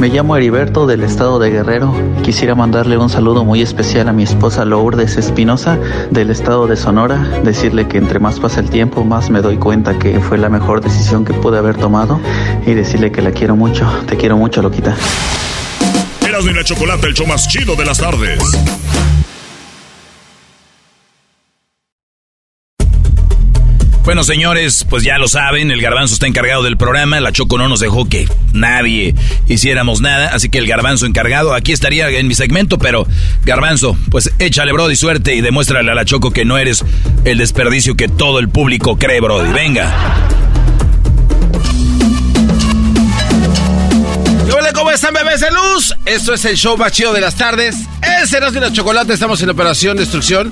Me 0.00 0.08
llamo 0.08 0.34
Heriberto 0.34 0.86
del 0.86 1.04
estado 1.04 1.38
de 1.38 1.50
Guerrero. 1.50 1.94
Quisiera 2.24 2.54
mandarle 2.54 2.96
un 2.96 3.10
saludo 3.10 3.44
muy 3.44 3.60
especial 3.60 4.08
a 4.08 4.12
mi 4.12 4.22
esposa 4.22 4.64
Lourdes 4.64 5.18
Espinosa 5.18 5.78
del 6.10 6.30
estado 6.30 6.66
de 6.66 6.76
Sonora. 6.76 7.18
Decirle 7.44 7.86
que 7.86 7.98
entre 7.98 8.18
más 8.18 8.40
pasa 8.40 8.60
el 8.60 8.70
tiempo, 8.70 9.04
más 9.04 9.28
me 9.28 9.42
doy 9.42 9.58
cuenta 9.58 9.98
que 9.98 10.20
fue 10.20 10.38
la 10.38 10.48
mejor 10.48 10.80
decisión 10.80 11.24
que 11.24 11.34
pude 11.34 11.58
haber 11.58 11.76
tomado. 11.76 12.18
Y 12.66 12.72
decirle 12.72 13.12
que 13.12 13.20
la 13.20 13.32
quiero 13.32 13.56
mucho. 13.56 13.86
Te 14.06 14.16
quiero 14.16 14.36
mucho, 14.38 14.62
Loquita. 14.62 14.96
Erasmo 16.26 16.50
y 16.50 16.54
la 16.54 16.64
Chocolata, 16.64 17.06
el 17.06 17.14
show 17.14 17.26
más 17.26 17.46
chido 17.46 17.76
de 17.76 17.84
las 17.84 17.98
tardes. 17.98 18.40
Bueno, 24.08 24.24
señores, 24.24 24.86
pues 24.88 25.04
ya 25.04 25.18
lo 25.18 25.28
saben, 25.28 25.70
el 25.70 25.82
garbanzo 25.82 26.14
está 26.14 26.26
encargado 26.26 26.62
del 26.62 26.78
programa, 26.78 27.20
la 27.20 27.30
Choco 27.30 27.58
no 27.58 27.68
nos 27.68 27.80
dejó 27.80 28.08
que 28.08 28.26
nadie 28.54 29.14
hiciéramos 29.48 30.00
nada, 30.00 30.30
así 30.32 30.48
que 30.48 30.56
el 30.56 30.66
garbanzo 30.66 31.04
encargado 31.04 31.52
aquí 31.52 31.72
estaría 31.72 32.08
en 32.08 32.26
mi 32.26 32.34
segmento, 32.34 32.78
pero 32.78 33.06
garbanzo, 33.44 33.98
pues 34.10 34.32
échale, 34.38 34.72
Brody, 34.72 34.96
suerte 34.96 35.34
y 35.34 35.42
demuéstrale 35.42 35.90
a 35.90 35.94
la 35.94 36.06
Choco 36.06 36.30
que 36.30 36.46
no 36.46 36.56
eres 36.56 36.86
el 37.26 37.36
desperdicio 37.36 37.96
que 37.96 38.08
todo 38.08 38.38
el 38.38 38.48
público 38.48 38.96
cree, 38.96 39.20
Brody. 39.20 39.52
Venga. 39.52 39.94
¿Qué 44.46 44.52
hola, 44.52 44.72
¿Cómo 44.72 44.90
están, 44.90 45.12
bebés 45.12 45.40
de 45.40 45.50
luz? 45.50 45.94
Esto 46.06 46.32
es 46.32 46.46
el 46.46 46.56
show 46.56 46.78
más 46.78 46.92
chido 46.92 47.12
de 47.12 47.20
las 47.20 47.34
tardes. 47.34 47.76
Es 48.22 48.32
Erasmo 48.32 48.58
y 48.58 48.62
la 48.62 48.72
Chocolate, 48.72 49.12
estamos 49.12 49.42
en 49.42 49.50
Operación 49.50 49.98
Destrucción. 49.98 50.50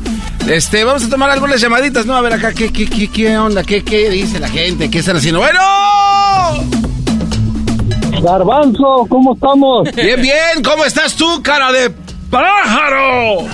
Este, 0.49 0.85
vamos 0.85 1.05
a 1.05 1.11
tomar 1.11 1.29
algunas 1.31 1.61
llamaditas, 1.61 2.07
¿no? 2.07 2.15
A 2.15 2.21
ver 2.21 2.35
acá, 2.35 2.53
¿qué, 2.53 2.73
qué, 2.73 2.87
qué, 2.87 3.09
qué 3.09 3.37
onda? 3.37 3.65
¿Qué, 3.65 3.83
qué 3.83 4.09
dice 4.11 4.39
la 4.39 4.49
gente? 4.49 4.89
¿Qué 4.89 5.01
están 5.01 5.17
haciendo? 5.17 5.41
¡Bueno! 5.41 5.61
Garbanzo, 8.23 9.07
¿cómo 9.09 9.35
estamos? 9.35 9.89
Bien, 9.95 10.21
bien, 10.21 10.63
¿cómo 10.65 10.85
estás 10.85 11.17
tú, 11.17 11.43
cara 11.43 11.73
de 11.73 11.91
pájaro? 12.31 13.45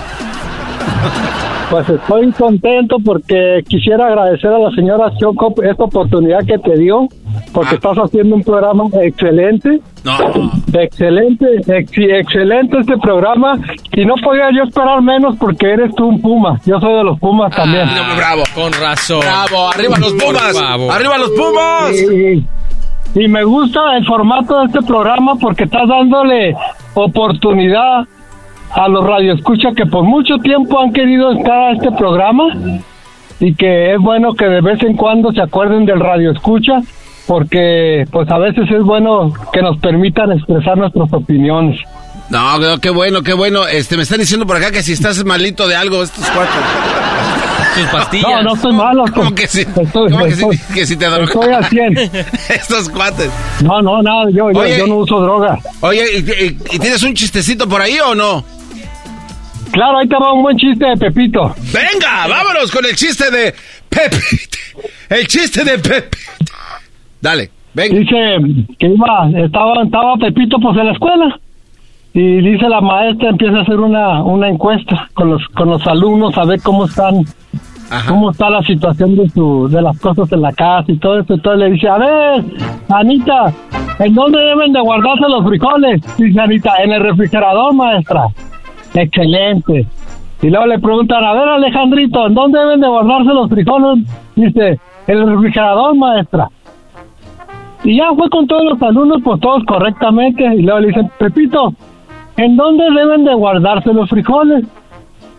Pues 1.70 1.88
estoy 1.88 2.30
contento 2.32 2.96
porque 3.02 3.64
quisiera 3.66 4.08
agradecer 4.08 4.50
a 4.50 4.58
la 4.58 4.70
señora 4.72 5.10
Choco 5.18 5.54
esta 5.62 5.84
oportunidad 5.84 6.40
que 6.46 6.58
te 6.58 6.76
dio, 6.76 7.08
porque 7.52 7.74
estás 7.76 7.96
haciendo 7.98 8.36
un 8.36 8.42
programa 8.42 8.84
excelente 9.02 9.80
No. 10.04 10.16
Excelente, 10.72 11.46
ex- 11.66 11.92
excelente 11.96 12.78
este 12.80 12.96
programa. 12.98 13.58
Y 13.92 14.04
no 14.04 14.14
podía 14.16 14.48
yo 14.52 14.64
esperar 14.64 15.00
menos 15.02 15.36
porque 15.38 15.70
eres 15.70 15.94
tú 15.94 16.06
un 16.08 16.20
Puma. 16.20 16.60
Yo 16.66 16.80
soy 16.80 16.94
de 16.94 17.04
los 17.04 17.18
Pumas 17.20 17.54
también. 17.54 17.84
Ah, 17.88 18.14
bravo. 18.16 18.42
Con 18.54 18.72
razón. 18.72 19.20
Bravo, 19.20 19.68
arriba 19.70 19.96
los 19.98 20.12
Pumas. 20.14 20.56
Arriba 20.90 21.18
los 21.18 21.30
Pumas. 21.30 21.92
Y, 21.94 22.44
y 23.20 23.28
me 23.28 23.44
gusta 23.44 23.96
el 23.96 24.04
formato 24.06 24.58
de 24.60 24.66
este 24.66 24.82
programa 24.82 25.34
porque 25.36 25.64
estás 25.64 25.86
dándole 25.86 26.56
oportunidad 26.94 28.06
a 28.74 28.88
los 28.88 29.04
radioescuchas 29.04 29.74
que 29.74 29.84
por 29.86 30.02
mucho 30.04 30.38
tiempo 30.38 30.80
han 30.80 30.92
querido 30.92 31.32
estar 31.32 31.58
a 31.58 31.72
este 31.72 31.90
programa 31.92 32.44
y 33.38 33.54
que 33.54 33.92
es 33.92 33.98
bueno 34.00 34.32
que 34.34 34.46
de 34.46 34.60
vez 34.62 34.82
en 34.82 34.96
cuando 34.96 35.30
se 35.32 35.42
acuerden 35.42 35.84
del 35.84 36.00
radioescucha 36.00 36.80
porque 37.26 38.04
pues 38.10 38.28
a 38.30 38.38
veces 38.38 38.64
es 38.70 38.82
bueno 38.82 39.32
que 39.52 39.62
nos 39.62 39.78
permitan 39.78 40.32
expresar 40.32 40.76
nuestras 40.76 41.12
opiniones. 41.12 41.78
No, 42.30 42.58
no, 42.58 42.78
qué 42.78 42.90
bueno, 42.90 43.22
qué 43.22 43.32
bueno. 43.34 43.66
Este, 43.66 43.96
me 43.96 44.04
están 44.04 44.18
diciendo 44.18 44.46
por 44.46 44.56
acá 44.56 44.70
que 44.70 44.82
si 44.82 44.92
estás 44.92 45.22
malito 45.24 45.68
de 45.68 45.76
algo, 45.76 46.02
estos 46.02 46.24
cuatro. 46.30 46.54
Sus 47.74 47.86
pastillas. 47.86 48.28
No, 48.28 48.42
no 48.42 48.54
estoy 48.54 48.72
malo. 48.74 49.04
¿Cómo 49.14 49.34
que 49.34 49.46
sí? 49.46 49.60
Estoy, 49.60 50.10
¿Cómo 50.10 50.24
que 50.74 50.86
sí 50.86 50.96
te 50.96 51.06
drogas? 51.06 51.28
estoy 51.34 51.52
al 51.54 51.64
100. 51.66 51.98
Estos 52.50 52.88
cuates. 52.90 53.30
No, 53.62 53.80
no, 53.80 54.02
nada, 54.02 54.24
yo, 54.30 54.50
yo, 54.50 54.86
no 54.86 54.96
uso 54.96 55.20
droga. 55.20 55.58
Oye, 55.80 56.04
¿y, 56.18 56.18
y- 56.44 56.58
y 56.76 56.78
tienes 56.78 57.02
un 57.02 57.14
chistecito 57.14 57.66
por 57.68 57.80
ahí 57.80 57.98
o 58.00 58.14
no? 58.14 58.44
Claro, 59.72 59.98
ahí 59.98 60.08
te 60.08 60.16
va 60.16 60.34
un 60.34 60.42
buen 60.42 60.56
chiste 60.58 60.84
de 60.84 60.96
Pepito. 60.98 61.54
Venga, 61.72 62.26
vámonos 62.28 62.70
con 62.70 62.84
el 62.84 62.94
chiste 62.94 63.30
de 63.30 63.54
Pepito. 63.88 64.58
El 65.08 65.26
chiste 65.26 65.64
de 65.64 65.78
Pepito. 65.78 66.18
Dale, 67.22 67.50
venga. 67.72 67.98
Dice 67.98 68.66
que 68.78 68.88
iba, 68.88 69.30
estaba, 69.36 69.84
estaba 69.84 70.16
Pepito 70.16 70.58
pues 70.58 70.76
en 70.76 70.86
la 70.86 70.92
escuela 70.92 71.38
y 72.12 72.40
dice 72.42 72.68
la 72.68 72.80
maestra 72.80 73.30
empieza 73.30 73.58
a 73.58 73.62
hacer 73.62 73.78
una, 73.78 74.22
una 74.24 74.48
encuesta 74.48 75.08
con 75.14 75.30
los, 75.30 75.46
con 75.48 75.70
los 75.70 75.86
alumnos 75.86 76.36
a 76.36 76.44
ver 76.44 76.60
cómo 76.62 76.84
están, 76.84 77.24
cómo 78.08 78.32
está 78.32 78.50
la 78.50 78.62
situación 78.62 79.16
de 79.16 79.28
su, 79.30 79.68
de 79.68 79.80
las 79.80 79.98
cosas 80.00 80.30
en 80.32 80.42
la 80.42 80.52
casa 80.52 80.90
y 80.90 80.98
todo 80.98 81.20
eso. 81.20 81.34
Entonces 81.34 81.60
le 81.60 81.70
dice, 81.70 81.88
a 81.88 81.98
ver, 81.98 82.44
Anita, 82.88 83.52
¿en 84.00 84.14
dónde 84.14 84.38
deben 84.40 84.72
de 84.72 84.80
guardarse 84.80 85.28
los 85.28 85.46
frijoles? 85.46 86.02
Dice 86.18 86.40
Anita, 86.40 86.72
en 86.82 86.92
el 86.92 87.02
refrigerador, 87.02 87.72
maestra. 87.72 88.26
Excelente. 88.94 89.86
Y 90.42 90.50
luego 90.50 90.66
le 90.66 90.80
preguntan, 90.80 91.24
a 91.24 91.34
ver, 91.34 91.48
Alejandrito, 91.48 92.26
¿en 92.26 92.34
dónde 92.34 92.58
deben 92.58 92.80
de 92.80 92.88
guardarse 92.88 93.32
los 93.32 93.48
frijoles? 93.48 94.04
Dice, 94.34 94.80
en 95.06 95.18
el 95.18 95.28
refrigerador, 95.28 95.94
maestra. 95.94 96.48
Y 97.84 97.96
ya 97.96 98.12
fue 98.16 98.28
con 98.30 98.46
todos 98.46 98.64
los 98.64 98.82
alumnos, 98.82 99.20
pues 99.24 99.40
todos 99.40 99.64
correctamente. 99.64 100.44
Y 100.54 100.62
luego 100.62 100.80
le 100.80 100.88
dicen, 100.88 101.10
Pepito, 101.18 101.74
¿en 102.36 102.56
dónde 102.56 102.84
deben 102.90 103.24
de 103.24 103.34
guardarse 103.34 103.92
los 103.92 104.08
frijoles? 104.08 104.64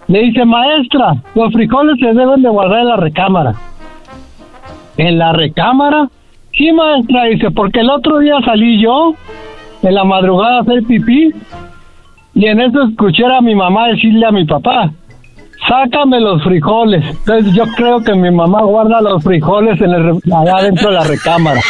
Le 0.07 0.23
dice, 0.23 0.43
maestra, 0.43 1.15
los 1.35 1.53
frijoles 1.53 1.97
se 1.99 2.13
deben 2.13 2.41
de 2.41 2.49
guardar 2.49 2.79
en 2.79 2.87
la 2.89 2.97
recámara. 2.97 3.53
¿En 4.97 5.17
la 5.17 5.31
recámara? 5.33 6.09
Sí, 6.51 6.71
maestra, 6.71 7.25
dice, 7.25 7.51
porque 7.51 7.79
el 7.79 7.89
otro 7.89 8.19
día 8.19 8.35
salí 8.43 8.79
yo 8.81 9.15
en 9.81 9.95
la 9.95 10.03
madrugada 10.03 10.57
a 10.57 10.61
hacer 10.61 10.83
pipí 10.83 11.31
y 12.35 12.45
en 12.45 12.59
eso 12.59 12.83
escuché 12.83 13.25
a 13.25 13.41
mi 13.41 13.53
mamá 13.53 13.89
decirle 13.89 14.25
a 14.25 14.31
mi 14.31 14.45
papá, 14.45 14.91
sácame 15.67 16.19
los 16.19 16.43
frijoles. 16.43 17.03
Entonces 17.05 17.53
yo 17.53 17.63
creo 17.75 18.01
que 18.03 18.13
mi 18.15 18.31
mamá 18.31 18.61
guarda 18.63 19.01
los 19.01 19.23
frijoles 19.23 19.79
en 19.81 19.91
el, 19.91 20.19
allá 20.33 20.63
dentro 20.63 20.89
de 20.89 20.95
la 20.95 21.03
recámara. 21.03 21.61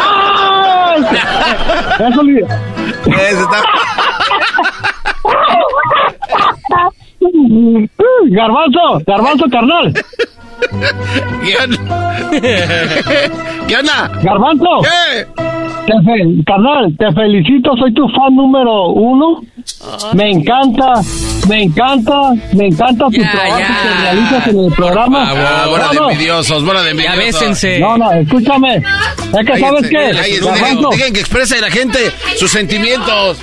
¡Ay! 0.00 1.04
Eso 2.08 2.22
le- 2.22 2.46
Garbanzo, 8.30 9.02
garbanzo 9.06 9.44
carnal. 9.50 9.92
¿Qué 11.44 11.56
onda? 11.62 12.30
¿Qué 13.68 13.76
onda? 13.76 14.10
Garbanzo. 14.22 14.66
Te 15.86 15.92
fe- 16.04 16.44
carnal, 16.46 16.94
te 16.98 17.12
felicito, 17.12 17.74
soy 17.78 17.94
tu 17.94 18.06
fan 18.08 18.34
número 18.36 18.88
uno. 18.88 19.40
Me 20.14 20.30
encanta, 20.30 20.94
me 21.48 21.62
encanta, 21.62 22.12
me 22.52 22.66
encanta 22.66 23.06
tu 23.06 23.12
Ya, 23.22 23.30
trabajo 23.30 23.58
ya. 23.60 23.66
que 23.66 24.02
realizas 24.02 24.46
en 24.48 24.58
el 24.64 24.72
programa. 24.72 25.30
Ah, 25.30 25.66
de 25.66 25.94
No, 25.94 26.02
no. 26.02 26.10
envidiosos, 26.10 26.64
bola 26.64 26.82
de 26.82 26.90
envidiosos. 26.90 27.18
bésense. 27.18 27.78
No, 27.80 27.96
no, 27.96 28.12
escúchame. 28.12 28.76
Es 28.76 29.46
que, 29.46 29.58
¿sabes 29.58 29.88
qué? 29.88 29.98
Dejen 30.90 31.12
que 31.14 31.20
exprese 31.20 31.60
la 31.60 31.70
gente 31.70 31.98
sus 32.36 32.50
sentimientos. 32.50 33.38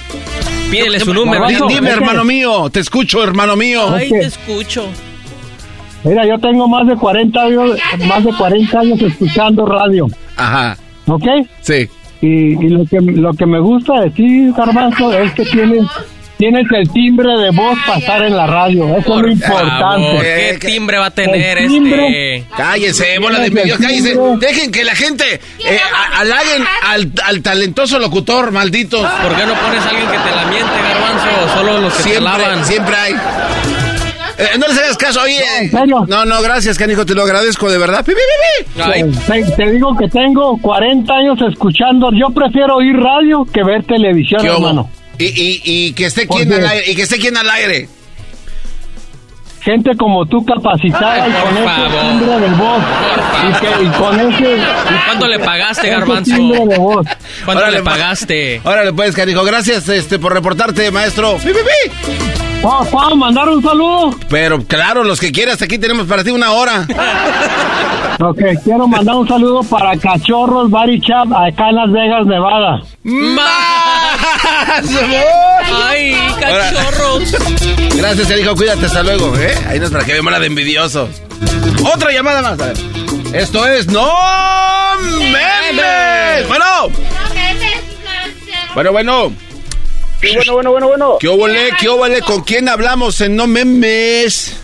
Pídele 0.72 1.00
su 1.00 1.14
número. 1.14 1.46
Dime, 1.68 1.90
hermano 1.90 2.24
mío, 2.24 2.70
te 2.70 2.80
escucho, 2.80 3.24
hermano 3.24 3.56
mío. 3.56 3.94
Ay, 3.94 4.10
te 4.10 4.26
escucho. 4.26 4.88
Mira, 6.04 6.26
yo 6.26 6.38
tengo 6.38 6.68
más 6.68 6.88
de 6.88 6.96
40 6.96 7.42
años, 7.42 7.72
más 8.08 8.24
de 8.24 8.32
40 8.34 8.80
años 8.80 9.02
escuchando 9.02 9.66
radio, 9.66 10.08
Ajá, 10.38 10.78
¿ok? 11.08 11.26
sí. 11.62 11.88
Y, 12.22 12.54
y 12.66 12.70
lo 12.70 12.86
que 12.86 13.02
lo 13.02 13.34
que 13.34 13.46
me 13.46 13.60
gusta 13.60 14.02
de 14.02 14.10
ti, 14.12 14.52
Garbanzo, 14.56 15.12
es 15.14 15.32
que 15.34 15.46
tienes 15.46 15.84
tienes 16.38 16.66
el 16.72 16.90
timbre 16.92 17.30
de 17.40 17.52
voz 17.52 17.78
para 17.86 18.00
estar 18.00 18.24
en 18.24 18.36
la 18.36 18.48
radio. 18.48 18.86
Eso 18.90 18.98
es 19.00 19.06
lo 19.08 19.14
Por 19.16 19.30
importante. 19.32 20.08
favor, 20.08 20.22
¿Qué 20.24 20.58
timbre 20.62 20.98
va 20.98 21.06
a 21.08 21.12
tener 21.12 21.58
El 21.58 21.68
timbre. 21.68 22.36
este? 22.38 22.48
Cállense, 22.56 23.20
bola 23.20 23.40
de 23.40 23.48
envidiosos, 23.48 23.86
cállense. 23.86 24.16
Dejen 24.40 24.72
que 24.72 24.84
la 24.84 24.96
gente 24.96 25.24
eh, 25.34 25.80
halaguen 26.16 26.64
al, 26.88 27.12
al 27.24 27.42
talentoso 27.42 28.00
locutor, 28.00 28.52
malditos. 28.52 29.02
¿Por 29.02 29.36
qué 29.36 29.46
no 29.46 29.54
pones 29.54 29.82
a 29.86 29.90
alguien 29.90 30.08
que 30.10 30.18
te 30.18 30.36
la 30.36 30.46
miente, 30.46 30.72
garbanzo? 30.82 31.54
Solo 31.58 31.80
los 31.82 31.94
que 31.94 32.04
te 32.04 32.10
Siempre, 32.10 32.24
lavan. 32.24 32.66
siempre 32.66 32.96
hay. 32.96 33.14
Eh, 34.38 34.58
no 34.60 34.68
les 34.68 34.78
hagas 34.78 34.98
caso, 34.98 35.22
oye. 35.22 35.40
¿En 35.62 35.72
serio? 35.72 36.04
No, 36.10 36.26
no, 36.26 36.42
gracias, 36.42 36.78
canijo, 36.78 37.06
te 37.06 37.16
lo 37.16 37.24
agradezco 37.24 37.72
de 37.72 37.78
verdad. 37.78 38.04
Pi, 38.04 38.12
pi, 38.12 38.18
pi, 38.18 38.74
pi. 38.76 38.82
Ay, 38.82 39.44
Te, 39.46 39.52
te 39.64 39.72
digo 39.72 39.96
que 39.96 40.10
tengo 40.10 40.58
40 40.62 41.14
años 41.14 41.38
escuchando. 41.50 42.10
Yo 42.12 42.28
prefiero 42.34 42.76
oír 42.76 42.98
radio 42.98 43.46
que 43.46 43.64
ver 43.64 43.84
televisión, 43.86 44.42
¿Qué 44.42 44.52
hubo? 44.52 44.90
Y, 45.18 45.26
y, 45.26 45.62
y 45.64 45.94
que 45.94 46.06
esté 46.06 46.28
quien 46.28 46.52
Oye. 46.52 46.62
al 46.62 46.68
aire, 46.70 46.92
y 46.92 46.96
que 46.96 47.02
esté 47.04 47.18
quien 47.20 47.38
al 47.38 47.50
aire. 47.50 47.88
Gente 49.62 49.98
como 49.98 50.26
tú 50.28 50.46
capacitada 50.46 51.24
Ay, 51.24 51.32
y 51.32 51.34
por 51.34 51.44
con 51.44 51.58
ese 51.58 51.98
timbre 52.08 52.40
de 52.40 52.48
voz. 52.56 52.84
Y, 53.42 53.60
que, 53.60 53.84
y 53.84 53.90
con 53.98 54.20
ese... 54.20 54.58
¿Cuánto 55.08 55.28
le 55.28 55.40
pagaste, 55.40 55.90
garbanzo? 55.90 56.36
timbre 56.36 56.66
de 56.68 56.78
voz. 56.78 57.08
¿Cuánto 57.46 57.64
Órale, 57.64 57.78
le 57.78 57.84
pa- 57.84 57.92
pagaste? 57.92 58.62
Órale, 58.64 58.94
pues, 58.94 59.16
canijo, 59.16 59.44
gracias 59.44 59.90
este, 59.90 60.20
por 60.20 60.34
reportarte, 60.34 60.92
maestro. 60.92 61.38
Pi, 61.38 61.48
pi, 61.48 61.54
pi. 61.54 62.35
¿Puedo, 62.62 63.16
mandar 63.16 63.50
un 63.50 63.62
saludo? 63.62 64.16
Pero 64.30 64.64
claro, 64.64 65.04
los 65.04 65.20
que 65.20 65.32
quieras, 65.32 65.62
aquí 65.62 65.78
tenemos 65.78 66.08
para 66.08 66.24
ti 66.24 66.32
una 66.32 66.52
hora. 66.52 66.88
Ok, 68.20 68.40
quiero 68.64 68.88
mandar 68.88 69.16
un 69.16 69.28
saludo 69.28 69.62
para 69.64 69.98
Cachorros 69.98 70.72
Bari 70.72 71.02
Chap 71.02 71.34
acá 71.34 71.70
en 71.70 71.76
Las 71.76 71.92
Vegas, 71.92 72.26
Nevada. 72.26 72.82
¡Más! 73.04 73.46
¡Ay, 75.86 76.16
cachorros! 76.40 77.36
Gracias, 77.96 78.28
canijo, 78.28 78.56
cuídate, 78.56 78.86
hasta 78.86 79.04
luego, 79.04 79.36
¿eh? 79.38 79.54
Ahí 79.68 79.80
nos 79.80 79.92
para 79.92 80.06
que 80.06 80.14
veamos 80.14 80.32
la 80.32 80.40
de 80.40 80.48
envidioso. 80.48 81.10
Otra 81.94 82.12
llamada 82.12 82.42
más, 82.42 82.60
a 82.60 82.68
ver. 82.68 82.78
Esto 83.34 83.68
es 83.68 83.88
No 83.88 84.10
Memes. 85.02 86.48
Bueno, 86.48 86.90
bueno, 88.74 88.92
bueno. 88.92 89.45
Sí, 90.26 90.36
bueno, 90.36 90.54
bueno, 90.54 90.72
bueno, 90.72 90.88
bueno. 90.88 91.18
¿Qué 91.20 91.28
óvole, 91.28 91.70
qué 91.80 91.90
óvole? 91.90 92.22
¿Con 92.22 92.42
quién 92.44 92.68
hablamos 92.70 93.22
en 93.22 93.36
No 93.36 93.48
Memes? 93.48 94.58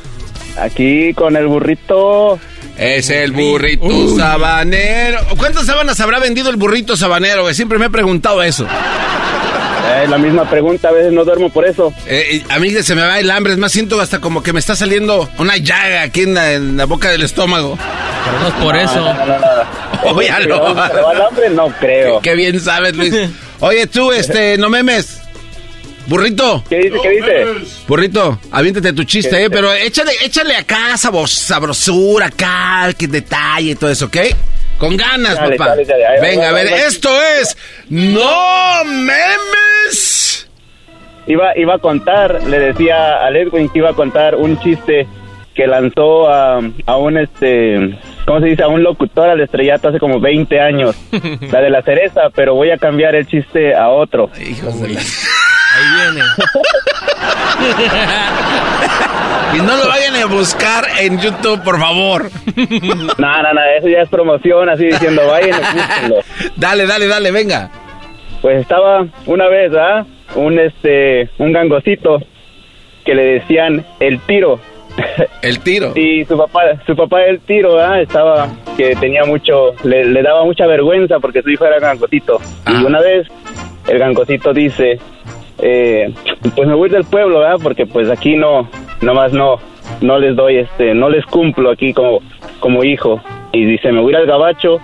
Aquí 0.58 1.14
con 1.14 1.36
el 1.36 1.48
burrito. 1.48 2.40
Es 2.78 3.10
el 3.10 3.32
burrito 3.32 4.18
sabanero. 4.18 5.20
¿Cuántas 5.38 5.66
sábanas 5.66 6.00
habrá 6.00 6.20
vendido 6.20 6.50
el 6.50 6.56
burrito 6.56 6.98
sabanero? 6.98 7.54
Siempre 7.54 7.78
me 7.78 7.86
he 7.86 7.90
preguntado 7.90 8.42
eso. 8.42 8.66
Eh, 9.94 10.08
la 10.08 10.18
misma 10.18 10.50
pregunta, 10.50 10.90
a 10.90 10.92
veces 10.92 11.12
no 11.12 11.26
duermo 11.26 11.50
por 11.50 11.66
eso. 11.66 11.94
Eh, 12.08 12.44
a 12.50 12.60
mí 12.60 12.70
se 12.70 12.96
me 12.96 13.02
va 13.02 13.20
el 13.20 13.30
hambre, 13.30 13.54
es 13.54 13.60
más, 13.60 13.72
siento 13.72 14.00
hasta 14.00 14.20
como 14.20 14.42
que 14.42 14.54
me 14.54 14.60
está 14.60 14.76
saliendo 14.76 15.30
una 15.38 15.58
llaga 15.58 16.04
aquí 16.04 16.22
en 16.22 16.34
la, 16.34 16.54
en 16.54 16.78
la 16.78 16.86
boca 16.86 17.10
del 17.10 17.24
estómago. 17.24 17.78
Pero 18.26 18.40
no 18.40 18.48
es 18.48 18.54
por 18.54 18.78
eso. 18.78 18.96
No, 18.96 19.14
no, 19.14 19.26
no, 19.26 19.40
no. 19.40 20.12
Óyalo. 20.16 20.88
¿Se 20.88 20.94
le 20.96 21.02
va 21.02 21.12
el 21.14 21.22
hambre? 21.22 21.50
No 21.50 21.68
creo. 21.80 22.22
Qué 22.22 22.36
bien 22.36 22.60
sabes, 22.60 22.96
Luis. 22.96 23.14
Oye, 23.60 23.88
tú, 23.88 24.12
este, 24.12 24.58
no 24.58 24.70
memes. 24.70 25.21
Burrito. 26.08 26.64
¿Qué 26.70 26.78
dice? 26.78 26.98
¿Qué 27.02 27.10
dice? 27.10 27.46
Burrito, 27.88 28.40
aviéntate 28.52 28.94
tu 28.94 29.04
chiste, 29.04 29.36
¿Qué 29.36 29.46
eh, 29.46 29.50
pero 29.50 29.72
échale, 29.74 30.12
échale 30.24 30.56
acá 30.56 30.98
sabrosura, 30.98 32.28
acá, 32.28 32.92
que 32.98 33.08
detalle 33.08 33.72
y 33.72 33.76
todo 33.76 33.90
eso, 33.90 34.06
¿ok? 34.06 34.18
Con 34.78 34.98
ganas, 34.98 35.36
Dale, 35.36 35.56
papá. 35.58 35.70
dale, 35.72 35.86
dale. 35.86 36.06
Ahí 36.08 36.18
va, 36.18 36.22
Venga, 36.28 36.44
a 36.46 36.50
ahí 36.50 36.56
ver, 36.56 36.74
ahí 36.74 36.82
esto 36.88 37.10
es 37.40 37.56
No 37.90 38.84
Memes. 38.86 40.48
Iba, 41.28 41.56
iba 41.56 41.76
a 41.76 41.78
contar, 41.78 42.44
le 42.48 42.60
decía 42.60 43.24
a 43.24 43.30
Edwin 43.30 43.70
que 43.70 43.78
iba 43.80 43.92
a 43.92 43.94
contar 43.94 44.36
un 44.36 44.60
chiste 44.60 45.08
que 45.54 45.68
lanzó 45.68 46.30
a, 46.30 46.60
a 46.86 46.98
un 46.98 47.18
este 47.18 47.96
¿cómo 48.26 48.40
se 48.40 48.48
dice? 48.48 48.64
A 48.64 48.68
un 48.70 48.82
locutor 48.84 49.30
al 49.30 49.42
estrellato 49.42 49.90
hace 49.90 50.00
como 50.00 50.20
20 50.20 50.60
años. 50.60 50.96
La 51.52 51.62
de 51.62 51.70
la 51.70 51.82
cereza, 51.84 52.30
pero 52.34 52.56
voy 52.56 52.72
a 52.72 52.78
cambiar 52.78 53.16
el 53.16 53.28
chiste 53.28 53.76
a 53.76 53.90
otro. 53.90 54.30
Ahí 55.74 55.86
viene. 55.96 56.22
y 59.58 59.58
no 59.62 59.78
lo 59.78 59.88
vayan 59.88 60.16
a 60.16 60.26
buscar 60.26 60.86
en 61.00 61.20
YouTube, 61.20 61.64
por 61.64 61.80
favor. 61.80 62.30
No, 63.18 63.42
no, 63.44 63.54
no, 63.54 63.62
eso 63.78 63.88
ya 63.88 64.02
es 64.02 64.10
promoción, 64.10 64.70
así 64.70 64.86
diciendo, 64.86 65.28
vayan 65.28 65.62
Dale, 66.56 66.86
dale, 66.86 67.08
dale, 67.08 67.32
venga. 67.32 67.70
Pues 68.42 68.62
estaba 68.62 69.06
una 69.26 69.48
vez, 69.48 69.72
¿ah? 69.76 70.06
Un, 70.36 70.60
este, 70.60 71.30
un 71.38 71.54
gangocito 71.54 72.20
que 73.06 73.16
le 73.16 73.24
decían 73.40 73.86
el 74.00 74.20
tiro. 74.22 74.60
El 75.42 75.60
tiro. 75.60 75.94
Y 75.96 76.26
su 76.26 76.38
papá, 76.38 76.62
su 76.86 76.96
papá 76.96 77.24
el 77.24 77.40
tiro, 77.42 77.80
¿ah? 77.80 78.02
Estaba, 78.02 78.50
que 78.78 78.96
tenía 78.96 79.24
mucho, 79.26 79.74
le, 79.84 80.22
daba 80.22 80.44
mucha 80.44 80.66
vergüenza 80.66 81.20
porque 81.20 81.42
su 81.42 81.50
hijo 81.50 81.66
era 81.66 81.80
gangocito. 81.80 82.40
Y 82.68 82.84
una 82.84 83.00
vez 83.00 83.28
el 83.88 84.00
gangocito 84.00 84.54
dice, 84.54 85.00
eh, 85.62 86.14
pues 86.56 86.68
me 86.68 86.74
voy 86.74 86.90
del 86.90 87.04
pueblo, 87.04 87.40
¿verdad? 87.40 87.60
Porque 87.62 87.86
pues 87.86 88.10
aquí 88.10 88.36
no, 88.36 88.70
nomás 89.02 89.34
no, 89.34 89.60
no 90.02 90.20
les 90.20 90.36
doy, 90.36 90.58
este, 90.58 90.94
no 90.94 91.10
les 91.10 91.26
cumplo 91.26 91.72
aquí 91.72 91.94
como, 91.94 92.20
como 92.60 92.84
hijo. 92.84 93.22
Y 93.52 93.66
dice, 93.66 93.92
me 93.92 94.02
voy 94.02 94.16
al 94.16 94.26
gabacho 94.26 94.80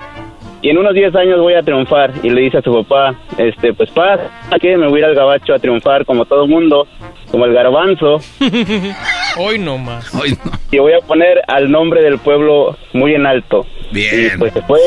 y 0.61 0.69
en 0.69 0.77
unos 0.79 0.93
10 0.93 1.15
años 1.15 1.39
voy 1.39 1.53
a 1.53 1.61
triunfar. 1.61 2.11
Y 2.23 2.29
le 2.29 2.41
dice 2.41 2.57
a 2.57 2.61
su 2.61 2.73
papá, 2.73 3.15
este, 3.37 3.73
pues 3.73 3.89
pasa 3.91 4.29
que 4.59 4.75
me 4.77 4.87
voy 4.87 5.03
al 5.03 5.15
gabacho 5.15 5.53
a 5.53 5.59
triunfar 5.59 6.05
como 6.05 6.25
todo 6.25 6.47
mundo, 6.47 6.87
como 7.31 7.45
el 7.45 7.53
garbanzo. 7.53 8.19
Hoy 9.37 9.59
no 9.59 9.77
más. 9.77 10.13
Hoy 10.15 10.31
no. 10.31 10.51
Y 10.71 10.79
voy 10.79 10.93
a 10.93 10.99
poner 11.05 11.41
al 11.47 11.69
nombre 11.69 12.01
del 12.01 12.17
pueblo 12.17 12.75
muy 12.93 13.13
en 13.13 13.25
alto. 13.25 13.65
Bien. 13.91 14.31
Y 14.33 14.37
pues 14.37 14.53
se 14.53 14.61
fue, 14.63 14.79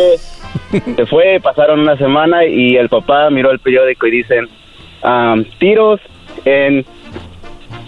se 0.96 1.06
fue, 1.06 1.40
pasaron 1.40 1.80
una 1.80 1.96
semana 1.96 2.44
y 2.44 2.76
el 2.76 2.88
papá 2.88 3.30
miró 3.30 3.50
el 3.52 3.60
periódico 3.60 4.08
y 4.08 4.10
dicen, 4.10 4.48
tiros 5.58 6.00
en, 6.44 6.84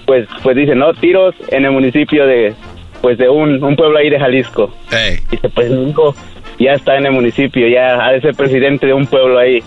pues, 0.06 0.28
pues 0.42 0.56
dice, 0.56 0.74
¿no? 0.74 0.92
Tiros 0.94 1.34
en 1.48 1.64
el 1.64 1.72
municipio 1.72 2.26
de, 2.26 2.54
pues 3.00 3.18
de 3.18 3.28
un, 3.28 3.62
un 3.62 3.76
pueblo 3.76 3.98
ahí 3.98 4.10
de 4.10 4.18
Jalisco. 4.18 4.72
Dice, 5.30 5.48
pues 5.48 5.70
mi 5.70 5.90
hijo 5.90 6.14
ya 6.58 6.72
está 6.72 6.96
en 6.96 7.06
el 7.06 7.12
municipio, 7.12 7.66
ya 7.68 8.04
ha 8.04 8.12
de 8.12 8.20
ser 8.20 8.34
presidente 8.34 8.86
de 8.86 8.94
un 8.94 9.06
pueblo 9.06 9.38
ahí. 9.38 9.62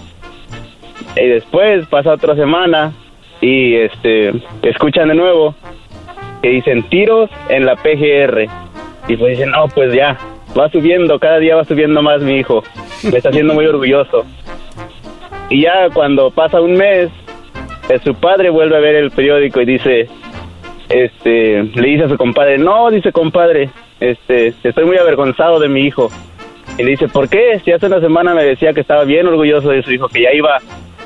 Y 1.15 1.27
después 1.27 1.85
pasa 1.87 2.13
otra 2.13 2.35
semana 2.35 2.93
y 3.41 3.75
este 3.75 4.33
escuchan 4.63 5.09
de 5.09 5.15
nuevo 5.15 5.55
que 6.41 6.49
dicen 6.49 6.83
tiros 6.89 7.29
en 7.49 7.65
la 7.65 7.75
PGR. 7.75 8.47
Y 9.07 9.17
pues 9.17 9.37
dicen, 9.37 9.51
no, 9.51 9.67
pues 9.67 9.93
ya, 9.93 10.17
va 10.57 10.69
subiendo, 10.69 11.19
cada 11.19 11.39
día 11.39 11.55
va 11.55 11.63
subiendo 11.63 12.01
más 12.01 12.21
mi 12.21 12.37
hijo. 12.37 12.63
Me 13.03 13.17
está 13.17 13.29
haciendo 13.29 13.53
muy 13.53 13.65
orgulloso. 13.65 14.25
Y 15.49 15.61
ya 15.61 15.89
cuando 15.93 16.31
pasa 16.31 16.59
un 16.59 16.73
mes, 16.73 17.09
su 18.03 18.15
padre 18.15 18.49
vuelve 18.49 18.77
a 18.77 18.79
ver 18.79 18.95
el 18.95 19.11
periódico 19.11 19.61
y 19.61 19.65
dice, 19.65 20.07
este, 20.89 21.63
le 21.63 21.87
dice 21.87 22.05
a 22.05 22.09
su 22.09 22.17
compadre, 22.17 22.57
no, 22.57 22.89
dice 22.91 23.11
compadre, 23.11 23.69
este, 23.99 24.53
estoy 24.63 24.85
muy 24.85 24.97
avergonzado 24.97 25.59
de 25.59 25.69
mi 25.69 25.81
hijo. 25.81 26.09
Y 26.77 26.83
le 26.83 26.91
dice, 26.91 27.07
¿por 27.07 27.29
qué? 27.29 27.59
Si 27.63 27.71
hace 27.71 27.85
una 27.85 27.99
semana 28.01 28.33
me 28.33 28.43
decía 28.43 28.73
que 28.73 28.81
estaba 28.81 29.03
bien 29.05 29.27
orgulloso 29.27 29.69
de 29.69 29.83
su 29.83 29.91
hijo, 29.91 30.07
que 30.09 30.23
ya 30.23 30.33
iba 30.33 30.57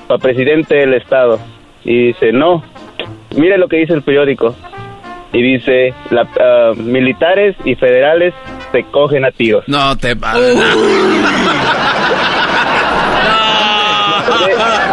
para 0.07 0.19
presidente 0.19 0.75
del 0.75 0.93
estado. 0.95 1.39
Y 1.83 2.07
dice, 2.07 2.31
no, 2.31 2.63
mire 3.35 3.57
lo 3.57 3.67
que 3.67 3.77
dice 3.77 3.93
el 3.93 4.01
periódico. 4.01 4.55
Y 5.31 5.43
dice, 5.43 5.93
la, 6.09 6.27
ah, 6.39 6.71
militares 6.75 7.55
y 7.63 7.75
federales 7.75 8.33
se 8.71 8.83
cogen 8.85 9.25
a 9.25 9.31
tiros. 9.31 9.63
No 9.67 9.95
te 9.95 10.15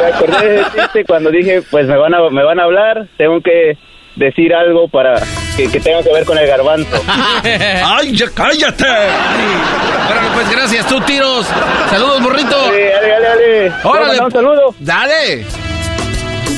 me 0.00 0.06
acordé 0.06 0.48
de 0.48 0.64
chiste 0.64 1.04
cuando 1.04 1.30
dije, 1.30 1.62
pues 1.70 1.86
me 1.86 1.96
van 1.96 2.14
a, 2.14 2.30
me 2.30 2.44
van 2.44 2.60
a 2.60 2.64
hablar, 2.64 3.06
tengo 3.16 3.40
que 3.40 3.76
decir 4.16 4.54
algo 4.54 4.88
para 4.88 5.22
que, 5.56 5.68
tenga 5.68 6.02
que 6.02 6.12
ver 6.12 6.24
con 6.24 6.38
el 6.38 6.46
garbanzo. 6.46 7.02
¡Ay, 7.44 8.16
ya 8.16 8.26
cállate! 8.34 8.84
Bueno, 8.84 10.28
pues 10.34 10.50
gracias, 10.50 10.86
tú 10.86 11.00
tiros. 11.02 11.46
Saludos, 11.90 12.22
burrito. 12.22 12.56
Dale, 12.56 12.90
dale, 12.90 13.20
dale. 13.20 13.72
Órale. 13.84 14.20
Un 14.20 14.30
saludo. 14.32 14.74
Dale. 14.80 15.44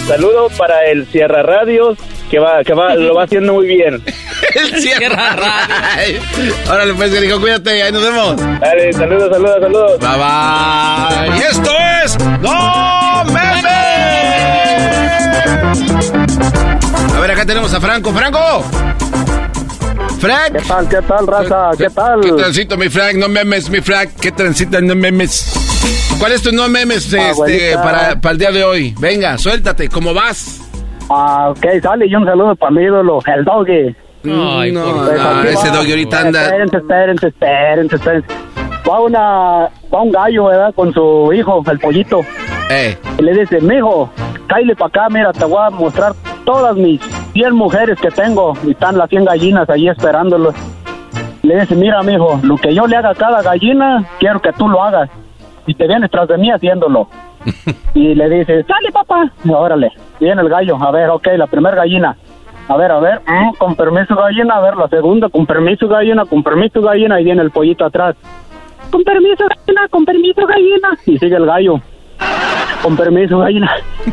Saludo 0.07 0.49
para 0.57 0.87
el 0.87 1.07
Sierra 1.09 1.43
Radios, 1.43 1.99
que 2.31 2.39
va, 2.39 2.65
que 2.65 2.73
va, 2.73 2.95
lo 2.95 3.15
va 3.15 3.25
haciendo 3.25 3.55
muy 3.55 3.67
bien. 3.67 4.03
El 4.55 4.81
Sierra 4.81 5.37
Radios. 5.37 6.25
Órale, 6.71 6.95
pues, 6.95 7.21
dijo, 7.21 7.41
cuídate, 7.41 7.83
ahí 7.83 7.93
nos 7.93 8.03
vemos. 8.03 8.37
Dale, 8.61 8.93
saludos, 8.93 9.31
saludos, 9.31 9.57
saludos. 9.61 9.99
Bye, 10.01 11.29
bye. 11.29 11.39
Y 11.39 11.43
esto 11.43 11.71
es... 12.05 12.19
¡No 12.41 13.25
Memes! 13.25 13.65
A 17.15 17.21
ver, 17.21 17.31
acá 17.33 17.45
tenemos 17.45 17.73
a 17.75 17.81
Franco. 17.81 18.13
¡Franco! 18.13 18.65
Frank. 20.21 20.53
¿Qué 20.53 20.63
tal, 20.67 20.89
qué 20.89 21.03
tal, 21.03 21.27
raza? 21.27 21.71
¿Qué 21.79 21.91
tal? 21.91 22.21
¿Qué 22.21 22.33
transito, 22.33 22.77
mi 22.77 22.89
Frank? 22.89 23.15
No 23.15 23.29
memes, 23.29 23.71
mi 23.71 23.81
Frank. 23.81 24.11
¿Qué 24.21 24.33
transita, 24.33 24.81
no 24.81 24.95
memes? 24.95 25.53
¿Cuál 26.19 26.33
es 26.33 26.43
tu 26.43 26.51
no 26.51 26.69
memes 26.69 27.13
este, 27.13 27.75
para, 27.77 28.21
para 28.21 28.33
el 28.33 28.39
día 28.39 28.51
de 28.51 28.65
hoy? 28.65 28.95
Venga, 28.99 29.39
suéltate, 29.39 29.89
¿cómo 29.89 30.13
vas? 30.13 30.61
Ah, 31.09 31.51
ok, 31.51 31.65
sale 31.81 32.07
y 32.07 32.15
un 32.15 32.25
saludo 32.25 32.57
para 32.57 32.73
mi 32.73 32.83
ídolo, 32.83 33.21
el 33.27 33.45
doggy. 33.45 33.95
Ay, 34.25 34.73
no, 34.73 35.05
no, 35.05 35.43
ese 35.45 35.71
doggy 35.71 35.91
ahorita 35.91 36.21
anda. 36.21 36.43
Espérense, 36.43 36.77
espérense, 36.77 37.27
espérense, 37.29 37.97
espérense. 37.97 38.29
Va, 38.89 39.01
una, 39.01 39.69
va 39.93 40.03
un 40.03 40.11
gallo, 40.11 40.47
¿verdad? 40.47 40.75
Con 40.75 40.93
su 40.93 41.33
hijo, 41.33 41.63
el 41.71 41.79
pollito. 41.79 42.21
Eh. 42.71 42.97
Y 43.19 43.23
le 43.23 43.33
dice, 43.35 43.61
mijo, 43.61 44.11
cállate 44.47 44.77
para 44.77 44.89
acá, 44.89 45.09
mira, 45.11 45.33
te 45.33 45.45
voy 45.45 45.61
a 45.65 45.71
mostrar 45.71 46.15
todas 46.45 46.77
mis 46.77 47.01
100 47.33 47.55
mujeres 47.55 47.99
que 48.01 48.11
tengo. 48.11 48.55
Y 48.65 48.73
están 48.73 48.99
las 48.99 49.09
100 49.09 49.25
gallinas 49.25 49.69
ahí 49.71 49.89
esperándolo. 49.89 50.53
Le 51.43 51.61
dice, 51.61 51.75
mira, 51.77 52.03
mijo, 52.03 52.41
lo 52.43 52.57
que 52.57 52.75
yo 52.75 52.87
le 52.87 52.97
haga 52.97 53.11
a 53.11 53.15
cada 53.15 53.43
gallina, 53.43 54.05
quiero 54.19 54.41
que 54.41 54.53
tú 54.53 54.69
lo 54.69 54.83
hagas. 54.83 55.09
Y 55.67 55.75
te 55.75 55.87
vienes 55.87 56.11
tras 56.11 56.29
de 56.29 56.39
mí 56.39 56.51
haciéndolo. 56.51 57.09
y 57.95 58.15
le 58.15 58.29
dice, 58.29 58.65
sale, 58.65 58.91
papá. 58.93 59.31
Y 59.45 59.51
órale, 59.51 59.93
viene 60.19 60.43
el 60.43 60.49
gallo. 60.49 60.77
A 60.77 60.91
ver, 60.91 61.09
ok, 61.11 61.29
la 61.37 61.47
primera 61.47 61.77
gallina. 61.77 62.17
A 62.69 62.77
ver, 62.77 62.93
a 62.93 63.01
ver, 63.01 63.21
mm, 63.27 63.55
con 63.57 63.75
permiso 63.75 64.15
gallina, 64.15 64.57
a 64.57 64.61
ver, 64.61 64.77
la 64.77 64.89
segunda, 64.89 65.29
con 65.31 65.47
permiso 65.47 65.89
gallina, 65.89 66.27
con 66.27 66.43
permiso 66.43 66.83
gallina, 66.83 67.19
y 67.19 67.25
viene 67.25 67.43
el 67.43 67.51
pollito 67.51 67.85
atrás. 67.85 68.15
Con 68.91 69.03
permiso 69.05 69.47
gallina, 69.49 69.89
con 69.89 70.05
permiso 70.05 70.47
gallina. 70.47 70.91
Y 71.07 71.19
sigue 71.19 71.37
el 71.37 71.47
gallo. 71.47 71.81
Con 72.83 72.97
permiso, 72.97 73.39
gallina. 73.39 73.71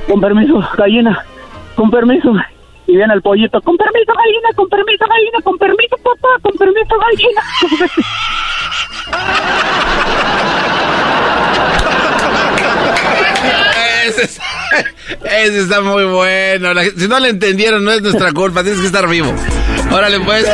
Con 0.07 0.19
permiso, 0.19 0.61
gallina. 0.77 1.23
Con 1.75 1.89
permiso. 1.91 2.33
Y 2.87 2.95
viene 2.95 3.13
el 3.13 3.21
pollito. 3.21 3.61
Con 3.61 3.77
permiso, 3.77 4.13
gallina. 4.13 4.49
Con 4.55 4.69
permiso, 4.69 5.05
gallina. 5.07 5.39
Con 5.43 5.57
permiso, 5.57 5.97
papá. 5.97 6.29
Con 6.41 6.53
permiso, 6.57 6.97
gallina. 6.97 7.41
Ese, 14.07 14.23
ese, 15.43 15.59
está 15.59 15.81
muy 15.81 16.05
bueno. 16.05 16.69
si 16.97 17.07
no 17.07 17.19
le 17.19 17.29
entendieron, 17.29 17.83
no 17.83 17.91
es 17.91 18.01
nuestra 18.01 18.31
culpa. 18.31 18.63
Tienes 18.63 18.81
que 18.81 18.87
estar 18.87 19.07
vivo. 19.07 19.33
Órale, 19.91 20.19
pues. 20.19 20.45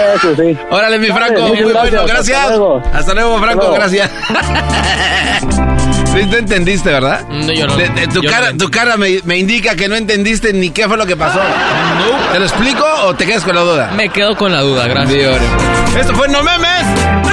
Órale, 0.70 1.00
mi 1.00 1.08
Franco. 1.08 1.48
muy 1.48 1.64
bueno. 1.64 2.06
Gracias. 2.06 2.48
Hasta 2.94 3.14
luego, 3.14 3.40
Franco. 3.40 3.74
Gracias. 3.74 4.10
Sí, 6.14 6.26
te 6.26 6.40
entendiste, 6.40 6.90
¿verdad? 6.90 7.26
No, 7.30 7.54
yo 7.54 7.68
no. 7.68 7.76
tu, 8.14 8.22
cara, 8.22 8.52
tu 8.58 8.70
cara 8.70 8.98
me, 8.98 9.22
me, 9.24 9.38
indica 9.38 9.76
que 9.78 9.88
no 9.88 9.96
entendiste 9.96 10.52
ni 10.52 10.70
qué 10.70 10.86
fue 10.86 10.98
lo 10.98 11.06
que 11.06 11.16
pasó. 11.16 11.40
No. 11.40 12.34
¿Te 12.34 12.40
lo 12.40 12.46
explico 12.46 12.84
o 13.06 13.16
te 13.16 13.26
quedas 13.26 13.46
con 13.46 13.56
la 13.56 13.62
duda? 13.62 13.92
Me 13.96 14.10
quedo 14.10 14.36
con 14.36 14.52
la 14.52 14.60
duda, 14.60 14.88
gracias. 14.88 15.40
Esto 15.98 16.14
fue 16.14 16.28
No 16.28 16.44
Memes. 16.44 16.86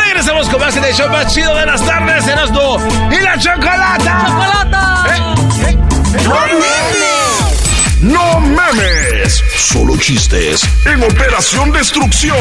Regresamos 0.05 0.49
con 0.49 0.61
más 0.61 0.77
en 0.77 0.85
el 0.85 0.95
show 0.95 1.09
más 1.11 1.35
chido 1.35 1.55
de 1.57 1.66
las 1.66 1.85
tardes 1.85 2.28
en 2.28 2.39
Osdo. 2.39 2.78
¡Y 3.11 3.20
la 3.20 3.39
chocolata! 3.39 4.27
¡Chocolata! 4.27 5.05
Eh, 5.09 5.70
eh, 5.70 5.78
¡No 6.13 6.41
memes! 6.47 8.01
¡No 8.01 8.41
memes! 8.41 9.43
Solo 9.57 9.95
chistes 9.99 10.63
en 10.87 11.03
Operación 11.03 11.71
Destrucción 11.71 12.37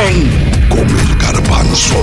con 0.70 0.80
el 0.80 1.18
garbanzo. 1.18 2.02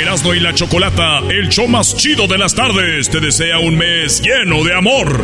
Erasmo 0.00 0.32
y 0.34 0.40
la 0.40 0.54
Chocolata, 0.54 1.18
el 1.28 1.48
show 1.48 1.66
más 1.66 1.96
chido 1.96 2.28
de 2.28 2.38
las 2.38 2.54
tardes, 2.54 3.10
te 3.10 3.18
desea 3.18 3.58
un 3.58 3.76
mes 3.76 4.22
lleno 4.22 4.62
de 4.62 4.74
amor. 4.76 5.20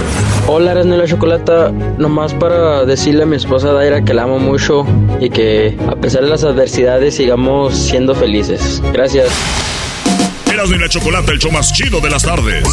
Hola 0.48 0.72
Erasmo 0.72 0.96
y 0.96 0.98
la 0.98 1.06
Chocolata, 1.06 1.70
nomás 1.70 2.34
para 2.34 2.84
decirle 2.84 3.22
a 3.22 3.26
mi 3.26 3.36
esposa 3.36 3.72
Daira 3.72 4.04
que 4.04 4.14
la 4.14 4.24
amo 4.24 4.40
mucho 4.40 4.84
y 5.20 5.30
que 5.30 5.78
a 5.88 5.94
pesar 5.94 6.22
de 6.22 6.28
las 6.28 6.42
adversidades 6.42 7.14
sigamos 7.14 7.78
siendo 7.78 8.16
felices. 8.16 8.82
Gracias. 8.92 9.28
Erasmo 10.52 10.74
y 10.74 10.78
la 10.78 10.88
Chocolata, 10.88 11.30
el 11.30 11.38
show 11.38 11.52
más 11.52 11.72
chido 11.72 12.00
de 12.00 12.10
las 12.10 12.24
tardes. 12.24 12.64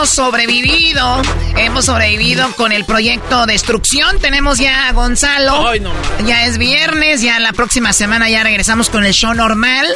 Hemos 0.00 0.14
sobrevivido. 0.14 1.20
Hemos 1.58 1.84
sobrevivido 1.84 2.50
con 2.56 2.72
el 2.72 2.86
proyecto 2.86 3.44
Destrucción. 3.44 4.18
Tenemos 4.18 4.58
ya 4.58 4.88
a 4.88 4.92
Gonzalo. 4.92 5.70
ya 6.24 6.46
es 6.46 6.56
viernes, 6.56 7.20
ya 7.20 7.38
la 7.38 7.52
próxima 7.52 7.92
semana 7.92 8.30
ya 8.30 8.42
regresamos 8.42 8.88
con 8.88 9.04
el 9.04 9.12
show 9.12 9.34
normal. 9.34 9.86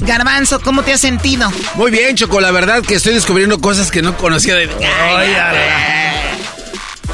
Garbanzo, 0.00 0.60
¿cómo 0.60 0.82
te 0.82 0.94
has 0.94 1.00
sentido? 1.02 1.52
Muy 1.74 1.90
bien, 1.90 2.16
Choco. 2.16 2.40
La 2.40 2.52
verdad 2.52 2.82
que 2.82 2.94
estoy 2.94 3.12
descubriendo 3.12 3.60
cosas 3.60 3.90
que 3.90 4.00
no 4.00 4.16
conocía 4.16 4.54
de... 4.54 4.70
Ay, 4.80 5.36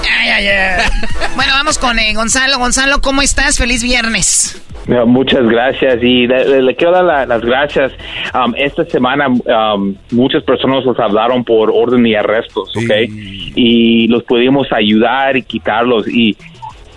bueno, 1.37 1.53
vamos 1.55 1.79
con 1.79 1.99
eh, 1.99 2.15
Gonzalo. 2.15 2.59
Gonzalo, 2.59 3.01
¿cómo 3.01 3.23
estás? 3.23 3.59
Feliz 3.59 3.83
viernes. 3.83 4.63
Muchas 5.07 5.45
gracias 5.49 6.01
y 6.01 6.29
le, 6.29 6.77
quiero 6.77 6.93
dar 6.93 7.27
las 7.27 7.43
gracias. 7.43 7.93
Um, 8.33 8.55
esta 8.57 8.85
semana 8.85 9.27
um, 9.27 9.97
muchas 10.13 10.45
personas 10.45 10.85
nos 10.85 10.97
hablaron 11.01 11.45
por 11.45 11.73
orden 11.73 12.07
y 12.07 12.15
arrestos, 12.15 12.71
¿ok? 12.77 13.11
Y 13.57 14.07
los 14.07 14.23
pudimos 14.23 14.73
ayudar 14.73 15.37
y 15.37 15.43
quitarlos 15.43 16.07
y 16.07 16.37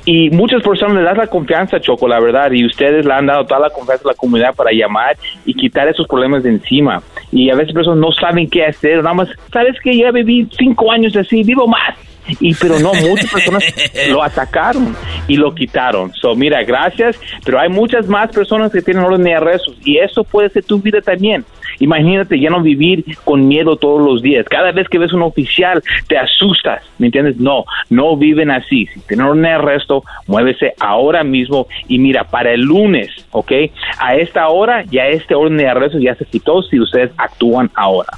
y 0.05 0.29
muchas 0.31 0.63
personas 0.63 0.95
les 0.95 1.05
das 1.05 1.17
la 1.17 1.27
confianza, 1.27 1.79
Choco, 1.79 2.07
la 2.07 2.19
verdad, 2.19 2.51
y 2.51 2.65
ustedes 2.65 3.05
le 3.05 3.13
han 3.13 3.27
dado 3.27 3.45
toda 3.45 3.59
la 3.59 3.69
confianza 3.69 4.05
a 4.05 4.11
la 4.11 4.17
comunidad 4.17 4.55
para 4.55 4.71
llamar 4.71 5.15
y 5.45 5.53
quitar 5.53 5.87
esos 5.87 6.07
problemas 6.07 6.41
de 6.41 6.49
encima. 6.49 7.03
Y 7.31 7.51
a 7.51 7.55
veces 7.55 7.73
personas 7.73 7.99
no 7.99 8.11
saben 8.11 8.49
qué 8.49 8.65
hacer, 8.65 9.03
nada 9.03 9.13
más, 9.13 9.29
¿sabes 9.53 9.75
que 9.83 9.95
Ya 9.95 10.09
viví 10.11 10.47
cinco 10.57 10.91
años 10.91 11.15
así, 11.15 11.43
vivo 11.43 11.67
más 11.67 11.95
y 12.39 12.53
pero 12.55 12.79
no 12.79 12.93
muchas 12.93 13.31
personas 13.31 13.63
lo 14.09 14.23
atacaron 14.23 14.95
y 15.27 15.35
lo 15.35 15.53
quitaron. 15.53 16.11
So, 16.13 16.35
mira, 16.35 16.63
gracias, 16.63 17.19
pero 17.45 17.59
hay 17.59 17.69
muchas 17.69 18.07
más 18.07 18.31
personas 18.31 18.71
que 18.71 18.81
tienen 18.81 19.03
orden 19.03 19.23
de 19.23 19.33
arrestos 19.33 19.77
y 19.83 19.97
eso 19.97 20.23
puede 20.23 20.49
ser 20.49 20.63
tu 20.63 20.79
vida 20.79 21.01
también. 21.01 21.45
Imagínate 21.79 22.39
ya 22.39 22.49
no 22.49 22.61
vivir 22.61 23.05
con 23.23 23.47
miedo 23.47 23.77
todos 23.77 24.01
los 24.01 24.21
días. 24.21 24.45
Cada 24.49 24.71
vez 24.71 24.87
que 24.89 24.97
ves 24.97 25.13
un 25.13 25.21
oficial 25.21 25.81
te 26.07 26.17
asustas, 26.17 26.83
¿me 26.97 27.07
entiendes? 27.07 27.37
No, 27.37 27.65
no 27.89 28.17
viven 28.17 28.51
así. 28.51 28.87
Si 28.93 28.99
tienen 29.01 29.41
de 29.41 29.49
arresto, 29.49 30.03
muévese 30.27 30.73
ahora 30.79 31.23
mismo 31.23 31.67
y 31.87 31.99
mira, 31.99 32.23
para 32.25 32.51
el 32.51 32.61
lunes, 32.61 33.09
¿ok? 33.31 33.51
A 33.99 34.15
esta 34.15 34.47
hora 34.49 34.83
ya 34.85 35.07
este 35.07 35.35
orden 35.35 35.57
de 35.57 35.67
arresto 35.67 35.99
ya 35.99 36.15
se 36.15 36.25
quitó 36.25 36.61
si 36.63 36.79
ustedes 36.79 37.11
actúan 37.17 37.71
ahora. 37.75 38.09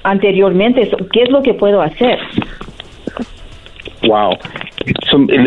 anteriormente. 0.03 0.89
¿Qué 1.11 1.23
es 1.23 1.29
lo 1.29 1.41
que 1.41 1.53
puedo 1.53 1.81
hacer? 1.81 2.19
Wow. 4.07 4.37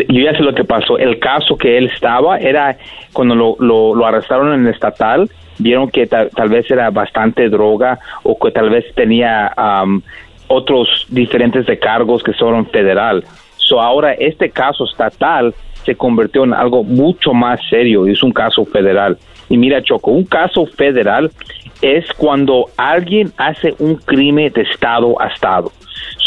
yo 0.09 0.23
ya 0.23 0.33
sé 0.33 0.41
lo 0.41 0.53
que 0.53 0.63
pasó. 0.63 0.97
El 0.97 1.19
caso 1.19 1.57
que 1.57 1.77
él 1.77 1.91
estaba 1.93 2.39
era 2.39 2.77
cuando 3.13 3.35
lo, 3.35 3.55
lo, 3.59 4.05
arrestaron 4.05 4.53
en 4.53 4.67
estatal, 4.67 5.29
vieron 5.59 5.89
que 5.89 6.07
tal, 6.07 6.49
vez 6.49 6.69
era 6.71 6.89
bastante 6.89 7.49
droga 7.49 7.99
o 8.23 8.37
que 8.37 8.51
tal 8.51 8.69
vez 8.69 8.85
tenía 8.95 9.53
um, 9.57 10.01
otros 10.47 11.05
diferentes 11.09 11.65
de 11.65 11.77
cargos 11.77 12.23
que 12.23 12.33
son 12.33 12.65
federal. 12.67 13.23
So 13.57 13.81
ahora 13.81 14.13
este 14.13 14.49
caso 14.49 14.85
estatal 14.85 15.53
se 15.83 15.95
convirtió 15.95 16.43
en 16.43 16.53
algo 16.53 16.83
mucho 16.83 17.33
más 17.33 17.59
serio 17.69 18.07
y 18.07 18.11
es 18.11 18.23
un 18.23 18.31
caso 18.31 18.65
federal. 18.65 19.17
Y 19.49 19.57
mira, 19.57 19.81
Choco, 19.81 20.11
un 20.11 20.25
caso 20.25 20.65
federal 20.65 21.31
es 21.81 22.05
cuando 22.13 22.65
alguien 22.75 23.31
hace 23.37 23.75
un 23.79 23.95
crimen 23.95 24.51
de 24.53 24.61
estado 24.63 25.21
a 25.21 25.27
estado 25.27 25.71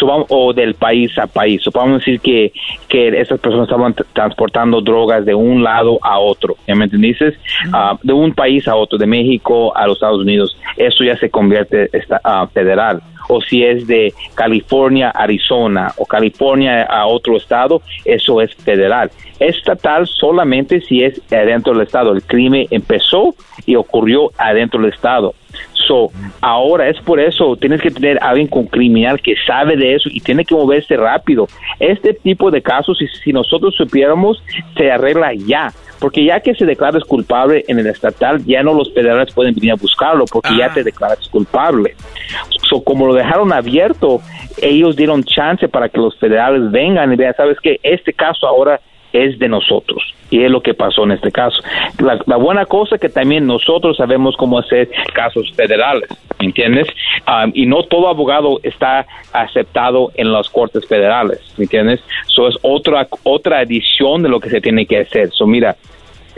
o 0.03 0.53
del 0.53 0.75
país 0.75 1.17
a 1.19 1.27
país. 1.27 1.63
A 1.67 1.89
decir 1.89 2.21
que, 2.21 2.53
que 2.89 3.09
esas 3.09 3.41
personas 3.41 3.69
estaban 3.69 3.95
transportando 4.13 4.81
drogas 4.81 5.25
de 5.25 5.35
un 5.35 5.63
lado 5.63 5.99
a 6.03 6.19
otro, 6.19 6.57
¿ya 6.67 6.75
me 6.75 6.85
entiendes? 6.85 7.35
Ah, 7.73 7.99
de 8.03 8.13
un 8.13 8.33
país 8.33 8.67
a 8.69 8.77
otro, 8.77 8.99
de 8.99 9.07
México 9.07 9.77
a 9.77 9.87
los 9.87 9.97
Estados 9.97 10.21
Unidos. 10.21 10.57
Eso 10.77 11.05
ya 11.05 11.17
se 11.17 11.31
convierte 11.31 11.91
uh, 12.25 12.47
federal 12.49 13.03
o 13.31 13.41
si 13.41 13.63
es 13.63 13.87
de 13.87 14.13
California, 14.35 15.11
Arizona 15.11 15.93
o 15.97 16.05
California 16.05 16.83
a 16.83 17.07
otro 17.07 17.37
estado, 17.37 17.81
eso 18.05 18.41
es 18.41 18.55
federal. 18.57 19.11
Estatal 19.39 20.07
solamente 20.07 20.81
si 20.81 21.05
es 21.05 21.21
adentro 21.31 21.73
del 21.73 21.87
estado. 21.87 22.13
El 22.13 22.23
crimen 22.23 22.67
empezó 22.71 23.35
y 23.67 23.77
ocurrió 23.77 24.33
adentro 24.37 24.81
del 24.81 24.93
estado. 24.93 25.35
So, 25.87 26.11
ahora 26.41 26.89
es 26.89 27.01
por 27.01 27.21
eso, 27.21 27.57
tienes 27.57 27.81
que 27.81 27.91
tener 27.91 28.23
a 28.23 28.31
alguien 28.31 28.49
con 28.49 28.67
criminal 28.67 29.21
que 29.21 29.35
sabe 29.47 29.77
de 29.77 29.95
eso 29.95 30.09
y 30.13 30.21
tiene 30.21 30.45
que 30.45 30.55
moverse 30.55 30.97
rápido. 30.97 31.47
Este 31.79 32.15
tipo 32.15 32.51
de 32.51 32.63
casos, 32.63 32.99
si, 32.99 33.07
si 33.23 33.33
nosotros 33.33 33.75
supiéramos, 33.77 34.43
se 34.77 34.91
arregla 34.91 35.33
ya 35.35 35.73
porque 36.01 36.25
ya 36.25 36.41
que 36.41 36.55
se 36.55 36.65
declaras 36.65 37.05
culpable 37.05 37.63
en 37.69 37.79
el 37.79 37.87
estatal, 37.87 38.43
ya 38.47 38.63
no 38.63 38.73
los 38.73 38.93
federales 38.93 39.33
pueden 39.35 39.55
venir 39.55 39.73
a 39.73 39.77
buscarlo, 39.77 40.25
porque 40.25 40.57
ya 40.57 40.67
ah. 40.67 40.75
te 40.75 40.83
declaras 40.83 41.29
culpable. 41.29 41.95
So, 42.69 42.83
como 42.83 43.07
lo 43.07 43.15
dejaron 43.15 43.53
abierto, 43.53 44.21
ellos 44.63 44.97
dieron 44.97 45.23
chance 45.23 45.69
para 45.69 45.89
que 45.91 45.99
los 46.01 46.19
federales 46.19 46.71
vengan 46.71 47.13
y 47.13 47.17
vean, 47.17 47.35
sabes 47.37 47.59
que 47.61 47.79
este 47.83 48.15
caso 48.15 48.47
ahora 48.47 48.81
es 49.13 49.39
de 49.39 49.49
nosotros. 49.49 50.15
Y 50.31 50.45
es 50.45 50.51
lo 50.51 50.63
que 50.63 50.75
pasó 50.75 51.05
en 51.05 51.13
este 51.13 51.33
caso. 51.33 51.61
La, 51.99 52.37
buena 52.37 52.67
cosa 52.67 52.95
es 52.95 53.01
que 53.01 53.09
también 53.09 53.47
nosotros 53.47 53.97
sabemos 53.97 54.37
cómo 54.37 54.59
hacer 54.59 54.89
casos 55.13 55.53
federales, 55.57 56.09
¿me 56.39 56.47
entiendes? 56.47 56.87
Um, 57.27 57.51
y 57.55 57.67
no 57.67 57.83
todo 57.83 58.09
abogado 58.09 58.61
está 58.63 59.07
aceptado 59.33 60.13
en 60.15 60.33
las 60.33 60.49
cortes 60.49 60.87
federales, 60.87 61.41
¿me 61.57 61.65
entiendes? 61.65 62.01
Eso 62.29 62.49
es 62.49 62.57
otra, 62.63 63.09
otra 63.25 63.63
edición 63.63 64.23
de 64.23 64.29
lo 64.29 64.39
que 64.39 64.51
se 64.51 64.61
tiene 64.61 64.87
que 64.87 64.99
hacer. 65.01 65.31
So, 65.33 65.47
mira, 65.47 65.77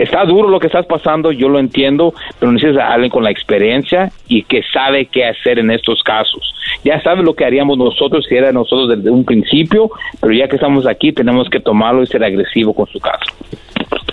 está 0.03 0.25
duro 0.25 0.49
lo 0.49 0.59
que 0.59 0.67
estás 0.67 0.87
pasando, 0.87 1.33
yo 1.33 1.49
lo 1.49 1.59
entiendo, 1.59 2.15
pero 2.39 2.53
necesitas 2.53 2.91
alguien 2.91 3.11
con 3.11 3.25
la 3.25 3.31
experiencia 3.31 4.11
y 4.29 4.43
que 4.43 4.63
sabe 4.73 5.07
qué 5.07 5.27
hacer 5.27 5.59
en 5.59 5.71
estos 5.71 6.03
casos. 6.03 6.55
Ya 6.85 7.01
sabe 7.03 7.23
lo 7.23 7.35
que 7.35 7.45
haríamos 7.45 7.79
nosotros 7.79 8.27
si 8.29 8.35
era 8.35 8.53
nosotros 8.53 8.97
desde 8.97 9.11
un 9.11 9.25
principio, 9.25 9.91
pero 10.21 10.33
ya 10.33 10.49
que 10.49 10.57
estamos 10.57 10.87
aquí 10.87 11.13
tenemos 11.13 11.49
que 11.49 11.61
tomarlo 11.61 12.03
y 12.03 12.07
ser 12.07 12.25
agresivo 12.25 12.75
con 12.75 12.87
su 12.87 12.99
caso. 12.99 13.33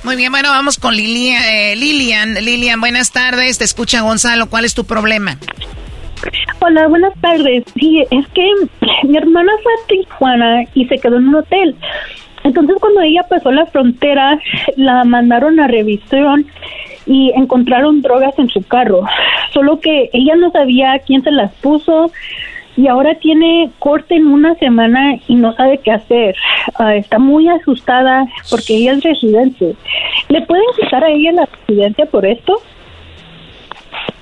Muy 0.04 0.18
bien, 0.18 0.34
bueno, 0.34 0.50
vamos 0.50 0.78
con 0.78 0.94
Lilian. 0.96 1.42
Eh, 1.48 1.76
Lilian. 1.78 2.34
Lilian, 2.34 2.82
buenas 2.82 3.12
tardes. 3.12 3.58
Te 3.58 3.64
escucha 3.64 4.02
Gonzalo. 4.02 4.50
¿Cuál 4.50 4.66
es 4.66 4.74
tu 4.74 4.84
problema? 4.84 5.38
Hola, 6.60 6.88
buenas 6.88 7.14
tardes. 7.22 7.64
Sí, 7.80 8.04
es 8.12 8.28
que 8.30 8.46
mi 9.04 9.16
hermana 9.16 9.52
fue 9.64 9.72
a 9.72 9.88
Tijuana 9.88 10.64
y 10.74 10.86
se 10.88 10.98
quedó 10.98 11.18
en 11.18 11.30
un 11.30 11.36
hotel. 11.36 11.76
Entonces 12.44 12.76
cuando 12.82 13.02
ella 13.02 13.24
pasó 13.30 13.52
la 13.52 13.66
frontera, 13.68 14.38
la 14.76 15.06
mandaron 15.06 15.62
a 15.62 15.68
revisión 15.68 16.46
y 17.06 17.32
encontraron 17.36 18.02
drogas 18.02 18.38
en 18.38 18.50
su 18.50 18.62
carro. 18.64 19.06
Solo 19.54 19.80
que 19.80 20.10
ella 20.12 20.36
no 20.36 20.52
sabía 20.52 21.00
quién 21.06 21.24
se 21.24 21.32
las 21.32 21.54
puso 21.56 22.12
y 22.76 22.88
ahora 22.88 23.16
tiene 23.16 23.70
corte 23.80 24.16
en 24.16 24.28
una 24.28 24.56
semana 24.56 25.18
y 25.28 25.36
no 25.36 25.54
sabe 25.54 25.78
qué 25.84 25.92
hacer. 25.92 26.36
Ah, 26.80 26.96
está 26.96 27.20
muy 27.20 27.48
asustada 27.50 28.26
porque 28.50 28.76
ella 28.76 28.94
es 28.94 29.04
residente. 29.04 29.76
¿Le 30.30 30.42
pueden 30.42 30.66
quitar 30.80 31.04
a 31.04 31.10
ella 31.10 31.32
la 31.34 31.46
residencia 31.46 32.06
por 32.08 32.26
esto? 32.26 32.56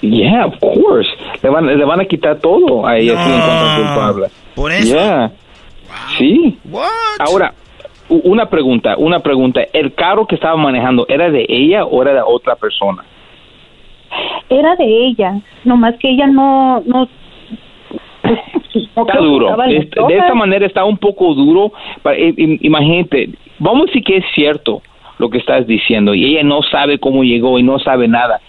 Yeah, 0.01 0.47
of 0.47 0.55
course. 0.59 1.07
Le 1.43 1.49
van, 1.49 1.65
le 1.65 1.85
van 1.85 2.01
a 2.01 2.05
quitar 2.05 2.39
todo 2.39 2.85
a 2.87 2.97
ella 2.97 3.23
si 3.23 3.29
la 3.29 3.35
encuentran 3.35 3.75
culpable. 3.85 4.27
¿Por 4.55 4.71
eso? 4.71 4.95
Yeah. 4.95 5.31
Sí. 6.17 6.57
Ahora, 7.19 7.53
u- 8.09 8.21
una 8.31 8.47
pregunta, 8.49 8.95
una 8.97 9.19
pregunta. 9.19 9.61
¿El 9.71 9.93
carro 9.93 10.25
que 10.25 10.35
estaba 10.35 10.55
manejando 10.57 11.05
era 11.07 11.29
de 11.29 11.45
ella 11.47 11.85
o 11.85 12.01
era 12.01 12.13
de 12.15 12.21
otra 12.25 12.55
persona? 12.55 13.03
Era 14.49 14.75
de 14.75 15.05
ella, 15.07 15.39
nomás 15.63 15.95
que 15.97 16.09
ella 16.09 16.27
no... 16.27 16.81
no 16.85 17.07
no 18.95 19.01
Está 19.07 19.17
duro. 19.19 19.63
Este, 19.63 20.01
de 20.07 20.17
esta 20.17 20.33
manera 20.33 20.65
está 20.65 20.83
un 20.85 20.97
poco 20.97 21.33
duro. 21.33 21.71
Pa- 22.01 22.15
i- 22.17 22.33
i- 22.37 22.59
Imagínate, 22.67 23.29
vamos 23.59 23.83
a 23.83 23.85
decir 23.87 24.03
que 24.03 24.17
es 24.17 24.25
cierto 24.33 24.81
lo 25.19 25.29
que 25.29 25.37
estás 25.37 25.67
diciendo 25.67 26.13
y 26.13 26.25
ella 26.25 26.43
no 26.43 26.61
sabe 26.63 26.97
cómo 26.97 27.23
llegó 27.23 27.59
y 27.59 27.63
no 27.63 27.77
sabe 27.79 28.07
nada. 28.07 28.41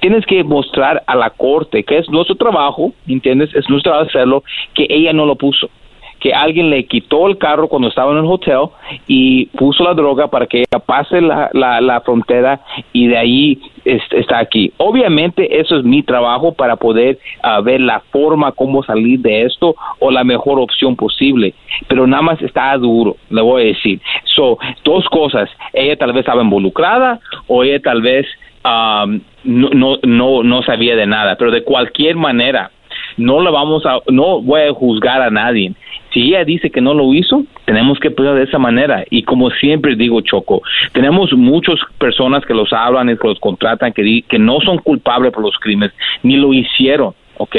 Tienes 0.00 0.26
que 0.26 0.44
mostrar 0.44 1.02
a 1.06 1.14
la 1.14 1.30
corte 1.30 1.82
que 1.84 1.96
es 1.98 2.10
nuestro 2.10 2.34
trabajo, 2.34 2.92
¿entiendes? 3.06 3.54
Es 3.54 3.68
nuestro 3.70 3.92
trabajo 3.92 4.08
hacerlo, 4.10 4.42
que 4.74 4.86
ella 4.90 5.12
no 5.12 5.24
lo 5.26 5.36
puso. 5.36 5.70
Que 6.20 6.32
alguien 6.32 6.70
le 6.70 6.84
quitó 6.86 7.28
el 7.28 7.38
carro 7.38 7.68
cuando 7.68 7.88
estaba 7.88 8.12
en 8.12 8.18
el 8.18 8.24
hotel 8.26 8.68
y 9.06 9.46
puso 9.46 9.84
la 9.84 9.94
droga 9.94 10.28
para 10.28 10.46
que 10.46 10.58
ella 10.60 10.78
pase 10.84 11.20
la, 11.20 11.48
la, 11.52 11.80
la 11.80 12.00
frontera 12.00 12.60
y 12.92 13.06
de 13.06 13.16
ahí 13.16 13.58
es- 13.84 14.02
está 14.12 14.38
aquí. 14.38 14.72
Obviamente 14.78 15.60
eso 15.60 15.78
es 15.78 15.84
mi 15.84 16.02
trabajo 16.02 16.52
para 16.52 16.76
poder 16.76 17.18
ah, 17.42 17.60
ver 17.60 17.80
la 17.80 18.00
forma 18.10 18.52
cómo 18.52 18.82
salir 18.82 19.20
de 19.20 19.42
esto 19.42 19.74
o 20.00 20.10
la 20.10 20.24
mejor 20.24 20.58
opción 20.58 20.96
posible. 20.96 21.54
Pero 21.86 22.06
nada 22.06 22.22
más 22.22 22.42
está 22.42 22.76
duro, 22.76 23.16
le 23.30 23.40
voy 23.40 23.62
a 23.62 23.66
decir. 23.66 24.00
So, 24.34 24.58
dos 24.84 25.04
cosas. 25.10 25.48
Ella 25.72 25.96
tal 25.96 26.12
vez 26.12 26.20
estaba 26.20 26.42
involucrada 26.42 27.20
o 27.46 27.62
ella 27.62 27.80
tal 27.80 28.02
vez 28.02 28.26
um, 28.64 29.20
no, 29.44 29.70
no, 29.72 29.96
no, 30.02 30.42
no 30.42 30.62
sabía 30.62 30.96
de 30.96 31.06
nada. 31.06 31.36
Pero 31.36 31.50
de 31.52 31.62
cualquier 31.62 32.16
manera, 32.16 32.70
no 33.16 33.40
le 33.40 33.50
vamos 33.50 33.84
a, 33.86 34.00
no 34.10 34.40
voy 34.42 34.62
a 34.62 34.72
juzgar 34.72 35.22
a 35.22 35.30
nadie. 35.30 35.72
Si 36.12 36.20
ella 36.20 36.44
dice 36.44 36.70
que 36.70 36.80
no 36.80 36.94
lo 36.94 37.12
hizo, 37.12 37.44
tenemos 37.64 37.98
que 37.98 38.10
pensar 38.10 38.34
de 38.36 38.44
esa 38.44 38.58
manera. 38.58 39.04
Y 39.10 39.22
como 39.22 39.50
siempre 39.50 39.94
digo, 39.94 40.20
Choco, 40.22 40.62
tenemos 40.92 41.32
muchas 41.32 41.76
personas 41.98 42.44
que 42.46 42.54
los 42.54 42.72
hablan 42.72 43.08
que 43.16 43.28
los 43.28 43.38
contratan 43.38 43.92
que, 43.92 44.38
no 44.38 44.60
son 44.60 44.78
culpables 44.78 45.32
por 45.32 45.42
los 45.42 45.56
crímenes, 45.58 45.94
ni 46.22 46.36
lo 46.36 46.52
hicieron. 46.52 47.14
¿ok? 47.40 47.54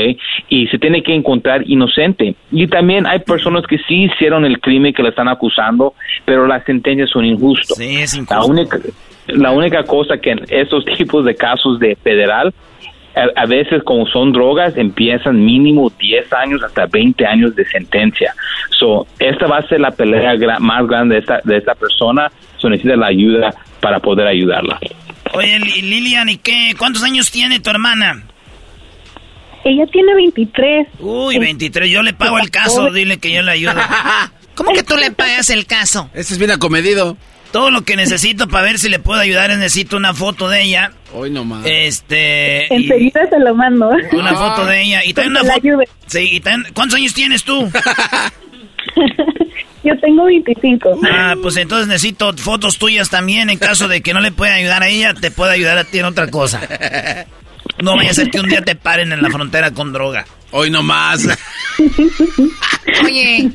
Y 0.50 0.68
se 0.68 0.78
tiene 0.78 1.02
que 1.02 1.14
encontrar 1.14 1.64
inocente. 1.66 2.36
Y 2.52 2.68
también 2.68 3.06
hay 3.06 3.20
personas 3.20 3.66
que 3.66 3.78
sí 3.88 4.04
hicieron 4.06 4.44
el 4.44 4.60
crimen 4.60 4.94
que 4.94 5.02
le 5.02 5.10
están 5.10 5.30
acusando, 5.30 5.94
pero 6.26 6.46
las 6.48 6.66
sentencias 6.66 7.10
son 7.10 7.24
injustas. 7.24 7.80
La 8.30 8.44
única, 8.44 8.78
la 9.28 9.52
única 9.52 9.84
cosa 9.84 10.18
que 10.18 10.32
en 10.32 10.42
estos 10.50 10.84
tipos 10.98 11.24
de 11.24 11.36
casos 11.36 11.80
de 11.80 11.96
federal, 11.96 12.54
a, 13.16 13.42
a 13.42 13.46
veces 13.46 13.84
como 13.84 14.06
son 14.08 14.32
drogas, 14.32 14.76
empiezan 14.78 15.44
mínimo 15.44 15.92
10 16.00 16.32
años 16.34 16.64
hasta 16.64 16.86
20 16.86 17.26
años 17.26 17.56
de 17.56 17.66
sentencia. 17.66 18.34
So, 18.80 19.08
esta 19.20 19.48
va 19.48 19.58
a 19.58 19.68
ser 19.68 19.80
la 19.82 19.92
pelea 19.92 20.36
más 20.60 20.88
grande 20.88 21.16
de 21.16 21.22
esta, 21.22 21.40
de 21.44 21.58
esta 21.58 21.76
persona. 21.76 22.32
So, 22.58 22.70
necesita 22.70 22.96
la 22.96 23.08
ayuda 23.08 23.54
para 23.82 24.00
poder 24.00 24.28
ayudarla. 24.28 24.80
Oye, 25.34 25.60
Li- 25.60 25.82
Lilian, 25.82 26.30
¿y 26.30 26.38
qué? 26.38 26.74
¿Cuántos 26.78 27.04
años 27.04 27.30
tiene 27.32 27.60
tu 27.60 27.70
hermana? 27.70 28.24
Ella 29.66 29.86
tiene 29.92 30.16
23. 30.16 30.88
Uy, 31.00 31.38
23. 31.38 31.90
Yo 31.92 32.02
le 32.02 32.14
pago 32.14 32.40
el 32.40 32.50
caso, 32.50 32.92
dile 32.92 33.18
que 33.20 33.32
yo 33.32 33.42
le 33.42 33.52
ayudo. 33.52 33.74
¿Cómo 34.56 34.72
que 34.74 34.84
tú 34.84 34.96
le 34.98 35.12
pagas 35.12 35.50
el 35.50 35.66
caso? 35.66 36.10
Este 36.14 36.34
es 36.34 36.40
bien 36.40 36.52
acomedido. 36.52 37.18
Todo 37.52 37.72
lo 37.72 37.82
que 37.82 37.96
necesito 37.96 38.48
para 38.48 38.66
ver 38.66 38.78
si 38.78 38.90
le 38.90 39.00
puedo 39.00 39.20
ayudar 39.20 39.50
es 39.50 39.58
necesito 39.58 39.98
una 39.98 40.14
foto 40.14 40.50
de 40.50 40.62
ella. 40.64 40.92
Hoy 41.14 41.32
nomás. 41.32 41.66
Este. 41.66 42.68
y 42.70 42.74
Enseguida 42.76 43.22
se 43.30 43.40
lo 43.40 43.56
mando. 43.56 43.90
una 44.12 44.36
foto 44.36 44.66
de 44.66 44.84
ella. 44.84 45.04
Y 45.04 45.14
también 45.14 45.32
una 45.32 45.44
la 45.44 45.54
foto. 45.56 45.68
ayude. 45.68 45.90
Sí, 46.06 46.30
y 46.34 46.40
también- 46.42 46.72
¿Cuántos 46.74 46.98
años 46.98 47.14
tienes 47.14 47.44
tú? 47.44 47.72
Yo 49.84 49.98
tengo 50.00 50.26
25. 50.26 51.00
Ah, 51.10 51.36
pues 51.42 51.56
entonces 51.58 51.88
necesito 51.88 52.34
fotos 52.38 52.78
tuyas 52.78 53.10
también. 53.10 53.50
En 53.50 53.58
caso 53.58 53.88
de 53.88 54.02
que 54.02 54.14
no 54.14 54.20
le 54.20 54.32
pueda 54.32 54.56
ayudar 54.56 54.84
a 54.84 54.90
ella, 54.90 55.14
te 55.14 55.32
puedo 55.32 55.52
ayudar 55.52 55.78
a 55.78 55.86
ti 55.86 56.00
en 56.00 56.06
otra 56.06 56.30
cosa. 56.30 56.62
No 57.82 57.96
vaya 57.96 58.12
a 58.12 58.14
ser 58.14 58.30
que 58.30 58.42
un 58.42 58.50
día 58.50 58.62
te 58.62 58.76
paren 58.76 59.14
en 59.14 59.22
la 59.22 59.30
frontera 59.30 59.72
con 59.72 59.94
droga. 59.94 60.26
Hoy 60.52 60.70
nomás. 60.70 61.26
Oye. 63.06 63.50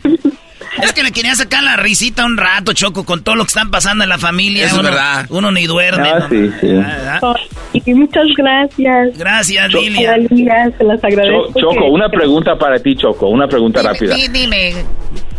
Es 0.83 0.93
que 0.93 1.03
le 1.03 1.13
quería 1.13 1.35
sacar 1.35 1.63
la 1.63 1.77
risita 1.77 2.25
un 2.25 2.37
rato, 2.37 2.73
Choco, 2.73 3.05
con 3.05 3.23
todo 3.23 3.37
lo 3.37 3.45
que 3.45 3.49
están 3.49 3.71
pasando 3.71 4.03
en 4.05 4.11
la 4.11 4.19
familia. 4.19 4.67
Eso 4.67 4.75
es 4.77 4.81
uno, 4.81 4.91
verdad. 4.91 5.27
Uno 5.31 5.51
ni 5.53 5.67
duerme. 5.67 6.11
Ah, 6.11 6.19
¿no? 6.21 6.29
sí, 6.29 6.51
sí. 6.61 7.81
Y 7.85 7.95
muchas 7.95 8.25
gracias. 8.37 9.17
Gracias, 9.19 9.71
Cho- 9.71 9.81
Lilian. 9.81 10.27
Lilian, 10.31 10.77
se 10.77 10.85
las 10.85 11.03
agradezco. 11.03 11.53
Cho- 11.55 11.61
Choco, 11.61 11.75
que- 11.75 11.91
una 11.91 12.09
pregunta 12.09 12.57
para 12.57 12.79
ti, 12.79 12.97
Choco, 12.97 13.29
una 13.29 13.47
pregunta 13.49 13.83
rápida. 13.83 14.15
Di- 14.15 14.29
dime, 14.29 14.75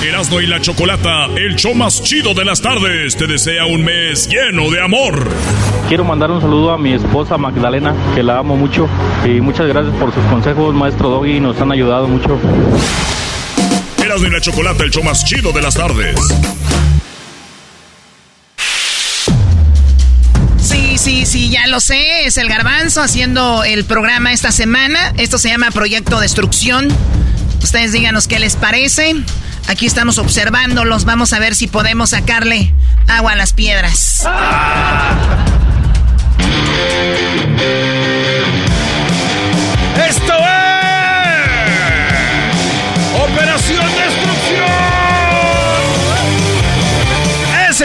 Erasmo 0.02 0.40
y 0.40 0.46
la 0.46 0.60
Chocolata, 0.60 1.26
el 1.36 1.56
show 1.56 1.74
más 1.74 2.00
chido 2.02 2.32
de 2.32 2.44
las 2.44 2.62
tardes, 2.62 3.16
te 3.16 3.26
desea 3.26 3.66
un 3.66 3.82
mes 3.82 4.28
lleno 4.28 4.70
de 4.70 4.80
amor. 4.80 5.28
Quiero 5.88 6.04
mandar 6.04 6.30
un 6.30 6.40
saludo 6.40 6.70
a 6.70 6.78
mi 6.78 6.92
esposa 6.92 7.36
Magdalena, 7.36 7.92
que 8.14 8.22
la 8.22 8.38
amo 8.38 8.56
mucho. 8.56 8.88
Y 9.24 9.40
muchas 9.40 9.66
gracias 9.66 9.92
por 9.96 10.14
sus 10.14 10.22
consejos, 10.26 10.72
maestro 10.72 11.08
Doggy, 11.10 11.40
nos 11.40 11.60
han 11.60 11.72
ayudado 11.72 12.06
mucho. 12.06 12.38
Erasmo 14.00 14.28
y 14.28 14.30
la 14.30 14.40
Chocolata, 14.40 14.84
el 14.84 14.90
show 14.90 15.02
más 15.02 15.24
chido 15.24 15.50
de 15.50 15.62
las 15.62 15.74
tardes. 15.74 16.16
Sí, 20.60 20.96
sí, 20.96 21.26
sí, 21.26 21.50
ya 21.50 21.66
lo 21.66 21.80
sé. 21.80 22.24
Es 22.24 22.36
el 22.38 22.48
garbanzo 22.48 23.02
haciendo 23.02 23.64
el 23.64 23.84
programa 23.84 24.32
esta 24.32 24.52
semana. 24.52 25.12
Esto 25.16 25.38
se 25.38 25.48
llama 25.48 25.72
Proyecto 25.72 26.20
Destrucción. 26.20 26.88
Ustedes 27.62 27.90
díganos 27.90 28.28
qué 28.28 28.38
les 28.38 28.54
parece. 28.54 29.16
Aquí 29.68 29.84
estamos 29.84 30.16
observándolos. 30.16 31.04
Vamos 31.04 31.34
a 31.34 31.38
ver 31.38 31.54
si 31.54 31.66
podemos 31.66 32.10
sacarle 32.10 32.72
agua 33.06 33.32
a 33.32 33.36
las 33.36 33.52
piedras. 33.52 34.26
¡Esto 40.08 40.32
es! 40.32 40.67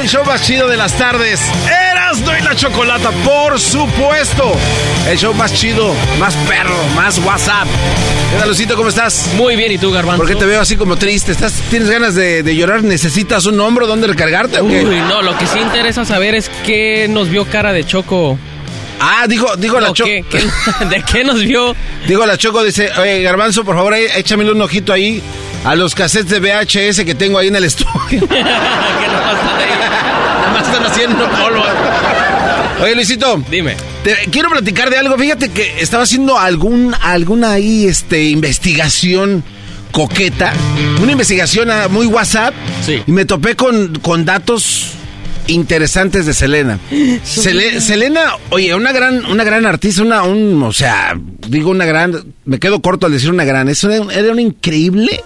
El 0.04 0.10
show 0.10 0.26
más 0.26 0.42
chido 0.42 0.68
de 0.68 0.76
las 0.76 0.92
tardes. 0.98 1.40
Erasno 1.92 2.38
y 2.38 2.42
la 2.42 2.54
Chocolata, 2.56 3.10
por 3.24 3.58
supuesto. 3.58 4.52
El 5.10 5.18
show 5.18 5.34
más 5.34 5.54
chido, 5.54 5.94
más 6.20 6.36
perro, 6.48 6.76
más 6.94 7.20
WhatsApp. 7.20 7.68
¿Qué 8.32 8.38
tal, 8.40 8.50
Lucito? 8.50 8.76
¿Cómo 8.76 8.90
estás? 8.90 9.30
Muy 9.38 9.56
bien, 9.56 9.72
¿y 9.72 9.78
tú, 9.78 9.92
Garbanzo? 9.92 10.18
¿Por 10.18 10.28
qué 10.28 10.36
te 10.36 10.46
veo 10.46 10.60
así 10.60 10.76
como 10.76 10.98
triste? 10.98 11.32
¿Estás, 11.32 11.54
¿Tienes 11.70 11.90
ganas 11.90 12.16
de, 12.16 12.44
de 12.44 12.56
llorar? 12.56 12.84
¿Necesitas 12.84 13.46
un 13.46 13.58
hombro 13.62 13.88
donde 13.88 14.08
recargarte 14.08 14.60
o 14.60 14.68
qué? 14.68 14.84
Uy, 14.84 15.00
no, 15.08 15.22
lo 15.22 15.38
que 15.38 15.48
sí 15.48 15.60
interesa 15.60 16.04
saber 16.04 16.36
es 16.36 16.52
qué 16.66 17.08
nos 17.10 17.30
vio 17.30 17.46
cara 17.46 17.72
de 17.72 17.86
Choco. 17.86 18.38
Ah, 19.06 19.26
dijo, 19.28 19.56
dijo 19.58 19.80
la 19.82 19.88
No, 19.90 19.94
Choco. 19.94 20.08
¿qué- 20.10 20.24
qué- 20.30 20.86
¿De 20.90 21.04
qué 21.04 21.24
nos 21.26 21.42
vio? 21.44 21.76
Digo, 22.08 22.26
la 22.26 22.38
Choco 22.38 22.64
dice, 22.64 22.90
oye, 23.00 23.22
Garbanzo, 23.22 23.64
por 23.66 23.76
favor, 23.76 23.94
échamele 23.94 24.52
un 24.52 24.62
ojito 24.62 24.94
ahí 24.94 25.22
a 25.66 25.76
los 25.76 25.94
cassettes 25.94 26.30
de 26.30 26.40
VHS 26.40 27.04
que 27.06 27.14
tengo 27.16 27.38
ahí 27.38 27.48
en 27.50 27.56
el 27.58 27.66
estudio. 27.66 28.28
Además 30.44 30.68
están 30.68 30.86
haciendo 30.86 31.30
polvo. 31.32 31.64
Oye, 32.82 32.96
Luisito. 32.96 33.42
Dime. 33.50 33.76
Te, 34.04 34.16
quiero 34.32 34.50
platicar 34.50 34.90
de 34.90 34.98
algo. 34.98 35.18
Fíjate 35.18 35.50
que 35.50 35.82
estaba 35.82 36.04
haciendo 36.04 36.38
algún, 36.38 36.94
alguna 37.02 37.52
ahí, 37.54 37.86
este, 37.88 38.24
investigación 38.26 39.44
coqueta. 39.92 40.54
Una 41.02 41.12
investigación 41.12 41.70
ah, 41.72 41.88
muy 41.90 42.08
WhatsApp. 42.08 42.54
Sí. 42.86 43.02
Y 43.06 43.12
me 43.12 43.26
topé 43.26 43.56
con, 43.56 43.96
con 44.00 44.26
datos 44.26 44.92
interesantes 45.48 46.26
de 46.26 46.34
Selena. 46.34 46.80
Sele- 47.24 47.80
Selena, 47.80 48.36
oye, 48.49 48.74
una 48.76 48.91
gran, 48.91 49.26
una 49.26 49.44
gran 49.44 49.65
artista, 49.65 50.02
una, 50.02 50.24
un, 50.24 50.61
o 50.64 50.74
sea, 50.74 51.14
digo 51.48 51.70
una 51.72 51.86
gran, 51.86 52.34
me 52.45 52.60
quedo 52.60 52.82
corto 52.82 53.06
al 53.07 53.11
decir 53.14 53.30
una 53.30 53.44
gran, 53.45 53.70
es 53.70 53.84
una- 53.84 54.14
era 54.14 54.32
una 54.32 54.41
increíble 54.41 55.22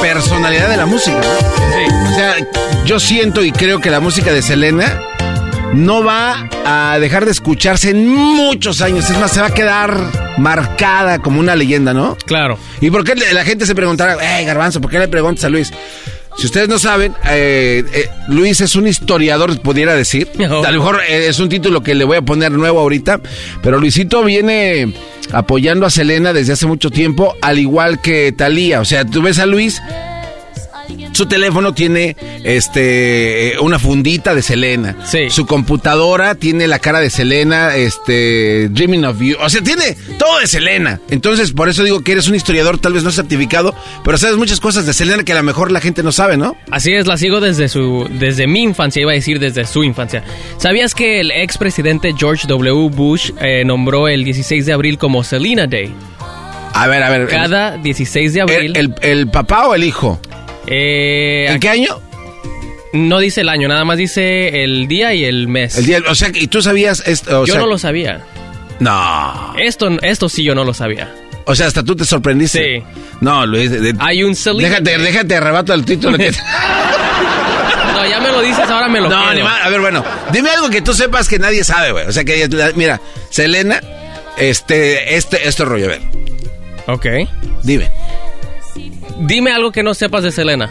personalidad 0.00 0.68
de 0.68 0.76
la 0.76 0.86
música. 0.86 1.18
¿no? 1.20 2.10
O 2.10 2.14
sea, 2.14 2.34
yo 2.84 2.98
siento 3.00 3.44
y 3.44 3.52
creo 3.52 3.80
que 3.80 3.90
la 3.90 4.00
música 4.00 4.32
de 4.32 4.42
Selena 4.42 5.00
no 5.74 6.02
va 6.02 6.48
a 6.64 6.98
dejar 6.98 7.24
de 7.26 7.30
escucharse 7.30 7.90
en 7.90 8.08
muchos 8.08 8.80
años. 8.82 9.08
Es 9.08 9.16
más, 9.18 9.30
se 9.30 9.40
va 9.40 9.48
a 9.48 9.54
quedar 9.54 9.96
marcada 10.38 11.20
como 11.20 11.38
una 11.38 11.54
leyenda, 11.54 11.92
¿no? 11.94 12.16
Claro. 12.26 12.58
¿Y 12.80 12.90
por 12.90 13.04
qué 13.04 13.14
la 13.32 13.44
gente 13.44 13.66
se 13.66 13.74
preguntará, 13.74 14.16
hey, 14.20 14.44
Garbanzo, 14.44 14.80
¿por 14.80 14.90
qué 14.90 14.98
le 14.98 15.06
preguntas 15.08 15.44
a 15.44 15.48
Luis? 15.48 15.72
Si 16.40 16.46
ustedes 16.46 16.70
no 16.70 16.78
saben, 16.78 17.14
eh, 17.28 17.84
eh, 17.92 18.08
Luis 18.28 18.62
es 18.62 18.74
un 18.74 18.86
historiador, 18.86 19.60
pudiera 19.60 19.94
decir. 19.94 20.26
A 20.40 20.70
lo 20.70 20.78
mejor 20.78 21.02
eh, 21.06 21.28
es 21.28 21.38
un 21.38 21.50
título 21.50 21.82
que 21.82 21.94
le 21.94 22.06
voy 22.06 22.16
a 22.16 22.22
poner 22.22 22.50
nuevo 22.50 22.80
ahorita, 22.80 23.20
pero 23.62 23.78
Luisito 23.78 24.24
viene 24.24 24.90
apoyando 25.32 25.84
a 25.84 25.90
Selena 25.90 26.32
desde 26.32 26.54
hace 26.54 26.64
mucho 26.64 26.88
tiempo, 26.90 27.36
al 27.42 27.58
igual 27.58 28.00
que 28.00 28.32
Talía. 28.32 28.80
O 28.80 28.86
sea, 28.86 29.04
tú 29.04 29.20
ves 29.20 29.38
a 29.38 29.44
Luis, 29.44 29.82
su 31.12 31.26
teléfono 31.26 31.74
tiene 31.74 32.16
este 32.44 33.54
eh, 33.54 33.58
una 33.60 33.78
fundita 33.78 34.34
de 34.34 34.42
Selena. 34.42 34.96
Su 35.28 35.46
computadora 35.46 36.34
tiene 36.34 36.66
la 36.66 36.78
cara 36.78 37.00
de 37.00 37.10
Selena, 37.10 37.76
este 37.76 38.68
Dreaming 38.70 39.04
of 39.04 39.20
You. 39.20 39.36
O 39.40 39.50
sea, 39.50 39.62
tiene 39.62 39.96
todo 40.18 40.38
de 40.38 40.46
Selena. 40.46 41.00
Entonces, 41.10 41.52
por 41.52 41.68
eso 41.68 41.84
digo 41.84 42.00
que 42.02 42.12
eres 42.12 42.28
un 42.28 42.34
historiador, 42.34 42.78
tal 42.78 42.92
vez 42.92 43.02
no 43.04 43.10
certificado, 43.10 43.74
pero 44.04 44.18
sabes 44.18 44.36
muchas 44.36 44.60
cosas 44.60 44.86
de 44.86 44.92
Selena 44.92 45.24
que 45.24 45.32
a 45.32 45.36
lo 45.36 45.42
mejor 45.42 45.72
la 45.72 45.80
gente 45.80 46.02
no 46.02 46.12
sabe, 46.12 46.36
¿no? 46.36 46.56
Así 46.70 46.92
es, 46.92 47.06
la 47.06 47.16
sigo 47.16 47.40
desde 47.40 47.68
su 47.68 48.08
desde 48.10 48.46
mi 48.46 48.62
infancia, 48.62 49.02
iba 49.02 49.12
a 49.12 49.14
decir 49.14 49.38
desde 49.38 49.64
su 49.66 49.84
infancia. 49.84 50.22
¿Sabías 50.58 50.94
que 50.94 51.20
el 51.20 51.30
expresidente 51.30 52.14
George 52.16 52.46
W. 52.46 52.88
Bush 52.90 53.32
eh, 53.40 53.64
nombró 53.64 54.08
el 54.08 54.24
16 54.24 54.66
de 54.66 54.72
abril 54.72 54.98
como 54.98 55.24
Selena 55.24 55.66
Day? 55.66 55.92
A 56.72 56.86
ver, 56.86 57.02
a 57.02 57.10
ver. 57.10 57.26
Cada 57.28 57.76
16 57.76 58.32
de 58.32 58.40
abril. 58.40 58.76
¿El, 58.76 58.94
el, 59.02 59.10
el 59.20 59.28
papá 59.28 59.66
o 59.66 59.74
el 59.74 59.84
hijo? 59.84 60.20
Eh, 60.66 61.46
¿En 61.48 61.60
qué 61.60 61.68
año? 61.68 62.00
No 62.92 63.18
dice 63.20 63.42
el 63.42 63.48
año, 63.48 63.68
nada 63.68 63.84
más 63.84 63.96
dice 63.98 64.64
el 64.64 64.88
día 64.88 65.14
y 65.14 65.24
el 65.24 65.46
mes. 65.48 65.76
El 65.78 65.86
día, 65.86 65.98
o 66.08 66.14
sea, 66.14 66.30
¿y 66.34 66.48
tú 66.48 66.60
sabías 66.60 67.02
esto? 67.06 67.42
O 67.42 67.46
yo 67.46 67.52
sea, 67.54 67.60
no 67.62 67.68
lo 67.68 67.78
sabía. 67.78 68.24
No. 68.80 69.54
Esto, 69.58 69.88
esto 70.02 70.28
sí 70.28 70.42
yo 70.42 70.54
no 70.54 70.64
lo 70.64 70.74
sabía. 70.74 71.14
O 71.44 71.54
sea, 71.54 71.66
hasta 71.66 71.82
tú 71.82 71.94
te 71.96 72.04
sorprendiste. 72.04 72.78
Sí. 72.78 72.84
No, 73.20 73.46
Luis. 73.46 73.70
de- 73.70 73.80
de- 73.80 73.94
Hay 74.00 74.22
un 74.22 74.34
Déjate, 74.34 74.98
déjate 74.98 75.36
arrebato 75.36 75.72
el 75.74 75.84
título. 75.84 76.16
que- 76.18 76.30
No, 77.94 78.06
ya 78.08 78.20
me 78.20 78.30
lo 78.30 78.40
dices, 78.42 78.68
ahora 78.70 78.88
me 78.88 79.00
lo 79.00 79.08
No, 79.08 79.32
ni 79.34 79.42
más. 79.42 79.60
A 79.64 79.68
ver, 79.68 79.80
bueno, 79.80 80.04
dime 80.32 80.50
algo 80.50 80.70
que 80.70 80.80
tú 80.82 80.94
sepas 80.94 81.28
que 81.28 81.38
nadie 81.38 81.62
sabe, 81.64 81.92
güey. 81.92 82.06
O 82.06 82.12
sea, 82.12 82.24
que 82.24 82.48
mira, 82.76 83.00
Selena, 83.30 83.80
este, 84.38 85.16
este, 85.16 85.46
este 85.46 85.64
rollo, 85.64 85.86
a 85.86 85.88
ver. 85.88 86.00
Ok. 86.86 87.06
Dime. 87.62 87.90
Dime 89.20 89.52
algo 89.52 89.70
que 89.70 89.82
no 89.82 89.94
sepas 89.94 90.22
de 90.22 90.32
Selena. 90.32 90.70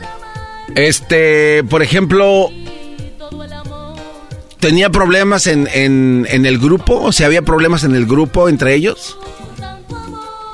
Este, 0.76 1.64
por 1.64 1.82
ejemplo, 1.82 2.52
¿tenía 4.60 4.90
problemas 4.90 5.48
en, 5.48 5.68
en, 5.74 6.28
en 6.30 6.46
el 6.46 6.60
grupo? 6.60 7.00
O 7.02 7.12
sea, 7.12 7.28
¿había 7.28 7.42
problemas 7.42 7.84
en 7.84 7.96
el 7.96 8.06
grupo 8.06 8.50
entre 8.50 8.76
ellos? 8.76 9.18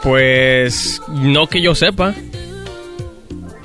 Pues 0.04 1.02
no 1.10 1.48
que 1.48 1.62
yo 1.62 1.74
sepa. 1.74 2.14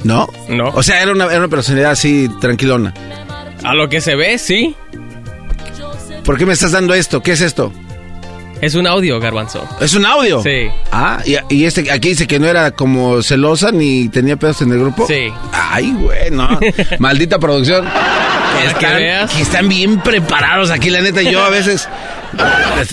¿No? 0.05 0.29
No. 0.49 0.71
O 0.71 0.83
sea, 0.83 1.03
era 1.03 1.13
una, 1.13 1.27
era 1.27 1.39
una 1.39 1.49
personalidad 1.49 1.91
así 1.91 2.29
tranquilona. 2.41 2.95
A 3.63 3.75
lo 3.75 3.89
que 3.89 4.01
se 4.01 4.15
ve, 4.17 4.39
sí. 4.39 4.75
¿Por 6.25 6.39
qué 6.39 6.47
me 6.47 6.53
estás 6.53 6.73
dando 6.73 6.95
esto? 6.95 7.23
¿Qué 7.23 7.33
es 7.33 7.41
esto? 7.43 7.73
Es 8.61 8.75
un 8.75 8.87
audio, 8.87 9.19
Garbanzo. 9.21 9.67
¿Es 9.81 9.95
un 9.95 10.05
audio? 10.05 10.43
Sí. 10.43 10.69
Ah, 10.93 11.23
y, 11.25 11.37
y 11.55 11.65
este 11.65 11.91
aquí 11.91 12.11
dice 12.11 12.27
que 12.27 12.39
no 12.39 12.47
era 12.47 12.71
como 12.73 13.23
celosa 13.23 13.73
ni 13.73 14.09
tenía 14.09 14.37
pedos 14.37 14.63
en 14.63 14.73
el 14.73 14.81
grupo. 14.81 15.07
Sí. 15.07 15.33
Ay, 15.53 15.93
güey, 15.93 16.31
no. 16.31 16.59
Maldita 16.99 17.39
producción. 17.39 17.87
que 18.79 18.87
veas. 18.87 19.33
que 19.33 19.43
están 19.43 19.69
bien 19.69 20.01
preparados 20.01 20.71
aquí, 20.71 20.91
la 20.91 21.01
neta. 21.01 21.23
Yo 21.23 21.43
a 21.43 21.51
veces. 21.51 21.89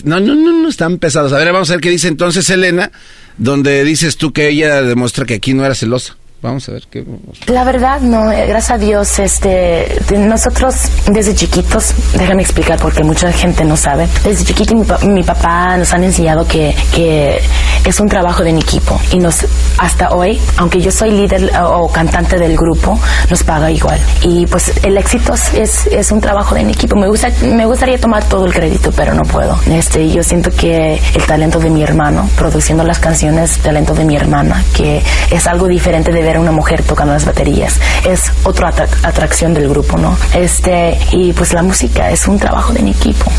No, 0.03 0.19
no, 0.19 0.35
no, 0.35 0.51
no 0.53 0.69
están 0.69 0.97
pesados. 0.97 1.33
A 1.33 1.37
ver, 1.37 1.51
vamos 1.51 1.69
a 1.69 1.73
ver 1.73 1.81
qué 1.81 1.89
dice 1.89 2.07
entonces 2.07 2.49
Elena, 2.49 2.91
donde 3.37 3.83
dices 3.83 4.17
tú 4.17 4.33
que 4.33 4.49
ella 4.49 4.81
demuestra 4.81 5.25
que 5.25 5.35
aquí 5.35 5.53
no 5.53 5.65
era 5.65 5.75
celosa. 5.75 6.16
Vamos 6.39 6.69
a 6.69 6.73
ver 6.73 6.83
qué. 6.89 7.03
La 7.47 7.63
verdad, 7.63 7.99
no, 7.99 8.31
eh, 8.31 8.45
gracias 8.45 8.71
a 8.71 8.77
Dios, 8.77 9.17
este, 9.17 9.99
nosotros 10.17 10.75
desde 11.07 11.33
chiquitos, 11.33 11.93
déjame 12.13 12.43
explicar 12.43 12.77
porque 12.79 13.03
mucha 13.03 13.31
gente 13.31 13.65
no 13.65 13.75
sabe, 13.75 14.07
desde 14.23 14.45
chiquito 14.45 14.75
mi, 14.75 14.85
mi 15.13 15.23
papá 15.23 15.75
nos 15.77 15.91
han 15.93 16.03
enseñado 16.03 16.47
que, 16.47 16.75
que 16.93 17.41
es 17.83 17.99
un 17.99 18.07
trabajo 18.07 18.43
de 18.43 18.51
equipo 18.51 18.99
y 19.11 19.17
nos, 19.19 19.45
hasta 19.79 20.11
hoy, 20.13 20.39
aunque 20.57 20.79
yo 20.79 20.91
soy 20.91 21.09
líder 21.11 21.43
eh, 21.45 21.59
o 21.63 21.87
cantante 21.91 22.37
del 22.37 22.55
grupo, 22.55 22.99
nos 23.31 23.43
paga 23.43 23.71
igual. 23.71 23.99
Y 24.21 24.45
pues 24.45 24.71
el 24.83 24.95
éxito 24.97 25.33
es- 25.33 25.87
es, 25.87 26.11
un 26.11 26.21
trabajo 26.21 26.53
de 26.53 26.61
equipo. 26.61 26.95
Me, 26.95 27.07
gusta, 27.07 27.29
me 27.41 27.65
gustaría 27.65 27.99
tomar 27.99 28.23
todo 28.25 28.45
el 28.45 28.53
crédito, 28.53 28.91
pero 28.95 29.13
no 29.15 29.23
puedo. 29.23 29.57
Este, 29.71 30.07
yo 30.09 30.21
siento 30.21 30.51
que 30.51 31.01
el 31.15 31.23
talento 31.25 31.59
de 31.59 31.69
mi 31.71 31.81
hermano, 31.81 32.29
produciendo 32.37 32.83
las 32.83 32.99
canciones, 32.99 33.57
talento 33.57 33.93
de 33.95 34.05
mi 34.05 34.15
hermana, 34.15 34.63
que 34.75 35.01
es 35.31 35.47
algo 35.47 35.67
diferente 35.67 36.11
de 36.11 36.26
ver 36.27 36.35
a 36.37 36.39
una 36.41 36.51
mujer 36.51 36.83
tocando 36.83 37.13
las 37.13 37.25
baterías. 37.25 37.79
Es 38.05 38.31
otra 38.43 38.73
atra- 38.73 38.89
atracción 39.03 39.53
del 39.53 39.69
grupo, 39.69 39.97
¿no? 39.97 40.17
Este, 40.33 40.97
y 41.11 41.31
pues 41.33 41.53
la 41.53 41.63
música 41.63 42.11
es 42.11 42.27
un 42.27 42.37
trabajo 42.37 42.73
de 42.73 42.79
en 42.81 42.89
equipo. 42.89 43.31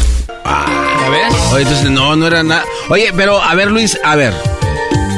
¿Ya 0.45 1.09
ves? 1.11 1.35
Oye, 1.53 1.63
entonces 1.63 1.91
no, 1.91 2.17
no 2.17 2.27
era 2.27 2.43
nada. 2.43 2.65
Oye, 2.89 3.13
pero 3.15 3.43
a 3.43 3.55
ver, 3.55 3.71
Luis, 3.71 3.99
a 4.05 4.17
ver. 4.17 4.33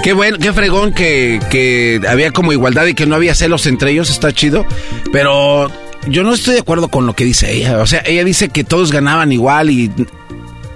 Qué 0.03 0.15
bueno, 0.15 0.39
qué 0.41 0.53
fregón 0.53 0.93
que, 0.93 1.39
que 1.51 2.01
había 2.09 2.33
como 2.33 2.53
igualdad 2.53 2.87
y 2.87 2.95
que 2.95 3.07
no 3.07 3.15
había 3.15 3.35
celos 3.35 3.67
entre 3.67 3.93
ellos, 3.93 4.11
está 4.11 4.33
chido. 4.33 4.67
Pero 5.13 5.71
yo 6.09 6.23
no 6.25 6.35
estoy 6.35 6.55
de 6.55 6.61
acuerdo 6.61 6.89
con 6.89 7.07
lo 7.07 7.15
que 7.15 7.25
dice 7.25 7.53
ella. 7.53 7.79
O 7.79 7.87
sea, 7.87 8.03
ella 8.05 8.25
dice 8.25 8.49
que 8.49 8.65
todos 8.65 8.91
ganaban 8.93 9.31
igual 9.31 9.71
y... 9.71 9.91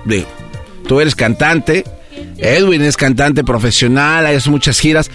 De, 0.04 0.26
tú 0.86 1.00
eres 1.00 1.14
cantante, 1.14 1.84
Edwin 2.36 2.82
es 2.82 2.96
cantante 2.96 3.42
profesional, 3.42 4.26
hay 4.26 4.38
muchas 4.46 4.78
giras. 4.78 5.10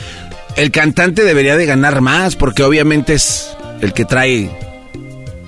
El 0.55 0.71
cantante 0.71 1.23
debería 1.23 1.55
de 1.55 1.65
ganar 1.65 2.01
más 2.01 2.35
porque 2.35 2.63
obviamente 2.63 3.13
es 3.13 3.55
el 3.81 3.93
que 3.93 4.05
trae 4.05 4.49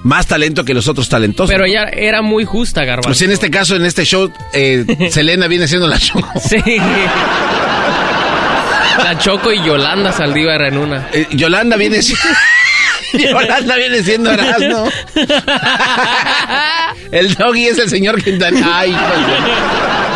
más 0.04 0.28
talento 0.28 0.64
que 0.66 0.74
los 0.74 0.88
otros 0.88 1.10
talentosos. 1.10 1.52
Pero 1.52 1.66
ella 1.66 1.84
era 1.86 2.22
muy 2.22 2.46
justa, 2.46 2.84
Garbanzo. 2.86 3.10
Pues 3.10 3.22
en 3.22 3.32
este 3.32 3.52
caso, 3.52 3.76
en 3.76 3.86
este 3.86 4.06
show, 4.06 4.32
eh, 4.54 4.86
Selena 5.12 5.48
viene 5.48 5.68
siendo 5.68 5.88
la 5.88 6.00
Choco. 6.00 6.28
Sí. 6.40 6.62
La 9.04 9.18
Choco 9.18 9.52
y 9.52 9.64
Yolanda 9.64 10.12
Saldívar 10.12 10.62
en 10.64 10.78
una. 10.78 11.10
Eh, 11.14 11.28
Yolanda 11.32 11.76
viene 11.78 12.02
siendo... 12.02 12.24
Yolanda 13.32 13.76
viene 13.76 14.04
siendo 14.04 14.32
Erasmo. 14.32 14.90
el 17.12 17.34
doggy 17.36 17.68
es 17.68 17.78
el 17.78 17.90
señor 17.90 18.22
Quintana. 18.24 18.80
Ay, 18.80 18.96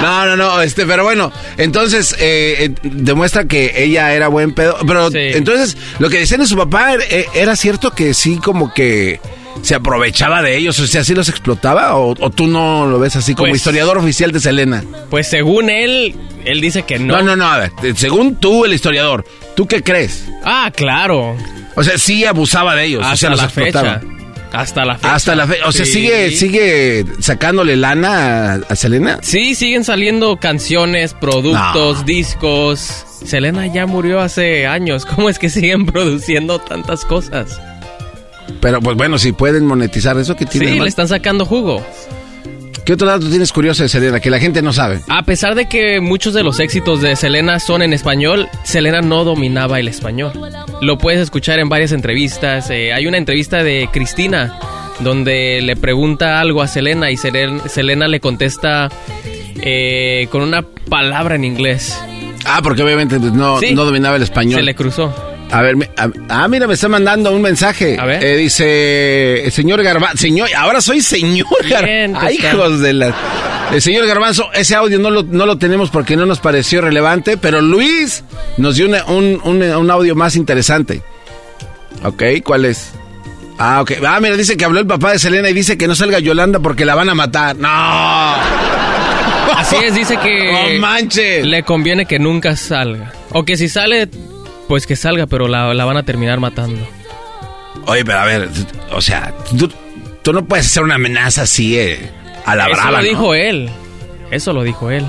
no, 0.01 0.25
no, 0.25 0.35
no, 0.35 0.61
este, 0.61 0.85
pero 0.85 1.03
bueno, 1.03 1.31
entonces 1.57 2.13
eh, 2.19 2.55
eh, 2.59 2.69
demuestra 2.83 3.45
que 3.45 3.83
ella 3.83 4.13
era 4.13 4.27
buen 4.27 4.53
pedo. 4.53 4.77
Pero 4.85 5.09
entonces, 5.13 5.77
lo 5.99 6.09
que 6.09 6.19
decían 6.19 6.41
de 6.41 6.47
su 6.47 6.55
papá, 6.55 6.95
eh, 6.95 7.25
¿era 7.33 7.55
cierto 7.55 7.91
que 7.91 8.13
sí 8.13 8.37
como 8.37 8.73
que 8.73 9.19
se 9.61 9.75
aprovechaba 9.75 10.41
de 10.41 10.57
ellos? 10.57 10.79
O 10.79 10.87
sea, 10.87 11.03
¿sí 11.03 11.15
los 11.15 11.29
explotaba? 11.29 11.95
¿O, 11.95 12.13
tú 12.29 12.47
no 12.47 12.85
lo 12.85 12.99
ves 12.99 13.15
así 13.15 13.33
como 13.35 13.49
Pues- 13.49 13.61
historiador 13.61 13.97
oficial 13.97 14.31
de 14.31 14.39
Selena? 14.39 14.83
Pues 15.09 15.27
según 15.27 15.69
él, 15.69 16.15
él 16.43 16.61
dice 16.61 16.83
que 16.83 16.99
no. 16.99 17.15
No, 17.17 17.23
no, 17.23 17.35
no, 17.35 17.45
a 17.45 17.57
ver, 17.57 17.71
según 17.95 18.35
tú, 18.35 18.65
el 18.65 18.73
historiador, 18.73 19.25
¿tú 19.55 19.67
qué 19.67 19.81
crees? 19.81 20.25
Ah, 20.43 20.71
claro. 20.75 21.35
O 21.75 21.83
sea, 21.83 21.97
sí 21.97 22.25
abusaba 22.25 22.75
de 22.75 22.85
ellos, 22.85 23.01
o 23.01 23.05
Hasta 23.05 23.17
sea, 23.17 23.29
los 23.31 23.39
la 23.39 23.45
explotaba. 23.45 23.99
fecha. 23.99 24.11
Hasta 24.53 24.85
la 24.85 24.95
fecha. 24.95 25.15
Hasta 25.15 25.35
la 25.35 25.47
fe, 25.47 25.57
o 25.65 25.71
sea, 25.73 25.85
Sí. 25.85 25.91
sigue, 25.91 26.31
sigue 26.31 27.05
sacándole 27.19 27.75
lana 27.75 28.53
a, 28.69 28.75
Selena. 28.75 29.19
Sí, 29.21 29.53
siguen 29.55 29.83
saliendo 29.83 30.37
canciones, 30.37 31.13
productos, 31.13 32.05
discos. 32.05 32.79
Selena 33.25 33.67
ya 33.67 33.85
murió 33.85 34.21
hace 34.21 34.65
años. 34.67 35.05
¿Cómo 35.15 35.29
es 35.29 35.39
que 35.39 35.49
siguen 35.49 35.85
produciendo 35.85 36.59
tantas 36.59 37.03
cosas? 37.03 37.59
Pero 38.61 38.79
pues 38.79 38.95
bueno, 38.95 39.17
si 39.17 39.31
pueden 39.33 39.65
monetizar 39.65 40.17
eso, 40.17 40.35
¿qué 40.35 40.45
tiene? 40.45 40.67
de 40.67 40.71
Sí, 40.73 40.77
mal? 40.77 40.85
le 40.85 40.89
están 40.89 41.07
sacando 41.09 41.45
jugo. 41.45 41.85
¿Qué 42.85 42.93
otro 42.93 43.07
dato 43.07 43.27
tienes 43.29 43.51
curioso 43.51 43.81
de 43.83 43.89
Selena 43.89 44.19
que 44.19 44.29
la 44.29 44.37
gente 44.39 44.61
no 44.61 44.71
sabe? 44.71 44.99
A 45.09 45.23
pesar 45.23 45.55
de 45.55 45.67
que 45.67 45.99
muchos 46.01 46.35
de 46.35 46.43
los 46.43 46.59
éxitos 46.59 47.01
de 47.01 47.15
Selena 47.15 47.59
son 47.59 47.81
en 47.81 47.93
español, 47.93 48.47
Selena 48.63 49.01
no 49.01 49.23
dominaba 49.23 49.79
el 49.79 49.87
español. 49.87 50.31
Lo 50.81 50.97
puedes 50.99 51.19
escuchar 51.19 51.57
en 51.59 51.67
varias 51.67 51.91
entrevistas. 51.91 52.69
eh, 52.69 52.93
hay 52.93 53.07
una 53.07 53.17
entrevista 53.17 53.63
de 53.63 53.89
Cristina 53.91 54.59
donde 54.99 55.61
le 55.63 55.75
pregunta 55.75 56.39
algo 56.39 56.61
a 56.61 56.67
Selena 56.67 57.09
y 57.09 57.15
Selen- 57.17 57.67
Selena 57.67 58.07
le 58.07 58.19
contesta 58.19 58.89
eh, 59.61 60.27
con 60.31 60.41
una 60.41 60.61
palabra 60.87 61.35
en 61.35 61.43
inglés. 61.43 61.99
Ah, 62.45 62.59
porque 62.61 62.83
obviamente 62.83 63.19
pues, 63.19 63.33
no, 63.33 63.59
Sí. 63.59 63.73
no 63.73 63.83
dominaba 63.85 64.15
el 64.17 64.21
español. 64.21 64.59
Se 64.59 64.63
le 64.63 64.75
cruzó. 64.75 65.11
A 65.51 65.61
ver, 65.61 65.75
a- 65.97 66.09
ah, 66.29 66.47
mira, 66.47 66.67
me 66.67 66.73
está 66.73 66.89
mandando 66.89 67.31
un 67.31 67.41
mensaje. 67.41 67.97
A 67.99 68.05
ver. 68.05 68.23
Eh, 68.23 68.35
dice, 68.37 69.45
el 69.45 69.51
señor 69.51 69.81
Garbanzo, 69.83 70.17
señor, 70.17 70.49
ahora 70.57 70.81
soy 70.81 71.01
señor 71.01 71.47
Garbanzo. 71.69 72.19
Tosca. 72.19 72.31
hijos 72.53 72.79
de 72.81 72.93
la... 72.93 73.15
El 73.73 73.81
señor 73.81 74.05
Garbanzo, 74.05 74.51
ese 74.53 74.75
audio 74.75 74.99
no 74.99 75.09
lo, 75.09 75.23
no 75.23 75.45
lo 75.45 75.57
tenemos 75.57 75.89
porque 75.89 76.15
no 76.15 76.25
nos 76.25 76.39
pareció 76.39 76.81
relevante, 76.81 77.37
pero 77.37 77.61
Luis 77.61 78.23
nos 78.57 78.75
dio 78.75 78.85
una- 78.87 79.05
un, 79.05 79.39
un- 79.43 79.63
un 79.63 79.91
audio 79.91 80.15
más 80.15 80.35
interesante. 80.35 81.01
Ok, 82.03 82.23
¿cuál 82.43 82.65
es? 82.65 82.91
Ah, 83.57 83.81
ok. 83.81 83.93
Ah, 84.05 84.19
mira, 84.21 84.35
dice 84.35 84.57
que 84.57 84.65
habló 84.65 84.79
el 84.81 84.87
papá 84.87 85.11
de 85.13 85.19
Selena 85.19 85.49
y 85.49 85.53
dice 85.53 85.77
que 85.77 85.87
no 85.87 85.95
salga 85.95 86.19
Yolanda 86.19 86.59
porque 86.59 86.85
la 86.85 86.93
van 86.95 87.09
a 87.09 87.15
matar. 87.15 87.55
¡No! 87.55 87.69
Así 89.57 89.77
es, 89.83 89.95
dice 89.95 90.17
que 90.17 90.51
¡No 90.73 90.79
manches! 90.81 91.45
le 91.45 91.63
conviene 91.63 92.05
que 92.05 92.19
nunca 92.19 92.55
salga. 92.55 93.13
O 93.31 93.45
que 93.45 93.55
si 93.57 93.69
sale, 93.69 94.09
pues 94.67 94.85
que 94.87 94.95
salga, 94.95 95.27
pero 95.27 95.47
la, 95.47 95.73
la 95.73 95.85
van 95.85 95.97
a 95.97 96.03
terminar 96.03 96.39
matando. 96.39 96.81
Oye, 97.87 98.03
pero 98.05 98.19
a 98.19 98.25
ver, 98.25 98.49
o 98.91 99.01
sea, 99.01 99.33
tú, 99.57 99.69
tú 100.21 100.33
no 100.33 100.45
puedes 100.45 100.65
hacer 100.65 100.83
una 100.83 100.95
amenaza 100.95 101.43
así 101.43 101.77
eh, 101.77 102.09
a 102.45 102.55
la 102.55 102.65
Eso 102.67 102.73
brava, 102.75 102.91
lo 102.91 102.97
¿no? 102.97 103.03
dijo 103.03 103.33
él. 103.35 103.69
Eso 104.31 104.53
lo 104.53 104.63
dijo 104.63 104.89
él. 104.89 105.05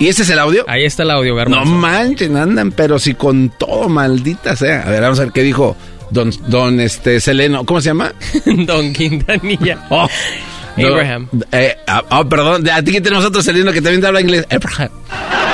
¿Y 0.00 0.08
ese 0.08 0.22
es 0.22 0.30
el 0.30 0.40
audio? 0.40 0.64
Ahí 0.66 0.84
está 0.84 1.04
el 1.04 1.10
audio, 1.12 1.32
No 1.32 1.36
Garbanzo. 1.36 1.66
manchen, 1.70 2.36
andan, 2.36 2.72
pero 2.72 2.98
si 2.98 3.14
con 3.14 3.50
todo, 3.50 3.88
maldita 3.88 4.56
sea. 4.56 4.82
A 4.82 4.90
ver, 4.90 5.00
vamos 5.02 5.20
a 5.20 5.22
ver 5.24 5.32
qué 5.32 5.42
dijo 5.42 5.76
don, 6.10 6.32
don 6.48 6.80
este, 6.80 7.20
Seleno. 7.20 7.64
¿Cómo 7.64 7.80
se 7.80 7.90
llama? 7.90 8.12
Don 8.44 8.92
Quintanilla. 8.92 9.86
Oh, 9.90 10.08
don- 10.76 10.86
Abraham. 10.92 11.28
eh, 11.52 11.76
ah, 11.86 12.02
oh, 12.10 12.28
perdón, 12.28 12.68
a 12.68 12.82
ti 12.82 12.90
que 12.90 13.00
tenemos 13.00 13.24
otro 13.24 13.40
Seleno 13.40 13.70
que 13.72 13.80
también 13.80 14.00
te 14.00 14.08
habla 14.08 14.20
inglés. 14.20 14.44
Abraham. 14.50 14.88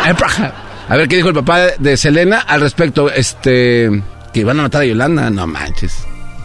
Abraham. 0.07 0.53
A 0.91 0.97
ver, 0.97 1.07
¿qué 1.07 1.17
dijo 1.17 1.29
el 1.29 1.35
papá 1.35 1.61
de, 1.79 1.97
Selena 1.97 2.41
al 2.41 2.61
respecto? 2.61 3.09
Este, 3.09 3.89
que 4.33 4.41
iban 4.41 4.59
a 4.59 4.65
matar 4.65 4.83
a 4.83 4.87
Yolanda. 4.87 5.31
No 5.31 5.47
manches. 5.47 5.99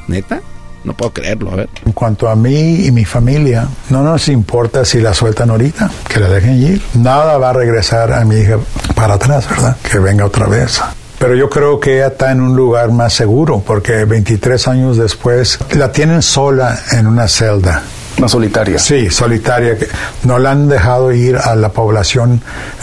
¿Neta? 0.07 0.39
No 0.83 0.93
puedo 0.93 1.13
creerlo, 1.13 1.51
a 1.51 1.55
ver. 1.55 1.69
En 1.83 1.93
cuanto 1.93 2.29
a 2.29 2.35
mí 2.35 2.85
y 2.85 2.91
mi 2.91 3.05
familia, 3.05 3.67
no 3.89 4.03
nos 4.03 4.27
importa 4.27 4.85
si 4.85 5.01
la 5.01 5.15
sueltan 5.15 5.49
ahorita, 5.49 5.89
que 6.07 6.19
la 6.19 6.29
dejen 6.29 6.61
ir. 6.61 6.81
Nada 6.93 7.39
va 7.39 7.49
a 7.49 7.53
regresar 7.53 8.13
a 8.13 8.23
mi 8.23 8.35
hija 8.35 8.59
para 8.93 9.15
atrás, 9.15 9.49
¿verdad? 9.49 9.77
Que 9.91 9.97
venga 9.97 10.25
otra 10.25 10.45
vez. 10.45 10.79
Pero 11.17 11.33
yo 11.33 11.49
creo 11.49 11.79
que 11.79 11.95
ella 11.95 12.07
está 12.07 12.31
en 12.31 12.39
un 12.39 12.55
lugar 12.55 12.91
más 12.91 13.13
seguro, 13.13 13.63
porque 13.65 14.05
23 14.05 14.67
años 14.67 14.97
después 14.97 15.57
la 15.75 15.91
tienen 15.91 16.21
sola 16.21 16.77
en 16.91 17.07
una 17.07 17.27
celda. 17.27 17.81
Más 18.19 18.31
solitaria. 18.31 18.79
Sí, 18.79 19.09
solitaria. 19.09 19.77
que 19.77 19.87
No 20.23 20.39
la 20.39 20.51
han 20.51 20.67
dejado 20.69 21.11
ir 21.11 21.35
a 21.37 21.55
la 21.55 21.69
población 21.69 22.41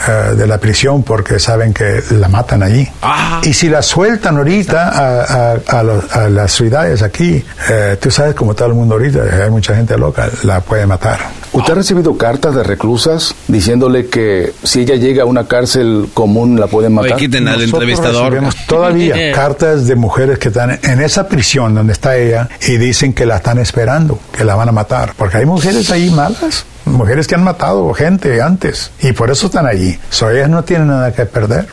eh, 0.09 0.35
de 0.35 0.47
la 0.47 0.59
prisión 0.59 1.03
porque 1.03 1.39
saben 1.39 1.73
que 1.73 2.03
la 2.11 2.29
matan 2.29 2.63
allí. 2.63 2.87
Y 3.43 3.53
si 3.55 3.69
la 3.69 3.83
sueltan 3.83 4.37
ahorita 4.37 4.89
a, 4.89 5.53
a- 5.55 5.79
a 5.79 5.83
los- 5.83 6.13
a 6.15 6.29
las 6.29 6.53
ciudades 6.53 7.03
aquí, 7.03 7.43
eh, 7.71 7.97
tú 8.01 8.11
sabes 8.11 8.35
como 8.35 8.55
todo 8.55 8.69
el 8.69 8.75
mundo 8.75 8.95
ahorita, 8.95 9.21
hay 9.45 9.51
mucha 9.51 9.75
gente 9.75 9.97
loca, 9.97 10.29
la 10.43 10.61
puede 10.61 10.87
matar. 10.87 11.19
¿Usted 11.55 11.73
ha 11.73 11.77
recibido 11.77 12.17
cartas 12.17 12.55
de 12.55 12.63
reclusas 12.63 13.35
diciéndole 13.47 14.07
que 14.07 14.55
si 14.63 14.81
ella 14.81 14.95
llega 14.95 15.25
a 15.25 15.27
una 15.27 15.47
cárcel 15.47 16.09
común 16.15 16.59
la 16.59 16.67
pueden 16.67 16.95
matar? 16.95 17.11
Nosotros 17.67 17.83
recibimos 18.47 18.67
todavía 18.67 19.33
cartas 19.35 19.87
de 19.87 19.95
mujeres 19.97 20.39
que 20.39 20.49
están 20.49 20.79
en 20.83 21.01
esa 21.03 21.29
prisión 21.29 21.75
donde 21.75 21.93
está 21.93 22.17
ella 22.17 22.49
y 22.67 22.79
dicen 22.79 23.13
que 23.13 23.27
la 23.27 23.37
están 23.37 23.59
esperando, 23.59 24.19
que 24.37 24.45
la 24.45 24.55
van 24.55 24.71
a 24.71 24.73
matar. 24.73 25.13
Porque 25.23 25.37
hay 25.37 25.47
mujeres 25.47 25.89
ahí 25.93 26.11
malas, 26.11 26.67
mujeres 26.85 27.29
que 27.29 27.37
han 27.37 27.45
matado 27.45 27.95
gente 27.95 28.43
antes 28.43 28.91
y 29.01 29.13
por 29.13 29.31
eso 29.31 29.47
están 29.47 29.67
allí. 29.67 29.97
So, 30.11 30.29
ellas 30.29 30.49
no 30.49 30.65
tienen 30.65 30.89
nada 30.89 31.15
que 31.15 31.27
perder. 31.27 31.69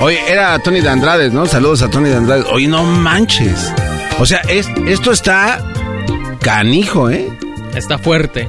Oye, 0.00 0.18
era 0.28 0.58
Tony 0.58 0.80
de 0.80 0.88
Andrade, 0.88 1.30
¿no? 1.30 1.46
Saludos 1.46 1.82
a 1.82 1.88
Tony 1.88 2.08
de 2.08 2.16
Andrade. 2.16 2.44
Oye, 2.52 2.66
no 2.66 2.82
manches. 2.82 3.72
O 4.18 4.26
sea, 4.26 4.40
es- 4.48 4.66
esto 4.88 5.12
está 5.12 5.60
canijo, 6.40 7.10
¿eh? 7.10 7.28
Está 7.76 7.98
fuerte. 7.98 8.48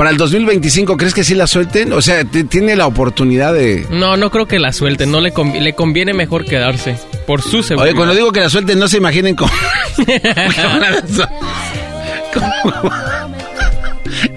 Para 0.00 0.08
el 0.12 0.16
2025, 0.16 0.96
¿crees 0.96 1.12
que 1.12 1.24
sí 1.24 1.34
la 1.34 1.46
suelten? 1.46 1.92
O 1.92 2.00
sea, 2.00 2.24
tiene 2.24 2.74
la 2.74 2.86
oportunidad 2.86 3.52
de... 3.52 3.86
No, 3.90 4.16
no 4.16 4.30
creo 4.30 4.46
que 4.46 4.58
la 4.58 4.72
suelten. 4.72 5.10
No 5.10 5.20
le, 5.20 5.30
convi- 5.34 5.60
le 5.60 5.74
conviene 5.74 6.14
mejor 6.14 6.46
quedarse. 6.46 6.96
Por 7.26 7.42
su 7.42 7.62
seguridad. 7.62 7.84
Oye, 7.90 7.94
cuando 7.94 8.14
digo 8.14 8.32
que 8.32 8.40
la 8.40 8.48
suelten, 8.48 8.78
no 8.78 8.88
se 8.88 8.96
imaginen 8.96 9.36
cómo... 9.36 9.52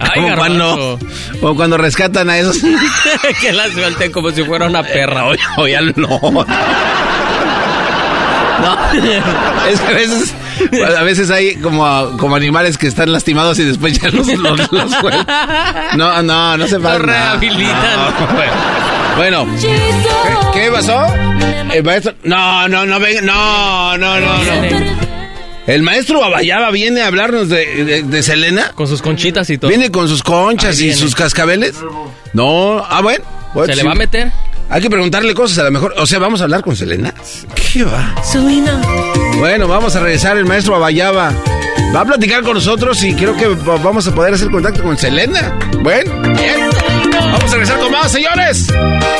Ay, 0.00 0.20
como, 0.20 0.34
cuando, 0.36 0.98
como 1.40 1.56
cuando 1.56 1.78
rescatan 1.78 2.28
a 2.28 2.36
esos... 2.38 2.58
que 3.40 3.52
la 3.54 3.66
suelten 3.70 4.12
como 4.12 4.32
si 4.32 4.44
fuera 4.44 4.66
una 4.66 4.82
perra. 4.82 5.24
Oye, 5.28 5.40
oye, 5.56 5.78
no. 5.96 6.20
No, 8.60 8.92
es 9.66 9.80
que 9.80 9.86
a 9.88 9.92
veces, 9.92 10.34
a 10.96 11.02
veces 11.02 11.30
hay 11.30 11.56
como, 11.56 12.16
como 12.18 12.36
animales 12.36 12.78
que 12.78 12.86
están 12.86 13.12
lastimados 13.12 13.58
y 13.58 13.64
después 13.64 13.98
ya 14.00 14.08
los, 14.10 14.26
los, 14.26 14.72
los 14.72 14.90
sueltan. 14.92 15.26
No, 15.96 16.22
no, 16.22 16.56
no 16.56 16.66
se 16.66 16.78
pasa. 16.80 16.98
rehabilitan. 16.98 18.14
Bueno, 19.16 19.46
¿qué, 19.60 19.78
qué 20.52 20.70
pasó? 20.70 21.06
El 21.72 21.82
maestro. 21.84 22.14
No, 22.24 22.68
no, 22.68 22.84
no, 22.86 22.98
venga. 23.00 23.20
No, 23.22 23.96
no, 23.98 24.20
no, 24.20 24.36
no. 24.44 25.14
El 25.66 25.82
maestro 25.82 26.20
Babayaba 26.20 26.70
viene 26.70 27.00
a 27.00 27.06
hablarnos 27.06 27.48
de, 27.48 27.84
de, 27.84 28.02
de 28.02 28.22
Selena. 28.22 28.72
Con 28.74 28.86
sus 28.86 29.00
conchitas 29.00 29.48
y 29.48 29.56
todo. 29.56 29.68
Viene 29.70 29.90
con 29.90 30.08
sus 30.08 30.22
conchas 30.22 30.76
Ahí 30.76 30.82
y 30.82 30.84
viene. 30.88 31.00
sus 31.00 31.14
cascabeles. 31.14 31.74
No, 32.34 32.84
ah, 32.86 33.00
bueno. 33.00 33.24
¿Se 33.66 33.74
le 33.76 33.82
va 33.82 33.92
a 33.92 33.94
meter? 33.94 34.30
Hay 34.70 34.80
que 34.80 34.90
preguntarle 34.90 35.34
cosas 35.34 35.58
a 35.58 35.64
lo 35.64 35.70
mejor. 35.70 35.94
O 35.98 36.06
sea, 36.06 36.18
vamos 36.18 36.40
a 36.40 36.44
hablar 36.44 36.62
con 36.62 36.74
Selena. 36.74 37.12
¿Qué 37.54 37.84
va? 37.84 38.14
Selena. 38.22 38.80
Bueno, 39.38 39.68
vamos 39.68 39.94
a 39.96 40.00
regresar. 40.00 40.36
El 40.36 40.46
maestro 40.46 40.72
Babayaba 40.74 41.32
va 41.94 42.00
a 42.00 42.04
platicar 42.04 42.42
con 42.42 42.54
nosotros 42.54 43.02
y 43.04 43.14
creo 43.14 43.36
que 43.36 43.46
va- 43.48 43.76
vamos 43.76 44.06
a 44.08 44.14
poder 44.14 44.34
hacer 44.34 44.50
contacto 44.50 44.82
con 44.82 44.96
Selena. 44.98 45.56
Bueno, 45.80 46.12
bien. 46.34 46.70
Vamos. 47.12 47.44
A 47.44 47.46
regresar 47.52 47.78
con 47.78 47.92
más, 47.92 48.10
señores. 48.10 48.68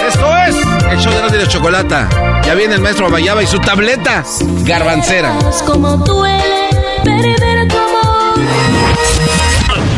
Esto 0.09 0.37
es 0.49 0.57
el 0.91 0.99
show 0.99 1.13
de 1.13 1.21
los 1.23 1.33
de 1.33 1.47
chocolata. 1.49 2.09
Ya 2.45 2.55
viene 2.55 2.75
el 2.75 2.81
maestro 2.81 3.11
Bayaba 3.11 3.43
y 3.43 3.47
su 3.47 3.59
tableta 3.61 4.25
garbancera. 4.65 5.37
Como 5.67 5.97
duele 5.99 6.71
perder. 7.05 7.54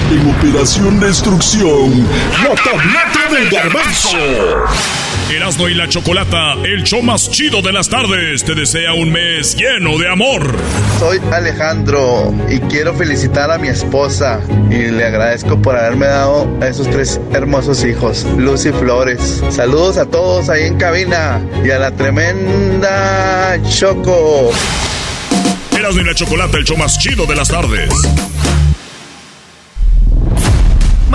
En 0.08 0.30
Operación 0.30 1.00
Destrucción, 1.00 2.06
la 2.44 2.54
tableta 2.54 3.28
del 3.28 3.50
garbanzo. 3.50 4.16
Erasmo 5.34 5.68
y 5.68 5.74
la 5.74 5.88
Chocolata, 5.88 6.52
el 6.62 6.84
show 6.84 7.02
más 7.02 7.28
chido 7.28 7.60
de 7.60 7.72
las 7.72 7.88
tardes, 7.88 8.44
te 8.44 8.54
desea 8.54 8.94
un 8.94 9.10
mes 9.10 9.56
lleno 9.56 9.98
de 9.98 10.08
amor. 10.08 10.54
Soy 11.00 11.20
Alejandro 11.32 12.32
y 12.48 12.60
quiero 12.60 12.94
felicitar 12.94 13.50
a 13.50 13.58
mi 13.58 13.66
esposa 13.66 14.40
y 14.70 14.92
le 14.92 15.06
agradezco 15.06 15.60
por 15.60 15.74
haberme 15.76 16.06
dado 16.06 16.48
a 16.62 16.68
esos 16.68 16.88
tres 16.88 17.20
hermosos 17.32 17.84
hijos, 17.84 18.24
Lucy 18.38 18.70
Flores. 18.70 19.42
Saludos 19.50 19.98
a 19.98 20.06
todos 20.06 20.48
ahí 20.48 20.66
en 20.66 20.76
cabina 20.76 21.40
y 21.64 21.70
a 21.72 21.80
la 21.80 21.90
tremenda 21.90 23.58
Choco. 23.68 24.52
Erasmo 25.76 26.00
y 26.00 26.04
la 26.04 26.14
Chocolata, 26.14 26.58
el 26.58 26.64
show 26.64 26.76
más 26.76 26.96
chido 26.96 27.26
de 27.26 27.34
las 27.34 27.48
tardes. 27.48 27.90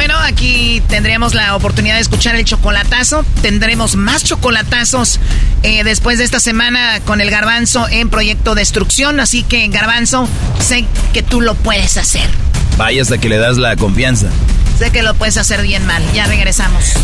Bueno, 0.01 0.17
aquí 0.17 0.81
tendremos 0.87 1.35
la 1.35 1.55
oportunidad 1.55 1.93
de 1.93 2.01
escuchar 2.01 2.35
el 2.35 2.43
chocolatazo. 2.43 3.23
Tendremos 3.43 3.95
más 3.95 4.23
chocolatazos 4.23 5.19
eh, 5.61 5.83
después 5.83 6.17
de 6.17 6.23
esta 6.23 6.39
semana 6.39 6.99
con 7.05 7.21
el 7.21 7.29
garbanzo 7.29 7.87
en 7.87 8.09
Proyecto 8.09 8.55
Destrucción. 8.55 9.19
Así 9.19 9.43
que, 9.43 9.67
garbanzo, 9.67 10.27
sé 10.59 10.85
que 11.13 11.21
tú 11.21 11.39
lo 11.39 11.53
puedes 11.53 11.97
hacer. 11.97 12.27
Vaya 12.77 13.03
hasta 13.03 13.19
que 13.19 13.29
le 13.29 13.37
das 13.37 13.57
la 13.57 13.75
confianza. 13.75 14.29
Sé 14.79 14.89
que 14.89 15.03
lo 15.03 15.13
puedes 15.13 15.37
hacer 15.37 15.61
bien 15.61 15.85
mal. 15.85 16.01
Ya 16.15 16.25
regresamos. 16.25 16.95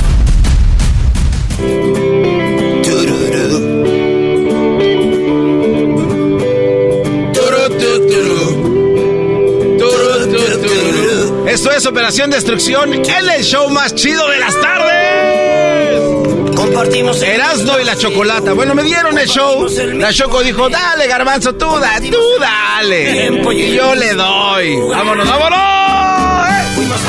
Esto 11.57 11.71
es 11.71 11.87
Operación 11.87 12.29
Destrucción, 12.29 12.93
el 12.93 13.29
el 13.31 13.43
show 13.43 13.67
más 13.71 13.95
chido 13.95 14.27
de 14.27 14.37
las 14.37 14.53
tardes. 14.61 16.55
Compartimos 16.55 17.19
Erasmo 17.23 17.79
y 17.79 17.83
la 17.83 17.95
Chocolata. 17.95 18.53
Bueno, 18.53 18.75
me 18.75 18.83
dieron 18.83 19.17
el 19.17 19.27
show. 19.27 19.67
La 19.95 20.13
Choco 20.13 20.43
dijo, 20.43 20.69
dale, 20.69 21.07
garbanzo, 21.07 21.55
tú, 21.55 21.79
da, 21.79 21.99
tú 21.99 22.21
dale. 22.39 23.41
Y 23.55 23.73
yo 23.73 23.95
le 23.95 24.13
doy. 24.13 24.81
Vámonos, 24.81 25.27
vámonos. 25.27 26.75
Fuimos 26.75 27.01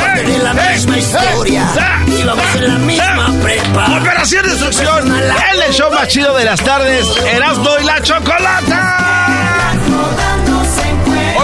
la 0.43 0.55
misma 0.55 0.97
historia. 0.97 1.69
Íbamos 2.07 2.55
en 2.55 2.69
la 2.69 2.79
misma 2.79 3.35
prepa. 3.43 3.99
Operación 4.01 4.47
Destrucción, 4.47 5.15
el 5.15 5.63
el 5.67 5.75
show 5.75 5.93
más 5.93 6.09
chido 6.09 6.35
de 6.35 6.47
las 6.47 6.65
tardes. 6.65 7.07
Erasmo 7.35 7.69
y 7.83 7.85
la 7.85 8.01
Chocolata. 8.01 8.98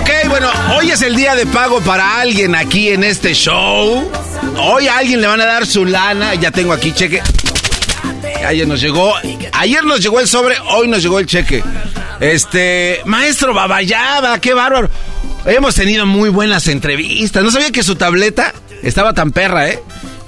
Ok, 0.05 0.28
bueno, 0.28 0.51
hoy 0.76 0.90
es 0.90 1.01
el 1.01 1.16
día 1.16 1.35
de 1.35 1.47
pago 1.47 1.81
para 1.81 2.20
alguien 2.20 2.55
aquí 2.55 2.90
en 2.90 3.05
este 3.05 3.32
show. 3.32 4.06
Hoy 4.59 4.86
a 4.86 4.98
alguien 4.98 5.22
le 5.22 5.26
van 5.26 5.40
a 5.40 5.47
dar 5.47 5.66
su 5.66 5.86
lana. 5.86 6.35
Ya 6.35 6.51
tengo 6.51 6.74
aquí 6.74 6.93
cheque. 6.93 7.22
Ayer 8.47 8.68
nos 8.68 8.82
llegó. 8.82 9.14
Ayer 9.52 9.82
nos 9.82 10.01
llegó 10.01 10.20
el 10.20 10.28
sobre, 10.28 10.56
hoy 10.72 10.89
nos 10.89 11.02
llegó 11.02 11.20
el 11.20 11.24
cheque. 11.24 11.64
Este, 12.20 13.01
maestro 13.06 13.55
Babayaba, 13.55 14.39
qué 14.40 14.52
bárbaro. 14.52 14.90
Hemos 15.47 15.74
tenido 15.74 16.05
muy 16.05 16.28
buenas 16.28 16.68
entrevistas. 16.68 17.43
No 17.43 17.51
sabía 17.51 17.70
que 17.70 17.82
su 17.82 17.97
tableta 17.97 18.52
estaba 18.82 19.14
tan 19.14 19.32
perra, 19.32 19.70
¿eh? 19.70 19.82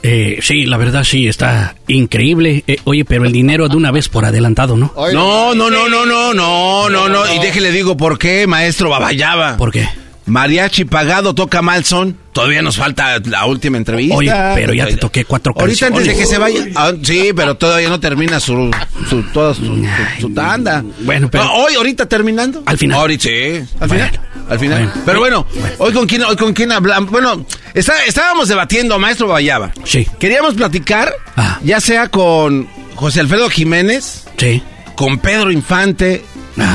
Eh, 0.09 0.39
sí, 0.41 0.67
la 0.67 0.77
verdad 0.77 1.03
sí, 1.03 1.27
está 1.27 1.75
increíble. 1.89 2.63
Eh, 2.69 2.79
oye, 2.85 3.05
pero 3.05 3.25
el 3.25 3.33
dinero 3.33 3.69
de 3.69 3.77
una 3.77 3.91
vez 3.91 4.09
por 4.09 4.25
adelantado, 4.25 4.77
¿no? 4.77 4.93
No, 4.95 5.53
no, 5.53 5.69
no, 5.69 5.89
no, 5.89 6.07
no, 6.07 6.33
no, 6.33 6.89
no, 6.89 7.09
no. 7.09 7.35
Y 7.35 7.41
déjele 7.41 7.73
digo 7.73 7.97
por 7.97 8.17
qué, 8.17 8.47
maestro 8.47 8.89
Babayaba. 8.89 9.57
¿Por 9.57 9.73
qué? 9.73 9.89
Mariachi 10.27 10.85
pagado 10.85 11.35
toca 11.35 11.63
mal 11.63 11.85
son. 11.85 12.17
Todavía 12.33 12.61
nos 12.61 12.77
falta 12.77 13.19
la 13.25 13.47
última 13.47 13.77
entrevista. 13.79 14.17
Oye, 14.17 14.33
pero 14.55 14.75
ya 14.75 14.87
te 14.87 14.97
toqué 14.97 15.25
cuatro 15.25 15.55
Ahorita 15.57 15.89
canciones. 15.89 16.09
antes 16.09 16.17
de 16.17 16.23
que 16.23 16.27
se 16.29 16.39
vaya. 16.39 16.67
Ah, 16.75 16.93
sí, 17.03 17.31
pero 17.35 17.55
todavía 17.57 17.89
no 17.89 17.99
termina 18.01 18.41
su, 18.41 18.71
su 19.09 19.23
toda 19.33 19.55
su, 19.55 19.65
su- 19.65 19.87
su 20.21 20.35
tanda. 20.35 20.85
Bueno, 21.01 21.31
pero- 21.31 21.45
No, 21.45 21.53
hoy, 21.55 21.75
ahorita 21.77 22.07
terminando. 22.07 22.63
Al 22.67 22.77
final. 22.77 22.99
Ahorita, 23.01 23.23
sí. 23.23 23.63
Al 23.81 23.89
final. 23.89 24.21
Al 24.51 24.59
final. 24.59 24.79
Bueno. 24.85 25.03
Pero 25.07 25.19
bueno, 25.21 25.47
hoy 25.79 25.93
con 25.93 26.07
quién, 26.07 26.23
hoy 26.25 26.37
con 26.37 26.53
quién 26.53 26.73
hablamos. 26.73 27.11
Bueno, 27.11 27.47
está- 27.73 28.05
estábamos 28.05 28.49
debatiendo, 28.49 28.99
maestro 28.99 29.29
Bayaba. 29.29 29.73
Sí. 29.85 30.07
Queríamos 30.19 30.55
platicar, 30.55 31.15
Ah. 31.37 31.59
ya 31.65 31.81
sea 31.81 32.09
con 32.09 32.69
José 32.97 33.21
Alfredo 33.21 33.49
Jiménez. 33.49 34.25
Sí. 34.37 34.63
Con 34.95 35.19
Pedro 35.19 35.51
Infante. 35.53 36.23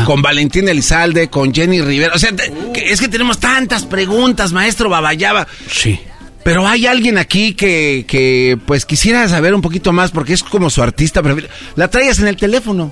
Con 0.05 0.21
Valentín 0.21 0.67
Elizalde, 0.69 1.29
con 1.29 1.53
Jenny 1.53 1.81
Rivera. 1.81 2.13
O 2.15 2.19
sea, 2.19 2.35
te- 2.35 2.51
que- 2.73 2.91
es 2.91 2.99
que 2.99 3.07
tenemos 3.07 3.39
tantas 3.39 3.85
preguntas, 3.85 4.51
maestro 4.51 4.89
Babayaba. 4.89 5.47
Sí. 5.69 5.99
Pero 6.43 6.67
hay 6.67 6.87
alguien 6.87 7.17
aquí 7.17 7.53
que, 7.53 8.05
que, 8.07 8.57
pues 8.65 8.85
quisiera 8.85 9.27
saber 9.29 9.53
un 9.53 9.61
poquito 9.61 9.91
más 9.93 10.11
porque 10.11 10.33
es 10.33 10.43
como 10.43 10.69
su 10.69 10.81
artista 10.81 11.21
preferido. 11.21 11.53
La 11.75 11.87
traías 11.89 12.19
en 12.19 12.27
el 12.27 12.35
teléfono. 12.37 12.91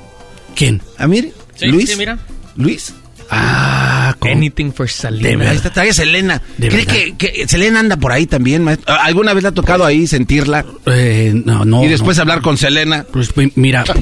¿Quién? 0.56 0.82
Ah, 0.98 1.08
mire. 1.08 1.34
Sí, 1.56 1.66
Luis. 1.68 1.90
sí, 1.90 1.96
mira. 1.96 2.18
Luis. 2.56 2.94
Ah, 3.32 4.16
con... 4.20 4.32
Anything 4.32 4.72
for 4.72 4.90
Salina. 4.90 5.50
Ahí 5.52 5.58
está, 5.58 5.70
trae 5.72 5.94
Selena. 5.94 6.42
De 6.58 6.70
¿Cree 6.70 6.86
verdad. 6.86 6.94
que, 7.18 7.32
que 7.32 7.48
Selena 7.48 7.80
anda 7.80 7.98
por 7.98 8.12
ahí 8.12 8.26
también, 8.26 8.64
maestro? 8.64 8.94
¿Alguna 9.00 9.34
vez 9.34 9.44
le 9.44 9.50
ha 9.50 9.54
tocado 9.54 9.86
ahí 9.86 10.08
sentirla? 10.08 10.66
Eh, 10.88 11.34
no, 11.46 11.64
no. 11.66 11.84
y 11.84 11.88
después 11.88 12.18
no. 12.18 12.22
hablar 12.22 12.42
con 12.42 12.58
Selena. 12.58 13.06
Pues 13.12 13.36
mi- 13.38 13.52
mira. 13.56 13.84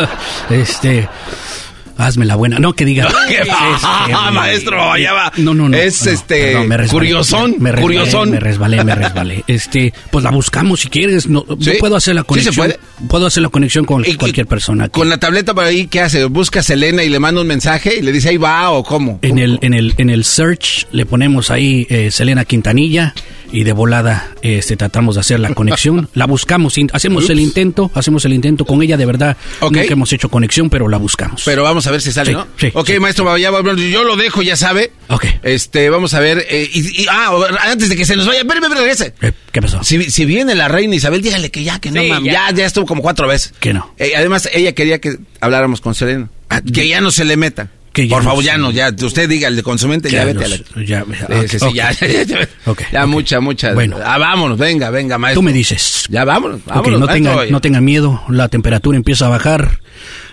este. 0.50 1.08
Hazme 1.98 2.24
la 2.26 2.36
buena. 2.36 2.58
No, 2.58 2.74
que 2.74 2.84
diga. 2.84 3.08
¿Qué 3.28 3.36
Este, 3.38 3.50
va, 3.50 4.30
maestro 4.32 4.76
Bayaba? 4.88 5.32
No, 5.38 5.54
no, 5.54 5.68
no. 5.68 5.76
Es 5.76 6.04
no, 6.04 6.12
este. 6.12 6.42
perdón, 6.52 6.68
me 6.68 6.76
resbalé. 6.76 6.98
curiosón. 6.98 7.54
Me 7.58 7.72
resbalé, 7.72 7.82
curiosón. 7.82 8.30
Me 8.30 8.40
resbalé, 8.40 8.84
me 8.84 8.94
resbalé. 8.94 9.44
Este, 9.46 9.92
pues 10.10 10.22
la 10.24 10.30
buscamos 10.30 10.80
si 10.80 10.88
quieres. 10.88 11.28
No, 11.28 11.44
yo 11.58 11.72
¿Sí? 11.72 11.78
puedo 11.80 11.96
hacer 11.96 12.14
la 12.14 12.22
¿Sí 12.22 12.24
se 12.24 12.28
conexión. 12.28 12.54
puede? 12.56 12.78
Puedo 13.08 13.26
hacer 13.26 13.42
la 13.42 13.48
conexión 13.48 13.84
con 13.84 14.04
Y- 14.04 14.14
cualquier 14.16 14.46
persona. 14.46 14.88
Con 14.88 15.08
la 15.08 15.18
tableta 15.18 15.54
por 15.54 15.64
ahí, 15.64 15.86
¿qué 15.86 16.00
hace? 16.00 16.24
¿Busca 16.26 16.60
a 16.60 16.62
Selena 16.62 17.02
y 17.04 17.08
le 17.08 17.18
manda 17.18 17.40
un 17.40 17.46
mensaje 17.46 17.96
y 17.98 18.02
le 18.02 18.12
dice 18.12 18.28
ahí 18.30 18.36
va 18.36 18.70
o 18.70 18.82
cómo? 18.84 19.18
En 19.22 19.38
el, 19.38 19.58
en 19.62 19.72
el, 19.74 19.94
en 19.98 20.10
el 20.10 20.24
search 20.24 20.86
le 20.92 21.06
ponemos 21.06 21.50
ahí 21.50 21.86
eh, 21.88 22.10
Selena 22.10 22.44
Quintanilla 22.44 23.14
y 23.52 23.64
de 23.64 23.72
volada 23.72 24.30
este, 24.42 24.76
tratamos 24.76 25.14
de 25.16 25.20
hacer 25.22 25.40
la 25.40 25.54
conexión. 25.54 26.08
La 26.14 26.26
buscamos, 26.26 26.74
hacemos 26.92 27.30
el 27.30 27.40
intento, 27.40 27.90
hacemos 27.94 28.24
el 28.24 28.32
intento 28.32 28.64
con 28.64 28.82
ella 28.82 28.96
de 28.96 29.06
verdad. 29.06 29.36
Ok. 29.60 29.76
Nunca 29.76 29.92
hemos 29.92 30.12
hecho 30.12 30.28
conexión, 30.28 30.70
pero 30.70 30.88
la 30.88 30.98
buscamos. 30.98 31.42
Pero 31.44 31.62
vamos 31.62 31.86
a 31.86 31.90
ver 31.90 32.00
si 32.02 32.12
sale, 32.12 32.30
Sí, 32.30 32.36
¿no? 32.36 32.46
sí, 32.58 32.70
ok, 32.72 32.86
sí. 32.86 32.98
maestro 33.00 33.24
bueno, 33.24 33.74
yo 33.74 34.04
lo 34.04 34.16
dejo, 34.16 34.42
ya 34.42 34.56
sabe. 34.56 34.92
Ok. 35.08 35.24
Este, 35.42 35.90
vamos 35.90 36.14
a 36.14 36.20
ver. 36.20 36.46
eh, 36.48 36.68
y, 36.72 37.02
y- 37.02 37.06
ah, 37.10 37.30
antes 37.70 37.88
de 37.88 37.96
que 37.96 38.04
se 38.04 38.16
nos 38.16 38.26
vaya, 38.26 38.40
espérame, 38.40 38.64
espérame, 38.64 38.80
regrese. 38.82 39.14
Eh, 39.22 39.32
¿Qué 39.52 39.60
pasó? 39.62 39.82
Si, 39.84 40.10
si 40.10 40.24
viene 40.24 40.54
la 40.54 40.68
reina 40.68 40.94
Isabel, 40.94 41.22
dígale 41.22 41.50
que 41.50 41.64
ya, 41.64 41.78
que 41.78 41.90
no, 41.90 42.02
mam, 42.02 42.24
ya. 42.24 42.32
ya. 42.50 42.50
ya, 42.54 42.66
estuvo 42.66 42.86
como 42.86 43.02
cuatro 43.02 43.26
veces. 43.28 43.52
Que 43.60 43.72
no. 43.72 43.92
Eh, 43.98 44.12
además, 44.16 44.48
ella 44.52 44.72
quería 44.72 45.00
que 45.00 45.16
habláramos 45.40 45.80
con 45.80 45.94
Selena. 45.94 46.28
que 46.72 46.88
ya 46.88 47.00
no 47.00 47.10
se 47.10 47.24
le 47.24 47.36
meta. 47.36 47.70
Que 47.96 48.06
ya 48.06 48.16
Por 48.16 48.24
no 48.24 48.28
favor, 48.28 48.44
ya 48.44 48.58
no, 48.58 48.70
ya. 48.72 48.90
Usted 49.02 49.26
diga, 49.26 49.48
el 49.48 49.56
de 49.56 49.62
consumente, 49.62 50.10
ya, 50.10 50.18
Ya 50.18 50.24
vete 50.26 50.44
a 50.44 50.48
la... 50.48 50.56
ya, 50.84 51.02
sí, 51.48 51.58
sí, 51.58 51.66
ya, 51.74 51.90
ya, 51.92 52.46
ya, 52.92 53.06
mucha, 53.06 53.40
mucha. 53.40 53.72
Bueno. 53.72 53.96
Ah, 54.04 54.18
vámonos, 54.18 54.58
venga, 54.58 54.90
venga, 54.90 55.16
maestro. 55.16 55.38
Tú 55.40 55.42
me 55.42 55.54
dices. 55.54 56.04
Ya, 56.10 56.26
vámonos, 56.26 56.60
Ok, 56.60 56.66
vámonos. 56.66 57.00
no, 57.00 57.06
maestro. 57.06 57.30
tengan, 57.32 57.50
no 57.50 57.60
tengan 57.62 57.84
miedo, 57.86 58.22
la 58.28 58.50
temperatura 58.50 58.98
empieza 58.98 59.24
a 59.24 59.28
bajar, 59.30 59.80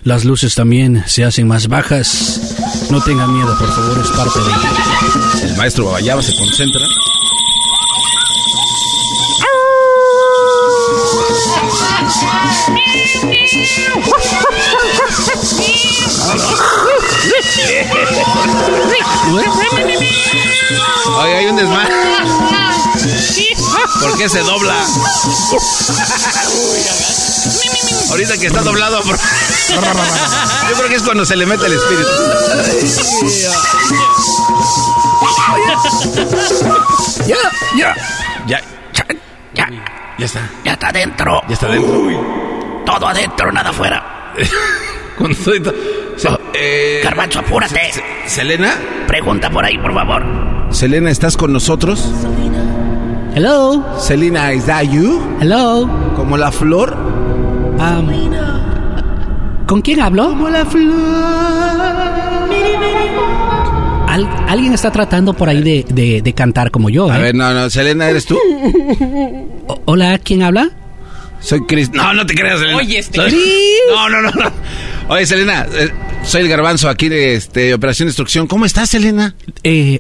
las 0.04 0.26
luces 0.26 0.56
también 0.56 1.06
se 1.08 1.24
hacen 1.24 1.48
más 1.48 1.70
bajas. 1.70 2.54
No 2.92 3.02
tengan 3.02 3.32
miedo, 3.34 3.58
por 3.58 3.74
favor, 3.74 3.98
es 4.04 4.12
parte 4.12 4.40
de... 4.40 5.48
El 5.52 5.56
maestro 5.56 5.86
Babayaba 5.86 6.22
se 6.22 6.36
concentra. 6.36 6.82
Oye, 21.18 21.36
hay 21.36 21.46
un 21.48 21.56
desmadre. 21.56 21.94
¿Por 24.02 24.18
qué 24.18 24.30
se 24.30 24.40
dobla? 24.40 24.76
Ahorita 28.10 28.38
que 28.38 28.48
está 28.48 28.62
doblado. 28.62 29.02
Yo 29.04 30.76
creo 30.78 30.90
que 30.90 30.96
es 30.96 31.04
cuando 31.04 31.26
se 31.26 31.36
le 31.36 31.46
mete 31.46 31.66
el 31.66 31.74
espíritu. 31.74 32.10
Ya, 37.28 37.38
ya, 37.78 37.96
Ya, 38.48 38.62
ya, 39.54 39.68
ya 40.18 40.26
está. 40.26 40.42
ya 40.64 40.74
está 40.74 40.88
adentro. 40.90 41.42
Ya 41.48 41.54
está 41.54 41.68
dentro. 41.68 42.84
Todo 42.86 43.08
adentro, 43.08 43.52
nada 43.52 43.70
afuera. 43.70 44.34
Con 45.18 45.34
todo- 45.36 45.74
Se- 46.16 46.30
eh, 46.54 47.02
Garbanzo, 47.04 47.40
apúrate. 47.40 47.80
Selena, 48.26 48.74
Pregunta 49.08 49.50
por 49.50 49.64
ahí, 49.66 49.78
por 49.78 49.94
favor. 49.94 50.24
Selena, 50.72 51.12
¿estás 51.12 51.38
con 51.38 51.52
nosotros? 51.54 52.12
Hello. 53.36 53.84
Selena, 54.00 54.54
¿is 54.54 54.66
that 54.66 54.84
you? 54.84 55.22
Hello. 55.42 55.90
¿Como 56.16 56.38
la 56.38 56.52
flor? 56.52 56.96
Um, 56.96 58.10
¿Con 59.68 59.82
quién 59.82 60.02
hablo? 60.02 60.30
Como 60.30 60.50
la 60.50 60.66
flor. 60.66 60.94
Al- 64.08 64.30
alguien 64.48 64.74
está 64.74 64.92
tratando 64.92 65.34
por 65.34 65.50
ahí 65.50 65.62
de, 65.64 65.86
de- 65.90 66.22
de 66.22 66.34
cantar 66.34 66.70
como 66.70 66.90
yo. 66.90 67.10
A 67.12 67.18
¿eh? 67.18 67.22
ver, 67.22 67.36
no, 67.36 67.52
no, 67.54 67.70
Selena, 67.70 68.10
¿eres 68.10 68.26
tú? 68.26 68.38
O- 69.68 69.80
Hola, 69.86 70.20
¿quién 70.20 70.44
habla? 70.44 70.70
Soy 71.44 71.62
Chris. 71.68 71.92
No, 71.92 72.14
no 72.14 72.26
te 72.26 72.34
creas, 72.36 72.60
Selena. 72.60 72.78
Oye, 72.78 73.00
este- 73.00 73.18
Soy- 73.22 73.36
No, 73.94 74.10
no, 74.10 74.22
no, 74.22 74.32
no. 74.32 74.52
Oye, 75.10 75.26
Selena, 75.26 75.68
eh, 75.74 75.90
soy 76.24 76.42
el 76.42 76.48
garbanzo 76.48 76.88
aquí 76.90 77.10
de 77.10 77.36
este, 77.36 77.74
Operación 77.74 78.08
Destrucción. 78.08 78.48
¿Cómo 78.48 78.66
estás, 78.66 78.90
Selena? 78.92 79.36
Eh, 79.64 80.00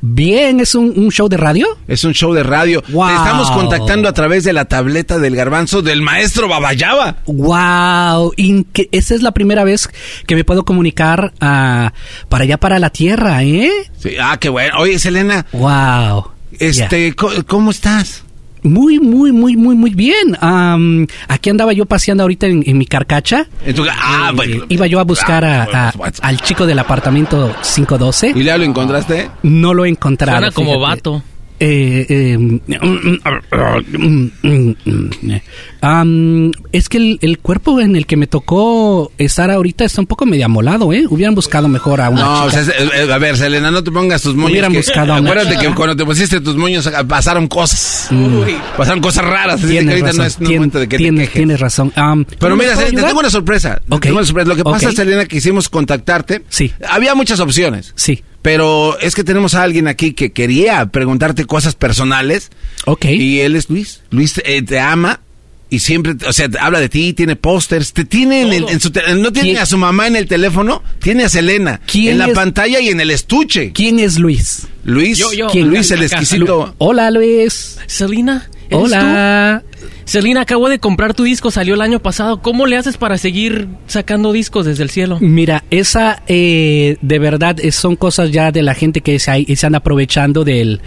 bien, 0.00 0.60
¿es 0.60 0.74
un, 0.74 0.94
un 0.96 1.10
show 1.12 1.28
de 1.28 1.36
radio? 1.36 1.66
Es 1.86 2.04
un 2.04 2.14
show 2.14 2.32
de 2.32 2.42
radio. 2.42 2.82
Wow. 2.88 3.08
Te 3.08 3.14
estamos 3.16 3.50
contactando 3.50 4.08
a 4.08 4.14
través 4.14 4.44
de 4.44 4.54
la 4.54 4.64
tableta 4.64 5.18
del 5.18 5.36
garbanzo 5.36 5.82
del 5.82 6.00
maestro 6.00 6.48
Babayaba. 6.48 7.18
Wow, 7.26 8.32
inque- 8.38 8.88
esa 8.92 9.14
es 9.14 9.20
la 9.22 9.32
primera 9.32 9.64
vez 9.64 9.90
que 10.26 10.34
me 10.36 10.44
puedo 10.44 10.64
comunicar 10.64 11.34
ah, 11.40 11.92
para 12.30 12.44
allá 12.44 12.56
para 12.56 12.78
la 12.78 12.88
tierra, 12.88 13.42
¿eh? 13.44 13.70
Sí, 13.98 14.12
ah, 14.18 14.38
qué 14.40 14.48
bueno. 14.48 14.78
Oye, 14.78 14.98
Selena. 14.98 15.44
Wow. 15.52 16.28
Este, 16.58 17.14
¿cómo 17.46 17.70
estás? 17.70 18.24
Muy, 18.62 18.98
muy, 18.98 19.32
muy, 19.32 19.56
muy, 19.56 19.74
muy 19.74 19.90
bien. 19.90 20.36
Am, 20.40 21.06
aquí 21.28 21.50
andaba 21.50 21.72
yo 21.72 21.86
paseando 21.86 22.22
ahorita 22.24 22.46
en, 22.46 22.62
en 22.66 22.78
mi 22.78 22.86
carcacha. 22.86 23.46
En 23.64 23.74
tu 23.74 23.84
ca- 23.84 23.94
ah, 23.96 24.28
Eh, 24.32 24.36
bueno. 24.36 24.64
Iba 24.68 24.86
yo 24.86 25.00
a 25.00 25.04
buscar 25.04 25.44
a- 25.44 25.64
a- 25.88 25.92
al 26.22 26.40
chico 26.40 26.66
del 26.66 26.78
apartamento 26.78 27.54
512. 27.62 28.32
¿Y 28.34 28.42
ya 28.44 28.58
lo 28.58 28.64
encontraste? 28.64 29.30
No 29.42 29.74
lo 29.74 29.84
he 29.84 29.88
encontrado. 29.88 30.38
Suena 30.38 30.52
como 30.52 30.72
fíjate. 30.74 30.86
vato. 30.96 31.22
Eh, 31.60 32.06
eh, 32.08 32.38
mm, 32.38 32.60
mm, 34.42 34.74
mm, 34.84 35.40
am, 35.80 36.52
es 36.70 36.88
que 36.88 37.18
el, 37.20 37.38
cuerpo 37.38 37.80
en 37.80 37.96
el 37.96 38.06
que 38.06 38.16
me 38.16 38.28
tocó 38.28 39.10
estar 39.18 39.50
ahorita 39.50 39.84
está 39.84 40.00
un 40.00 40.06
poco 40.06 40.24
medio 40.24 40.46
amolado, 40.46 40.92
¿eh? 40.92 41.04
Hubieran 41.08 41.34
buscado 41.34 41.66
mejor 41.66 42.00
a 42.00 42.10
una 42.10 42.22
No, 42.22 42.48
eh, 42.48 43.12
a 43.12 43.18
ver, 43.18 43.36
Selena, 43.36 43.72
no 43.72 43.82
te 43.82 43.90
pongas 43.90 44.22
tus 44.22 44.36
moños. 44.36 44.52
Hubieran 44.52 44.70
que- 44.70 44.78
buscado 44.78 45.14
a 45.14 45.16
Acuérdate 45.16 45.56
que 45.56 45.74
cuando 45.74 45.96
te 45.96 46.04
pusiste 46.04 46.40
tus 46.40 46.54
moños 46.56 46.86
ah, 46.86 47.02
pasaron 47.02 47.48
cosas. 47.48 48.06
Mm. 48.10 48.42
Pasaron 48.76 49.00
cosas 49.00 49.24
raras. 49.24 49.60
Tienes 49.60 50.00
razón, 50.00 50.16
no 50.18 50.24
es 50.24 50.40
no 50.40 50.80
de 50.80 50.88
que 50.88 50.96
tienes, 50.96 51.32
tienes 51.32 51.58
razón. 51.58 51.90
Pero 51.92 52.24
¿cómo 52.38 52.56
mira, 52.56 52.76
te 52.76 52.92
tengo 52.92 53.18
una 53.18 53.30
sorpresa. 53.30 53.80
Te 53.88 53.98
tengo 53.98 54.18
una 54.18 54.26
sorpresa. 54.26 54.48
Lo 54.48 54.56
que 54.56 54.62
pasa. 54.62 54.92
Selena, 54.92 55.22
que 55.22 55.36
quisimos 55.36 55.68
contactarte. 55.68 56.42
Sí. 56.48 56.72
Había 56.88 57.14
muchas 57.16 57.40
opciones. 57.40 57.92
Sí. 57.96 58.22
Pero 58.42 58.98
es 59.00 59.14
que 59.14 59.24
tenemos 59.24 59.54
a 59.54 59.62
alguien 59.62 59.88
aquí 59.88 60.12
que 60.12 60.32
quería 60.32 60.86
preguntarte 60.86 61.44
cosas 61.44 61.74
personales. 61.74 62.50
Ok. 62.86 63.06
Y 63.06 63.40
él 63.40 63.56
es 63.56 63.68
Luis. 63.68 64.00
Luis 64.10 64.40
eh, 64.44 64.62
te 64.62 64.78
ama. 64.78 65.20
Y 65.70 65.80
siempre, 65.80 66.14
o 66.26 66.32
sea, 66.32 66.48
habla 66.60 66.80
de 66.80 66.88
ti, 66.88 67.12
tiene 67.12 67.36
pósters, 67.36 67.92
te 67.92 68.06
tiene 68.06 68.40
en, 68.40 68.52
el- 68.54 68.68
en 68.70 68.80
su, 68.80 68.90
no 69.18 69.32
tiene 69.34 69.50
¿Quién? 69.50 69.58
a 69.58 69.66
su 69.66 69.76
mamá 69.76 70.06
en 70.06 70.16
el 70.16 70.26
teléfono, 70.26 70.82
tiene 70.98 71.24
a 71.24 71.28
Selena 71.28 71.82
¿Quién 71.84 72.12
en 72.12 72.18
la 72.20 72.28
es? 72.28 72.32
pantalla 72.34 72.80
y 72.80 72.88
en 72.88 73.00
el 73.02 73.10
estuche. 73.10 73.72
¿Quién 73.74 73.98
es 73.98 74.18
Luis? 74.18 74.66
Luis, 74.84 75.18
Yo, 75.18 75.30
yo. 75.34 75.48
¿Quién? 75.48 75.68
Luis 75.68 75.90
el 75.90 76.02
exquisito. 76.04 76.74
Hola, 76.78 77.10
Luis. 77.10 77.76
Selena, 77.86 78.48
¿eres 78.70 78.82
Hola. 78.82 79.62
tú? 79.77 79.77
Selena, 80.04 80.42
acabo 80.42 80.68
de 80.68 80.78
comprar 80.78 81.14
tu 81.14 81.24
disco, 81.24 81.50
salió 81.50 81.74
el 81.74 81.80
año 81.80 82.00
pasado. 82.00 82.40
¿Cómo 82.40 82.66
le 82.66 82.76
haces 82.76 82.96
para 82.96 83.18
seguir 83.18 83.68
sacando 83.86 84.32
discos 84.32 84.66
desde 84.66 84.82
el 84.82 84.90
cielo? 84.90 85.18
Mira, 85.20 85.64
esa 85.70 86.22
eh, 86.28 86.96
de 87.02 87.18
verdad 87.18 87.56
son 87.70 87.96
cosas 87.96 88.30
ya 88.30 88.50
de 88.50 88.62
la 88.62 88.74
gente 88.74 89.00
que 89.00 89.18
se, 89.18 89.56
se 89.56 89.66
anda 89.66 89.78
aprovechando 89.78 90.44
del 90.44 90.80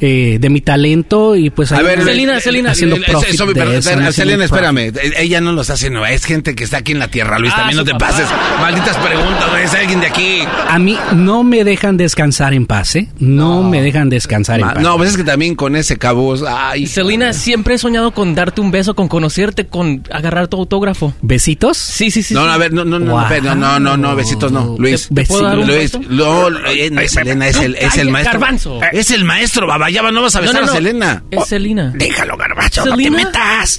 eh, 0.00 0.38
de 0.40 0.50
mi 0.50 0.60
talento 0.60 1.36
y 1.36 1.50
pues 1.50 1.72
A 1.72 1.82
ver, 1.82 2.02
Selena, 2.04 2.40
Selena, 2.40 2.70
haciendo 2.72 2.96
profit 2.96 3.34
eso, 3.34 3.46
de 3.46 3.54
pero, 3.54 3.70
eso, 3.70 3.78
espera, 3.78 4.02
¿no? 4.02 4.12
Selena, 4.12 4.44
Haciendo 4.44 4.72
espérame. 4.72 5.12
Ella 5.18 5.40
no 5.40 5.52
los 5.52 5.70
hace 5.70 5.90
nueva, 5.90 6.10
es 6.10 6.24
gente 6.24 6.54
que 6.54 6.64
está 6.64 6.78
aquí 6.78 6.92
en 6.92 6.98
la 6.98 7.08
tierra, 7.08 7.38
Luis. 7.38 7.52
Ah, 7.54 7.58
también 7.58 7.78
no 7.78 7.84
te 7.84 7.92
papá. 7.92 8.08
pases. 8.08 8.28
Malditas 8.60 8.96
preguntas, 8.98 9.48
es 9.62 9.74
alguien 9.74 10.00
de 10.00 10.06
aquí. 10.06 10.40
A 10.68 10.78
mí 10.78 10.98
no 11.14 11.44
me 11.44 11.64
dejan 11.64 11.96
descansar 11.96 12.54
en 12.54 12.66
paz, 12.66 12.96
¿eh? 12.96 13.08
No, 13.18 13.62
me 13.62 13.82
dejan 13.82 14.08
descansar 14.08 14.60
en 14.60 14.66
paz. 14.68 14.82
No, 14.82 14.96
pues 14.96 15.10
es 15.10 15.16
que 15.16 15.24
también 15.24 15.54
con 15.54 15.76
ese 15.76 15.96
cabos. 15.96 16.44
Ay, 16.46 16.86
Selena, 16.86 17.32
siempre 17.32 17.74
he 17.74 17.78
soñado 17.78 18.12
con 18.12 18.34
darte 18.46 18.60
un 18.60 18.70
beso, 18.70 18.94
con 18.94 19.08
conocerte, 19.08 19.66
con 19.66 20.02
agarrar 20.10 20.48
tu 20.48 20.56
autógrafo. 20.56 21.12
¿Besitos? 21.20 21.76
Sí, 21.76 22.10
sí, 22.10 22.22
sí. 22.22 22.32
No, 22.34 22.40
sí. 22.40 22.46
no, 22.46 22.52
a 22.52 22.56
ver, 22.58 22.72
no, 22.72 22.84
no, 22.84 22.98
no, 22.98 23.12
Wow. 23.12 23.22
espera, 23.22 23.54
no, 23.54 23.78
no, 23.78 23.96
no, 23.96 24.16
besitos 24.16 24.50
no. 24.52 24.76
Luis, 24.78 25.08
¿Te 25.14 25.24
puedo 25.24 25.42
dar 25.44 25.58
un 25.58 25.66
Luis, 25.66 25.92
beso? 25.92 26.00
no, 26.08 26.48
eh, 26.68 26.90
no, 26.90 27.00
Selena 27.08 27.48
es 27.48 27.56
el, 27.56 27.74
es 27.76 27.96
el 27.98 28.10
maestro. 28.10 28.32
Garbanzo. 28.40 28.80
Es 28.92 29.10
el 29.10 29.24
maestro, 29.24 29.66
Babayaba, 29.66 30.10
no 30.12 30.22
vas 30.22 30.36
a 30.36 30.40
No, 30.40 30.46
besar 30.46 30.60
no, 30.62 30.66
no. 30.66 30.72
a 30.72 30.74
Selena. 30.76 31.22
Es 31.30 31.46
Selena. 31.46 31.92
Déjalo, 31.94 32.36
Garbacho, 32.36 32.82
¿Selena? 32.84 33.10
no 33.10 33.16
te 33.18 33.24
metas. 33.26 33.78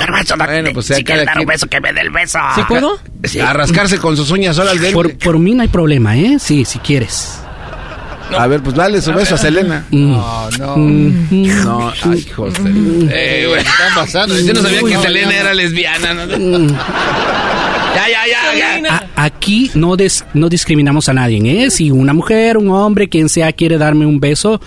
Garbacho, 0.00 0.36
no 0.36 0.44
Bueno, 0.46 0.70
pues 0.74 0.86
si 0.86 1.04
cada 1.04 1.24
quien- 1.26 1.48
que 1.70 1.80
me 1.80 1.92
dé 1.92 2.00
el 2.00 2.10
beso. 2.10 2.38
¿Sí 2.54 2.62
puedo? 2.68 2.98
A 3.44 3.52
rascarse 3.52 3.98
con 3.98 4.16
sus 4.16 4.30
uñas 4.30 4.56
solas 4.56 4.80
de 4.80 4.92
Por, 4.92 5.16
por 5.18 5.38
mí 5.38 5.54
no 5.54 5.62
hay 5.62 5.68
problema, 5.68 6.16
¿eh? 6.16 6.38
Sí, 6.38 6.64
si 6.64 6.78
quieres. 6.78 7.40
A 8.36 8.46
ver, 8.46 8.62
pues 8.62 8.74
dale 8.76 9.00
su 9.00 9.12
beso 9.12 9.34
a 9.36 9.38
Selena. 9.38 9.84
No, 9.90 10.50
no. 10.58 10.76
Mm. 10.76 11.64
No, 11.64 11.92
ay, 12.04 12.22
José. 12.34 12.60
Eh, 13.10 13.44
güey, 13.48 13.62
¿qué 13.62 13.68
está 13.70 13.94
pasando? 13.94 14.38
Yo 14.38 14.52
no 14.52 14.62
sabía 14.62 14.80
que 14.82 14.96
Selena 14.98 15.34
era 15.34 15.54
lesbiana. 15.54 16.14
¿no? 16.14 16.26
Ya, 17.94 18.04
ya, 18.08 18.54
ya, 18.58 18.80
ya. 18.82 18.96
A- 19.16 19.24
aquí 19.24 19.70
no, 19.74 19.96
des- 19.96 20.24
no 20.34 20.48
discriminamos 20.48 21.08
a 21.08 21.14
nadie, 21.14 21.64
¿eh? 21.64 21.70
Si 21.70 21.90
una 21.90 22.12
mujer, 22.12 22.56
un 22.58 22.70
hombre, 22.70 23.08
quien 23.08 23.28
sea, 23.28 23.52
quiere 23.52 23.78
darme 23.78 24.06
un 24.06 24.20
beso. 24.20 24.60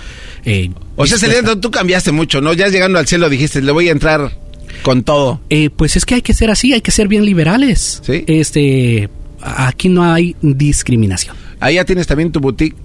eh, 0.44 0.70
O 0.96 1.06
sea. 1.06 1.18
Selena, 1.18 1.60
tú 1.60 1.72
cambiaste 1.72 2.12
mucho, 2.12 2.42
¿no? 2.42 2.54
Ya 2.54 2.68
llegando 2.68 3.00
al 3.00 3.08
cielo 3.08 3.30
dijiste, 3.30 3.62
le 3.62 3.72
voy 3.72 3.90
a 3.90 3.92
entrar 3.92 4.38
con 4.84 5.04
todo. 5.04 5.40
Eh, 5.50 5.70
pues 5.70 5.96
es 5.96 6.06
que 6.06 6.16
hay 6.16 6.22
que 6.22 6.34
ser 6.34 6.50
así, 6.50 6.74
hay 6.74 6.82
que 6.82 6.92
ser 6.92 7.08
bien 7.08 7.26
liberales. 7.26 8.02
Sí. 8.06 8.24
Este, 8.28 9.10
aquí 9.42 9.88
no 9.90 10.04
hay 10.04 10.36
discriminación. 10.42 11.36
Ahí 11.60 11.76
ya 11.76 11.86
tienes 11.86 12.08
también 12.08 12.32
tu 12.32 12.40
boutique. 12.40 12.76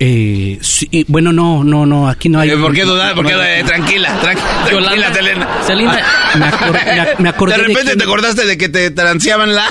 Eh, 0.00 0.58
sí, 0.62 1.04
bueno, 1.06 1.32
no, 1.32 1.62
no, 1.62 1.86
no, 1.86 2.08
aquí 2.08 2.28
no 2.28 2.40
hay. 2.40 2.50
Eh, 2.50 2.56
¿Por 2.56 2.72
qué 2.74 2.84
dudar? 2.84 3.14
¿Por 3.14 3.24
qué? 3.26 3.32
no- 3.34 3.42
eh, 3.42 3.62
tranquila, 3.64 4.08
tranquila, 4.20 4.48
tranquila, 4.64 4.70
Yolanda. 4.72 5.14
Selena. 5.14 5.48
Selena. 5.66 5.98
Me, 6.38 6.44
acor- 6.46 6.72
me 6.84 7.00
ac- 7.02 7.18
me 7.18 7.28
acordé 7.28 7.52
De 7.54 7.58
de, 7.62 7.68
repente 7.68 7.84
quién, 7.86 7.98
te 7.98 8.04
acordaste 8.04 8.46
de 8.46 8.58
que 8.58 8.68
te 8.68 8.90
transeaban 8.90 9.54
la... 9.54 9.70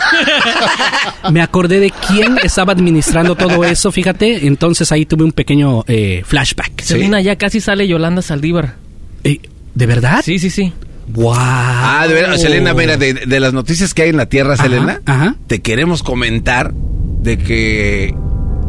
me 1.31 1.41
acordé 1.41 1.79
de 1.79 1.91
quién 2.07 2.37
estaba 2.43 2.71
administrando 2.73 3.35
todo 3.35 3.65
eso, 3.65 3.91
fíjate. 3.91 4.47
Entonces 4.47 4.91
ahí 4.91 5.05
tuve 5.05 5.23
un 5.25 5.31
pequeño 5.33 5.83
eh, 5.87 6.23
flashback. 6.25 6.81
Selena, 6.81 7.19
ya 7.21 7.35
casi 7.35 7.59
sale 7.59 7.87
Yolanda 7.87 8.21
Saldívar. 8.21 8.75
Eh, 9.23 9.39
¿De 9.75 9.85
verdad? 9.85 10.21
Sí, 10.23 10.39
sí, 10.39 10.49
sí. 10.49 10.71
Wow. 11.07 11.35
Ah, 11.37 12.05
de 12.07 12.13
verdad, 12.13 12.37
Selena, 12.37 12.73
mira, 12.73 12.95
de, 12.95 13.13
de 13.13 13.39
las 13.41 13.51
noticias 13.53 13.93
que 13.93 14.03
hay 14.03 14.09
en 14.11 14.17
la 14.17 14.27
Tierra, 14.27 14.53
Ajá, 14.53 14.63
Selena, 14.63 15.01
ajá. 15.05 15.35
te 15.47 15.61
queremos 15.61 16.03
comentar 16.03 16.71
de 16.73 17.37
que 17.37 18.15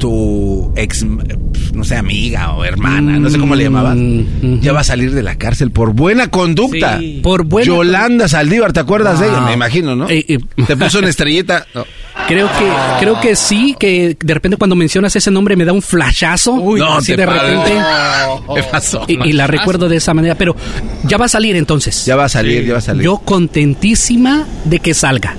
tu 0.03 0.73
ex, 0.74 1.05
no 1.05 1.85
sé, 1.85 1.95
amiga 1.95 2.55
o 2.55 2.65
hermana, 2.65 3.20
no 3.20 3.31
sé 3.31 3.39
cómo 3.39 3.55
le 3.55 3.62
llamabas, 3.62 3.97
Mm, 3.97 4.59
ya 4.61 4.73
va 4.73 4.81
a 4.81 4.85
salir 4.85 5.15
de 5.15 5.23
la 5.23 5.37
cárcel 5.37 5.70
por 5.70 5.93
buena 5.93 6.27
conducta. 6.27 6.99
Sí. 6.99 7.20
Por 7.23 7.45
buena 7.45 7.66
Yolanda 7.66 8.27
Saldívar, 8.27 8.73
¿te 8.73 8.81
acuerdas 8.81 9.20
de 9.20 9.29
ella? 9.29 9.43
Me 9.43 9.53
imagino, 9.53 9.95
¿no? 9.95 10.11
Eh, 10.11 10.24
eh. 10.27 10.39
Te 10.66 10.77
puso 10.77 10.99
una 10.99 11.09
estrellita. 11.09 11.66
No. 11.73 11.85
Creo 12.27 12.49
que, 12.49 12.73
creo 12.99 13.20
que 13.20 13.37
sí, 13.37 13.77
que 13.79 14.16
de 14.20 14.35
repente 14.35 14.57
cuando 14.57 14.74
mencionas 14.74 15.15
ese 15.15 15.31
nombre 15.31 15.55
me 15.55 15.65
da 15.65 15.73
un 15.73 15.83
flashazo. 15.83 16.57
no 16.57 16.95
así 16.99 17.12
te 17.12 17.19
de 17.19 17.27
repente. 17.27 17.73
¿Qué 18.57 18.62
pasó? 18.65 19.05
Y, 19.07 19.29
y 19.29 19.33
la 19.33 19.47
recuerdo 19.47 19.89
de 19.89 19.99
esa 19.99 20.15
manera, 20.15 20.35
pero 20.35 20.57
ya 21.05 21.16
va 21.16 21.27
a 21.27 21.29
salir 21.29 21.55
entonces. 21.55 22.05
Ya 22.07 22.16
va 22.16 22.24
a 22.24 22.29
salir, 22.29 22.65
ya 22.66 22.73
va 22.73 22.79
a 22.79 22.83
salir. 22.83 23.05
Yo 23.05 23.19
contentísima 23.19 24.49
de 24.65 24.81
que 24.81 24.95
salga. 24.95 25.37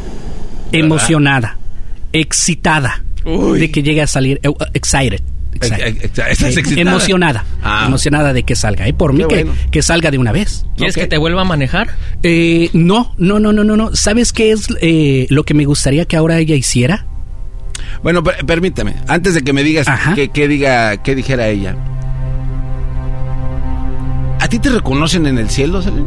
Emocionada. 0.72 1.57
Excitada. 2.14 3.03
De 3.25 3.71
que 3.71 3.83
llegue 3.83 4.01
a 4.01 4.07
salir. 4.07 4.39
excited. 4.73 5.21
excited. 5.55 5.97
¿Estás 6.03 6.57
excitada? 6.57 6.81
Emocionada. 6.91 7.45
Ah. 7.61 7.85
Emocionada 7.87 8.33
de 8.33 8.43
que 8.43 8.55
salga. 8.55 8.87
¿eh? 8.87 8.93
Por 8.93 9.13
mí 9.13 9.19
Qué 9.23 9.27
que, 9.27 9.43
bueno. 9.45 9.59
que 9.71 9.81
salga 9.81 10.11
de 10.11 10.17
una 10.17 10.31
vez. 10.31 10.65
¿Quieres 10.75 10.95
Ok. 10.97 11.01
que 11.03 11.07
te 11.07 11.17
vuelva 11.17 11.41
a 11.41 11.45
manejar? 11.45 11.89
Eh, 12.23 12.69
no, 12.73 13.13
no, 13.17 13.39
no, 13.39 13.53
no, 13.53 13.63
no, 13.63 13.77
no. 13.77 13.95
¿Sabes 13.95 14.33
qué 14.33 14.51
es 14.51 14.67
eh, 14.81 15.27
lo 15.29 15.43
que 15.43 15.53
me 15.53 15.65
gustaría 15.65 16.05
que 16.05 16.15
ahora 16.17 16.37
ella 16.39 16.55
hiciera? 16.55 17.05
Bueno, 18.01 18.23
per- 18.23 18.45
permítame, 18.45 18.95
antes 19.07 19.33
de 19.35 19.41
que 19.43 19.53
me 19.53 19.63
digas 19.63 19.87
que, 20.15 20.29
que 20.29 20.47
diga, 20.47 20.97
que 21.03 21.15
dijera 21.15 21.47
ella. 21.47 21.75
¿A 24.43 24.49
ti 24.49 24.59
te 24.59 24.69
reconocen 24.69 25.25
en 25.25 25.37
el 25.37 25.49
cielo, 25.49 25.81
Selena? 25.81 26.05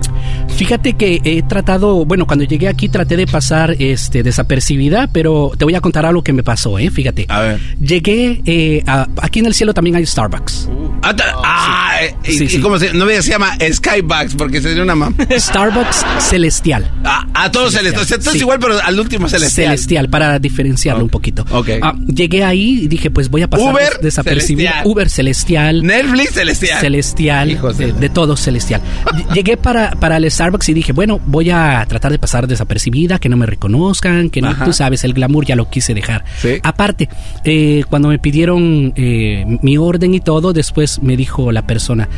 Fíjate 0.56 0.92
que 0.92 1.20
he 1.24 1.42
tratado, 1.42 2.04
bueno, 2.04 2.26
cuando 2.26 2.44
llegué 2.44 2.68
aquí 2.68 2.90
traté 2.90 3.16
de 3.16 3.26
pasar 3.26 3.74
este 3.78 4.22
desapercibida, 4.22 5.06
pero 5.10 5.52
te 5.56 5.64
voy 5.64 5.74
a 5.74 5.80
contar 5.80 6.04
algo 6.04 6.22
que 6.22 6.34
me 6.34 6.42
pasó, 6.42 6.78
eh, 6.78 6.90
fíjate. 6.90 7.24
A 7.30 7.40
ver. 7.40 7.60
Llegué 7.80 8.42
eh, 8.44 8.82
a- 8.86 9.06
aquí 9.22 9.38
en 9.38 9.46
el 9.46 9.54
cielo 9.54 9.72
también 9.72 9.96
hay 9.96 10.04
Starbucks. 10.04 10.68
Ah, 11.02 11.16
ta- 11.16 11.34
ah, 11.44 11.96
eh, 12.02 12.14
y, 12.24 12.48
Sí, 12.48 12.60
cómo 12.60 12.78
se, 12.78 12.92
no 12.92 13.06
se 13.06 13.22
llama 13.22 13.56
Skybox 13.72 14.34
porque 14.36 14.60
sería 14.60 14.82
una 14.82 14.94
mamá. 14.94 15.16
Starbucks 15.38 16.04
celestial. 16.20 16.90
Ah, 17.04 17.26
a 17.32 17.50
todos 17.50 17.72
celestial. 17.72 18.20
Sí. 18.22 18.38
igual, 18.38 18.58
pero 18.60 18.78
al 18.82 19.00
último 19.00 19.28
celestial. 19.30 19.68
Celestial, 19.68 20.10
para 20.10 20.38
diferenciarlo 20.38 21.04
un 21.04 21.10
poquito. 21.10 21.46
ok. 21.50 21.68
Ah, 21.82 21.94
llegué 22.06 22.44
ahí 22.44 22.80
y 22.82 22.88
dije, 22.88 23.10
pues 23.10 23.30
voy 23.30 23.42
a 23.42 23.48
pasar 23.48 23.72
Uber 23.72 23.92
des- 23.94 24.02
desapercibida. 24.02 24.68
celestial. 24.70 24.92
Uber 24.92 25.10
celestial. 25.10 25.82
Netflix 25.82 26.34
celestial. 26.34 26.80
Celestial, 26.80 27.50
Hijos 27.50 27.78
de, 27.78 27.92
de- 27.92 27.92
de 27.92 28.08
celestial. 28.36 28.80
Ll- 29.04 29.32
Llegué 29.34 29.56
para, 29.56 29.90
para 29.92 30.16
el 30.16 30.30
Starbucks 30.30 30.68
y 30.68 30.74
dije, 30.74 30.92
bueno, 30.92 31.20
voy 31.26 31.50
a 31.50 31.84
tratar 31.88 32.12
de 32.12 32.18
pasar 32.18 32.46
desapercibida, 32.46 33.18
que 33.18 33.28
no 33.28 33.36
me 33.36 33.46
reconozcan, 33.46 34.30
que 34.30 34.40
no, 34.40 34.48
Ajá. 34.48 34.64
tú 34.64 34.72
sabes, 34.72 35.04
el 35.04 35.12
glamour 35.14 35.44
ya 35.46 35.56
lo 35.56 35.68
quise 35.70 35.94
dejar. 35.94 36.24
Aparte, 36.62 37.08
eh, 37.44 37.84
cuando 37.88 38.08
me 38.08 38.18
pidieron 38.18 38.92
eh, 38.96 39.44
mi 39.62 39.76
orden 39.78 40.14
y 40.14 40.20
todo, 40.20 40.52
después 40.52 41.02
me 41.02 41.16
dijo 41.16 41.52
la 41.52 41.66
persona, 41.66 42.08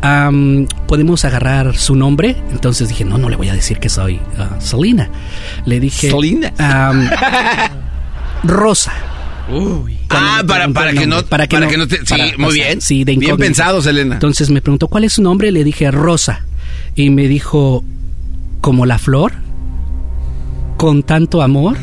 "Am, 0.00 0.66
¿podemos 0.86 1.24
agarrar 1.24 1.76
su 1.76 1.94
nombre? 1.96 2.36
Entonces 2.50 2.88
dije, 2.88 3.04
no, 3.04 3.18
no 3.18 3.28
le 3.28 3.36
voy 3.36 3.48
a 3.48 3.54
decir 3.54 3.78
que 3.78 3.88
soy 3.88 4.20
Selena. 4.58 5.08
Le 5.66 5.80
dije, 5.80 6.10
Selena. 6.10 6.52
Rosa. 8.44 8.92
Ah, 10.08 10.42
para, 10.46 10.68
para 10.68 10.92
que 10.92 11.06
no, 11.06 11.24
para 11.24 11.46
que 11.46 11.58
no, 11.58 11.86
te, 11.86 11.98
sí, 11.98 12.04
para 12.08 12.38
muy 12.38 12.54
bien. 12.54 12.80
Sí, 12.80 13.04
de 13.04 13.16
bien 13.16 13.36
pensado, 13.36 13.82
Selena. 13.82 14.14
Entonces 14.14 14.50
me 14.50 14.60
preguntó, 14.60 14.88
¿cuál 14.88 15.04
es 15.04 15.14
su 15.14 15.22
nombre? 15.22 15.50
Le 15.50 15.64
dije, 15.64 15.90
Rosa. 15.90 16.44
Y 16.94 17.10
me 17.10 17.26
dijo, 17.28 17.84
¿como 18.60 18.86
la 18.86 18.98
flor? 18.98 19.32
¿Con 20.76 21.02
tanto 21.02 21.42
amor? 21.42 21.76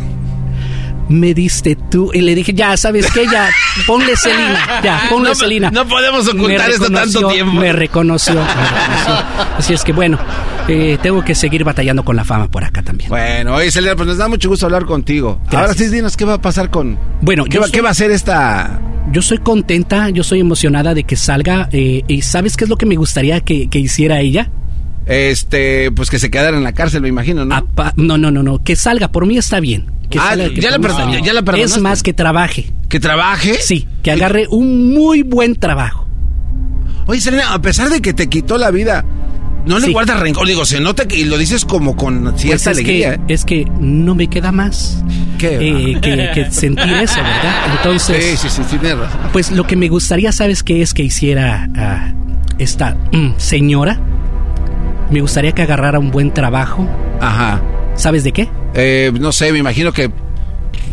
Me 1.09 1.33
diste 1.33 1.75
tú. 1.75 2.11
Y 2.13 2.21
le 2.21 2.35
dije, 2.35 2.53
ya, 2.53 2.77
¿sabes 2.77 3.11
qué? 3.11 3.25
Ya, 3.31 3.49
ponle 3.87 4.15
Celina. 4.15 4.81
Ya, 4.83 5.01
ponle 5.09 5.29
No, 5.29 5.35
Celina. 5.35 5.71
no 5.71 5.87
podemos 5.87 6.27
ocultar 6.27 6.67
Me 6.69 6.73
esto 6.75 6.85
tanto 6.85 6.99
reconoció, 6.99 7.27
tiempo. 7.29 7.53
Me 7.53 7.73
reconoció, 7.73 8.33
me 8.35 8.41
reconoció. 8.45 9.25
Así 9.57 9.73
es 9.73 9.83
que 9.83 9.91
bueno, 9.91 10.19
eh, 10.67 10.97
tengo 11.01 11.23
que 11.25 11.33
seguir 11.35 11.63
batallando 11.63 12.05
con 12.05 12.15
la 12.15 12.23
fama 12.23 12.47
por 12.49 12.63
acá 12.63 12.81
también. 12.83 13.09
Bueno, 13.09 13.55
oye, 13.55 13.71
Selena, 13.71 13.95
pues 13.95 14.07
nos 14.07 14.17
da 14.17 14.27
mucho 14.27 14.49
gusto 14.49 14.65
hablar 14.67 14.85
contigo. 14.85 15.41
Ahora 15.51 15.73
sí, 15.73 15.87
dinos, 15.87 16.15
¿qué 16.15 16.25
va 16.25 16.35
a 16.35 16.41
pasar 16.41 16.69
con...? 16.69 16.97
Bueno, 17.21 17.45
¿Qué, 17.45 17.51
yo 17.55 17.61
va, 17.61 17.65
soy- 17.67 17.71
qué 17.73 17.81
va 17.81 17.89
a 17.89 17.93
ser 17.95 18.11
esta...? 18.11 18.79
Yo 19.11 19.23
soy 19.23 19.39
contenta, 19.39 20.09
yo 20.11 20.23
soy 20.23 20.39
emocionada 20.41 20.93
de 20.93 21.03
que 21.03 21.15
salga. 21.15 21.67
eh, 21.71 22.03
¿Y 22.07 22.21
sabes 22.21 22.55
qué 22.55 22.65
es 22.65 22.69
lo 22.69 22.77
que 22.77 22.85
me 22.85 22.95
gustaría 22.95 23.39
que, 23.41 23.67
que 23.67 23.79
hiciera 23.79 24.19
ella? 24.19 24.51
Este, 25.09 25.91
pues 25.91 26.09
que 26.09 26.19
se 26.19 26.29
quedara 26.29 26.55
en 26.55 26.63
la 26.63 26.71
cárcel, 26.73 27.01
me 27.01 27.07
imagino, 27.09 27.43
¿no? 27.43 27.65
Pa- 27.65 27.93
no, 27.97 28.17
no, 28.17 28.29
no, 28.29 28.43
no. 28.43 28.63
Que 28.63 28.75
salga, 28.75 29.07
por 29.11 29.25
mí 29.25 29.37
está 29.37 29.59
bien. 29.59 29.87
Que 30.09 30.19
Ah, 30.19 30.29
salga, 30.29 30.49
que 30.49 30.61
ya 30.61 30.69
la 30.71 30.77
bien. 31.07 31.23
ya 31.23 31.33
la 31.33 31.41
perdonaste. 31.41 31.75
Es 31.77 31.81
más, 31.81 32.03
que 32.03 32.13
trabaje. 32.13 32.71
¿Que 32.87 32.99
trabaje? 32.99 33.55
Sí, 33.61 33.87
que 34.03 34.11
agarre 34.11 34.45
un 34.49 34.93
muy 34.93 35.23
buen 35.23 35.55
trabajo. 35.55 36.07
Oye, 37.07 37.19
Selena, 37.21 37.53
a 37.53 37.61
pesar 37.61 37.89
de 37.89 38.01
que 38.01 38.13
te 38.13 38.27
quitó 38.29 38.57
la 38.59 38.69
vida, 38.69 39.03
no 39.65 39.79
le 39.79 39.87
Sí. 39.87 39.91
guardas 39.93 40.19
rencor. 40.19 40.47
Digo, 40.47 40.63
se 40.65 40.79
nota 40.79 41.07
que 41.07 41.17
y 41.17 41.25
lo 41.25 41.37
dices 41.39 41.65
como 41.65 41.95
con 41.95 42.23
Pues 42.25 42.41
cierta 42.41 42.71
es 42.71 42.77
alegría. 42.77 43.13
¿eh? 43.15 43.19
es 43.29 43.45
que 43.45 43.65
no 43.79 44.13
me 44.13 44.27
queda 44.27 44.51
más 44.51 45.03
eh, 45.41 45.97
que, 46.01 46.31
que 46.35 46.51
sentir 46.51 46.85
eso, 46.93 47.15
¿verdad? 47.17 47.65
Entonces, 47.77 48.39
Sí, 48.39 48.47
sí, 48.49 48.61
sí, 48.69 48.77
tienes 48.77 48.97
razón. 48.99 49.19
pues 49.31 49.49
lo 49.51 49.65
que 49.65 49.75
me 49.75 49.89
gustaría, 49.89 50.31
¿sabes 50.31 50.61
qué 50.63 50.81
es 50.83 50.93
que 50.93 51.01
hiciera 51.03 51.67
ah, 51.75 52.13
esta 52.59 52.95
mm, 53.11 53.33
señora? 53.37 53.99
Me 55.09 55.21
gustaría 55.21 55.51
que 55.53 55.61
agarrara 55.63 55.99
un 55.99 56.11
buen 56.11 56.33
trabajo. 56.33 56.87
Ajá. 57.21 57.61
¿Sabes 57.95 58.23
de 58.23 58.31
qué? 58.31 58.49
Eh, 58.75 59.11
no 59.19 59.31
sé, 59.31 59.51
me 59.51 59.59
imagino 59.59 59.91
que. 59.91 60.11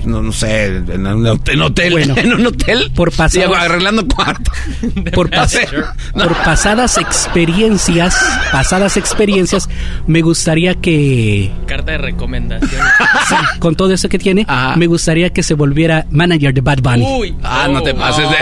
No, 0.04 0.22
no 0.22 0.30
sé, 0.30 0.66
en 0.76 1.04
un 1.06 1.26
hotel. 1.26 1.54
En, 1.56 1.62
hotel, 1.62 1.90
Bueno, 1.92 2.14
en 2.16 2.32
un 2.32 2.46
hotel. 2.46 2.92
por 2.94 3.10
Sí, 3.10 3.16
pasadas- 3.18 3.58
arreglando 3.64 4.06
cuarto. 4.06 4.52
por, 5.14 5.28
pas- 5.30 5.58
por 6.14 6.32
pasadas 6.44 6.96
experiencias, 6.98 8.16
pasadas 8.52 8.96
experiencias, 8.96 9.68
me 10.06 10.22
gustaría 10.22 10.74
que 10.76 11.50
Carta 11.66 11.92
de 11.92 11.98
recomendación. 11.98 12.82
sí, 13.28 13.34
con 13.58 13.74
todo 13.74 13.92
eso 13.92 14.08
que 14.08 14.18
tiene, 14.20 14.46
me 14.76 14.86
gustaría 14.86 15.30
que 15.30 15.42
se 15.42 15.54
volviera 15.54 16.06
manager 16.10 16.54
de 16.54 16.60
Bad 16.60 16.78
Bunny. 16.82 17.04
Uy. 17.04 17.34
Ah, 17.42 17.66
no 17.70 17.82
te 17.82 17.92
pases 17.92 18.28
de. 18.30 18.36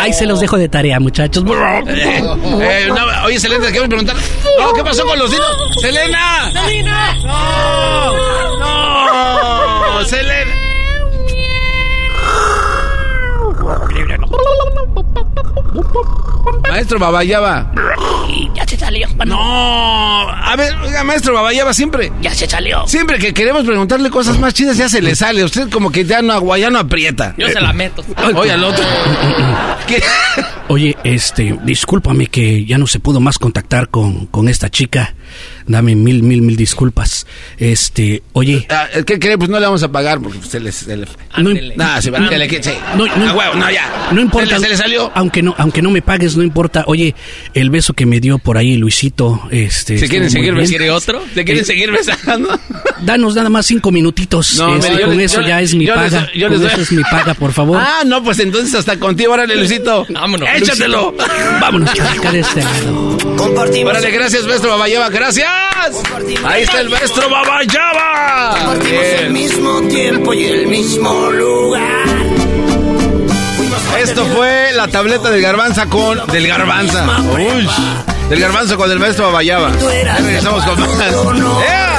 Ahí 0.00 0.12
se 0.12 0.26
los 0.26 0.40
dejo 0.40 0.56
de 0.56 0.68
tarea, 0.68 1.00
muchachos. 1.00 1.44
Eh, 1.44 1.82
eh, 2.60 2.88
no, 2.88 3.24
oye, 3.24 3.38
Selena, 3.38 3.66
te 3.66 3.72
quiero 3.72 3.88
preguntar. 3.88 4.16
No, 4.58 4.72
¿qué 4.72 4.82
pasó 4.84 5.04
con 5.06 5.18
los 5.18 5.30
dinos? 5.30 5.48
¡Selena! 5.80 6.50
¡Selena! 6.52 7.14
¡No! 7.24 8.12
¡No! 8.58 10.04
¡Selena! 10.04 10.37
Maestro 16.68 16.98
Babayaba. 16.98 17.72
Ya 18.54 18.66
se 18.66 18.76
salió. 18.76 19.08
No. 19.26 19.38
A 20.30 20.54
ver, 20.56 20.74
oiga, 20.76 21.04
maestro 21.04 21.34
Babayaba, 21.34 21.72
siempre. 21.74 22.12
Ya 22.20 22.32
se 22.34 22.48
salió. 22.48 22.86
Siempre 22.86 23.18
que 23.18 23.32
queremos 23.34 23.64
preguntarle 23.64 24.10
cosas 24.10 24.38
más 24.38 24.54
chidas, 24.54 24.76
ya 24.76 24.88
se 24.88 25.00
le 25.02 25.14
sale. 25.14 25.44
Usted 25.44 25.68
como 25.70 25.90
que 25.90 26.04
ya 26.04 26.22
no, 26.22 26.32
agua- 26.32 26.58
ya 26.58 26.70
no 26.70 26.78
aprieta. 26.78 27.34
Yo 27.36 27.48
se 27.48 27.60
la 27.60 27.72
meto. 27.72 28.04
Oye, 28.36 28.52
al 28.52 28.64
otro. 28.64 28.84
¿Qué? 29.86 30.02
Oye, 30.68 30.96
este, 31.04 31.58
discúlpame 31.64 32.26
que 32.26 32.64
ya 32.64 32.76
no 32.78 32.86
se 32.86 33.00
pudo 33.00 33.20
más 33.20 33.38
contactar 33.38 33.88
con, 33.88 34.26
con 34.26 34.48
esta 34.48 34.68
chica. 34.70 35.14
Dame 35.66 35.94
mil, 35.94 36.22
mil, 36.22 36.42
mil 36.42 36.56
disculpas. 36.56 37.26
Este, 37.58 38.22
oye. 38.32 38.66
Ah, 38.70 38.86
¿Qué 39.06 39.18
cree? 39.18 39.36
Pues 39.36 39.50
no 39.50 39.58
le 39.60 39.66
vamos 39.66 39.82
a 39.82 39.92
pagar 39.92 40.20
porque 40.20 40.38
se 40.48 40.60
le... 40.60 40.72
Se 40.72 40.96
le... 40.96 41.06
No, 41.38 41.50
Nah, 41.76 42.00
se 42.00 42.10
va, 42.10 42.18
no, 42.20 42.30
le- 42.30 42.48
sí. 42.62 42.70
no, 42.96 43.06
no, 43.06 43.28
Ah, 43.28 43.34
huevo, 43.34 43.54
no, 43.54 43.70
ya. 43.70 44.08
No 44.12 44.20
importa. 44.20 44.48
Se 44.48 44.54
le, 44.54 44.60
se 44.60 44.68
le 44.70 44.76
salió. 44.76 45.12
Aunque 45.14 45.42
no, 45.42 45.54
aunque 45.58 45.82
no 45.82 45.90
me 45.90 46.02
pagues, 46.02 46.36
no 46.36 46.42
importa. 46.42 46.84
Oye, 46.86 47.14
el 47.54 47.70
beso 47.70 47.92
que 47.92 48.06
me 48.06 48.20
dio 48.20 48.38
por 48.38 48.56
ahí 48.58 48.76
Luisito, 48.76 49.42
este. 49.50 49.98
¿Se 49.98 50.08
quieren 50.08 50.30
seguir 50.30 50.54
besando? 50.54 50.68
¿Quiere 50.70 50.90
otro? 50.90 51.22
¿Se 51.34 51.44
quieren 51.44 51.62
Eh, 51.62 51.66
seguir 51.66 51.90
besando? 51.92 52.58
Danos 53.02 53.34
nada 53.36 53.48
más 53.50 53.66
cinco 53.66 53.90
minutitos. 53.92 54.56
No, 54.58 54.76
Este, 54.76 54.90
mira, 54.92 55.06
con 55.06 55.16
les- 55.16 55.32
eso 55.32 55.42
yo- 55.42 55.48
ya 55.48 55.60
es 55.60 55.74
mi 55.74 55.86
yo 55.86 55.94
les 55.94 56.12
paga. 56.12 56.26
doy- 56.32 56.40
yo 56.40 56.46
con 56.48 56.52
les 56.52 56.60
doy- 56.62 56.72
eso 56.72 56.80
es 56.82 56.92
mi 56.92 57.02
paga, 57.04 57.34
por 57.34 57.52
favor. 57.52 57.78
Ah, 57.80 58.02
no, 58.06 58.22
pues 58.24 58.38
entonces 58.40 58.74
hasta 58.74 58.98
contigo. 58.98 59.32
Órale, 59.34 59.54
Luisito. 59.56 60.06
Vámonos. 60.08 60.48
Échatelo. 60.56 61.14
Vámonos, 61.60 61.90
acá 61.90 62.32
de 62.32 62.40
este 62.40 62.62
lado. 62.62 63.18
Órale, 63.84 64.10
gracias, 64.10 64.44
maestro 64.46 64.70
Babayaba. 64.70 65.10
Gracias. 65.18 65.48
Ahí 66.44 66.62
está 66.62 66.80
el 66.80 66.90
maestro 66.90 67.28
Babayaba. 67.28 68.50
Compartimos 68.56 69.02
el 69.04 69.18
Bien. 69.18 69.32
mismo 69.32 69.80
tiempo 69.88 70.32
y 70.32 70.44
el 70.44 70.68
mismo 70.68 71.30
lugar. 71.32 72.06
Esto 74.00 74.24
fue 74.26 74.70
la 74.74 74.86
tableta 74.86 75.28
del 75.30 75.42
garbanza 75.42 75.86
con... 75.86 76.24
Del 76.28 76.46
garbanza. 76.46 77.04
Uy. 77.32 77.68
Del 78.30 78.38
garbanzo 78.38 78.76
con 78.76 78.92
el 78.92 79.00
maestro 79.00 79.26
Babayaba. 79.26 79.72
Ya 80.04 80.18
regresamos 80.18 80.64
con 80.64 80.80
más. 80.80 81.00
¡Ea! 81.66 81.98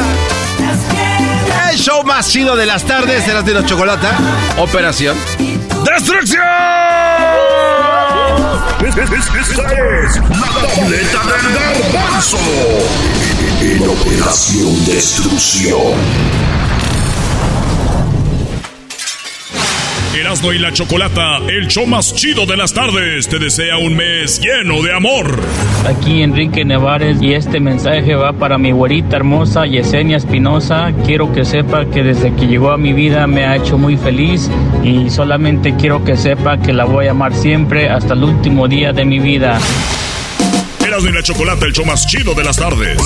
El 1.74 1.78
show 1.78 2.02
más 2.06 2.30
chido 2.30 2.56
de 2.56 2.66
las 2.66 2.86
tardes, 2.86 3.26
serás 3.26 3.44
de 3.44 3.54
la 3.54 3.66
chocolata. 3.66 4.18
Operación. 4.58 5.18
¡Destrucción! 5.84 6.99
Esta 8.86 9.04
es 9.04 10.18
la 10.18 10.50
tableta 10.68 11.22
del 11.26 11.46
garbanzo. 11.54 12.38
En 13.62 13.88
Operación 13.88 14.86
Destrucción. 14.86 16.59
Erasmo 20.16 20.52
y 20.52 20.58
la 20.58 20.74
Chocolata, 20.74 21.38
el 21.48 21.68
show 21.68 21.86
más 21.86 22.16
chido 22.16 22.48
de 22.48 22.58
las 22.58 22.74
tardes, 22.74 23.28
te 23.30 23.38
desea 23.38 23.78
un 23.78 23.96
mes 23.96 24.42
lleno 24.42 24.82
de 24.82 24.92
amor. 24.92 25.40
Aquí 25.88 26.24
Enrique 26.24 26.66
Nevares 26.66 27.22
y 27.22 27.34
este 27.34 27.60
mensaje 27.60 28.16
va 28.16 28.34
para 28.34 28.58
mi 28.58 28.72
güerita 28.72 29.18
hermosa 29.18 29.68
Yesenia 29.68 30.18
Espinosa. 30.18 30.92
Quiero 31.06 31.32
que 31.32 31.46
sepa 31.46 31.86
que 31.86 32.02
desde 32.02 32.34
que 32.34 32.48
llegó 32.48 32.72
a 32.72 32.78
mi 32.78 32.92
vida 32.92 33.28
me 33.28 33.46
ha 33.46 33.56
hecho 33.56 33.78
muy 33.78 33.98
feliz 33.98 34.50
y 34.84 35.12
solamente 35.12 35.76
quiero 35.76 36.04
que 36.04 36.18
sepa 36.18 36.58
que 36.58 36.74
la 36.74 36.86
voy 36.86 37.06
a 37.06 37.12
amar 37.12 37.34
siempre 37.36 37.88
hasta 37.88 38.16
el 38.16 38.24
último 38.24 38.68
día 38.68 38.92
de 38.92 39.06
mi 39.06 39.20
vida. 39.20 39.60
Erasmo 40.86 41.10
y 41.10 41.14
la 41.14 41.22
Chocolata, 41.22 41.68
el 41.68 41.74
show 41.74 41.86
más 41.86 42.08
chido 42.08 42.34
de 42.34 42.44
las 42.44 42.58
tardes. 42.58 42.98